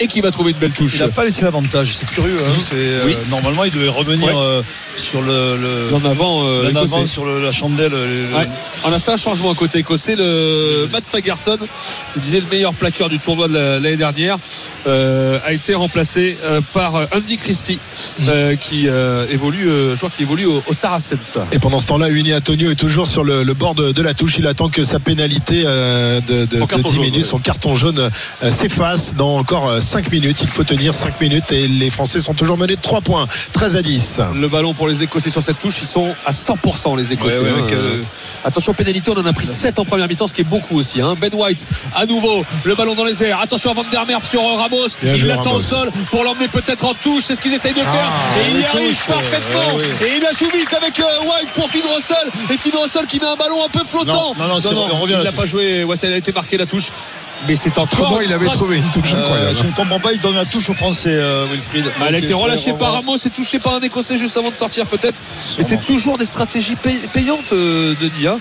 [0.00, 0.94] et qui va trouver une belle touche.
[0.94, 2.36] Il n'a pas laissé l'avantage, c'est curieux.
[2.40, 2.52] hein.
[2.58, 4.32] C'est, euh, normalement, il devait revenir Ouais.
[4.36, 4.62] euh,
[4.96, 6.96] sur le, le- En avant, euh, l'en écossais.
[6.96, 7.92] avant sur le- la chandelle.
[7.92, 8.48] le- Ouais.
[8.84, 10.14] On a fait un changement à côté écossais.
[10.16, 11.58] Le Matt Fagerson,
[12.16, 14.36] je disais le meilleur plaqueur du tournoi de la- l'année dernière,
[14.86, 17.78] euh, a été remplacé euh, par Andy Christie,
[18.26, 21.38] euh, qui euh, évolue, euh, joueur qui évolue au, au Saracens.
[21.52, 24.14] Et pendant ce temps-là, Uni Antonio est toujours sur le, le bord de, de la
[24.14, 24.36] touche.
[24.38, 27.28] Il attend que sa pénalité euh, de, de, Son de carton 10 jaune, minutes, ouais.
[27.28, 28.10] son carton jaune
[28.42, 30.38] euh, s'efface dans encore 5 minutes.
[30.42, 33.26] Il faut tenir 5 minutes et les Français sont toujours menés de 3 points.
[33.52, 34.20] 13 à 10.
[34.34, 36.47] Le ballon pour les Écossais sur cette touche, ils sont à 100%
[36.96, 37.38] les Écossais.
[37.38, 37.58] Ouais, ouais, hein.
[37.58, 38.02] avec, euh,
[38.44, 41.00] Attention, pénalité, on en a pris 7 en première mi-temps, ce qui est beaucoup aussi.
[41.00, 41.14] hein.
[41.20, 43.40] Ben White, à nouveau, le ballon dans les airs.
[43.40, 44.86] Attention à Van der sur Ramos.
[45.02, 47.24] Bien il l'attend au sol pour l'emmener peut-être en touche.
[47.26, 47.88] C'est ce qu'ils essayent de faire.
[48.10, 49.76] Ah, et il y arrive touches, parfaitement.
[49.76, 50.06] ouais.
[50.06, 52.28] Et il la joue vite avec euh, White pour Finn Russell.
[52.52, 54.34] Et Finn Russell qui met un ballon un peu flottant.
[54.38, 55.84] Non, non, non, on revient il n'a pas joué.
[55.84, 56.90] Ouais, ça a été marqué la touche.
[57.46, 57.84] Mais c'est encore.
[58.00, 59.56] Autrement, il avait trouvé une touche Euh, incroyable.
[59.56, 61.84] je ne comprends pas, il donne la touche aux Français, euh, Wilfried.
[61.98, 62.92] Bah, elle a été il relâchée par.
[62.94, 65.20] Ramos et touchée par un Écossais juste avant de sortir peut-être.
[65.58, 68.26] Et c'est toujours des stratégies pay- payantes, euh, Denis.
[68.26, 68.38] hein.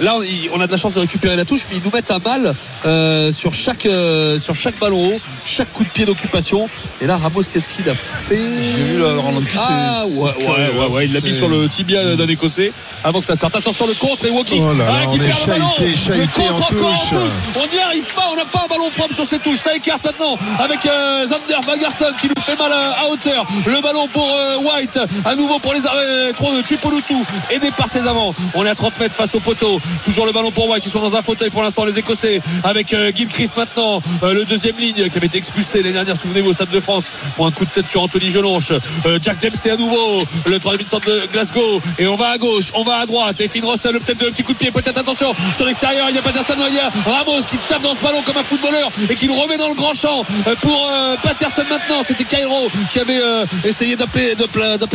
[0.00, 2.18] Là, on- a de la chance de récupérer la touche, mais ils nous mettent à
[2.18, 2.54] mal
[2.86, 6.68] euh, sur, chaque, euh, sur chaque ballon haut, chaque coup de pied d'occupation.
[7.00, 10.86] Et là, Ramos, qu'est-ce qu'il a fait J'ai vu le ralenti, Ah, ouais, ouais, ouais,
[10.88, 12.72] ouais, il l'a mis sur le tibia d'un Écossais
[13.04, 13.54] avant que ça sorte.
[13.56, 15.70] Attention, le contre et Woki Oh on récupère est le ballon.
[15.76, 17.32] chahuté, Le chahuté contre en encore en touche.
[17.56, 19.58] On n'y arrive pas, on n'a pas un ballon propre sur ces touches.
[19.58, 23.46] Ça écarte maintenant avec euh, Zander Fagerson qui nous fait mal à, à hauteur.
[23.66, 27.14] Le ballon pour euh, White, à nouveau pour les arrêts trop de Tupolutu,
[27.50, 28.34] aidé par ses avants.
[28.54, 29.80] On est à 30 mètres face au poteau.
[30.04, 32.92] Toujours le ballon pour White, ils sont dans un fauteuil pour l'instant, les Écossais, avec
[32.92, 36.52] euh, Gilchrist maintenant, euh, le deuxième ligne qui avait été expulsé l'année dernière, souvenez-vous, au
[36.52, 37.06] Stade de France,
[37.36, 38.72] pour un coup de tête sur Anthony Gelonche.
[39.06, 41.80] Euh, Jack Dempsey à nouveau, le troisième centre de Glasgow.
[41.98, 43.40] Et on va à gauche, on va à droite.
[43.40, 46.18] Et Finn Russell, peut-être un petit coup de pied, peut-être attention, sur l'extérieur, il y
[46.18, 49.14] a Patterson, il y a Ramos qui tape dans ce ballon comme un footballeur et
[49.14, 50.90] qui le remet dans le grand champ euh, pour
[51.22, 52.02] Patterson maintenant.
[52.04, 53.20] C'était Cairo qui avait
[53.64, 54.34] essayé d'appeler,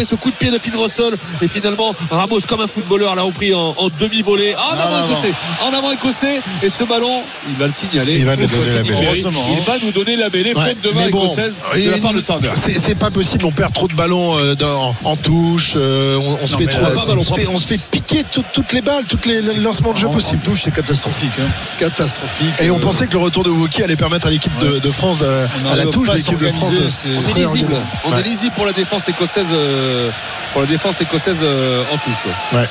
[0.03, 1.15] ce coup de pied de Finn Russell.
[1.41, 4.56] Et finalement, Ramos, comme un footballeur, l'a repris en, en demi-volée.
[4.56, 5.34] En avant non, écossais,
[5.64, 6.41] en avant écossais.
[6.61, 8.15] Et ce ballon, il va le signaler.
[8.18, 9.01] Il va nous donner la.
[9.07, 11.80] Heureusement, Il va nous donner la mêlée, Ouais, faute de main mais bon, écossaise de
[11.80, 12.49] il- la part de Turner.
[12.80, 16.47] c'est, pas possible, on perd trop de ballons euh, dans- en touche, euh, on, on
[16.47, 18.73] se fait mais trop- là, on, ballon se fait, on se fait piquer tout- toutes
[18.73, 20.41] les balles, toutes les lancements de jeu possibles.
[20.43, 21.31] En touche, c'est catastrophique.
[21.39, 21.47] hein.
[21.77, 22.53] Catastrophique.
[22.61, 24.91] Et on Euh, pensait que le retour de Woki allait permettre à l'équipe de, de
[24.91, 25.26] France, de-
[25.72, 27.76] à la touche de l'équipe de France, On est lisible.
[28.05, 30.10] On est lisible pour la défense écossaise, euh,
[30.51, 32.26] pour la défense écossaise euh, en touche.
[32.53, 32.68] Ouais.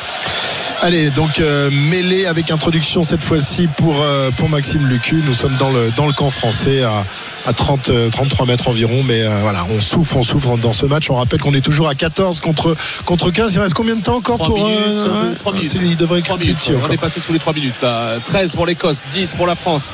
[0.84, 1.70] Allez, donc euh,
[2.02, 5.22] mêlée avec introduction cette fois-ci pour, euh, pour Maxime Lucu.
[5.26, 7.04] Nous sommes dans le, dans le camp français à,
[7.46, 9.02] à 30, euh, 33 mètres environ.
[9.02, 11.10] Mais euh, voilà, on souffre, on souffre dans ce match.
[11.10, 13.54] On rappelle qu'on est toujours à 14 contre, contre 15.
[13.54, 15.78] Il reste combien de temps encore 3 pour minutes, euh, euh, trois ouais, minutes.
[15.82, 16.72] Il devrait 3 plus minutes.
[16.88, 17.80] On est passé sous les 3 minutes.
[17.82, 18.18] Là.
[18.24, 19.92] 13 pour l'Écosse, 10 pour la France.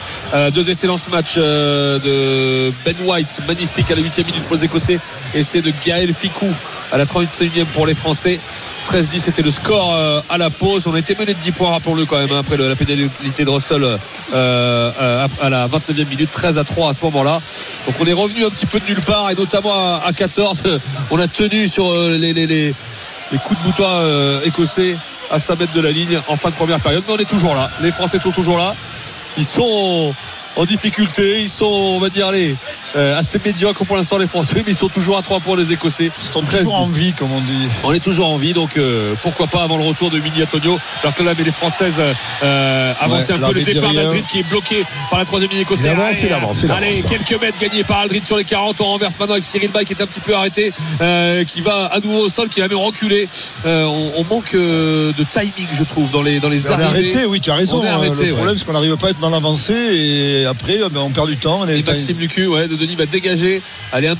[0.54, 4.98] Deux excellents matchs de Ben White, magnifique à la 8 minute pour les Écossais.
[5.34, 6.46] Et c'est de Gaël Ficou
[6.92, 8.40] à la 31e pour les Français.
[8.88, 10.86] 13-10 c'était le score euh, à la pause.
[10.86, 13.84] On été mené de 10 points, rappelons-le quand même, hein, après la pénalité de Russell
[13.84, 13.98] euh,
[14.32, 17.42] euh, à la 29e minute, 13 à 3 à ce moment-là.
[17.86, 20.62] Donc on est revenu un petit peu de nulle part et notamment à, à 14.
[21.10, 22.74] On a tenu sur les, les, les,
[23.44, 24.96] coups de boutoir euh, écossais
[25.30, 27.04] à 5 mètres de la ligne en fin de première période.
[27.06, 27.68] Mais on est toujours là.
[27.82, 28.74] Les Français sont toujours là.
[29.36, 30.14] Ils sont
[30.56, 31.42] en difficulté.
[31.42, 32.56] Ils sont, on va dire, allez,
[32.96, 35.72] euh, assez médiocres pour l'instant les Français, mais ils sont toujours à 3 points les
[35.72, 36.10] Écossais.
[36.20, 37.70] Ils sont toujours en vie, comme on dit.
[37.84, 40.78] On est toujours en vie, donc euh, pourquoi pas avant le retour de Mini Antonio,
[41.02, 42.00] alors que là, mais les Françaises
[42.42, 45.60] euh, avancent Ouais, un peu le départ d'Aldrit qui est bloqué par la troisième ligne
[45.60, 45.86] écossaise.
[45.98, 46.32] Allez,
[46.70, 48.80] Allez, quelques mètres gagnés par Aldrit sur les 40.
[48.80, 51.86] On renverse maintenant avec Cyril Bay qui est un petit peu arrêté, euh, qui va
[51.86, 53.28] à nouveau au sol, qui va même reculer.
[53.64, 57.10] On, on manque de timing, je trouve, dans les, dans les On est arrivées.
[57.12, 57.80] arrêté, oui, tu as raison.
[57.80, 57.94] On est hein.
[57.94, 58.32] arrêté, le ouais.
[58.34, 61.36] problème, c'est qu'on n'arrive pas à être dans l'avancée et après, ben, on perd du
[61.36, 61.60] temps.
[61.62, 63.62] On est Et Maxime Lucu, ouais, de Denis va dégager.
[63.92, 64.16] Allez, un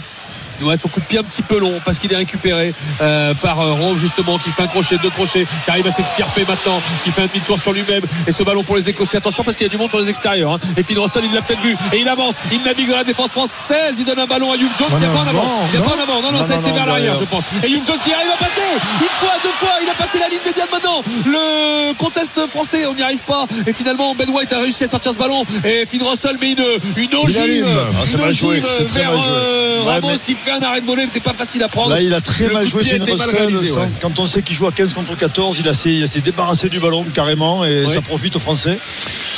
[0.63, 3.61] Ouais, son coup de pied un petit peu long parce qu'il est récupéré euh, par
[3.61, 7.11] euh, Rome justement qui fait un crochet, deux crochets, qui arrive à s'extirper maintenant, qui
[7.11, 9.19] fait un demi-tour sur lui-même et ce ballon pour les Écossais.
[9.19, 10.53] Attention parce qu'il y a du monde sur les extérieurs.
[10.55, 10.59] hein.
[10.77, 13.31] Et Phil Russell il l'a peut-être vu et il avance, il navigue dans la défense
[13.31, 15.79] française, il donne un ballon à Youp Jones, il n'y a pas en avant, il
[15.81, 17.45] n'y a pas en avant, non non, Non, ça a été vers l'arrière je pense.
[17.65, 18.61] Et Youp Jones qui arrive à passer
[19.01, 21.03] une fois, deux fois, il a passé la ligne médiane maintenant.
[21.27, 25.13] Le contest français, on n'y arrive pas et finalement Ben White a réussi à sortir
[25.13, 26.65] ce ballon et Phil Russell met une
[26.97, 27.67] une ogive.
[27.69, 31.20] Ah, une ogive vers euh, Ouais, Ramos mais- qui fait un arrêt de volée, c'était
[31.20, 31.91] pas facile à prendre.
[31.91, 33.47] Là, il a très Le mal joué pied Finn était mal Russell.
[33.47, 33.89] réalisé, ouais.
[34.01, 36.69] Quand on sait qu'il joue à 15 contre 14, il a s'est- il s'est débarrassé
[36.69, 37.95] du ballon carrément et Oui.
[37.95, 38.79] ça profite aux Français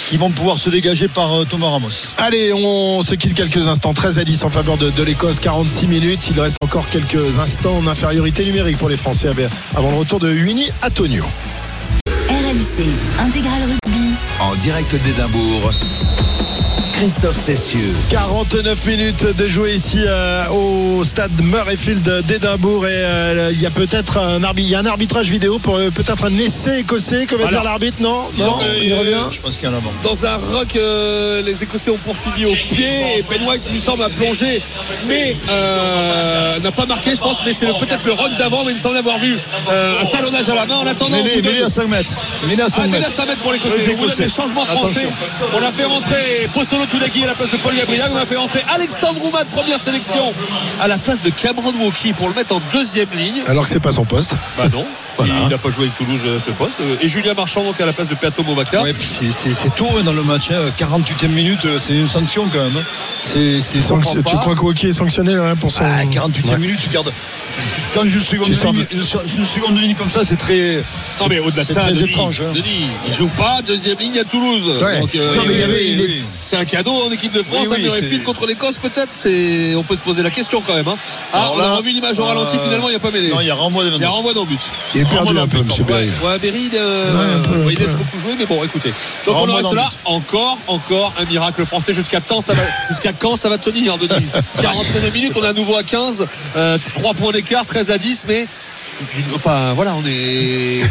[0.09, 1.89] qui vont pouvoir se dégager par euh, Thomas Ramos.
[2.19, 3.95] Allez, on se quitte quelques instants.
[3.95, 6.20] 13 à 10 en faveur de, de l'Écosse, 46 minutes.
[6.31, 9.28] Il reste encore quelques instants en infériorité numérique pour les Français
[9.77, 11.24] avant le retour de Winnie Antonio.
[12.28, 12.87] RMC
[13.20, 14.15] Intégral Rugby.
[14.41, 15.73] En direct d'Édimbourg.
[17.01, 17.94] Christophe Cessieux.
[18.10, 23.70] 49 minutes de jouer ici euh, au stade Murrayfield d'Édimbourg et euh, il y a
[23.70, 27.24] peut-être un, arbi- il y a un arbitrage vidéo pour euh, peut-être un essai écossais
[27.24, 27.56] que va Voilà.
[27.56, 28.24] dire l'arbitre non?
[28.36, 28.52] Non?
[28.59, 29.93] que, il euh, revient Je pense qu'il y en a avant.
[30.05, 32.86] Dans un rock, euh, les Écossais ont poursuivi au pied
[33.16, 34.62] et Ben White, il me semble, a plongé,
[35.09, 37.39] mais euh, n'a pas marqué, je pense.
[37.47, 39.39] Mais c'est peut-être le rock d'avant, mais il me semble avoir vu
[39.70, 40.77] euh, un talonnage à la main.
[40.77, 42.10] En attendant, on Mêlé, à 5 mètres.
[42.47, 43.10] Mêlé à 5 Ah, mètres.
[43.10, 43.90] ça va être pour Les l'Écossais.
[43.93, 44.22] Écossais.
[44.24, 45.06] les changements français.
[45.06, 45.48] Attention.
[45.59, 48.07] On a fait rentrer Possolo Toudagui à la place de Paul Gabriel.
[48.12, 50.33] On a fait rentrer Alexandre Roumat, première sélection,
[50.81, 53.43] à la place de Cameron Woki pour le mettre en deuxième ligne.
[53.47, 54.85] alors que c'est pas son poste Bah non.
[55.17, 55.35] Voilà.
[55.43, 56.79] Il n'a pas joué avec Toulouse euh, ce poste.
[57.03, 58.81] Et Julien Marchand donc à la place de Peato Movaca.
[58.83, 60.51] Ouais, puis c'est- tôt hein, dans le match.
[60.51, 60.71] hein.
[60.79, 62.77] 48e minute, euh, c'est une sanction quand même.
[62.79, 63.61] hein.
[63.81, 66.59] Sanction- tu crois que Wauquiez est sanctionné là, pour son Ah, 48e Ouais.
[66.59, 67.12] minute, tu gardes.
[67.55, 70.83] Tu changes une seconde, de ligne, une, une seconde de ligne comme ça, c'est très.
[71.21, 72.41] Non mais au-delà de c'est ça, très Denis, étrange.
[72.41, 72.53] hein.
[72.55, 74.79] Denis, il joue pas deuxième ligne à Toulouse.
[74.81, 75.01] Ouais.
[75.01, 76.25] Donc, euh, Non, mais il y avait- oui, il est- oui.
[76.45, 79.11] C'est un cadeau en équipe de France, Oui, oui, à Murrayfield contre l'Écosse peut-être.
[79.11, 80.89] C'est, on peut se poser la question quand même.
[80.89, 80.97] hein.
[81.32, 82.57] Ah, on a revu l'image au ralenti.
[82.57, 83.28] euh, Finalement, il n'y a pas mêlé.
[83.28, 84.61] Non, il y a renvoi Il y a renvoi dans le but.
[84.94, 87.94] il est perdu dans un peu but, monsieur Ouais, Berry ouais, Berry, euh, il laisse
[87.94, 88.93] beaucoup jouer, mais bon, écoutez.
[89.27, 89.89] Donc on en reste là.
[89.90, 89.98] but.
[90.07, 91.93] Encore, encore un miracle français.
[91.93, 94.27] Jusqu'à temps, ça va, jusqu'à quand ça va tenir, Denis?
[94.62, 96.24] 49 minutes, on est à nouveau à 15,
[96.57, 98.47] euh, 3 points d'écart, 13 à 10, mais
[99.35, 100.81] enfin voilà, on est.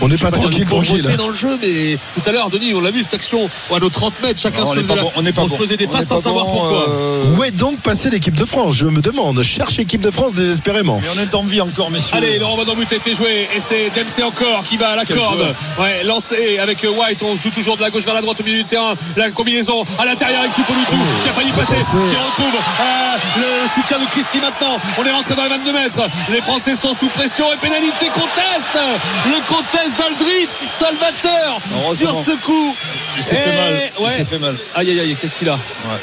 [0.00, 1.16] On n'est pas tranquille, pauvreté tranquille.
[1.18, 3.90] dans le jeu, mais tout à l'heure, Denis, on l'a vu cette action à nos
[3.90, 6.06] 30 mètres, chacun Non, on se faisait, bon, on on se faisait des On passes
[6.06, 6.88] sans pas savoir bon, pourquoi.
[6.88, 10.32] euh, où est donc passée l'équipe de France je me demande cherche l'équipe de France
[10.32, 12.16] désespérément Mais on est en vie encore, messieurs.
[12.16, 14.96] Allez, le renvoi dans but a été joué et c'est Dempsey encore qui va à
[14.96, 15.54] la Quel corde.
[15.78, 17.22] Ouais, lancé avec White.
[17.22, 18.94] On joue toujours de la gauche vers la droite au milieu du terrain.
[19.16, 21.84] La combinaison à l'intérieur avec Tupolutu qui a failli passer, passé.
[21.90, 24.78] qui retrouve euh, le soutien de Christy maintenant.
[24.98, 26.00] On est rentré dans les 22 mètres.
[26.32, 28.78] Les Français sont sous pression et pénalité conteste.
[29.26, 30.48] Le conteste d'Aldrit
[30.78, 31.58] Salvateur
[31.94, 32.76] sur ce coup.
[33.16, 33.82] Il s'est fait mal.
[33.98, 34.10] Il ouais.
[34.12, 34.56] s'est fait mal.
[34.76, 35.58] Aïe aïe aïe, qu'est-ce qu'il a Ouais,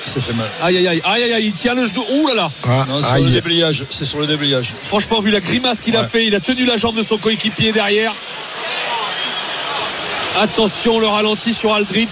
[0.05, 0.47] il s'est fait mal.
[0.61, 2.03] Aïe aïe aïe, aïe aïe aïe, il tient le genou.
[2.11, 2.51] Ouh là là.
[2.67, 3.23] Ah, Non, sur aïe.
[3.23, 3.85] le déblayage.
[3.89, 4.73] C'est sur le déblayage.
[4.83, 7.71] Franchement, vu la grimace qu'il a fait, il a tenu la jambe de son coéquipier
[7.71, 8.13] derrière.
[10.39, 12.09] Attention, le ralenti sur Aldrit.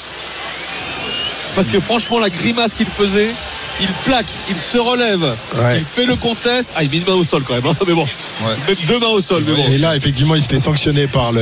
[1.56, 3.34] Parce que franchement, la grimace qu'il faisait,
[3.81, 5.77] il plaque, il se relève, Ouais.
[5.80, 6.72] il fait le contest.
[6.76, 8.03] Ah, il met une main au sol quand même, hein, mais bon.
[8.03, 8.56] Ouais.
[8.68, 9.64] Il met deux mains au sol, mais bon.
[9.72, 11.41] et là effectivement il se fait sanctionner par le,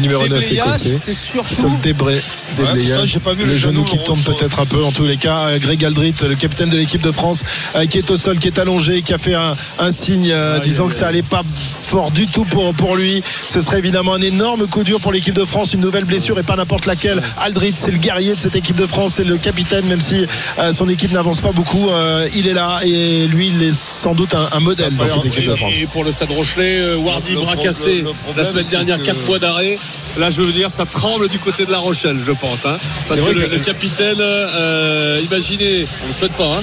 [0.00, 1.54] numéro 9 Déblayage, écossais c'est surtout.
[1.54, 2.20] sur le débré,
[2.56, 5.46] pas vu le, le genou genou, qui tombe peut-être un peu en tous les cas
[5.46, 7.40] Euh, Greg Aldrit le capitaine de l'équipe de France
[7.74, 10.58] euh, qui est au sol qui est allongé qui a fait un, un signe euh,
[10.58, 11.42] disant que ça allait pas
[11.82, 15.34] fort du tout pour, pour lui ce serait évidemment un énorme coup dur pour l'équipe
[15.34, 18.56] de France une nouvelle blessure et pas n'importe laquelle Aldrit c'est le guerrier de cette
[18.56, 20.26] équipe de France c'est le capitaine même si
[20.58, 24.14] euh, son équipe n'avance pas beaucoup euh, il est là et lui il est sans
[24.14, 26.96] doute un, un modèle dans cette équipe de France Et pour le stade Rochelet, euh,
[26.98, 28.04] Wardy Le bras cassé
[28.36, 29.78] la semaine dernière, que- 4 mois d'arrêt.
[30.18, 32.64] Là, je veux dire, ça tremble du côté de la Rochelle, je pense.
[32.66, 32.76] hein.
[33.08, 36.62] Parce que le, que- le capitaine, euh, imaginez, on ne le souhaite pas, hein,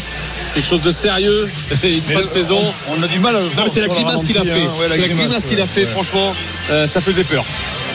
[0.54, 1.50] quelque chose de sérieux,
[1.84, 2.60] et une Mais fin de saison.
[2.90, 4.52] On, a du mal à le Non, voir mais c'est la grimace qu'il a fait.
[4.62, 4.72] hein.
[4.80, 5.88] Ouais, la grimace qu'il a fait, ouais.
[5.88, 6.34] franchement,
[6.72, 7.46] euh, ça faisait peur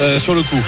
[0.00, 0.62] euh, sur le coup.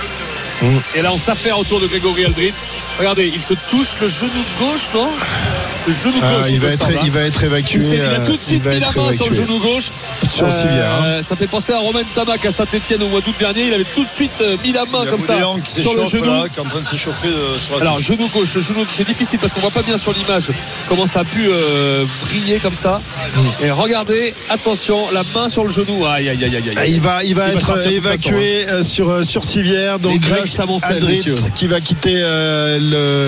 [0.62, 0.66] Mm.
[0.96, 2.52] Et là, on s'affaire autour de Grégory Aldrit.
[2.98, 5.08] Regardez, il se touche le genou gauche, non
[5.88, 6.46] le genou Ah, gauche.
[6.50, 7.00] il, va être, hein.
[7.04, 7.80] il va être évacué.
[7.92, 9.90] Il a tout de euh, suite mis la main sur le genou gauche.
[10.30, 11.04] Sur le civière, hein.
[11.04, 13.68] Euh, Ça fait penser à Romain Tamac à Saint-Etienne au mois d'août dernier.
[13.68, 16.24] Il avait tout de suite euh, mis la main comme ça sur le genou.
[16.26, 18.04] là, qui est en train de s'échauffer euh, Alors touche.
[18.08, 20.50] genou gauche, le genou c'est difficile parce qu'on voit pas bien sur l'image
[20.90, 23.00] comment ça a pu euh, briller comme ça.
[23.62, 26.04] Et regardez, attention, la main sur le genou.
[26.04, 26.62] Aïe aïe aïe aïe.
[26.68, 26.72] aïe.
[26.76, 29.98] Ah, Il va, il va Il être façon, évacué euh, sur, euh, sur Civière.
[30.00, 30.46] Donc Greg
[31.06, 31.34] messieurs.
[31.54, 32.78] qui va quitter euh,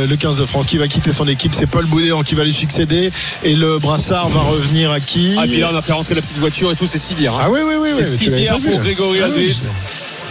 [0.05, 1.55] le, le 15 de France, qui va quitter son équipe.
[1.55, 3.11] C'est Paul Boudéan qui va lui succéder.
[3.44, 6.15] Et le brassard va revenir à qui Ah, et puis là, on a fait rentrer
[6.15, 7.35] la petite voiture et tout, c'est Sivière.
[7.35, 7.43] hein.
[7.44, 7.90] Ah oui, oui, oui.
[8.05, 8.81] c'est vu, pour hein.
[8.82, 9.57] Grégory Ah oui.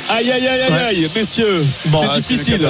[0.09, 0.77] Aïe aïe aïe aïe Ouais.
[0.89, 2.67] aïe, messieurs, Bon, c'est c'est difficile.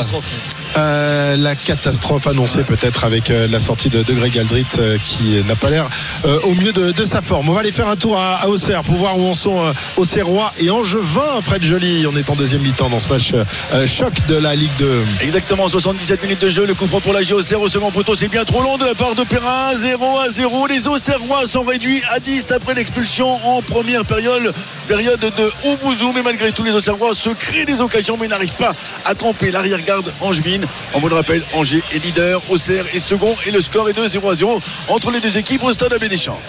[0.78, 5.44] Euh, la catastrophe annoncée peut-être avec euh, la sortie de, de Greg Aldrit euh, qui
[5.46, 5.88] n'a pas l'air
[6.26, 7.50] euh, au mieux de, de sa forme.
[7.50, 9.74] On va aller faire un tour à, à Auxerre pour voir où en sont euh,
[9.98, 11.42] Auxerrois et Angevin.
[11.42, 14.72] Fred Joly, on est en deuxième mi-temps dans ce match euh, choc de la Ligue
[14.80, 15.04] 2.
[15.22, 16.66] Exactement, 77 minutes de jeu.
[16.66, 18.16] Le coup pour la Auxerre au second poteau.
[18.16, 19.76] C'est bien trop long de la part de Perrin.
[19.76, 20.68] 0 à 0.
[20.68, 24.54] Les Auxerrois sont réduits à 10 après l'expulsion en première période.
[24.88, 26.12] Période de Oubouzou.
[26.14, 28.74] Mais malgré tout, les Auxerrois se créent des occasions mais n'arrivent pas
[29.06, 30.61] à tromper l'arrière-garde angevine.
[30.94, 34.08] On vous le rappelle, Angers est leader, Auxerre est second et le score est de
[34.08, 36.40] 0 à 0 entre les deux équipes au stade Abbé Deschamps.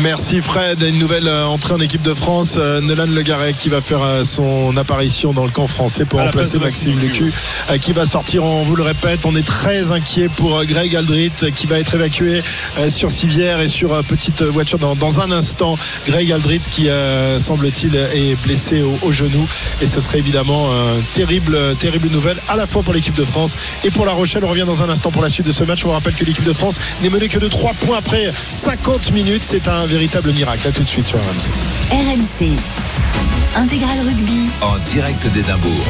[0.00, 0.80] Merci Fred.
[0.82, 2.54] Une nouvelle euh, entrée en équipe de France.
[2.58, 6.20] Euh, Nolan Le Garec qui va faire euh, son apparition dans le camp français pour
[6.20, 7.32] À remplacer Maxime Lucu
[7.80, 8.44] qui va sortir.
[8.44, 12.42] On vous le répète, on est très inquiet pour Greg Aldrit qui va être évacué
[12.90, 15.76] sur civière et sur petite voiture dans, dans un instant.
[16.06, 16.88] Greg Aldrit qui
[17.38, 19.46] semble-t-il est blessé au, au genou
[19.80, 23.41] et ce serait évidemment euh, terrible, terrible nouvelle à la fois pour l'équipe de France
[23.84, 24.44] et pour La Rochelle.
[24.44, 25.84] On revient dans un instant pour la suite de ce match.
[25.84, 29.12] On vous rappelle que l'équipe de France n'est menée que de 3 points après 50
[29.12, 29.42] minutes.
[29.44, 30.68] C'est un véritable miracle.
[30.68, 31.50] À tout de suite sur RMC.
[31.90, 32.56] RMC.
[33.56, 34.48] Intégral Rugby.
[34.60, 35.86] En direct d'Édimbourg.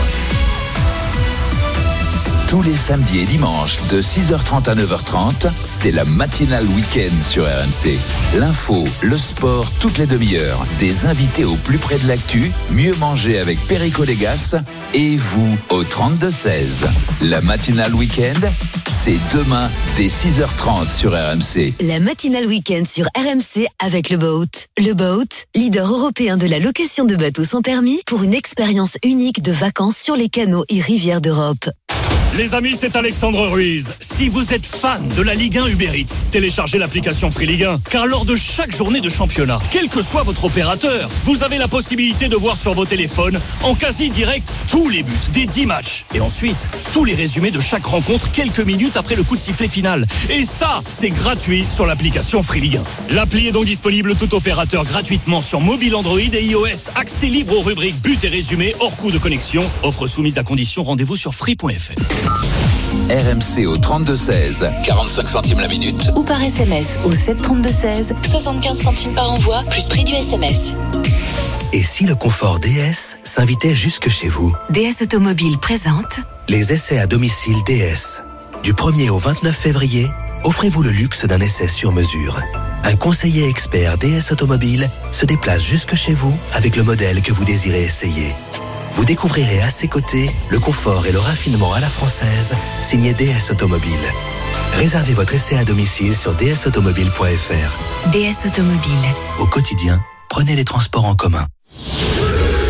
[2.52, 7.98] Tous les samedis et dimanches de 6h30 à 9h30, c'est la matinale week-end sur RMC.
[8.36, 10.62] L'info, le sport, toutes les demi-heures.
[10.78, 14.56] Des invités au plus près de l'actu, mieux manger avec Perico Légas
[14.92, 16.84] et vous au 32-16.
[17.22, 18.46] La matinale week-end,
[18.86, 21.72] c'est demain dès 6h30 sur RMC.
[21.80, 24.44] La matinale week-end sur RMC avec le Boat.
[24.76, 29.40] Le Boat, leader européen de la location de bateaux sans permis pour une expérience unique
[29.40, 31.70] de vacances sur les canaux et rivières d'Europe.
[32.38, 33.94] Les amis, c'est Alexandre Ruiz.
[33.98, 37.80] Si vous êtes fan de la Ligue 1 Uber Eats, téléchargez l'application Free Ligue 1.
[37.90, 41.68] Car lors de chaque journée de championnat, quel que soit votre opérateur, vous avez la
[41.68, 46.06] possibilité de voir sur vos téléphones, en quasi direct, tous les buts des 10 matchs.
[46.14, 49.68] Et ensuite, tous les résumés de chaque rencontre quelques minutes après le coup de sifflet
[49.68, 50.06] final.
[50.30, 52.80] Et ça, c'est gratuit sur l'application Free Ligue
[53.10, 53.14] 1.
[53.14, 56.88] L'appli est donc disponible tout opérateur gratuitement sur mobile Android et iOS.
[56.94, 59.70] Accès libre aux rubriques buts et résumés hors coût de connexion.
[59.82, 60.82] Offre soumise à condition.
[60.82, 62.21] Rendez-vous sur free.fr.
[63.08, 66.10] RMC au 32-16, 45 centimes la minute.
[66.16, 70.72] Ou par SMS au 732-16, 75 centimes par envoi, plus prix du SMS.
[71.72, 77.06] Et si le confort DS s'invitait jusque chez vous DS Automobile présente Les essais à
[77.06, 78.22] domicile DS.
[78.62, 80.06] Du 1er au 29 février,
[80.44, 82.40] offrez-vous le luxe d'un essai sur mesure.
[82.84, 87.44] Un conseiller expert DS Automobile se déplace jusque chez vous avec le modèle que vous
[87.44, 88.34] désirez essayer.
[88.94, 93.50] Vous découvrirez à ses côtés le confort et le raffinement à la française, signé DS
[93.50, 93.98] Automobile.
[94.74, 98.10] Réservez votre essai à domicile sur dsautomobile.fr.
[98.10, 99.14] DS Automobile.
[99.38, 101.46] Au quotidien, prenez les transports en commun.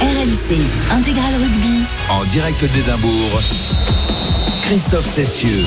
[0.00, 0.58] RMC.
[0.90, 1.82] Intégral Rugby.
[2.08, 3.40] En direct d'Édimbourg,
[4.62, 5.64] Christophe Cessieux.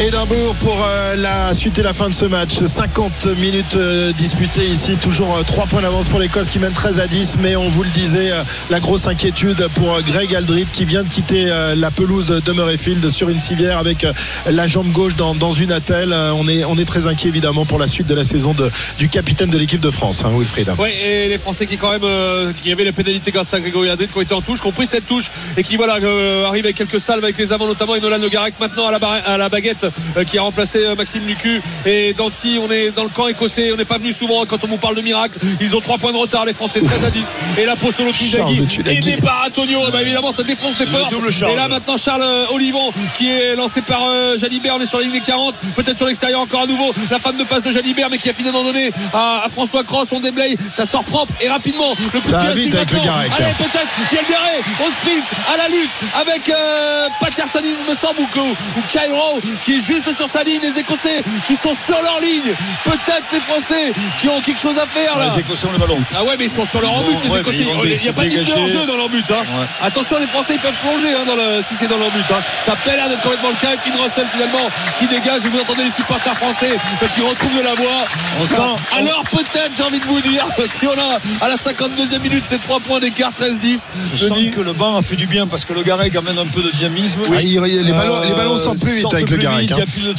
[0.00, 2.62] Édimbourg pour euh, la suite et la fin de ce match.
[2.64, 7.00] 50 minutes euh, disputées ici, toujours euh, 3 points d'avance pour l'Écosse qui mène 13
[7.00, 7.38] à 10.
[7.40, 11.02] Mais on vous le disait, euh, la grosse inquiétude pour euh, Greg Aldrit qui vient
[11.02, 14.12] de quitter euh, la pelouse de Murrayfield sur une civière avec euh,
[14.48, 16.12] la jambe gauche dans, une attelle.
[16.12, 18.70] Euh, on, est, on est très inquiet évidemment pour la suite de la saison de,
[18.98, 20.68] du capitaine de l'équipe de France, hein, Wilfried.
[20.78, 23.90] Ouais, et les Français qui quand même euh, qui avaient la pénalité grâce à Grégory
[23.90, 26.46] Aldrit qui ont été en touche, qui ont pris cette touche et qui voilà euh,
[26.46, 28.18] arrivent avec quelques salves avec les avants notamment et Nolan
[28.60, 29.87] maintenant à la, à la baguette euh,
[30.26, 32.58] qui a remplacé euh, Maxime Lucu et Danti.
[32.62, 34.96] On est dans le camp écossais on n'est pas venu souvent quand on vous parle
[34.96, 37.76] de miracle ils ont 3 points de retard les Français 13 à 10 et là
[37.76, 38.62] pour Solo Tulagi.
[38.86, 39.80] aidé par Antonio.
[39.92, 41.08] Bah, évidemment ça défonce les peurs.
[41.50, 44.98] et là maintenant Charles euh, Olivon qui est lancé par euh, Jalibert on est sur
[44.98, 46.92] la ligne des 40 peut-être sur l'extérieur encore à nouveau.
[47.10, 50.08] La fan de passe de Jalibert mais qui a finalement donné à, à François Cross
[50.12, 50.56] on déblaye.
[50.72, 51.94] Ça sort propre et rapidement.
[52.12, 52.98] Le coup Ça de vite avec le.
[52.98, 55.90] Allez, peut-être Garret au sprint à la lutte
[56.20, 60.42] avec euh, Patterson il me semble ou, ou Kyle Rowe qui est juste sur sa
[60.42, 60.60] ligne.
[60.62, 62.52] Les Écossais qui sont sur leur ligne.
[62.84, 65.30] Peut-être les Français qui ont quelque chose à faire là.
[65.34, 65.98] Les Écossais ont le ballon.
[66.16, 67.64] Ah ouais, mais ils sont sur leur but, les ouais, Écossais.
[67.64, 68.66] vont Il n'y a pas de dégager.
[68.66, 69.24] jeu dans leur but.
[69.30, 69.42] hein.
[69.82, 72.24] Attention, les Français, ils peuvent plonger hein, dans le, si c'est dans leur but.
[72.30, 72.40] hein.
[72.60, 73.74] Ça peut l'air d'être complètement le cas.
[73.74, 74.68] Et Finn Russell, finalement,
[74.98, 75.44] qui dégage.
[75.44, 76.72] Et vous entendez les supporters français
[77.02, 78.04] euh, qui retrouvent de la voix.
[78.40, 80.44] On sent- Alors, peut-être, j'ai envie de vous dire,
[80.78, 83.86] si on a à la 52e minute, c'est 3 points d'écart, 13-10.
[84.14, 86.46] Je sens que le banc a fait du bien parce que le Garec amène un
[86.46, 87.20] peu de dynamisme.
[87.32, 89.76] Ah, il- les ballons- les ballons sortent plus vite avec le Garec, hein.
[89.76, 90.12] Il y a plus de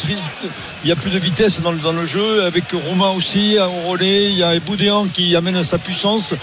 [0.91, 4.29] a plus de vitesse dans, le- jeu avec Romain aussi au relais.
[4.31, 6.33] Il y a Boudéan qui amène sa puissance.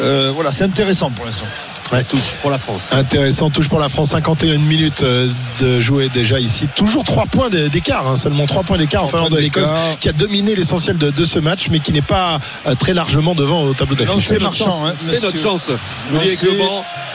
[0.00, 1.46] Euh, voilà, c'est intéressant pour l'instant.
[1.92, 2.04] Ouais.
[2.04, 2.90] Touche pour la France.
[2.92, 5.28] Intéressant, touche pour la France, 51 minutes euh,
[5.60, 6.68] de jouer déjà ici.
[6.74, 9.68] Toujours 3 points d'é- d'écart, hein, seulement 3 points d'écart en faveur de l'Écosse
[10.00, 13.34] qui a dominé l'essentiel de, de ce match mais qui n'est pas euh, très largement
[13.34, 14.26] devant au tableau d'affiche.
[14.26, 14.82] c'est notre Marchand, chance.
[14.86, 15.36] hein, c'est notre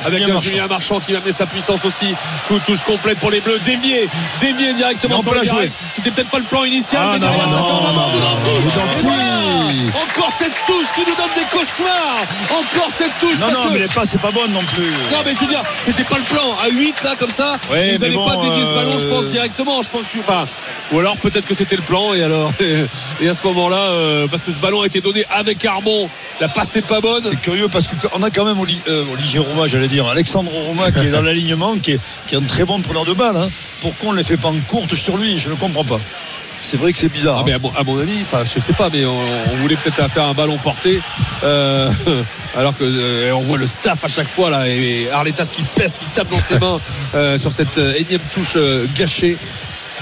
[0.05, 0.49] avec Julien un Marchand.
[0.49, 2.13] Julien Marchand qui va amener sa puissance aussi.
[2.47, 3.59] Coup de touche complète pour les Bleus.
[3.65, 4.07] Dévié,
[4.39, 5.71] dévié directement sur la jouer.
[5.89, 9.67] C'était peut-être pas le plan initial, Ah, mais non, derrière, ça non, fait un non.
[9.95, 12.21] Encore cette touche qui nous donne des cauchemars.
[12.51, 13.39] Encore cette touche.
[13.39, 14.91] Non, non, que- mais les passes, c'est pas bonne non plus.
[15.11, 16.55] Non mais je veux dire, c'était pas le plan.
[16.63, 19.25] À 8 là comme ça, Ouais, ils n'allaient bon, pas dévier ce ballon, je pense
[19.25, 19.81] euh, directement.
[19.81, 20.47] Je pense, je suis pas.
[20.91, 22.51] Ou alors peut-être que c'était le plan et alors
[23.21, 26.09] et à ce moment-là, euh, parce que ce ballon a été donné avec Arbon,
[26.41, 27.23] la passe est pas bonne.
[27.23, 30.91] C'est curieux parce qu'on a quand même Oli- euh, Olivier Rouma, j'allais dire, Alexandre Rouma
[30.91, 33.35] qui est dans l'alignement, qui est, qui est un très bon preneur de balle.
[33.37, 33.49] hein.
[33.81, 35.37] Pourquoi on ne les fait pas en courte sur lui?
[35.37, 35.99] Je ne comprends pas.
[36.61, 37.37] C'est vrai que c'est bizarre.
[37.37, 37.43] Ah, hein.
[37.45, 39.17] mais à mon, à mon avis, enfin je sais pas, mais on,
[39.53, 41.01] on voulait peut-être faire un ballon porté,
[41.43, 41.89] euh,
[42.57, 45.99] alors que euh, on voit le staff à chaque fois là et Arletas qui peste,
[45.99, 46.79] qui tape dans ses mains
[47.15, 48.57] euh, sur cette énième touche
[48.95, 49.37] gâchée.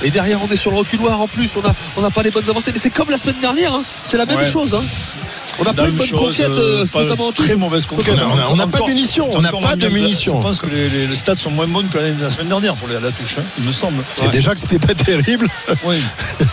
[0.04, 1.56] Et derrière, on est sur le reculoir en plus.
[1.56, 2.72] On n'a on pas les bonnes avancées.
[2.74, 3.74] Mais c'est comme la semaine dernière.
[3.74, 3.84] hein.
[4.04, 4.50] C'est la même Ouais.
[4.52, 4.76] chose.
[4.76, 4.84] hein.
[5.60, 7.86] On n'a C'est pas la une bonne chose, conquête, euh, euh, pas notamment très mauvaise
[7.86, 8.16] conquête.
[8.20, 10.38] On a- on n'a pas de munitions, on n'a pas de munitions.
[10.38, 12.76] Je pense que les, les- les stats sont moins bonnes que la, la semaine dernière
[12.76, 14.04] pour les- la touche, hein, il me semble.
[14.24, 15.48] Et déjà que c'était pas terrible.
[15.84, 15.98] Oui.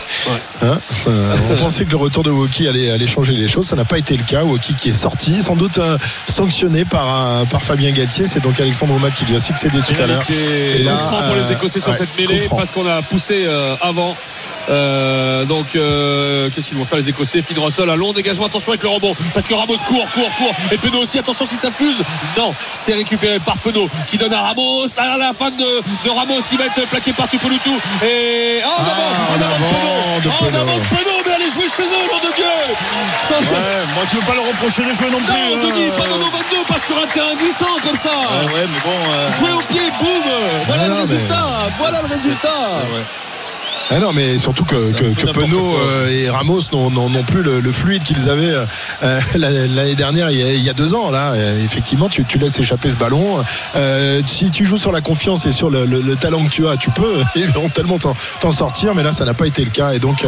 [0.65, 3.67] Hein, euh, on pensait que le retour de Woki allait, allait changer les choses.
[3.67, 4.45] Ça n'a pas été le cas.
[4.45, 5.99] Woki qui est sorti, sans doute euh,
[6.31, 8.27] sanctionné par, Fabien Gatier.
[8.27, 10.23] C'est donc Alexandre Omat qui lui a succédé tout à l'heure.
[10.31, 10.95] Et là,
[11.27, 14.17] pour les euh, Écossais sur ouais, cette mêlée parce qu'on a poussé euh, avant.
[14.69, 17.43] Euh, donc euh, qu'est-ce qu'ils vont faire les Écossais?
[17.43, 18.47] Finn Russell un long dégagement.
[18.47, 19.15] Attention avec le rebond.
[19.35, 20.55] Parce que Ramos court court court.
[20.71, 22.03] Et Penaud aussi attention si ça fuse.
[22.37, 24.87] Non c'est récupéré par Penaud qui donne à Ramos.
[24.97, 27.71] À la fin de, de Ramos qui va être plaqué par Tupolutu
[28.05, 31.23] et oh, en avant Ah, en avant de en avant de Penaud.
[31.27, 32.45] Mais allez jouer chez eux nom de Dieu.
[33.31, 33.37] Ouais,
[33.95, 35.57] moi, tu veux pas le reprocher de jouer non plus.
[35.57, 35.69] non.
[35.69, 38.11] Denis pas dans nos 22 pas sur un terrain glissant comme ça.
[38.11, 39.13] Ouais, mais bon.
[39.13, 40.33] euh, Jouer au pied, boum.
[40.67, 41.47] Voilà Ah le non, résultat.
[41.79, 42.49] Voilà le résultat.
[42.53, 43.03] c'est vrai.
[43.91, 47.43] Ah non, mais surtout que, que, que Penaud euh, et Ramos n'ont n'ont- n'ont plus
[47.43, 48.55] le, le fluide qu'ils avaient
[49.03, 51.11] euh, l'année l'année dernière, il y, a, il y a deux ans.
[51.11, 53.45] Là, Euh, effectivement, tu, tu laisses échapper ce ballon.
[53.77, 56.67] Euh, si tu joues sur la confiance et sur le, le- le talent que tu
[56.69, 58.95] as, tu peux éventuellement t'en t'en sortir.
[58.95, 59.93] Mais là, ça n'a pas été le cas.
[59.93, 60.25] Et donc,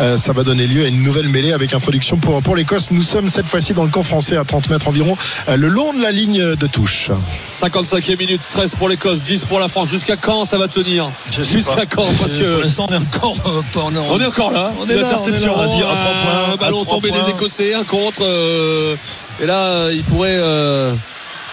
[0.00, 2.90] euh, ça va donner lieu à une nouvelle mêlée avec introduction pour, pour l'Écosse.
[2.92, 5.16] Nous sommes cette fois-ci dans le camp français à 30 mètres environ,
[5.48, 7.10] euh, le long de la ligne de touche.
[7.52, 9.88] 55e minute, 13 pour l'Écosse, 10 pour la France.
[9.88, 11.10] Jusqu'à quand ça va tenir?
[11.42, 12.06] Jusqu'à quand?
[12.20, 12.62] Parce que
[12.98, 13.62] encore euh.
[13.76, 14.72] On est, on est encore là.
[14.80, 16.84] On est Une là, interception, on est là, à dire à trois points, un ballon
[16.84, 17.22] tombé points.
[17.24, 18.20] des Écossais, un contre.
[18.22, 18.96] euh,
[19.42, 20.92] et là, il pourrait euh,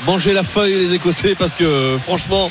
[0.05, 2.49] manger la feuille les Écossais parce que franchement.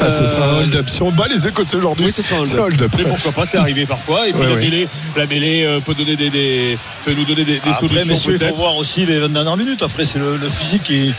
[0.00, 0.88] Ah, ce sera un hold-up.
[0.88, 2.34] Si on bat les Écossais aujourd'hui, Oui, c'est ça.
[2.44, 2.90] c'est un hold-up.
[2.96, 4.26] Mais pourquoi pas, c'est arrivé parfois.
[4.28, 4.60] Et puis Ouais, la ouais.
[4.60, 8.36] mêlée, la mêlée peut donner des, des- peut nous donner des, des Après, solutions messieurs,
[8.40, 9.82] il faut voir aussi les 20 dernières minutes.
[9.82, 11.12] Après, c'est le, le physique qui,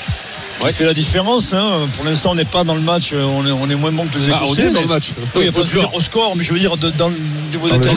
[0.62, 1.54] qui fait la différence.
[1.54, 1.88] hein.
[1.96, 3.14] Pour l'instant, on n'est pas dans le match.
[3.14, 4.62] On est, on est moins bon que les Ah, Écossais.
[4.62, 5.12] on est dans mais- le match.
[5.36, 5.82] Oui, Au enfin, je veux score.
[5.90, 7.10] dire, au score, mais je veux dire, de- dans
[7.52, 7.90] niveau Dans le jeu.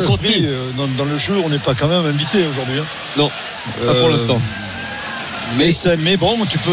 [0.47, 2.81] euh, dans, dans le jeu, on n'est pas quand même invité aujourd'hui.
[2.81, 2.87] hein.
[3.17, 3.29] Non,
[3.87, 4.41] pas pour Euh, l'instant.
[5.57, 6.73] Mais, ça- mais bon, tu peux.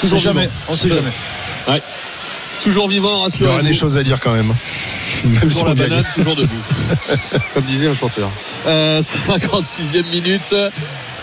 [0.00, 0.40] Toujours on sait jamais.
[0.42, 0.52] vivant.
[0.68, 1.12] On sait jamais.
[1.68, 1.82] Ouais.
[2.60, 4.52] Toujours vivant, Il y aura des choses à dire quand même.
[5.24, 6.54] Même si Toujours la banane, toujours debout.
[7.54, 8.30] Comme disait un chanteur.
[8.66, 10.54] Euh, 56e minute.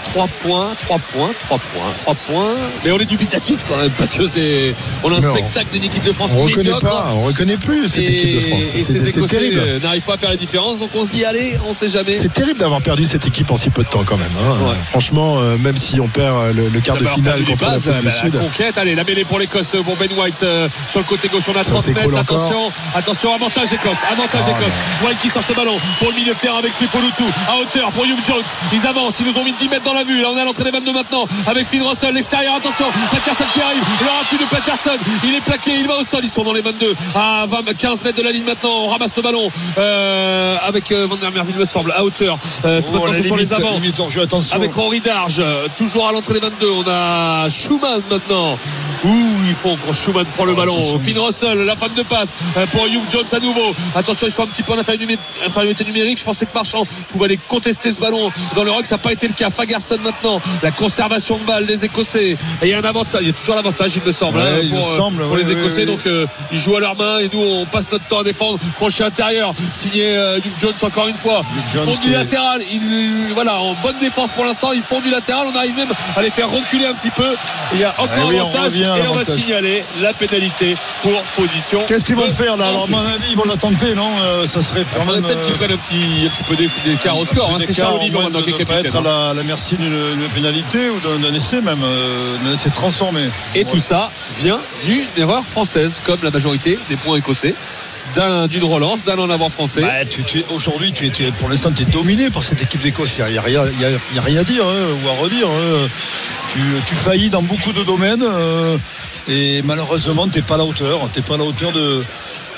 [0.04, 2.54] 3 points, 3 points, 3 points, 3 points.
[2.86, 4.76] Mais on est dubitatif quand même parce que c'est.
[5.04, 5.32] On a un Non.
[5.34, 8.40] spectacle d'une équipe de France On reconnaît pas, on reconnaît plus cette Et- équipe de
[8.42, 8.64] France.
[8.78, 9.60] C'est terrible.
[9.60, 10.80] euh, n'arrivent pas à faire la différence.
[10.80, 12.16] Donc on se dit, allez, on sait jamais.
[12.18, 14.30] C'est terrible d'avoir perdu cette équipe en si peu de temps quand même.
[14.40, 14.68] hein.
[14.70, 14.76] Ouais.
[14.90, 18.04] Franchement, euh, même si on perd euh, le, le quart de finale contre bases, l'Afrique
[18.06, 18.34] bah, du Sud.
[18.36, 19.76] La conquête, allez, la mêlée pour l'Écosse.
[19.86, 22.20] Bon, Ben White euh, sur le côté gauche, on a Ça 30 s'écroule mètres.
[22.20, 24.74] Attention, attention, avantage Écosse, avantage Ah, Écosse.
[25.08, 28.06] White qui sort ce ballon pour le milieu de terrain avec Tripolutu à hauteur pour
[28.06, 28.44] Hugh Jones.
[28.74, 30.22] Ils avancent, ils nous ont mis 10 mètres dans la vue.
[30.22, 32.56] Là, on est à l'entrée des 22 maintenant avec Finn Russell, l'extérieur.
[32.56, 33.84] Attention, Patterson qui arrive.
[34.02, 36.22] Le raffut de Patterson, il est plaqué, il va au sol.
[36.24, 38.72] Ils sont dans les 22 à 20, 15 mètres de la ligne maintenant.
[38.86, 42.38] On ramasse le ballon euh, avec euh, Van der Merwe, il me semble, à hauteur.
[42.66, 43.74] Euh, c'est Oh, maintenant, ce sont les avants.
[43.74, 44.56] limite hors jeu, attention.
[44.56, 45.42] Avec Henri Darge,
[45.78, 46.70] toujours à l'entrée des 22.
[46.70, 48.58] On a Schumann maintenant.
[49.06, 49.10] Ouh,
[49.48, 50.98] il faut que Schumann prend le ballon.
[51.00, 53.74] Finn Russell, la fan de passe euh, pour Hugh Jones à nouveau.
[53.96, 56.20] Attention, ils sont un petit peu en infériorité numérique.
[56.20, 58.86] Je pensais que Marchand pouvait aller contester ce ballon dans le rock.
[58.86, 59.50] Ça n'a pas été le cas.
[60.04, 60.42] Maintenant.
[60.62, 62.32] La conservation de balle des Écossais.
[62.32, 63.22] Et il y a un avantage.
[63.22, 65.24] Il y a toujours l'avantage, il me semble, Ouais, hein, il pour, me euh, semble,
[65.24, 65.82] pour oui, les Écossais.
[65.82, 65.86] oui.
[65.88, 68.60] Donc euh, ils jouent à leurs mains et nous on passe notre temps à défendre.
[68.78, 71.42] Crochet intérieur, signé euh, Hugh Jones encore une fois.
[71.74, 72.62] Ils font du latéral.
[72.72, 74.72] Ils, voilà, en bonne défense pour l'instant.
[74.74, 75.48] Ils font du latéral.
[75.54, 77.36] On arrive même à les faire reculer un petit peu.
[77.74, 81.80] Il y a encore Eh on avantage et on va signaler la pénalité pour position.
[81.88, 84.46] Qu'est-ce qu'ils vont faire là Alors, à mon avis, ils vont la tenter, non Euh,
[84.46, 87.50] Ça serait peut-être qu'ils euh, prennent un petit, un petit peu d'é- d'écart au score.
[87.52, 87.58] hein.
[87.60, 88.86] C'est Charles moins, maintenant qui est capitaine.
[88.86, 93.30] être à la, la merci d'une pénalité ou d'un essai même, euh, d'un essai transformé.
[93.56, 97.56] Et tout ça vient d'une erreur française, comme la majorité des points écossais,
[98.48, 99.82] d'une relance, d'un en avant français.
[99.82, 102.62] Bah, tu- tu es- Aujourd'hui, tu es, tu pour l'instant, tu es dominé par cette
[102.62, 103.18] équipe d'Écosse.
[103.20, 105.48] Il n'y a, a- rien à dire hein, ou à redire.
[105.48, 105.88] hein.
[106.54, 108.78] Tu, tu faillis dans beaucoup de domaines euh,
[109.28, 111.00] et malheureusement, tu n'es pas à la hauteur.
[111.12, 112.04] Tu n'es pas à la hauteur de,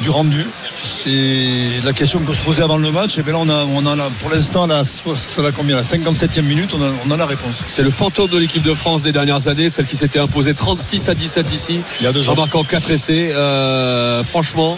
[0.02, 0.46] du rendu.
[0.78, 3.18] C'est la question qu'on se posait avant le match.
[3.18, 6.72] Et bien là, on a, on a pour l'instant, la, la combien La 57e minute,
[6.78, 7.64] on a, on a la réponse.
[7.68, 11.08] C'est le fantôme de l'équipe de France des dernières années, celle qui s'était imposée 36
[11.08, 12.36] à 17 ici, Il y a deux en ans.
[12.36, 13.30] marquant 4 essais.
[13.32, 14.78] Euh, franchement,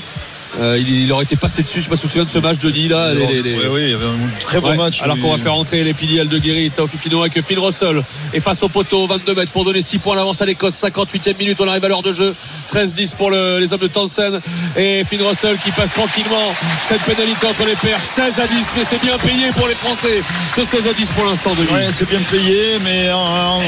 [0.59, 1.79] euh, il, il aurait été passé dessus.
[1.79, 2.89] Je sais pas si tu de ce match de Lille.
[2.91, 5.01] Là, les- les- les- Oui, oui, il y avait un très bon Ouais, match.
[5.03, 5.21] Alors oui.
[5.21, 8.01] qu'on va faire entrer les piliers de Guéry, Taofi Fino avec Phil Russell.
[8.33, 10.75] Et face au poteau, 22 mètres pour donner 6 points d'avance à l'Écosse.
[10.75, 12.33] 58e minute, on arrive à l'heure de jeu.
[12.69, 14.39] 13-10 pour le- les hommes de Townsend.
[14.75, 16.53] Et Phil Russell qui passe tranquillement
[16.87, 18.03] cette pénalité entre les perches.
[18.03, 20.21] 16 à 10, mais c'est bien payé pour les Français.
[20.53, 21.67] C'est 16 à 10 pour l'instant, Denis.
[21.71, 23.17] Ouais, c'est bien payé, mais en-
[23.57, 23.61] en-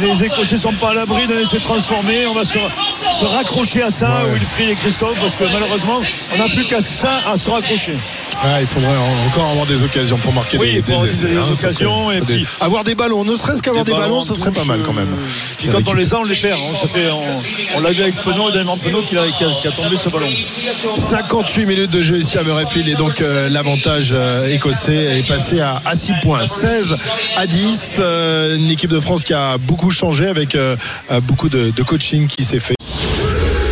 [0.00, 2.26] les Écossais sont pas à l'abri d'un essai transformé.
[2.26, 6.00] On va se, se raccrocher à ça, Wilfried et Christophe, parce que malheureusement,
[6.34, 7.94] on n'a plus qu'à ça à se raccrocher.
[8.44, 11.28] Ah, il faudrait en- encore avoir des occasions pour marquer Oui, des, pour avoir essais,
[11.28, 14.22] des hein, ça occasions, serait- et puis- avoir des ballons, ne serait-ce qu'avoir des, ballons,
[14.22, 15.06] ce serait pas mal quand même.
[15.12, 15.26] euh,
[15.58, 16.58] Puis quand on les a, on les perd.
[16.60, 16.86] hein.
[16.92, 19.70] Fait, on, on l'a vu avec Penaud, Damien Penaud qui a, qui, a, qui a
[19.72, 20.26] tombé ce ballon.
[20.96, 25.60] 58 minutes de jeu ici à Murrayfield et donc euh, l'avantage euh, écossais est passé
[25.60, 26.96] à, à 6 points 16
[27.36, 30.56] à 10 euh, une équipe de France qui a beaucoup changé avec
[31.22, 32.74] beaucoup de, de coaching qui s'est fait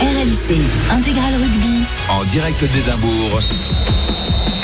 [0.00, 0.56] RMC
[0.90, 1.69] Intégral Rugby.
[2.12, 3.40] En direct d'Édimbourg,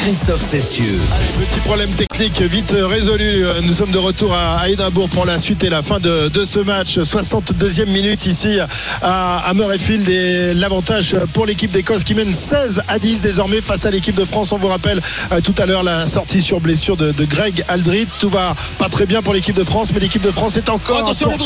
[0.06, 1.00] Christophe Cessieux.
[1.40, 3.44] Petit problème technique vite résolu.
[3.64, 6.60] Nous sommes de retour à Édimbourg pour la suite et la fin de, de ce
[6.60, 6.96] match.
[6.98, 8.58] 62e minute ici
[9.02, 13.84] à, à Murrayfield et l'avantage pour l'équipe d'Écosse qui mène 16 à 10 désormais face
[13.84, 14.52] à l'équipe de France.
[14.52, 15.00] On vous rappelle
[15.32, 18.06] euh, tout à l'heure la sortie sur blessure de, de Greg Aldrit.
[18.20, 20.98] Tout va pas très bien pour l'équipe de France, mais l'équipe de France est encore
[20.98, 21.44] Attention le Non,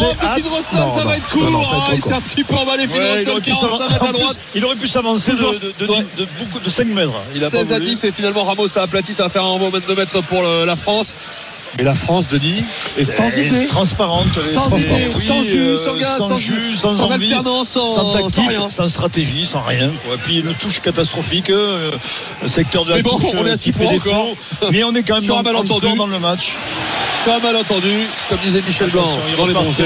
[0.93, 1.09] ça non.
[1.09, 1.51] va être court.
[1.51, 2.19] Non, Ah, trop il s'est court.
[2.19, 4.45] un petit peu emballé Ouais, il, aurait pu 45 s'avancer- mètres à en plus, droite.
[4.55, 6.07] il aurait pu s'avancer de, Toujours, de, de- ouais.
[6.19, 7.13] de beaucoup de 5 mètres.
[7.35, 7.91] Il a pas 16 à voulu.
[7.93, 10.43] 10 et finalement Ramos a aplati, ça va faire un renvoi de 2 mètres pour
[10.43, 11.15] la France.
[11.79, 12.65] Mais la France, Denis,
[12.99, 13.67] est sans idée.
[13.67, 17.69] transparente, Sans idée, Oui, sans jus, euh, sans gaz, sans, jus, sans, sans envie, alternance,
[17.69, 18.69] sans, sans tactique, sans rien.
[18.69, 19.93] sans stratégie, sans rien.
[20.07, 20.17] Quoi.
[20.19, 21.91] Puis une touche catastrophique, euh,
[22.43, 24.35] le secteur de la Mais bon, touche on est à euh, points encore.
[24.73, 25.87] Mais on est quand même dans, malentendu.
[25.97, 26.57] dans le match.
[27.23, 29.05] Sur un malentendu, comme disait Michel Blanc
[29.37, 29.83] dans les bronzés,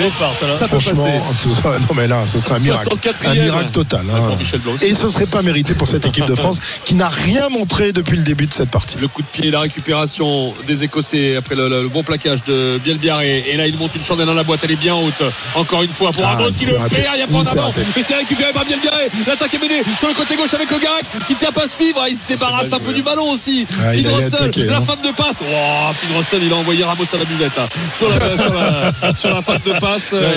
[0.56, 1.80] ça peut Franchement, passer.
[1.80, 2.88] non mais là, ce serait un miracle.
[2.88, 3.26] 64e.
[3.28, 4.06] Un miracle total.
[4.08, 4.36] hein.
[4.82, 8.16] Et ce serait pas mérité pour cette équipe de France qui n'a rien montré depuis
[8.16, 8.98] le début de cette partie.
[9.00, 12.78] Le coup de pied, la récupération des Écossais après le, le- le bon plaquage de
[12.82, 13.44] Bielbiaré.
[13.48, 15.22] Et là, il monte une chandelle dans la boîte, elle est bien haute.
[15.54, 17.44] Encore une fois, pour Ah, Ramos qui le perd, il y a pas en Il
[17.44, 17.66] s'est avant.
[17.68, 17.80] raté.
[17.96, 19.08] Mais c'est récupéré par Bielbiaré.
[19.26, 21.68] L'attaque est menée sur le côté gauche avec le Garac qui ne tient pas à
[21.68, 22.02] suivre.
[22.08, 23.66] Il se débarrasse un peu du ballon aussi.
[23.82, 24.80] Ah, Russell, la hein.
[24.80, 25.36] fan de passe.
[25.42, 27.68] Oh, Russell, il a envoyé Ramos à la buvette là.
[27.96, 30.10] sur, la, sur, la, sur la fan de passe.
[30.12, 30.30] euh,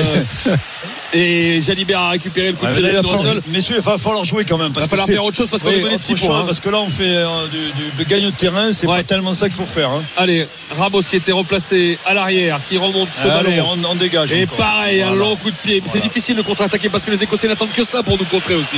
[1.14, 3.18] et Jalibert a récupéré le coup de pied mais de Russell.
[3.18, 4.74] falloir- messieurs, il va falloir jouer quand même.
[4.74, 6.28] Parce Il va falloir faire autre chose parce qu'on est donné de autre 6 chose,
[6.28, 6.40] points.
[6.42, 6.44] hein.
[6.46, 7.28] Parce que là, on fait euh,
[7.98, 9.90] du, gagne de terrain, c'est pas tellement ça qu'il faut faire.
[9.90, 10.04] hein.
[10.18, 10.48] Allez,
[10.78, 13.78] Ramos qui était replacé à l'arrière, qui remonte ce Allez, ballon.
[13.84, 14.32] on, on dégage.
[14.32, 14.56] Et encore.
[14.58, 15.22] pareil, un Voilà.
[15.22, 15.82] long coup de pied.
[15.84, 18.56] Mais c'est difficile de contre-attaquer parce que les Écossais n'attendent que ça pour nous contrer
[18.56, 18.78] aussi.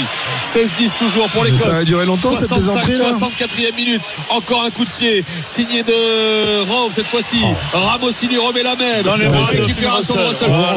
[0.52, 1.62] 16-10 toujours pour l'Écosse.
[1.62, 4.02] Ça va durer longtemps, cette 65, plaisanterie, là 64e minute.
[4.30, 7.44] Encore un coup de pied signé de Rove cette fois-ci.
[7.72, 9.04] Ramos il lui remet la même.
[9.04, 9.62] Dans les bras de.
[9.62, 10.02] On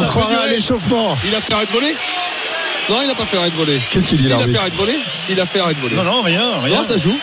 [0.05, 1.16] se croirait à l'échauffement.
[1.27, 1.94] Il a fait arrêt de voler
[2.90, 3.81] Non, il n'a pas fait arrêt de voler.
[3.90, 4.99] Qu'est-ce qu'il dit, Il a fait arrêt de voler
[5.31, 5.97] Il a fait arrêt de voler.
[5.97, 6.77] Non, non, rien, rien.
[6.81, 7.16] Non, ça joue.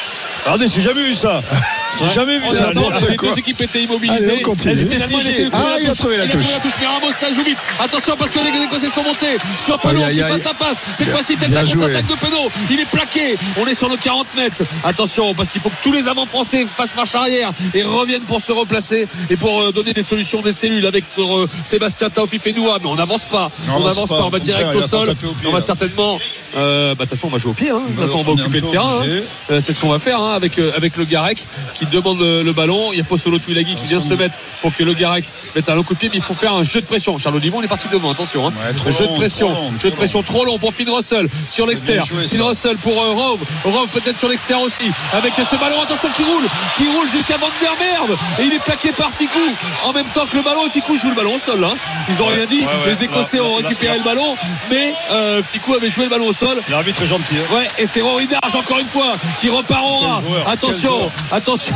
[0.43, 1.41] Regardez, j'ai jamais vu ça.
[2.07, 2.67] J'ai jamais vu On ça.
[2.69, 4.31] attend, les deux équipes étaient immobilisées.
[4.31, 6.41] Allez, on Ah, la il a trouvé la il touche.
[6.41, 6.71] a trouvé la touche.
[6.79, 7.57] Mais Ramos, ça joue vite.
[7.79, 10.81] Attention parce que les Écossais sont montés sur Penaud qui passe la passe.
[10.97, 11.73] Cette fois-ci, peut-être la joué.
[11.75, 12.49] contre-attaque de Penaud.
[12.69, 13.37] Il est plaqué.
[13.57, 14.63] On est sur le 40 mètres.
[14.83, 18.41] Attention parce qu'il faut que tous les avants français fassent marche arrière et reviennent pour
[18.41, 22.77] se replacer et pour euh, donner des solutions des cellules avec euh, Sébastien Taofi Fenoua.
[22.81, 23.51] Mais on n'avance pas.
[23.67, 24.23] On On avance n'avance pas.
[24.23, 25.13] On va direct au sol.
[25.45, 26.19] On va certainement
[26.55, 27.69] de toute façon, on va jouer au pied.
[27.69, 29.01] De toute façon, on va occuper le terrain.
[29.01, 29.21] hein.
[29.51, 31.45] Euh, c'est ce qu'on va faire hein, avec, avec le Garec
[31.75, 32.91] qui demande le, le ballon.
[32.91, 35.25] Il y a Possolo Twilagui qui vient se mettre pour que le Garec
[35.55, 36.09] mette un long coup de pied.
[36.11, 37.17] Mais il faut faire un jeu de pression.
[37.17, 38.11] Charles Olivon, on est parti devant.
[38.11, 38.47] Attention.
[38.47, 38.53] Hein.
[38.75, 39.47] trop jeu long, de pression.
[39.53, 42.05] trop long, jeu de pression trop long pour Finn Russell sur l'extérieur.
[42.27, 43.39] Finn Russell pour euh, Rove.
[43.63, 44.85] Rove peut-être sur l'extérieur aussi.
[45.13, 46.45] Avec ce ballon, attention qui roule.
[46.77, 48.17] Qui roule jusqu'à Van der Merde.
[48.39, 49.39] Et il est plaqué par Ficou.
[49.85, 50.65] En même temps que le ballon.
[50.67, 51.63] Et Ficou joue le ballon au sol.
[51.63, 51.75] Hein.
[52.09, 52.59] Ils ont rien dit.
[52.61, 52.71] ouais, ouais.
[52.87, 53.97] Les Écossais Là, ont récupéré là.
[53.99, 54.35] le ballon.
[54.69, 56.59] Mais euh, Ficou avait joué le ballon au sol.
[56.69, 57.35] L'arbitre est gentil.
[57.37, 57.55] hein.
[57.55, 61.11] Ouais, et c'est Rory Darge encore une fois qui repart en joueur, quel Attention,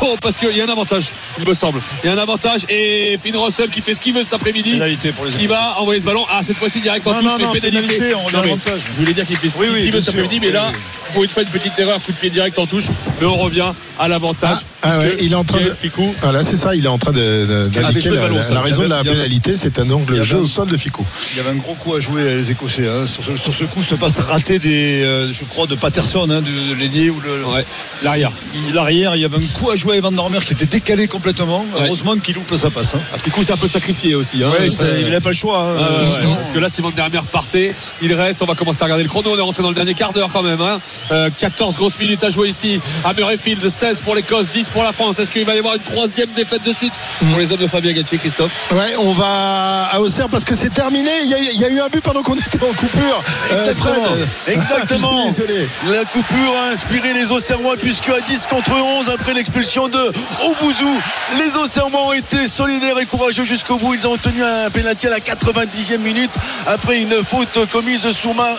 [0.04, 1.82] attention, parce qu'il y a un avantage, il me semble.
[2.04, 4.74] Il y a un avantage et Finn Russell qui fait ce qu'il veut cet après-midi.
[4.74, 6.26] Pénalité Qui va envoyer ce ballon.
[6.30, 8.82] Ah, cette fois-ci direct en Non, touche, non, non, pénalité, on mais l'avantage.
[8.94, 10.72] Je voulais dire qu'il fait ce Oui, oui, qu'il veut cet après-midi, mais Oui, là,
[10.74, 10.80] oui.
[11.14, 12.86] pour une fois, une petite erreur, coup de pied direct en touche.
[13.22, 14.58] Mais on revient à l'avantage.
[14.82, 15.74] Ah ouais, puisque il est en train de.
[15.74, 16.14] Ficou.
[16.22, 18.84] Voilà, c'est ça, il est en train de- de- Avait d'indiquer la, ballon la- raison
[18.84, 21.06] de la pénalité, c'est un donc il y le avait jeu au sol de Ficou.
[21.32, 22.88] Il y avait un gros coup à jouer les Écossais.
[22.88, 23.06] hein.
[23.08, 26.42] Sur, ce, sur ce coup, ce passe raté des, euh, je crois, de Patterson, hein,
[26.42, 27.64] de, de l'ailier ou le Ouais,
[28.02, 28.32] l'arrière.
[28.74, 29.16] l'arrière.
[29.16, 31.60] Il y avait un coup à jouer à Evan Dormer qui était décalé complètement.
[31.76, 31.86] Ouais.
[31.88, 32.96] Heureusement qu'il loupe sa passe.
[32.96, 33.00] hein.
[33.14, 34.44] Ah, Ficou s'est un peu sacrifié aussi.
[34.44, 34.50] Hein.
[34.52, 35.62] Ouais, il n'avait pas le choix.
[35.62, 35.76] hein.
[35.80, 38.42] Ah ouais, parce que là, si Van der Merwe partait, il reste.
[38.42, 39.32] On va commencer à regarder le chrono.
[39.34, 40.62] On est rentré dans le dernier quart d'heure quand même.
[40.62, 40.80] hein.
[41.12, 43.68] Euh, 14 grosses minutes à jouer ici à Murrayfield.
[43.70, 45.20] 16 pour l'Écosse, 10 pour la France.
[45.20, 46.94] Est-ce qu'il va y avoir une troisième défaite de suite
[47.30, 48.52] pour les hommes de Fabien Galtier, Christophe?
[48.72, 51.10] Ouais, on va à Auxerre parce que c'est terminé.
[51.24, 53.24] Il y, a, il y a eu un but pendant qu'on était en coupure.
[53.52, 54.04] Euh, Exactement.
[54.06, 54.28] Fred.
[54.48, 55.28] Exactement.
[55.92, 60.12] La coupure a inspiré les Auxerrois puisque à 10 contre 11 après l'expulsion de
[60.46, 61.02] Obouzou,
[61.38, 63.94] les Auxerrois ont été solidaires et courageux jusqu'au bout.
[63.94, 66.32] Ils ont obtenu un pénalty à la 90e minute
[66.68, 68.06] après une faute commise
[68.36, 68.56] Ma-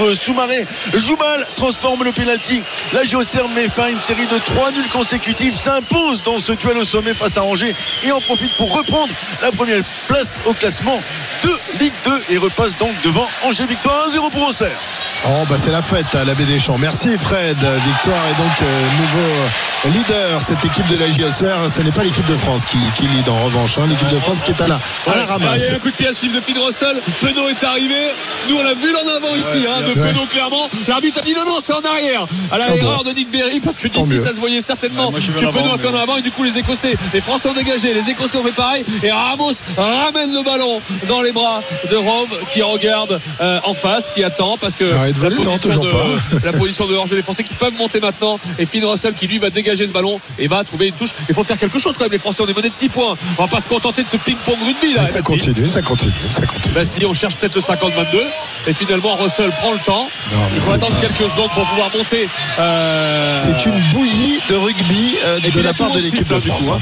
[0.00, 0.66] euh, Soumaré.
[0.94, 2.62] Joumal transforme le pénalty.
[2.92, 6.78] La Géocère met fin à une série de 3 nuls consécutifs, s'impose dans ce duel
[6.78, 7.74] au sommet face à Angers
[8.04, 9.12] et en profite pour reprendre
[9.42, 11.00] la première place au classement
[11.42, 14.78] de Ligue 2 et repasse donc devant Angers Victoire 1-0 pour Auxerre.
[15.26, 16.78] Oh, bah c'est la fête à la baie des Champs.
[16.78, 17.56] Merci Fred.
[17.56, 20.40] Victoire est donc euh, nouveau leader.
[20.42, 23.38] Cette équipe de la JSR, ce n'est pas l'équipe de France qui, qui lead en
[23.40, 23.78] revanche.
[23.78, 23.86] hein.
[23.88, 24.74] L'équipe de France qui est à la,
[25.12, 25.58] à la ramasse.
[25.58, 27.00] Il y a eu un coup de pied à suivre de Finn Russell.
[27.20, 28.08] Penaud est arrivé.
[28.48, 30.08] Nous, on l'a vu l'en avant ici, hein, de Ouais.
[30.12, 30.68] Penaud, clairement.
[30.88, 32.26] L'arbitre a dit non, non, c'est en arrière.
[32.50, 32.76] À la Ah bon.
[32.76, 35.74] erreur de Nick Berry, parce que d'ici, ça se voyait certainement Ouais, que en Penaud
[35.74, 36.16] a fait en avant.
[36.16, 37.92] Et du coup, les Écossais, les Français ont dégagé.
[37.94, 38.84] Les Écossais ont fait pareil.
[39.02, 44.10] Et Ramos ramène le ballon dans les bras de Rove, qui regarde euh, en face,
[44.14, 46.06] qui attend, parce que la voler, position, de, pas.
[46.44, 48.38] la position de hors-jeu, les Français qui peuvent monter maintenant.
[48.58, 51.10] Et Finn Russell, qui lui va dégager ce ballon et va trouver une touche.
[51.28, 52.42] Il faut faire quelque chose quand même, les Français.
[52.42, 53.14] On est mené de 6 points.
[53.38, 55.04] On va pas se contenter de ce ping-pong rugby, là.
[55.06, 56.74] ça continue, ça continue, ça continue.
[56.74, 58.22] Bah si on cherche peut-être le 50-22
[58.66, 60.08] et finalement Russell prend le temps.
[60.32, 62.28] Non, Il faut attendre pas- quelques secondes pour pouvoir monter.
[62.58, 66.40] euh, C'est une bouillie de rugby euh, de là, la part de l'équipe de hein,
[66.40, 66.64] France.
[66.64, 66.80] coup, hein.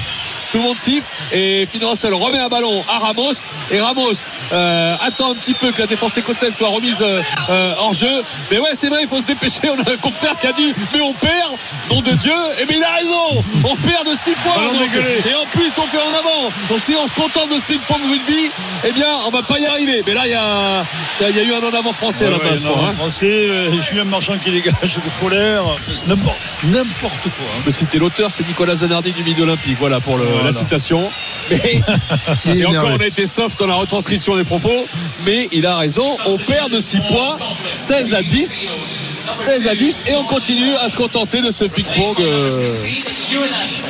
[0.51, 3.33] Tout le monde siffle et Finn Russell remet un ballon à Ramos
[3.71, 4.13] et Ramos
[4.53, 7.21] euh, attend un petit peu que la défense écossaise soit remise euh,
[7.51, 8.23] euh, en jeu.
[8.51, 9.61] Mais ouais, c'est vrai, il faut se dépêcher.
[9.71, 11.53] On a un confrère qui a dit mais on perd,
[11.91, 12.33] nom de Dieu.
[12.61, 14.55] Et bien il a raison, on perd de 6 points.
[15.31, 16.49] Et en plus on fait en avant.
[16.69, 18.51] Donc si on se contente de ce ping-pong rugby,
[18.85, 20.03] eh bien on va pas y arriver.
[20.07, 20.85] Mais là il y a,
[21.31, 22.65] il y a eu un en avant français à la Ouais, ouais, base.
[22.65, 22.95] quoi, hein.
[22.99, 27.31] français, euh, Julien Marchand qui dégage de colère, c'est n'importe n'importe quoi.
[27.47, 27.55] hein.
[27.59, 29.77] Je peux citer l'auteur, c'est Nicolas Zanardi du Midi Olympique.
[29.79, 30.53] Voilà pour le- Voilà.
[30.53, 31.11] la citation.
[31.51, 31.81] Mais,
[32.47, 34.87] Il est et encore, on a été soft dans la retranscription des propos.
[35.27, 36.07] Mais il a raison.
[36.27, 37.39] On perd de 6 points,
[37.69, 38.69] 16 à 10.
[39.27, 42.17] 16 à 10 et on continue à se contenter de ce ping-pong.
[42.21, 42.71] euh,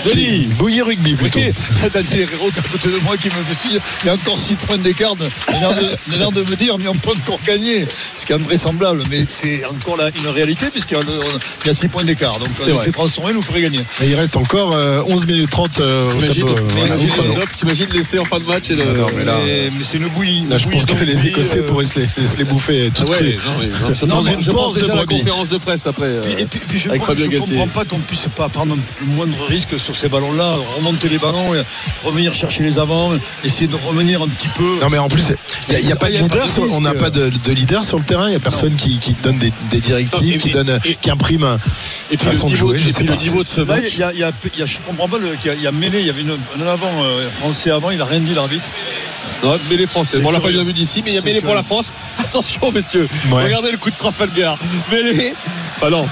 [0.05, 1.39] Denis, Bouillie rugby plutôt.
[1.39, 1.51] Oui,
[1.93, 3.79] t'as à côté de moi qui me fait signe.
[4.03, 5.15] Il y a encore 6 points d'écart.
[5.49, 7.87] Il a l'air de, il a l'air de me dire, mais on peut encore gagner.
[8.15, 11.21] Ce qui est invraisemblable, mais c'est encore une réalité puisqu'il y a, le-
[11.65, 12.39] il y a 6 points d'écart.
[12.39, 12.83] Donc C'est vrai.
[12.85, 13.81] c'est transformé, nous ferait gagner.
[14.03, 18.19] Et il reste encore euh, 11 minutes 30 euh, au t'imagines euh, voilà, t'imagines laisser
[18.19, 18.83] en fin de match et le.
[18.89, 20.47] Ah non, mais là, Mais, mais c'est une bouillie.
[20.49, 23.09] là, je pense que les Écossais euh, pourraient se les, se les bouffer Ah toutes
[23.11, 23.37] ouais,
[24.07, 26.07] non, je Dans pense, de déjà à la conférence de presse après.
[26.07, 29.07] euh, Et puis, puis je avec ne comprends pas qu'on ne puisse pas prendre le
[29.07, 31.63] moindre risque sur ces ballons-là, remonter les ballons, et
[32.05, 33.13] revenir chercher les avants,
[33.45, 34.79] essayer de revenir un petit peu.
[34.81, 35.25] Non mais en plus,
[35.69, 37.11] il n'y a, il y a pas de pas leader, de sur- on n'a pas
[37.11, 39.79] de, de leader sur le terrain, il n'y a personne qui, qui donne des, des
[39.81, 41.59] directives, Non, et- qui, donne, et- qui imprime un-
[42.11, 43.23] Et le façon de niveau, jouer, et sais puis le pas.
[43.23, 43.85] niveau de ce match.
[43.95, 45.51] il y a, il y a- il y a- je comprends pas, le, qu'il y
[45.51, 46.30] a- il y a mêlé, il y avait une,
[46.61, 48.69] un avant euh, français avant, il a rien dit l'arbitre.
[49.43, 50.21] Non, mêlée française.
[50.21, 50.65] Bon, on l'a pas curieux.
[50.65, 51.95] vu d'ici, mais il y a mêlée pour la France.
[52.19, 53.09] Attention, messieurs.
[53.31, 53.45] Ouais.
[53.45, 54.59] Regardez le coup de Trafalgar.
[54.91, 55.35] Mêlée.
[55.81, 56.07] Bah non.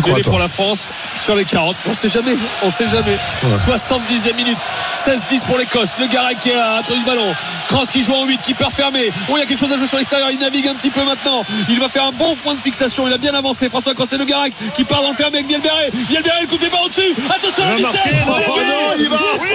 [0.00, 0.88] Crois, toi pour la France
[1.20, 1.76] sur les 40.
[1.88, 2.36] On sait jamais.
[2.62, 3.16] On sait jamais.
[3.52, 4.58] 70e minute.
[4.94, 5.96] 16-10 pour l'Écosse.
[6.00, 7.34] Le Garek qui a introduit ce ballon.
[7.68, 9.12] Kranz qui joue en 8, qui perd fermé.
[9.28, 10.30] Oh, il y a quelque chose à jouer sur l'extérieur.
[10.30, 11.44] Il navigue un petit peu maintenant.
[11.68, 13.06] Il va faire un bon point de fixation.
[13.06, 13.68] Il a bien avancé.
[13.68, 15.90] François Cossé, le Garek qui part dans le fermé avec Bielberé.
[16.08, 17.14] Bielberé, le coup de par au-dessus.
[17.28, 18.04] Attention, la Il va vitesse.
[18.28, 18.64] Oh, Bielberé.
[18.66, 19.16] non, il va.
[19.40, 19.48] Oui,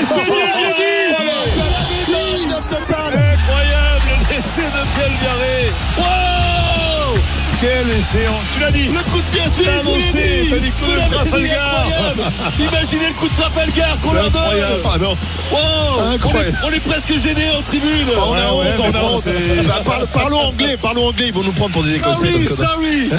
[0.00, 0.20] c'est
[3.14, 3.84] Incroyable
[4.34, 6.23] l'essai de Biel Biarré.
[7.54, 10.50] Wow Quel essai Tu l'as dit Le coup de pied, vous l'ai annoncé, dit.
[10.50, 11.86] t'as dit coup de Trafalgar.
[12.58, 14.42] Imaginez le coup de Trafalgar qu'on leur donne.
[14.42, 14.82] incroyable.
[14.84, 15.16] Ah non.
[15.52, 15.58] Wow,
[15.98, 17.90] on, est, on est presque gênés en tribune.
[18.16, 19.24] on a Ouais, honte, ouais, on a honte.
[19.66, 22.32] Bah, parle- parlons anglais, parlons anglais, ils vont nous prendre pour des Écossais.
[22.32, 23.10] Sorry, parce que- sorry.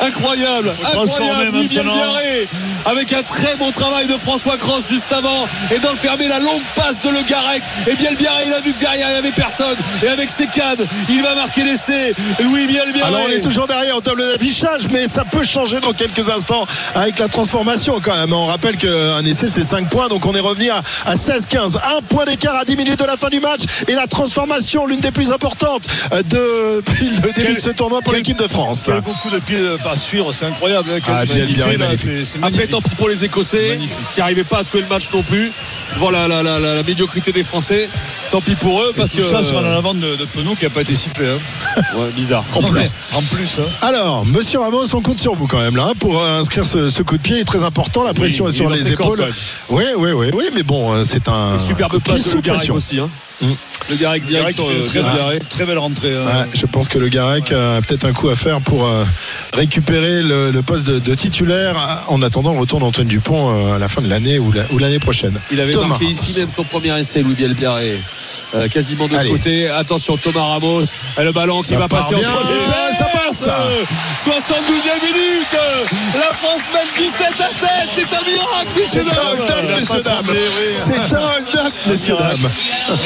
[0.06, 1.52] incroyable, incroyable.
[1.58, 1.94] Maintenant.
[2.86, 7.00] Avec un très bon travail de François Cross juste avant et d'enfermer la longue passe
[7.00, 7.62] de Le Garec.
[7.86, 9.76] Et bien le Biarré, il a vu que derrière il n'y avait personne.
[10.02, 12.14] Et avec ses cadres, il va marquer l'essai.
[12.42, 12.84] Louis Biel.
[13.02, 16.66] Alors on est toujours derrière en table d'affichage, mais ça peut changer dans quelques instants
[16.94, 18.32] avec la transformation quand même.
[18.32, 21.76] On rappelle qu'un essai c'est 5 points, donc on est revenu à, à 16-15.
[21.76, 25.00] Un point d'écart à 10 minutes de la fin du match et la transformation, l'une
[25.00, 28.84] des plus importantes euh, depuis le début Quel- de ce tournoi pour l'équipe de France.
[28.88, 29.58] Il y a beaucoup de pieds
[29.90, 30.88] à suivre, c'est incroyable.
[30.94, 31.86] hein, Ah, là,
[32.42, 33.98] Après, tant pis pour les Écossais Magnifique.
[34.14, 35.50] qui n'arrivaient pas à trouver le match non plus.
[35.94, 37.88] Devant la, la, la, la- la médiocrité des Français.
[38.30, 39.22] Tant pis pour eux parce Tout que.
[39.24, 41.26] ça sur la lavande de, de Penaud qui n'a pas été sifflé.
[41.26, 41.38] hein.
[41.96, 42.44] Ouais, bizarre.
[42.54, 42.96] En plus.
[43.14, 43.58] En plus.
[43.58, 43.68] hein.
[43.82, 46.88] Alors, monsieur Ramos, on compte sur vous quand même là hein, pour euh, inscrire ce,
[46.88, 47.36] ce coup de pied.
[47.36, 48.02] Il est très important.
[48.04, 49.24] La pression est sur les épaules.
[49.68, 52.68] Oui, oui, oui, oui, mais bon, euh, c'est un Superbe coup de pied passe de
[52.68, 52.98] Le aussi.
[52.98, 53.08] Hein.
[53.40, 55.38] Le Garec direct sur euh, très, belle- Biarré.
[55.48, 56.14] très belle rentrée.
[56.14, 56.24] hein.
[56.24, 59.04] Ouais, je pense que le Garec a peut-être un coup à faire pour euh,
[59.54, 63.76] récupérer le, le poste de, de titulaire euh, en attendant le retour d'Antoine Dupont euh,
[63.76, 65.38] à la fin de l'année ou la- ou l'année prochaine.
[65.52, 65.88] Il avait Thomas.
[65.88, 67.98] marqué ici même son premier essai, Louis Bielbiaré.
[68.54, 69.68] Euh, quasiment de ce côté.
[69.68, 70.84] Attention, Thomas Ramos.
[71.18, 73.46] Le ballon qui Ça va part passer bien, entre les ouais, ça passe.
[73.48, 73.84] Euh,
[74.24, 75.56] 72e minute.
[76.14, 77.68] La France mène 17 à 7.
[77.94, 80.24] C'est un miracle, messieurs C'est un hold-up, dames.
[80.76, 82.50] C'est un hold-up, messieurs dames.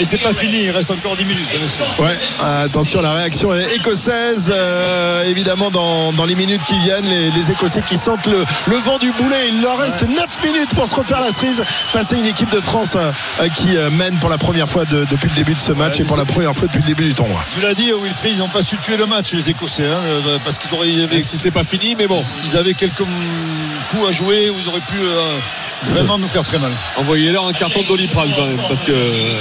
[0.05, 1.49] C'est pas fini, il reste encore 10 minutes.
[1.99, 2.19] Ouais,
[2.65, 4.51] attention, la réaction est écossaise.
[4.55, 8.77] euh, évidemment, dans, dans les minutes qui viennent, les, les Écossais qui sentent le, le
[8.77, 9.49] vent du boulet.
[9.49, 12.61] Il leur reste 9 minutes pour se refaire la cerise face à une équipe de
[12.61, 15.73] France euh, qui euh, mène pour la première fois de- depuis le début de ce
[15.73, 17.45] match et pour la première fois depuis le début du tournoi.
[17.55, 20.01] Tu l'as dit, Wilfried, ils n'ont pas su tuer le match, les Écossais, hein,
[20.45, 22.25] parce qu'ils auraient- avaient, si c'est pas fini, mais bon.
[22.45, 22.97] ils avaient quelques
[23.91, 25.37] coups à jouer où ils auraient pu euh,
[25.87, 26.73] vraiment nous faire très mal.
[26.97, 29.35] Envoyez-leur un carton de Doliprane quand même, parce que euh,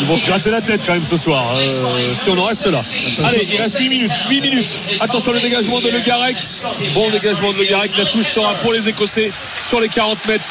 [0.00, 1.44] ils vont se gratter la tête quand même ce soir.
[1.56, 1.68] euh,
[2.16, 2.82] si on en reste là.
[3.24, 4.12] Allez, il reste 8 minutes.
[4.28, 4.80] 8 minutes.
[5.00, 6.36] Attention le dégagement de Le Garec.
[6.94, 7.96] Bon dégagement de Le Garec.
[7.96, 9.30] La touche sera pour les Écossais
[9.60, 10.50] sur les 40 mètres.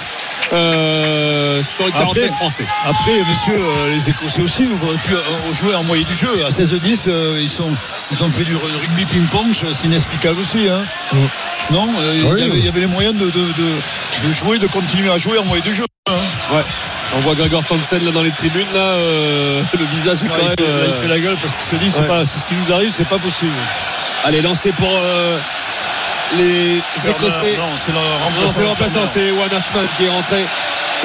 [0.54, 2.66] euh, sur les 40 Après- mètres français.
[2.86, 5.20] Après, monsieur, euh, les Écossais aussi, vous auriez pu euh,
[5.54, 6.46] jouer en moyen du jeu.
[6.46, 7.74] À 16-10, euh, ils, sont,
[8.12, 10.68] ils ont fait du rugby ping-pong, c'est inexplicable aussi.
[10.70, 10.84] hein.
[11.70, 12.44] Non, euh, il y Oui.
[12.44, 15.38] avait- il y avait les moyens de, de- de- de jouer, de continuer à jouer
[15.38, 15.86] en moyen du jeu.
[16.10, 16.14] hein.
[16.53, 16.64] Ouais.
[17.16, 20.45] On voit Gregor Townsend là dans les tribunes là, euh, le visage est quand il,
[20.48, 20.56] même.
[20.58, 22.08] fait, là, il euh, fait la gueule parce qu'il se dit, c'est ouais.
[22.08, 23.52] pas- c'est ce qui nous arrive, c'est pas possible.
[24.26, 25.38] Allez, lancé pour euh,
[26.36, 26.78] les
[27.10, 27.58] Écossais.
[27.58, 30.46] Non, c'est le Non, c'est le remplaçant, c'est Juan Ashman qui est rentré.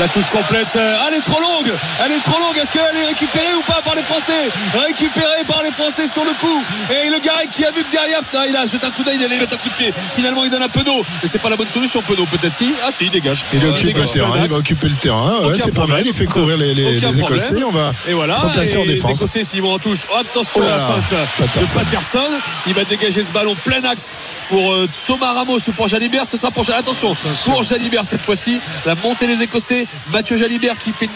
[0.01, 0.75] La touche complète.
[0.76, 1.70] Euh, Elle est trop longue.
[2.02, 2.57] Elle est trop longue.
[2.57, 4.49] Est-ce qu'elle est récupérée ou pas par les Français?
[4.86, 6.65] Récupérée par les Français sur le coup.
[6.91, 9.17] Et le Garec qui a vu que derrière, putain, il a jeté un coup d'œil,
[9.20, 9.92] il allait mettre un coup de pied.
[10.15, 11.05] Finalement, il donne un Penaud.
[11.23, 12.73] Mais c'est pas la bonne solution, Penaud, peut-être si?
[12.83, 13.44] Ah, si, il dégage.
[13.52, 15.41] Il Euh, occupe le dégage terrain, il va occuper le terrain.
[15.42, 16.02] Ouais, c'est pas mal.
[16.07, 17.18] Il fait courir les, les- les.
[17.20, 17.62] Écossais.
[17.62, 19.18] On va Et voilà, se replacer et en les défense.
[19.18, 20.07] Écossais s'ils vont en touche.
[20.10, 21.78] Oh, attention Oh là la feinte Patterson.
[21.78, 22.28] de Patterson.
[22.67, 24.17] Il va dégager ce ballon plein axe
[24.49, 26.24] pour euh, Thomas Ramos ou pour Jalibert.
[26.26, 28.58] Ce sera pour Ja- attention, pour Jalibert cette fois-ci.
[28.86, 29.86] La montée des Écossais.
[30.10, 31.08] Mathieu Jalibert qui fait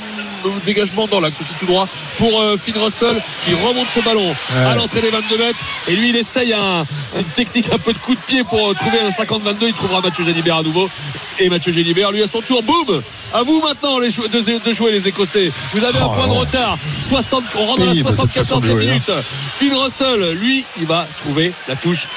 [0.44, 4.74] le dégagement dans l'axe tout droit pour euh, Finn Russell qui remonte ce ballon à
[4.74, 5.58] l'entrée des 22 mètres.
[5.88, 6.84] Et lui il essaye un-
[7.16, 10.02] une technique un peu de coup de pied pour euh, trouver un 50-22 il trouvera
[10.02, 10.90] Mathieu Jalibert à nouveau.
[11.38, 13.02] Et Mathieu Jalibert lui à son tour boum!
[13.34, 15.50] À vous maintenant les jou- de, de jouer les Écossais.
[15.74, 16.78] Vous avez un Oh, point de retard.
[17.00, 18.86] 60, on rentre dans la Pénible, cette façon 74e de jouer, hein.
[18.88, 19.10] minute.
[19.54, 22.08] Finn Russell lui il va trouver la touche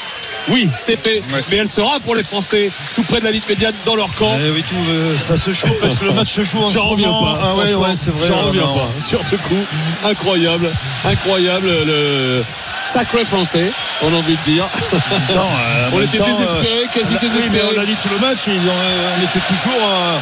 [0.50, 3.74] oui c'est fait mais elle sera pour les Français tout près de la ligne médiane
[3.86, 6.44] dans leur camp Eh oui, tout, euh, ça se joue, peut-être que le match se
[6.44, 7.36] joue en J'en reviens moment.
[7.36, 7.42] pas.
[7.44, 8.28] Ah ouais, c'est vrai.
[8.28, 8.76] J'en reviens non.
[8.76, 9.64] pas sur ce coup.
[10.06, 10.72] Incroyable,
[11.06, 12.44] incroyable le
[12.86, 13.72] sacré français,
[14.02, 14.66] on a envie de dire.
[14.94, 17.68] Euh, on était temps, désespérés, euh, quasi désespérés.
[17.76, 19.80] on a dit tout le match, ils ont- euh, on était toujours.
[19.82, 20.18] euh,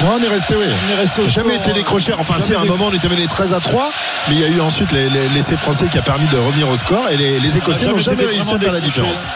[0.00, 0.64] Ouais, on est resté, oui.
[0.66, 2.14] on est resté Jamais été euh, décroché.
[2.18, 3.92] Enfin, si, à un moment, on était mené 13 à 3,
[4.28, 6.66] mais il y a eu ensuite les- les- l'essai français qui a permis de revenir
[6.70, 9.26] au score et les, les Écossais jamais n'ont jamais réussi à faire la différence.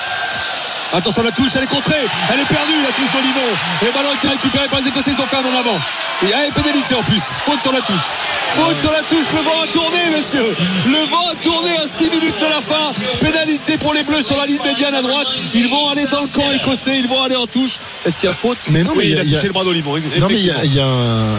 [0.94, 1.96] Attention la touche, elle est contrée,
[2.32, 3.40] elle est perdue la touche d'Olivon.
[3.82, 5.78] Le ballon est récupéré par les Écossais, ils ont fait un en avant.
[6.26, 8.06] Et allez, pénalité en plus, faute sur la touche.
[8.54, 10.56] Faute sur la touche, le vent a tourné, messieurs.
[10.86, 12.88] Le vent a tourné à 6 minutes de la fin.
[13.20, 15.26] Pénalité pour les Bleus sur la ligne médiane à droite.
[15.54, 17.78] Ils vont aller dans le camp écossais, ils vont aller en touche.
[18.06, 18.58] Est-ce qu'il y a faute?
[18.70, 19.96] Mais non, mais Oui, il a- touché le bras d'Olivon.
[20.18, 21.34] Non, mais il y a, il y a un.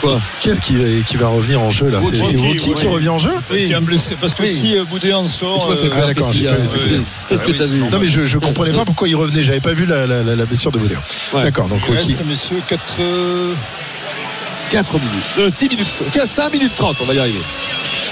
[0.00, 0.74] Quoi Qu'est-ce qui,
[1.06, 2.74] qui va revenir en jeu là C'est Woki, Woki oui.
[2.74, 4.16] qui revient en jeu Parce qu'il y a un blessé.
[4.20, 4.52] Parce que Oui.
[4.54, 5.62] si euh, Boudéan sort.
[5.62, 5.98] Je me fais euh, peur.
[6.02, 6.44] Ah d'accord, qu'est-ce.
[6.44, 7.00] Ouais.
[7.28, 9.42] Qu'est-ce Ah que oui, t'as vu Non mais je, je comprenais pas pourquoi il revenait,
[9.42, 10.98] j'avais pas vu la, la, la- la blessure de Boudéa.
[11.32, 11.42] Ouais.
[11.42, 12.80] D'accord, donc Il reste, messieurs, 4.
[14.70, 15.24] 4 minutes.
[15.38, 15.86] Euh, 6 minutes.
[15.86, 17.38] 5 minutes 30, on va y arriver.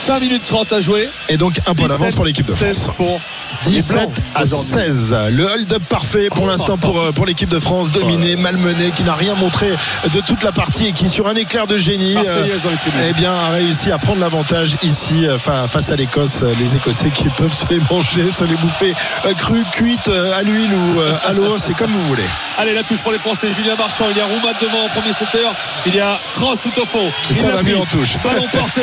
[0.06, 1.08] 5 minutes 30 à jouer.
[1.28, 2.96] Et donc un point d'avance pour l'équipe de 16 France.
[2.96, 3.20] pour
[3.64, 4.70] 17 Blancs à aujourd'hui.
[4.72, 5.16] 16.
[5.30, 9.14] Le hold-up parfait pour l'instant pour, euh, pour l'équipe de France, dominée, malmenée, qui n'a
[9.14, 9.68] rien montré
[10.12, 13.00] de toute la partie et qui, sur un éclair de génie, tribunes.
[13.08, 16.40] eh bien, a réussi à prendre l'avantage ici euh, fa- face à l'Écosse.
[16.42, 18.94] Euh, Les Écossais qui peuvent se les manger, se les bouffer
[19.26, 22.24] euh, crues, cuites, euh, à l'huile ou euh, à l'eau, c'est comme vous voulez.
[22.58, 23.48] Allez, la touche pour les Français.
[23.54, 24.04] Julien Marchand.
[24.10, 25.54] Il y a Roumat devant, premier sauteur.
[25.86, 27.10] Il y a Cross tout au fond.
[27.30, 28.16] Et ça Il a va mieux en touche.
[28.22, 28.82] Ballon porté.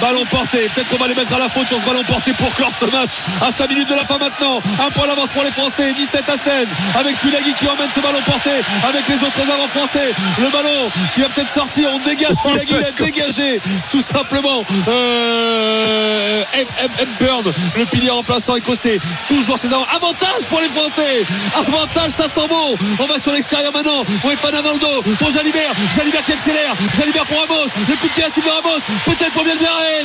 [0.00, 0.68] Ballon porté.
[0.74, 2.84] Peut-être qu'on va les mettre à la faute sur ce ballon porté pour clore ce
[2.86, 3.10] match.
[3.40, 4.60] À 5 minutes de la fin maintenant.
[4.80, 5.92] Un point d'avance pour les Français.
[5.92, 6.72] 17 à 16.
[6.98, 8.50] Avec Tuilagi qui emmène ce ballon porté.
[8.88, 10.10] Avec les autres avants français.
[10.38, 11.90] Le ballon qui va peut-être sortir.
[11.92, 12.74] On dégage Tuilagi.
[12.78, 13.60] Il a dégagé.
[13.90, 14.64] Tout simplement.
[14.88, 16.66] Euh, M.
[16.82, 16.90] M.
[17.00, 17.08] M.
[17.20, 18.98] Bird, le pilier remplaçant écossais.
[19.26, 19.86] Toujours ses avants.
[19.94, 21.24] Avantage pour les Français.
[21.54, 22.76] Avantage, ça sent bon.
[22.98, 24.04] On va sur l'extérieur maintenant.
[24.48, 25.72] Dans le dos pour Jalibert.
[25.94, 26.74] Jalibert qui accélère.
[26.96, 27.68] Jalibert pour Ramos.
[27.88, 28.80] Le coup de pied à Sylvain Ramos.
[29.04, 29.54] Peut-être pour bien.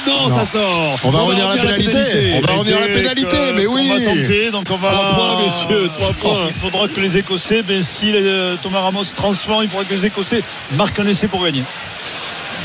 [0.06, 0.36] Non, Non.
[0.38, 0.96] ça sort.
[1.04, 2.34] On va revenir à la pénalité.
[2.36, 3.93] On va revenir à la Pénalité mais oui.
[4.00, 4.90] Va tenter, donc on va.
[4.90, 6.46] Trois points, messieurs, trois points.
[6.48, 10.06] Il faudra que les Écossais, ben, si les- Thomas Ramos transforme, il faudra que les
[10.06, 10.42] Écossais
[10.76, 11.64] marquent un essai pour gagner.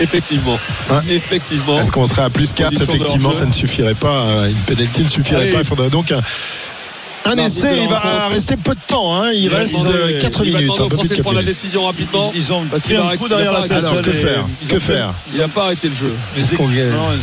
[0.00, 0.58] Effectivement.
[1.08, 1.81] Effectivement.
[1.81, 4.23] Est-ce qu'on serait à plus 4 Condition de Effectivement, ça ne suffirait pas.
[4.26, 5.50] euh, Une pénalité ne suffirait Allez.
[5.52, 5.58] pas.
[5.58, 6.20] Il faudrait donc un,
[7.32, 7.78] un de essai.
[7.82, 8.31] Il va rencontre.
[8.32, 9.15] rester peu de temps.
[9.23, 9.31] hein.
[9.32, 10.76] Il, Il reste demander- 4 il va minutes.
[10.76, 12.32] plus Français de de 4 prendre la décision rapidement.
[12.34, 13.84] Ils ont parce pris qu'il un va coup arrêter- derrière il la tête.
[13.84, 16.12] Alors, que faire Que faire Il n'a pas arrêté le jeu.
[16.36, 16.68] Il attend, hein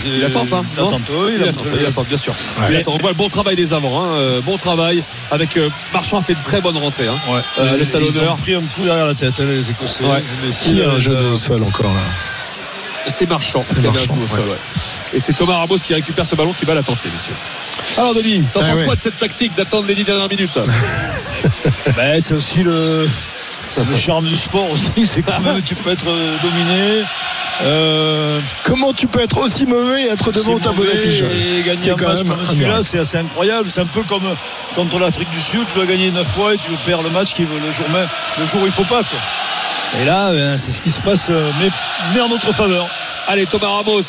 [0.07, 2.33] Il attend, il il il bien sûr.
[2.69, 2.83] Il.
[2.87, 4.07] On voit le bon travail des avants, hein.
[4.17, 7.07] Euh, bon travail avec euh, Marchand a fait une très bonne rentrée.
[7.07, 7.15] Hein.
[7.59, 10.03] Euh, le Ils ont talonneur, pris un coup derrière la tête, hein, les Écossais.
[10.43, 11.99] Les Qui a un jeu euh, au sol encore là
[13.07, 14.17] c'est Marchand C'est Marchand,
[15.15, 17.33] Et c'est Thomas Ramos qui récupère ce ballon qui va la tenter, messieurs.
[17.97, 18.85] Alors Denis, t'en Ah penses ouais.
[18.85, 20.59] quoi de cette tactique d'attendre les 10 dernières minutes
[21.95, 23.07] Ben, c'est aussi le,
[23.71, 25.07] c'est le charme du sport aussi.
[25.07, 27.03] C'est quand même tu peux être euh, dominé.
[27.63, 31.77] Euh, Comment tu peux être aussi mauvais et être devant tableau mauvais d'affiche et gagner
[31.81, 33.69] C'est un quand match même comme celui-là, c'est assez incroyable.
[33.71, 34.23] C'est un peu comme
[34.75, 37.45] contre l'Afrique du Sud, tu dois gagner 9 fois et tu perds le match qui
[37.45, 39.19] veut le jour même, le jour où il faut pas quoi.
[40.01, 41.69] Et là, ben, c'est ce qui se passe, euh, mais,
[42.13, 42.85] mais en notre faveur.
[43.29, 44.01] Allez, Thomas Ramos.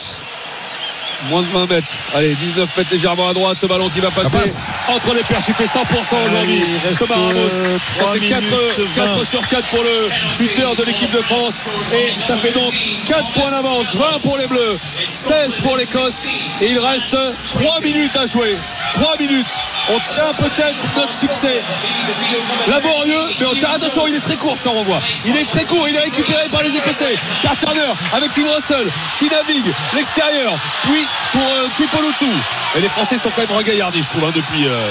[1.31, 1.93] Moins de 20 mètres.
[2.15, 3.59] Allez, 19 mètres légèrement à droite.
[3.59, 4.71] Ce ballon qui va passer passe.
[4.89, 5.45] entre les perches.
[5.49, 6.63] Il fait 100% aujourd'hui.
[6.67, 7.39] il reste, Thomas Ramos.
[7.39, 11.65] euh, Ça fait 4, minutes 4 sur 4 pour le buteur de l'équipe de France.
[11.93, 12.75] Et ça fait donc
[13.07, 13.95] 4 points d'avance.
[13.97, 14.79] 20 pour les Bleus,
[15.09, 16.27] 16 pour l'Écosse.
[16.61, 17.17] Et il reste
[17.51, 18.57] 3 minutes à jouer.
[18.93, 19.47] 3 minutes.
[19.89, 21.63] On tient peut-être notre succès.
[22.69, 23.71] Laborieux, mais on tient.
[23.71, 25.01] Attention, il est très court, ça on revoit.
[25.25, 27.15] Il est très court, il est récupéré par les Écossais.
[27.43, 30.57] Car Turner avec Phil Russell qui navigue l'extérieur.
[30.85, 32.27] Puis pour euh, Tripolutu.
[32.77, 34.67] Et les Français sont quand même regaillardés, je trouve, hein, depuis.
[34.67, 34.91] euh,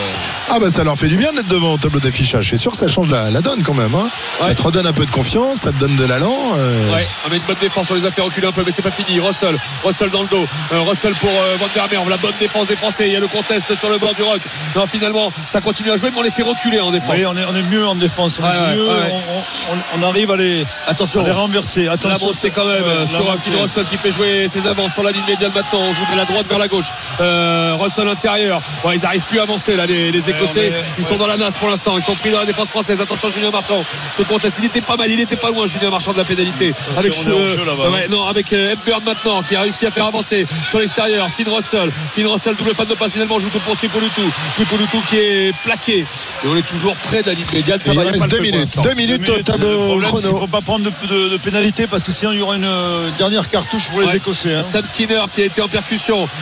[0.50, 2.50] Ah bah ça leur fait du bien d'être devant au tableau d'affichage.
[2.50, 3.94] C'est sûr que ça change la, la donne quand même.
[3.95, 4.10] hein.
[4.42, 4.48] Ouais.
[4.48, 6.53] Ça te redonne un peu de confiance, ça te donne de l'allant.
[6.58, 6.94] euh.
[6.94, 8.82] Ouais, on met une bonne défense, on les a fait reculer un peu, mais c'est
[8.82, 9.19] pas fini.
[9.19, 10.48] Russell, Russell dans le dos.
[10.74, 13.08] Euh, Russell pour euh, Van der Merwe, la bonne défense des Français.
[13.08, 14.42] Il y a le contest sur le bord du rock.
[14.76, 17.16] Non, finalement, ça continue à jouer, mais on les fait reculer en défense.
[17.16, 18.40] Oui, on est, on est mieux en défense.
[18.42, 19.11] On, est Ouais, ouais, mieux, ouais.
[19.11, 21.22] on- on- on arrive à les, Attention.
[21.22, 21.84] à les renverser.
[21.85, 23.38] La Attention, montée quand même Ouais, la sur un.
[23.38, 25.82] Phil Russell qui fait jouer ses avants sur la ligne médiane maintenant.
[25.82, 26.85] On joue de la droite vers la gauche.
[27.22, 28.61] Euh, Russell intérieur.
[28.93, 30.72] Ils arrivent plus à avancer là, les, les Écossais.
[30.74, 31.98] on est- ils sont dans la nasse pour l'instant.
[31.98, 33.00] Ils sont pris dans la défense française.
[33.01, 33.84] Attention, Julien Marchand.
[34.11, 35.09] Ce contest, il était pas mal.
[35.09, 36.74] Il était pas loin, Julien Marchand de la pénalité.
[36.98, 37.32] Avec jeu,
[37.66, 37.90] là-bas.
[37.90, 41.27] ouais, non, avec euh, Hepburn maintenant qui a réussi à faire avancer sur l'extérieur.
[41.30, 41.92] Finn Russell.
[42.14, 43.40] Finn Russell, double fan de passe finalement.
[43.40, 44.22] Joue tout pour Tripolutu.
[44.56, 46.00] Tripolutu qui est plaqué.
[46.00, 47.80] Et on est toujours près de la ligne médiane.
[47.82, 48.80] Ça va, il reste deux minutes.
[48.82, 52.11] Deux minutes au tableau qu'il ne faut pas prendre de, de- de pénalité parce que
[52.11, 54.17] sinon il y aura une euh, dernière cartouche pour les Ouais.
[54.17, 54.53] Écossais.
[54.53, 54.64] hein.
[54.64, 55.95] Sam Skinner qui a été en percussion.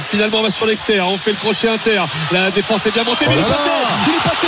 [0.09, 1.07] Finalement, on va sur l'extérieur.
[1.09, 2.01] On fait le crochet inter.
[2.31, 3.25] La défense est bien montée.
[3.27, 3.69] Mais il est Oh passé.
[4.07, 4.47] Il est passé.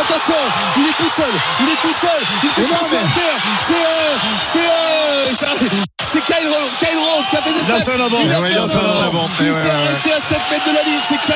[0.00, 0.34] Attention.
[0.76, 1.32] Il est tout seul.
[1.60, 2.20] Il est tout seul.
[2.42, 2.80] Il fait le Énorme.
[2.80, 3.32] crochet inter.
[3.66, 4.16] C'est euh,
[4.52, 6.88] c'est euh, c'est Kyle Rose, Kyle
[7.28, 8.18] qui a fait cette Il a fait un avant.
[8.22, 9.28] Il Eh ouais, il a un fait avant.
[9.40, 11.00] Il Eh s'est ouais, ouais, arrêté à 7 mètres de la ligne.
[11.06, 11.34] C'est Kyle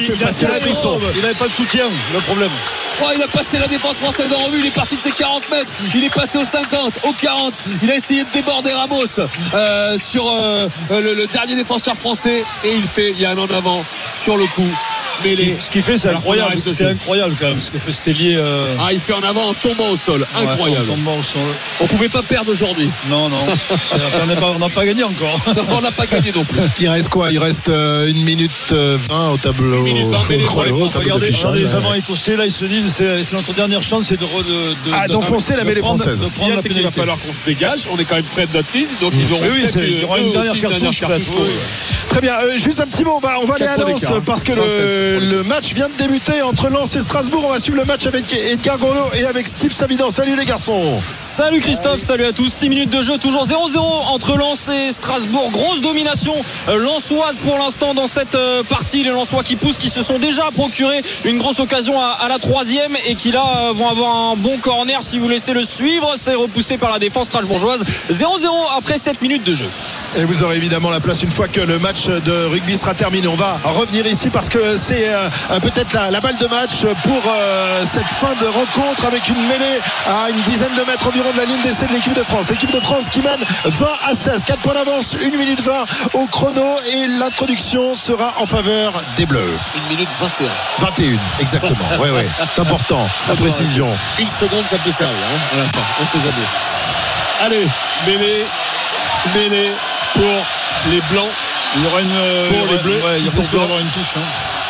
[0.00, 0.16] il
[0.50, 1.00] Il frisson.
[1.14, 2.50] Il n'avait pas de soutien, le problème.
[3.02, 4.60] Oh, il a passé la défense française en revue.
[4.60, 5.72] Il est parti de ses 40 mètres.
[5.94, 7.54] Il est passé aux 50, aux 40.
[7.82, 9.04] Il a essayé de déborder Ramos
[9.54, 12.44] euh, sur euh, le, le dernier défenseur français.
[12.64, 13.82] Et il fait, il y a un en avant
[14.14, 14.72] sur le coup.
[15.22, 16.56] Ce qu'il fait, c'est incroyable.
[16.64, 18.36] le C'est incroyable quand même ce que fait Stellier.
[18.36, 20.20] euh, Ah, il fait en avant en tombant au sol.
[20.20, 20.90] ouais, Incroyable.
[20.90, 21.42] en au sol.
[21.80, 22.90] On pouvait pas perdre aujourd'hui.
[23.08, 23.36] Non, non.
[23.92, 25.38] on n'a pas, gagné encore.
[25.56, 26.58] Non, on n'a pas gagné non plus.
[26.80, 27.30] Il reste quoi?
[27.30, 31.42] Il reste euh, une minute euh, 20 au tableau minute 20, mais les Regardez, d'affichage.
[31.42, 34.44] regardez les avants écossais, là, ils se disent c'est notre dernière chance, c'est de, re-
[34.44, 36.22] de, de- Ah, de- d'enfoncer la mêlée française.
[36.26, 37.88] Ce qu'il y a, la c'est qu'il va falloir qu'on se dégage.
[37.92, 38.86] On est quand même près de notre ligne.
[39.00, 40.96] Donc ils auront peut-être une dernière cartouche.
[42.08, 44.20] Très bien, euh, juste un petit mot, on va, aller à Lens d'écart.
[44.22, 45.03] parce que Française.
[45.04, 47.44] Le, le match vient de débuter entre Lens et Strasbourg.
[47.46, 50.10] On va suivre le match avec Edgar Gourlo et avec Steve Savidan.
[50.10, 51.00] Salut les garçons.
[51.08, 52.48] Salut Christophe, salut à tous.
[52.52, 55.50] 6 minutes de jeu, toujours 0-0 entre Lens et Strasbourg.
[55.52, 56.34] Grosse domination
[56.68, 59.04] euh, lensoise pour l'instant dans cette euh, partie.
[59.04, 62.38] Les Lensois qui poussent, qui se sont déjà procuré une grosse occasion à, à la
[62.38, 66.14] troisième et qui là euh, vont avoir un bon corner si vous laissez le suivre.
[66.16, 67.84] C'est repoussé par la défense strasbourgeoise.
[68.10, 68.46] 0-0
[68.78, 69.66] après 7 minutes de jeu.
[70.16, 73.26] Et vous aurez évidemment la place une fois que le match de rugby sera terminé.
[73.26, 75.28] On va revenir ici parce que c'est euh,
[75.60, 79.80] peut-être la, la balle de match pour euh, cette fin de rencontre avec une mêlée
[80.06, 82.50] à une dizaine de mètres environ de la ligne d'essai de l'équipe de France.
[82.50, 84.44] L'équipe de France qui mène 20 à 16.
[84.44, 89.58] 4 points d'avance, 1 minute 20 au chrono et l'introduction sera en faveur des Bleus.
[89.86, 90.46] 1 minute 21.
[90.78, 91.84] 21, exactement.
[92.00, 92.22] Oui, oui.
[92.54, 93.88] C'est important, la précision.
[94.18, 95.80] Une seconde, ça peut servir hein, à la fin.
[96.02, 96.46] On sait jamais.
[97.44, 97.68] Allez,
[98.06, 98.44] mêlée,
[99.34, 99.72] mêlée
[100.12, 101.28] pour les Blancs.
[101.76, 102.08] Il y aura une.
[102.08, 104.14] Pour il y les Bleus, ouais, il ils sont d'avoir une touche.
[104.16, 104.20] hein.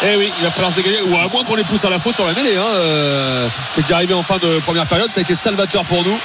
[0.02, 1.00] Eh oui, il va falloir se dégager.
[1.02, 2.56] Ou à moins qu'on les pousse à la faute sur la mêlée.
[2.56, 2.66] Hein.
[2.74, 5.10] Euh, c'est déjà arrivé en fin de première période.
[5.10, 6.18] Ça a été salvateur pour nous.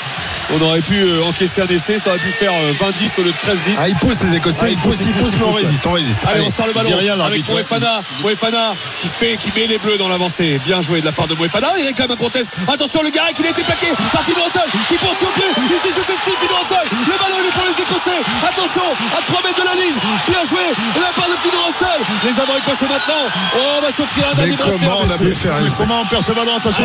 [0.52, 2.00] On aurait pu euh, encaisser un essai.
[2.00, 3.78] Ça aurait pu faire euh, 20-10 au lieu de 13-10.
[3.80, 6.22] Ah, ils poussent les Écossais, Ah, ils poussent, ils poussent, mais on résiste, on résiste.
[6.26, 7.48] Allez, Allez, on sort le ballon rien, avec.
[7.48, 8.02] Moefana.
[8.22, 10.60] Moefana qui fait, qui met les bleus dans l'avancée.
[10.66, 11.70] Bien joué de la part de Moefana.
[11.78, 12.52] Il réclame un contest.
[12.68, 15.54] Attention, le Garek, il a été plaqué par Fidou Russell qui poursuit au plus.
[15.72, 16.88] Il s'est jeté dessus, Fidou Russell.
[17.06, 18.20] Le ballon il est pour les Écossais.
[18.44, 18.84] Attention,
[19.18, 19.96] à 3 mètres de la ligne.
[20.28, 20.66] Bien joué
[20.96, 22.02] de la part de Fidou Russell.
[22.26, 23.24] Les avants écossais maintenant.
[23.56, 24.90] Oh, on va s'offrir un dernier bras de fer,
[25.22, 25.52] messieurs.
[25.62, 26.84] Mais Comment on perd ce ballon Attention.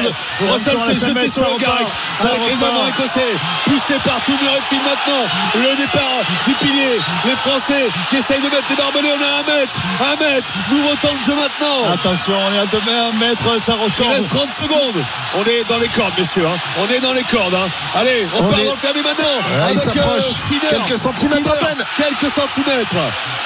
[0.52, 3.32] Russell s'est jeté sur ça le ça avec les avants écossais
[3.64, 8.76] poussé partout Murrayfield maintenant le départ du pilier les Français qui essayent de mettre les
[8.76, 12.54] barbelés on est à un mètre un mètre nouveau temps de jeu maintenant Attention, on
[12.54, 12.78] est à 2
[13.18, 14.08] mètres, ça il ressort.
[14.10, 15.02] reste 30 secondes
[15.38, 16.58] on est dans les cordes messieurs hein.
[16.80, 17.68] on est dans les cordes hein.
[17.94, 20.24] allez on, On part est- dans le fermé maintenant il avec, euh, s'approche.
[20.70, 21.74] Quelques centimètres à Skinner.
[21.74, 21.84] peine.
[21.96, 22.94] quelques centimètres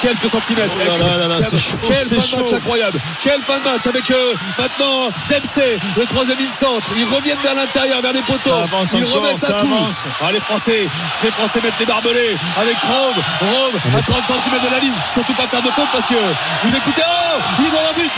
[0.01, 2.53] quelques centimètres Oh là là là là, C'est- c'est chaud, quelle c'est fin de match
[2.53, 7.55] incroyable quelle fin de match avec euh, maintenant Dempsey le troisième centre ils reviennent vers
[7.55, 8.53] l'intérieur vers les poteaux.
[8.53, 10.05] Avance ils encore, remettent un coup avance.
[10.21, 10.87] ah, les Français
[11.23, 13.23] les Français mettent les barbelés avec Rome.
[13.41, 14.93] Rome à 30 cm de la ligne.
[15.07, 16.15] Surtout pas faire de faute parce que
[16.63, 18.11] vous écoutez oh il est dans la but.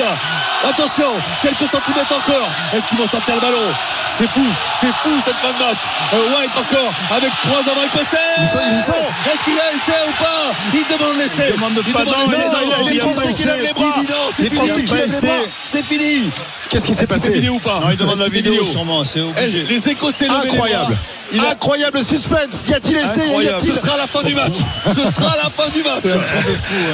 [0.69, 2.49] Attention quelques centimètres encore.
[2.73, 3.67] Est-ce qu'ils vont sortir le ballon?
[4.11, 4.45] C'est fou
[4.79, 5.81] c'est fou cette fin de match.
[6.13, 10.51] Euh, White encore avec trois avants écossais est-ce qu'il a essai ou pas?
[10.73, 11.49] Il demande l'essai.
[11.49, 12.43] Il demande pas, non, l'essai.
[12.45, 12.93] non, non, il
[13.61, 13.93] les bras.
[13.97, 14.83] Il dit non, c'est les fini
[15.65, 16.29] C'est fini
[16.69, 19.65] Qu'est-ce qui s'est passé vidéo ou pas Non, il demande la vidéo, sûrement, c'est obligé.
[19.67, 20.41] Eh, les Écossais bras.
[21.39, 21.99] Incroyable.
[21.99, 22.67] A- suspense.
[22.67, 24.55] Y a-t-il Y a-t-il ce sera la fin du match.
[24.87, 26.15] Ce sera la fin du match.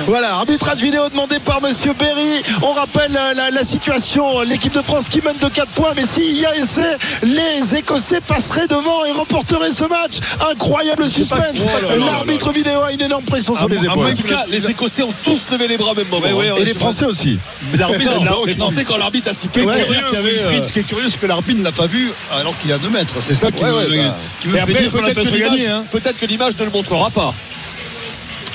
[0.08, 2.44] Voilà, arbitrage vidéo demandé par Monsieur Berry.
[2.62, 4.42] On rappelle la, la- la situation.
[4.42, 8.22] L'équipe de France qui mène de 4 points, mais s'il y a essai, les Écossais
[8.22, 10.20] passeraient devant et remporteraient ce match.
[10.52, 11.40] Incroyable suspense.
[11.66, 13.98] Oh L'arbitre vidéo a une énorme pression sur Ah, les épaules.
[13.98, 16.26] moins En tout cas, les Écossais ont tous levé les bras au même moment.
[16.28, 17.40] Ouais, ouais, Et les Français aussi.
[17.78, 18.12] L'arbitre,
[18.46, 18.54] les.
[18.54, 21.20] Français, quand l'arbitre a sifflé, Ce qui est curieux, euh, ce qui est curieux, c'est
[21.20, 23.14] que l'arbitre ne l'a pas vu alors qu'il est à 2 mètres.
[23.22, 24.16] C'est ça qui Ouais, ouais, bah.
[24.40, 25.68] Qui me Et fait après, dire qu'on a peut-être que peut-être l'image- gagné.
[25.68, 25.86] Hein.
[25.92, 27.34] Peut-être que l'image ne le montrera pas.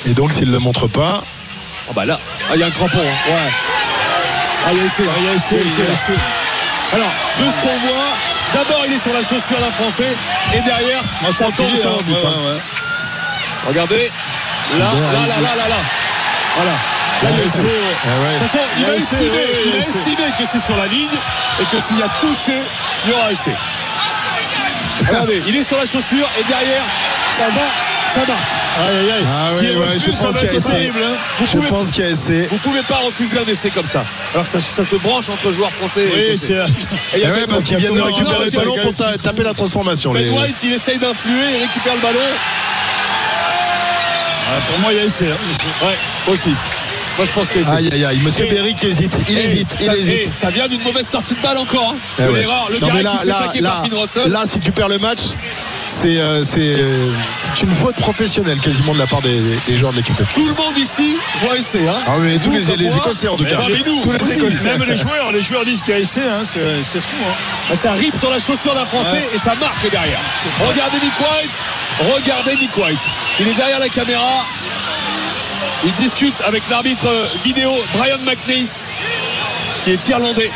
[0.07, 1.23] Et donc, s'il ne le montre pas,
[1.91, 2.19] Oh bah là,
[2.49, 2.99] ah, il y a un crampon.
[2.99, 3.31] hein.
[3.31, 3.51] Ouais.
[4.65, 5.03] Ah, il y a essai.
[5.19, 5.93] Il y a essai, Il y a il y a là.
[5.93, 6.13] essai.
[6.95, 7.11] Alors,
[7.41, 8.13] de ce qu'on voit,
[8.55, 10.13] d'abord il est sur la chaussure d'un Français
[10.55, 11.97] et derrière, Moi, je tombe est, sur hein.
[11.99, 12.13] un but.
[12.13, 12.35] Ouais, hein.
[12.39, 12.61] ouais, ouais.
[13.67, 14.11] Regardez,
[14.79, 15.77] là, là, là, là, là, là.
[16.57, 16.71] Voilà.
[17.23, 17.65] Là, il a.
[17.65, 18.47] Ah ouais.
[18.47, 18.89] Façon, il Il
[19.69, 21.09] il estimer que c'est sur la ligne
[21.61, 22.53] et que s'il y a touché,
[23.05, 23.55] il y aura essai.
[25.09, 26.83] Regardez, il est sur la chaussure et derrière,
[27.37, 27.63] ça va,
[28.15, 28.51] ça marche.
[28.81, 29.25] Aïe, aïe, aïe.
[29.27, 30.71] Ah oui, ouais, refuse, je ça pense va qu'il y a être essai.
[30.73, 30.99] terrible.
[31.05, 31.17] hein.
[31.39, 32.49] Vous je pouvez, pense qu'il y a essai.
[32.51, 34.05] vous pouvez pas refuser un essai comme ça.
[34.33, 36.47] Alors que ça, ça se branche entre joueurs français et Oui, écossais.
[36.67, 37.19] c'est.
[37.19, 38.93] Et il y Eh a ouais, parce qu'ils viennent de récupérer non, le ballon pour
[38.95, 40.13] ta- taper la transformation.
[40.13, 42.19] Ben les- White, il essaye d'influer, il récupère le ballon.
[44.55, 45.27] Ah, Pour moi, il y a essai.
[45.31, 45.87] hein.
[45.87, 46.51] Ouais, aussi.
[47.19, 47.59] Moi, je pense que.
[47.71, 48.19] Aïe, aïe, aïe.
[48.23, 49.13] Monsieur Et- Berry qui hésite.
[49.29, 50.15] Il Et hésite, il ça, hésite.
[50.15, 51.95] et ça vient d'une mauvaise sortie de balle encore.
[51.95, 51.99] Hein.
[52.19, 52.41] Eh ouais.
[52.41, 52.69] l'erreur.
[52.73, 54.29] Le gars qui là, se fait là, plaquer là, par Finn Russell.
[54.31, 55.21] là, si tu perds le match,
[55.89, 56.77] c'est euh, c'est,
[57.55, 60.27] c'est une faute professionnelle quasiment de la part des, des joueurs de l'équipe de Tout
[60.31, 60.45] France.
[60.47, 61.87] le monde ici voit essai.
[61.87, 61.97] Hein.
[62.07, 62.97] Ah oui, tous Vous les, comme les moi.
[62.97, 63.57] Écossais en tout Eh cas.
[63.59, 64.33] ben, mais nous, tous les aussi.
[64.33, 64.65] Écossais.
[64.65, 66.21] Même les joueurs, les joueurs disent qu'il y a essai.
[66.23, 66.43] hein.
[66.45, 67.17] C'est c'est fou.
[67.29, 67.35] hein.
[67.69, 69.29] Bah, Ça rip sur la chaussure d'un Français Ouais.
[69.35, 70.19] et ça marque derrière.
[70.67, 72.15] Regardez Nick White.
[72.15, 73.11] Regardez Nick White.
[73.39, 74.47] Il est derrière la caméra.
[75.85, 77.09] Il discute avec l'arbitre
[77.43, 78.85] vidéo Brian McNeese,
[79.83, 80.51] qui est irlandais.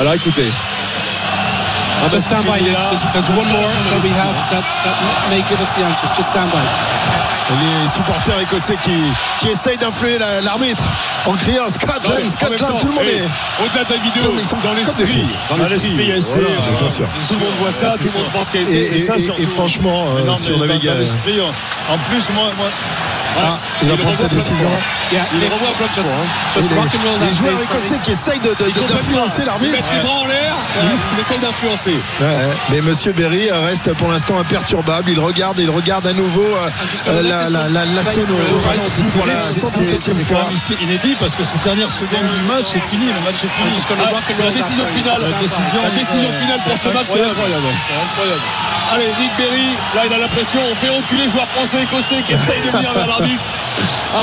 [0.00, 0.46] Alors écoutez.
[0.50, 2.60] Ah, bah, Just stand by.
[2.60, 6.12] There's, there's one more that we have that, that may give us the answers.
[6.16, 7.17] Just stand by.
[7.50, 8.92] Les supporters écossais qui,
[9.40, 10.82] qui essayent d'influer la- l'arbitre
[11.26, 13.64] en criant Scotland, Scotland, tout le monde eh, est.
[13.64, 15.24] Au-delà de la vidéo, ils sont dans l'esprit.
[15.48, 15.96] Dans l'esprit.
[17.26, 19.02] Tout le monde voit ça, tout le monde pense qu'il y a Et, essai.
[19.38, 21.00] et- franchement, euh, si on avait gagné.
[21.90, 22.50] En plus, moi,
[23.40, 24.68] Ah, il va prendre sa décision.
[25.12, 26.16] Il le revoit plein de façons.
[26.56, 29.72] Les, les joueurs écossais qui essayent d'influencer l'arbitre.
[29.72, 30.54] Ils mettent les bras en l'air,
[31.14, 31.94] ils essayent d'influencer.
[32.70, 35.10] Mais Monsieur Berry euh, reste pour l'instant imperturbable.
[35.10, 36.70] Il regarde, il regarde à nouveau euh,
[37.08, 40.48] euh, la, scène au ralenti pour la C'est- c'est- 117e c'est fois.
[40.82, 43.06] inédit parce que cette dernière seconde du match, c'est fini.
[43.06, 43.70] Le match est fini.
[44.00, 45.20] Ah, c'est la décision finale.
[45.22, 47.66] La décision, finale pour ce match, c'est incroyable.
[48.94, 52.22] Allez, Nick Berry, là il a la pression, on fait reculer les joueurs français écossais
[52.24, 53.27] qui essayent de venir vers l'arbitre.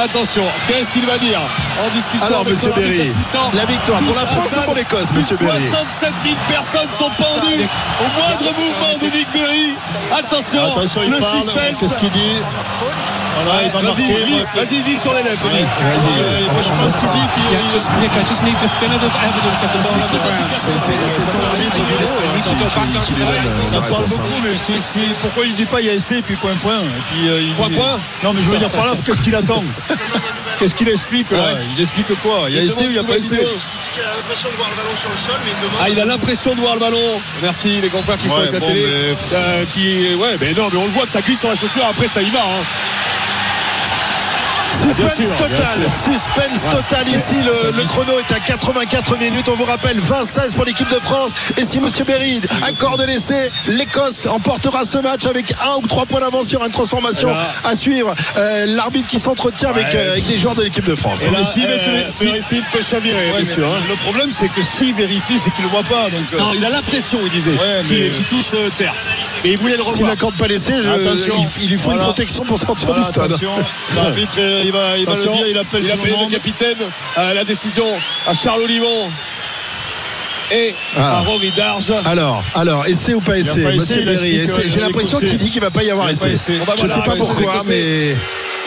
[0.03, 1.40] Attention, qu'est-ce qu'il va dire
[1.85, 3.11] en discussion Alors, avec monsieur son Berry,
[3.53, 7.61] la victoire pour la France ou pour l'Écosse, monsieur Berry 67 000 personnes sont pendues
[8.01, 9.74] au moindre mouvement de Nick Berry.
[10.17, 11.42] Attention, Attention, il le parle.
[11.42, 11.77] suspense.
[11.80, 12.38] Qu'est-ce qu'il dit
[14.55, 15.43] Vas-y, dis sur les lèvres.
[15.43, 19.99] Je pense qu'il dit qu'il Nick, I just need definitive evidence of the ball.
[21.07, 22.39] C'est son arbitre vidéo qui,
[22.80, 23.35] qui- qui lui donne
[23.72, 26.35] Ça parle beaucoup, mais c'est- pourquoi il dit pas il y a essai et puis
[26.35, 27.99] point point et puis euh, il Point, point.
[28.23, 29.64] Non mais je veux dire par là, qu'est-ce qu'il attend?
[30.59, 31.59] Qu'est-ce qu'il explique là Ouais.
[31.75, 33.40] Il explique quoi Il y a Il essai ou il n'y a pas vidéo.
[33.42, 35.80] Il a l'impression de voir le ballon sur le sol, mais il demande.
[35.82, 37.22] Ah, il a l'impression de voir le ballon.
[37.42, 38.85] Merci les confrères qui sont Ouais, avec la bon, télé.
[38.85, 41.56] mais- Euh, qui, ouais, mais non, mais on le voit que ça glisse sur la
[41.56, 41.85] chaussure.
[41.85, 42.40] Après, ça y va.
[42.40, 42.64] hein.
[44.85, 47.35] Suspense sûr, total, suspense total ici.
[47.43, 49.49] Le, le chrono est à 84 minutes.
[49.51, 51.31] On vous rappelle 20-16 pour l'équipe de France.
[51.57, 56.19] Et si Monsieur Berry accorde l'essai, l'Écosse emportera ce match avec un ou trois points
[56.19, 58.14] d'avance sur une transformation là- à suivre.
[58.38, 61.23] Euh, L'arbitre qui s'entretient avec, euh, avec des joueurs de l'équipe de France.
[61.23, 61.43] Et là, euh,
[62.07, 62.25] si-
[62.72, 63.67] peut chavirer, Ouais, bien sûr.
[63.67, 63.80] hein.
[63.89, 66.09] Le problème c'est que s'il vérifie, c'est qu'il le voit pas.
[66.09, 68.93] Donc, euh, Non, il a l'impression, il disait, Ouais, qu'il mais- qu'il touche euh, terre.
[69.43, 71.99] Et il voulait le S'il n'accorde pas l'essai, il, il lui faut Voilà.
[71.99, 73.25] une protection pour sortir voilà, du stade.
[73.25, 73.51] attention,
[73.95, 76.77] l'arbitre euh, il va, il va le dire, il appelle il tout appelle le capitaine
[77.15, 77.85] à la décision
[78.27, 79.09] à Charles Olivon
[80.51, 81.17] et Ah.
[81.17, 81.93] à Rory Darge.
[82.05, 85.49] Alors, alors, essai ou pas essai, pas essai, Monsieur Berry euh, J'ai l'impression qu'il dit
[85.49, 86.29] qu'il va pas y avoir essai.
[86.29, 88.15] va Je voir sais pas pourquoi, mais.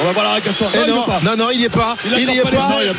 [0.00, 0.66] On va voir la réaction.
[0.74, 1.96] Eh Non, non, non, non, il n'y est pas.
[2.04, 2.50] Il n'y est pas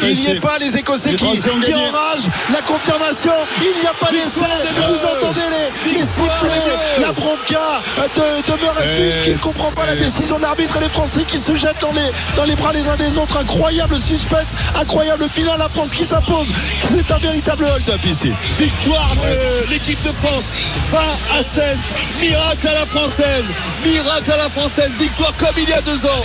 [0.03, 0.57] il n'y est pas.
[0.59, 2.27] Les Écossais qui, qui enragent.
[2.51, 3.31] La confirmation.
[3.61, 4.51] Il n'y a pas d'essai.
[4.75, 5.41] Vous entendez
[5.87, 7.81] les, les sifflets, la bronca
[8.15, 11.37] de, de Murrayfield qui ne comprend pas la décision de l'arbitre et les Français qui
[11.37, 13.37] se jettent dans les, dans les bras les uns des autres.
[13.37, 15.59] Incroyable suspense, incroyable finale.
[15.59, 16.47] La France qui s'impose.
[16.81, 18.31] C'est un véritable hold-up ici.
[18.57, 20.53] Victoire de l'équipe de France
[20.91, 20.99] 20
[21.39, 21.77] à 16
[22.21, 23.49] Miracle à la française
[23.85, 26.21] Miracle à la française Victoire comme il y a deux ans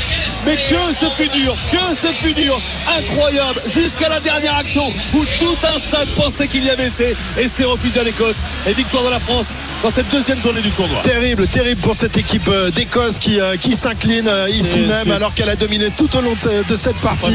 [0.46, 2.60] Mais que ce fut dur Que ce fut dur
[2.98, 7.48] Incroyable Jusqu'à la dernière action Où tout un stade pensait qu'il y avait essai Et
[7.48, 9.48] c'est refusé à l'Écosse Et victoire de la France
[9.82, 13.56] Dans cette deuxième journée du tournoi Terrible, terrible pour cette équipe euh, d'Écosse qui, euh,
[13.56, 16.76] qui s'incline euh, ici même alors qu'elle a dominé tout au long de, ce- de
[16.76, 17.30] cette partie.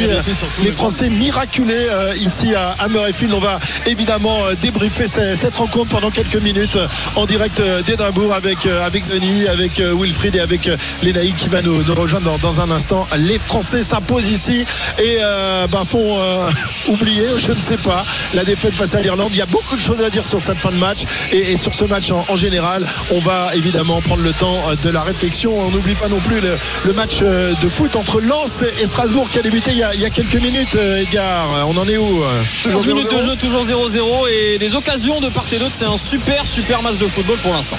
[0.64, 3.33] Les Français miraculés ici à, à Murrayfield.
[3.33, 6.77] On va évidemment débriefer ce- cette rencontre pendant quelques minutes
[7.16, 10.69] en direct d'Édimbourg avec, avec Denis, avec Wilfried et avec
[11.03, 13.08] Lénaï qui va nous, nous rejoindre dans, dans un instant.
[13.19, 14.65] Les Français s'imposent ici
[14.98, 16.49] et euh, bah, font euh,
[16.88, 19.30] oublier, je ne sais pas, la défaite face à l'Irlande.
[19.33, 20.99] Il y a beaucoup de choses à dire sur cette fin de match
[21.31, 22.85] et, et sur ce match en, en général.
[23.11, 25.53] On va évidemment prendre le temps euh, de la réflexion.
[25.59, 29.39] On n'oublie pas non plus le, le match de foot entre Lens et Strasbourg qui
[29.39, 31.48] a débuté il y a, il y a quelques minutes, Edgar.
[31.67, 33.15] On en est où euh, 11 minutes 0-0?
[33.15, 35.73] de jeu, toujours 0-0 et des occasions de part et d'autre.
[35.73, 37.77] C'est un super, super match de football pour l'instant.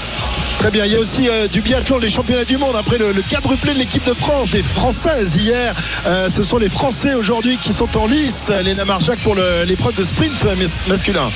[0.59, 3.13] Très bien, il y a aussi euh, du biathlon, les championnats du monde après le,
[3.13, 5.75] le quadruplé de l'équipe de France, des Françaises hier.
[6.07, 8.51] Euh, ce sont les Français aujourd'hui qui sont en lice.
[8.63, 9.35] Léna Marjac pour
[9.67, 11.29] l'épreuve de sprint mas- masculin.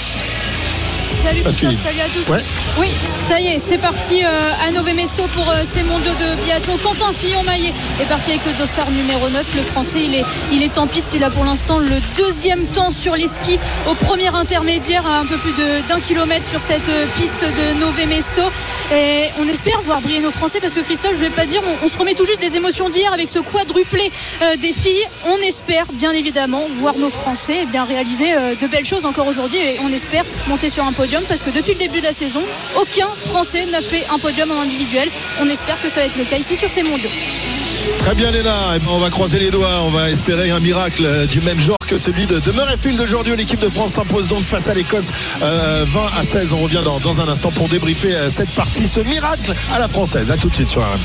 [1.24, 2.30] Salut Christophe, salut à tous.
[2.32, 2.44] Ouais.
[2.78, 6.44] Oui, ça y est, c'est parti euh, à Nové Mesto pour euh, ces mondiaux de
[6.44, 6.76] biathlon.
[6.82, 9.56] Quentin Fillon-Maillet est parti avec le dossard numéro 9.
[9.56, 11.12] Le français, il est, il est en piste.
[11.14, 15.24] Il a pour l'instant le deuxième temps sur les skis au premier intermédiaire à un
[15.24, 18.42] peu plus de- d'un kilomètre sur cette euh, piste de Nové Mesto.
[18.94, 21.86] Et on espère voir briller nos Français parce que Christophe, je vais pas dire, on,
[21.86, 24.10] on se remet tout juste des émotions d'hier avec ce quadruplé
[24.60, 25.04] des filles.
[25.26, 29.58] On espère bien évidemment voir nos Français eh bien réaliser de belles choses encore aujourd'hui
[29.58, 32.42] et on espère monter sur un podium parce que depuis le début de la saison,
[32.76, 35.08] aucun Français n'a fait un podium en individuel.
[35.40, 37.10] On espère que ça va être le cas ici sur ces mondiaux.
[37.98, 41.04] Très bien Léna, Eh ben, on va croiser les doigts, on va espérer un miracle
[41.04, 43.36] euh, du même genre que celui de, Murrayfield aujourd'hui.
[43.36, 45.08] L'équipe de France s'impose donc face à l'Écosse
[45.42, 46.52] euh, 20 à 16.
[46.52, 49.88] On revient dans, dans un instant pour débriefer euh, cette partie, ce miracle à la
[49.88, 50.30] française.
[50.30, 50.98] A tout de suite sur RMC.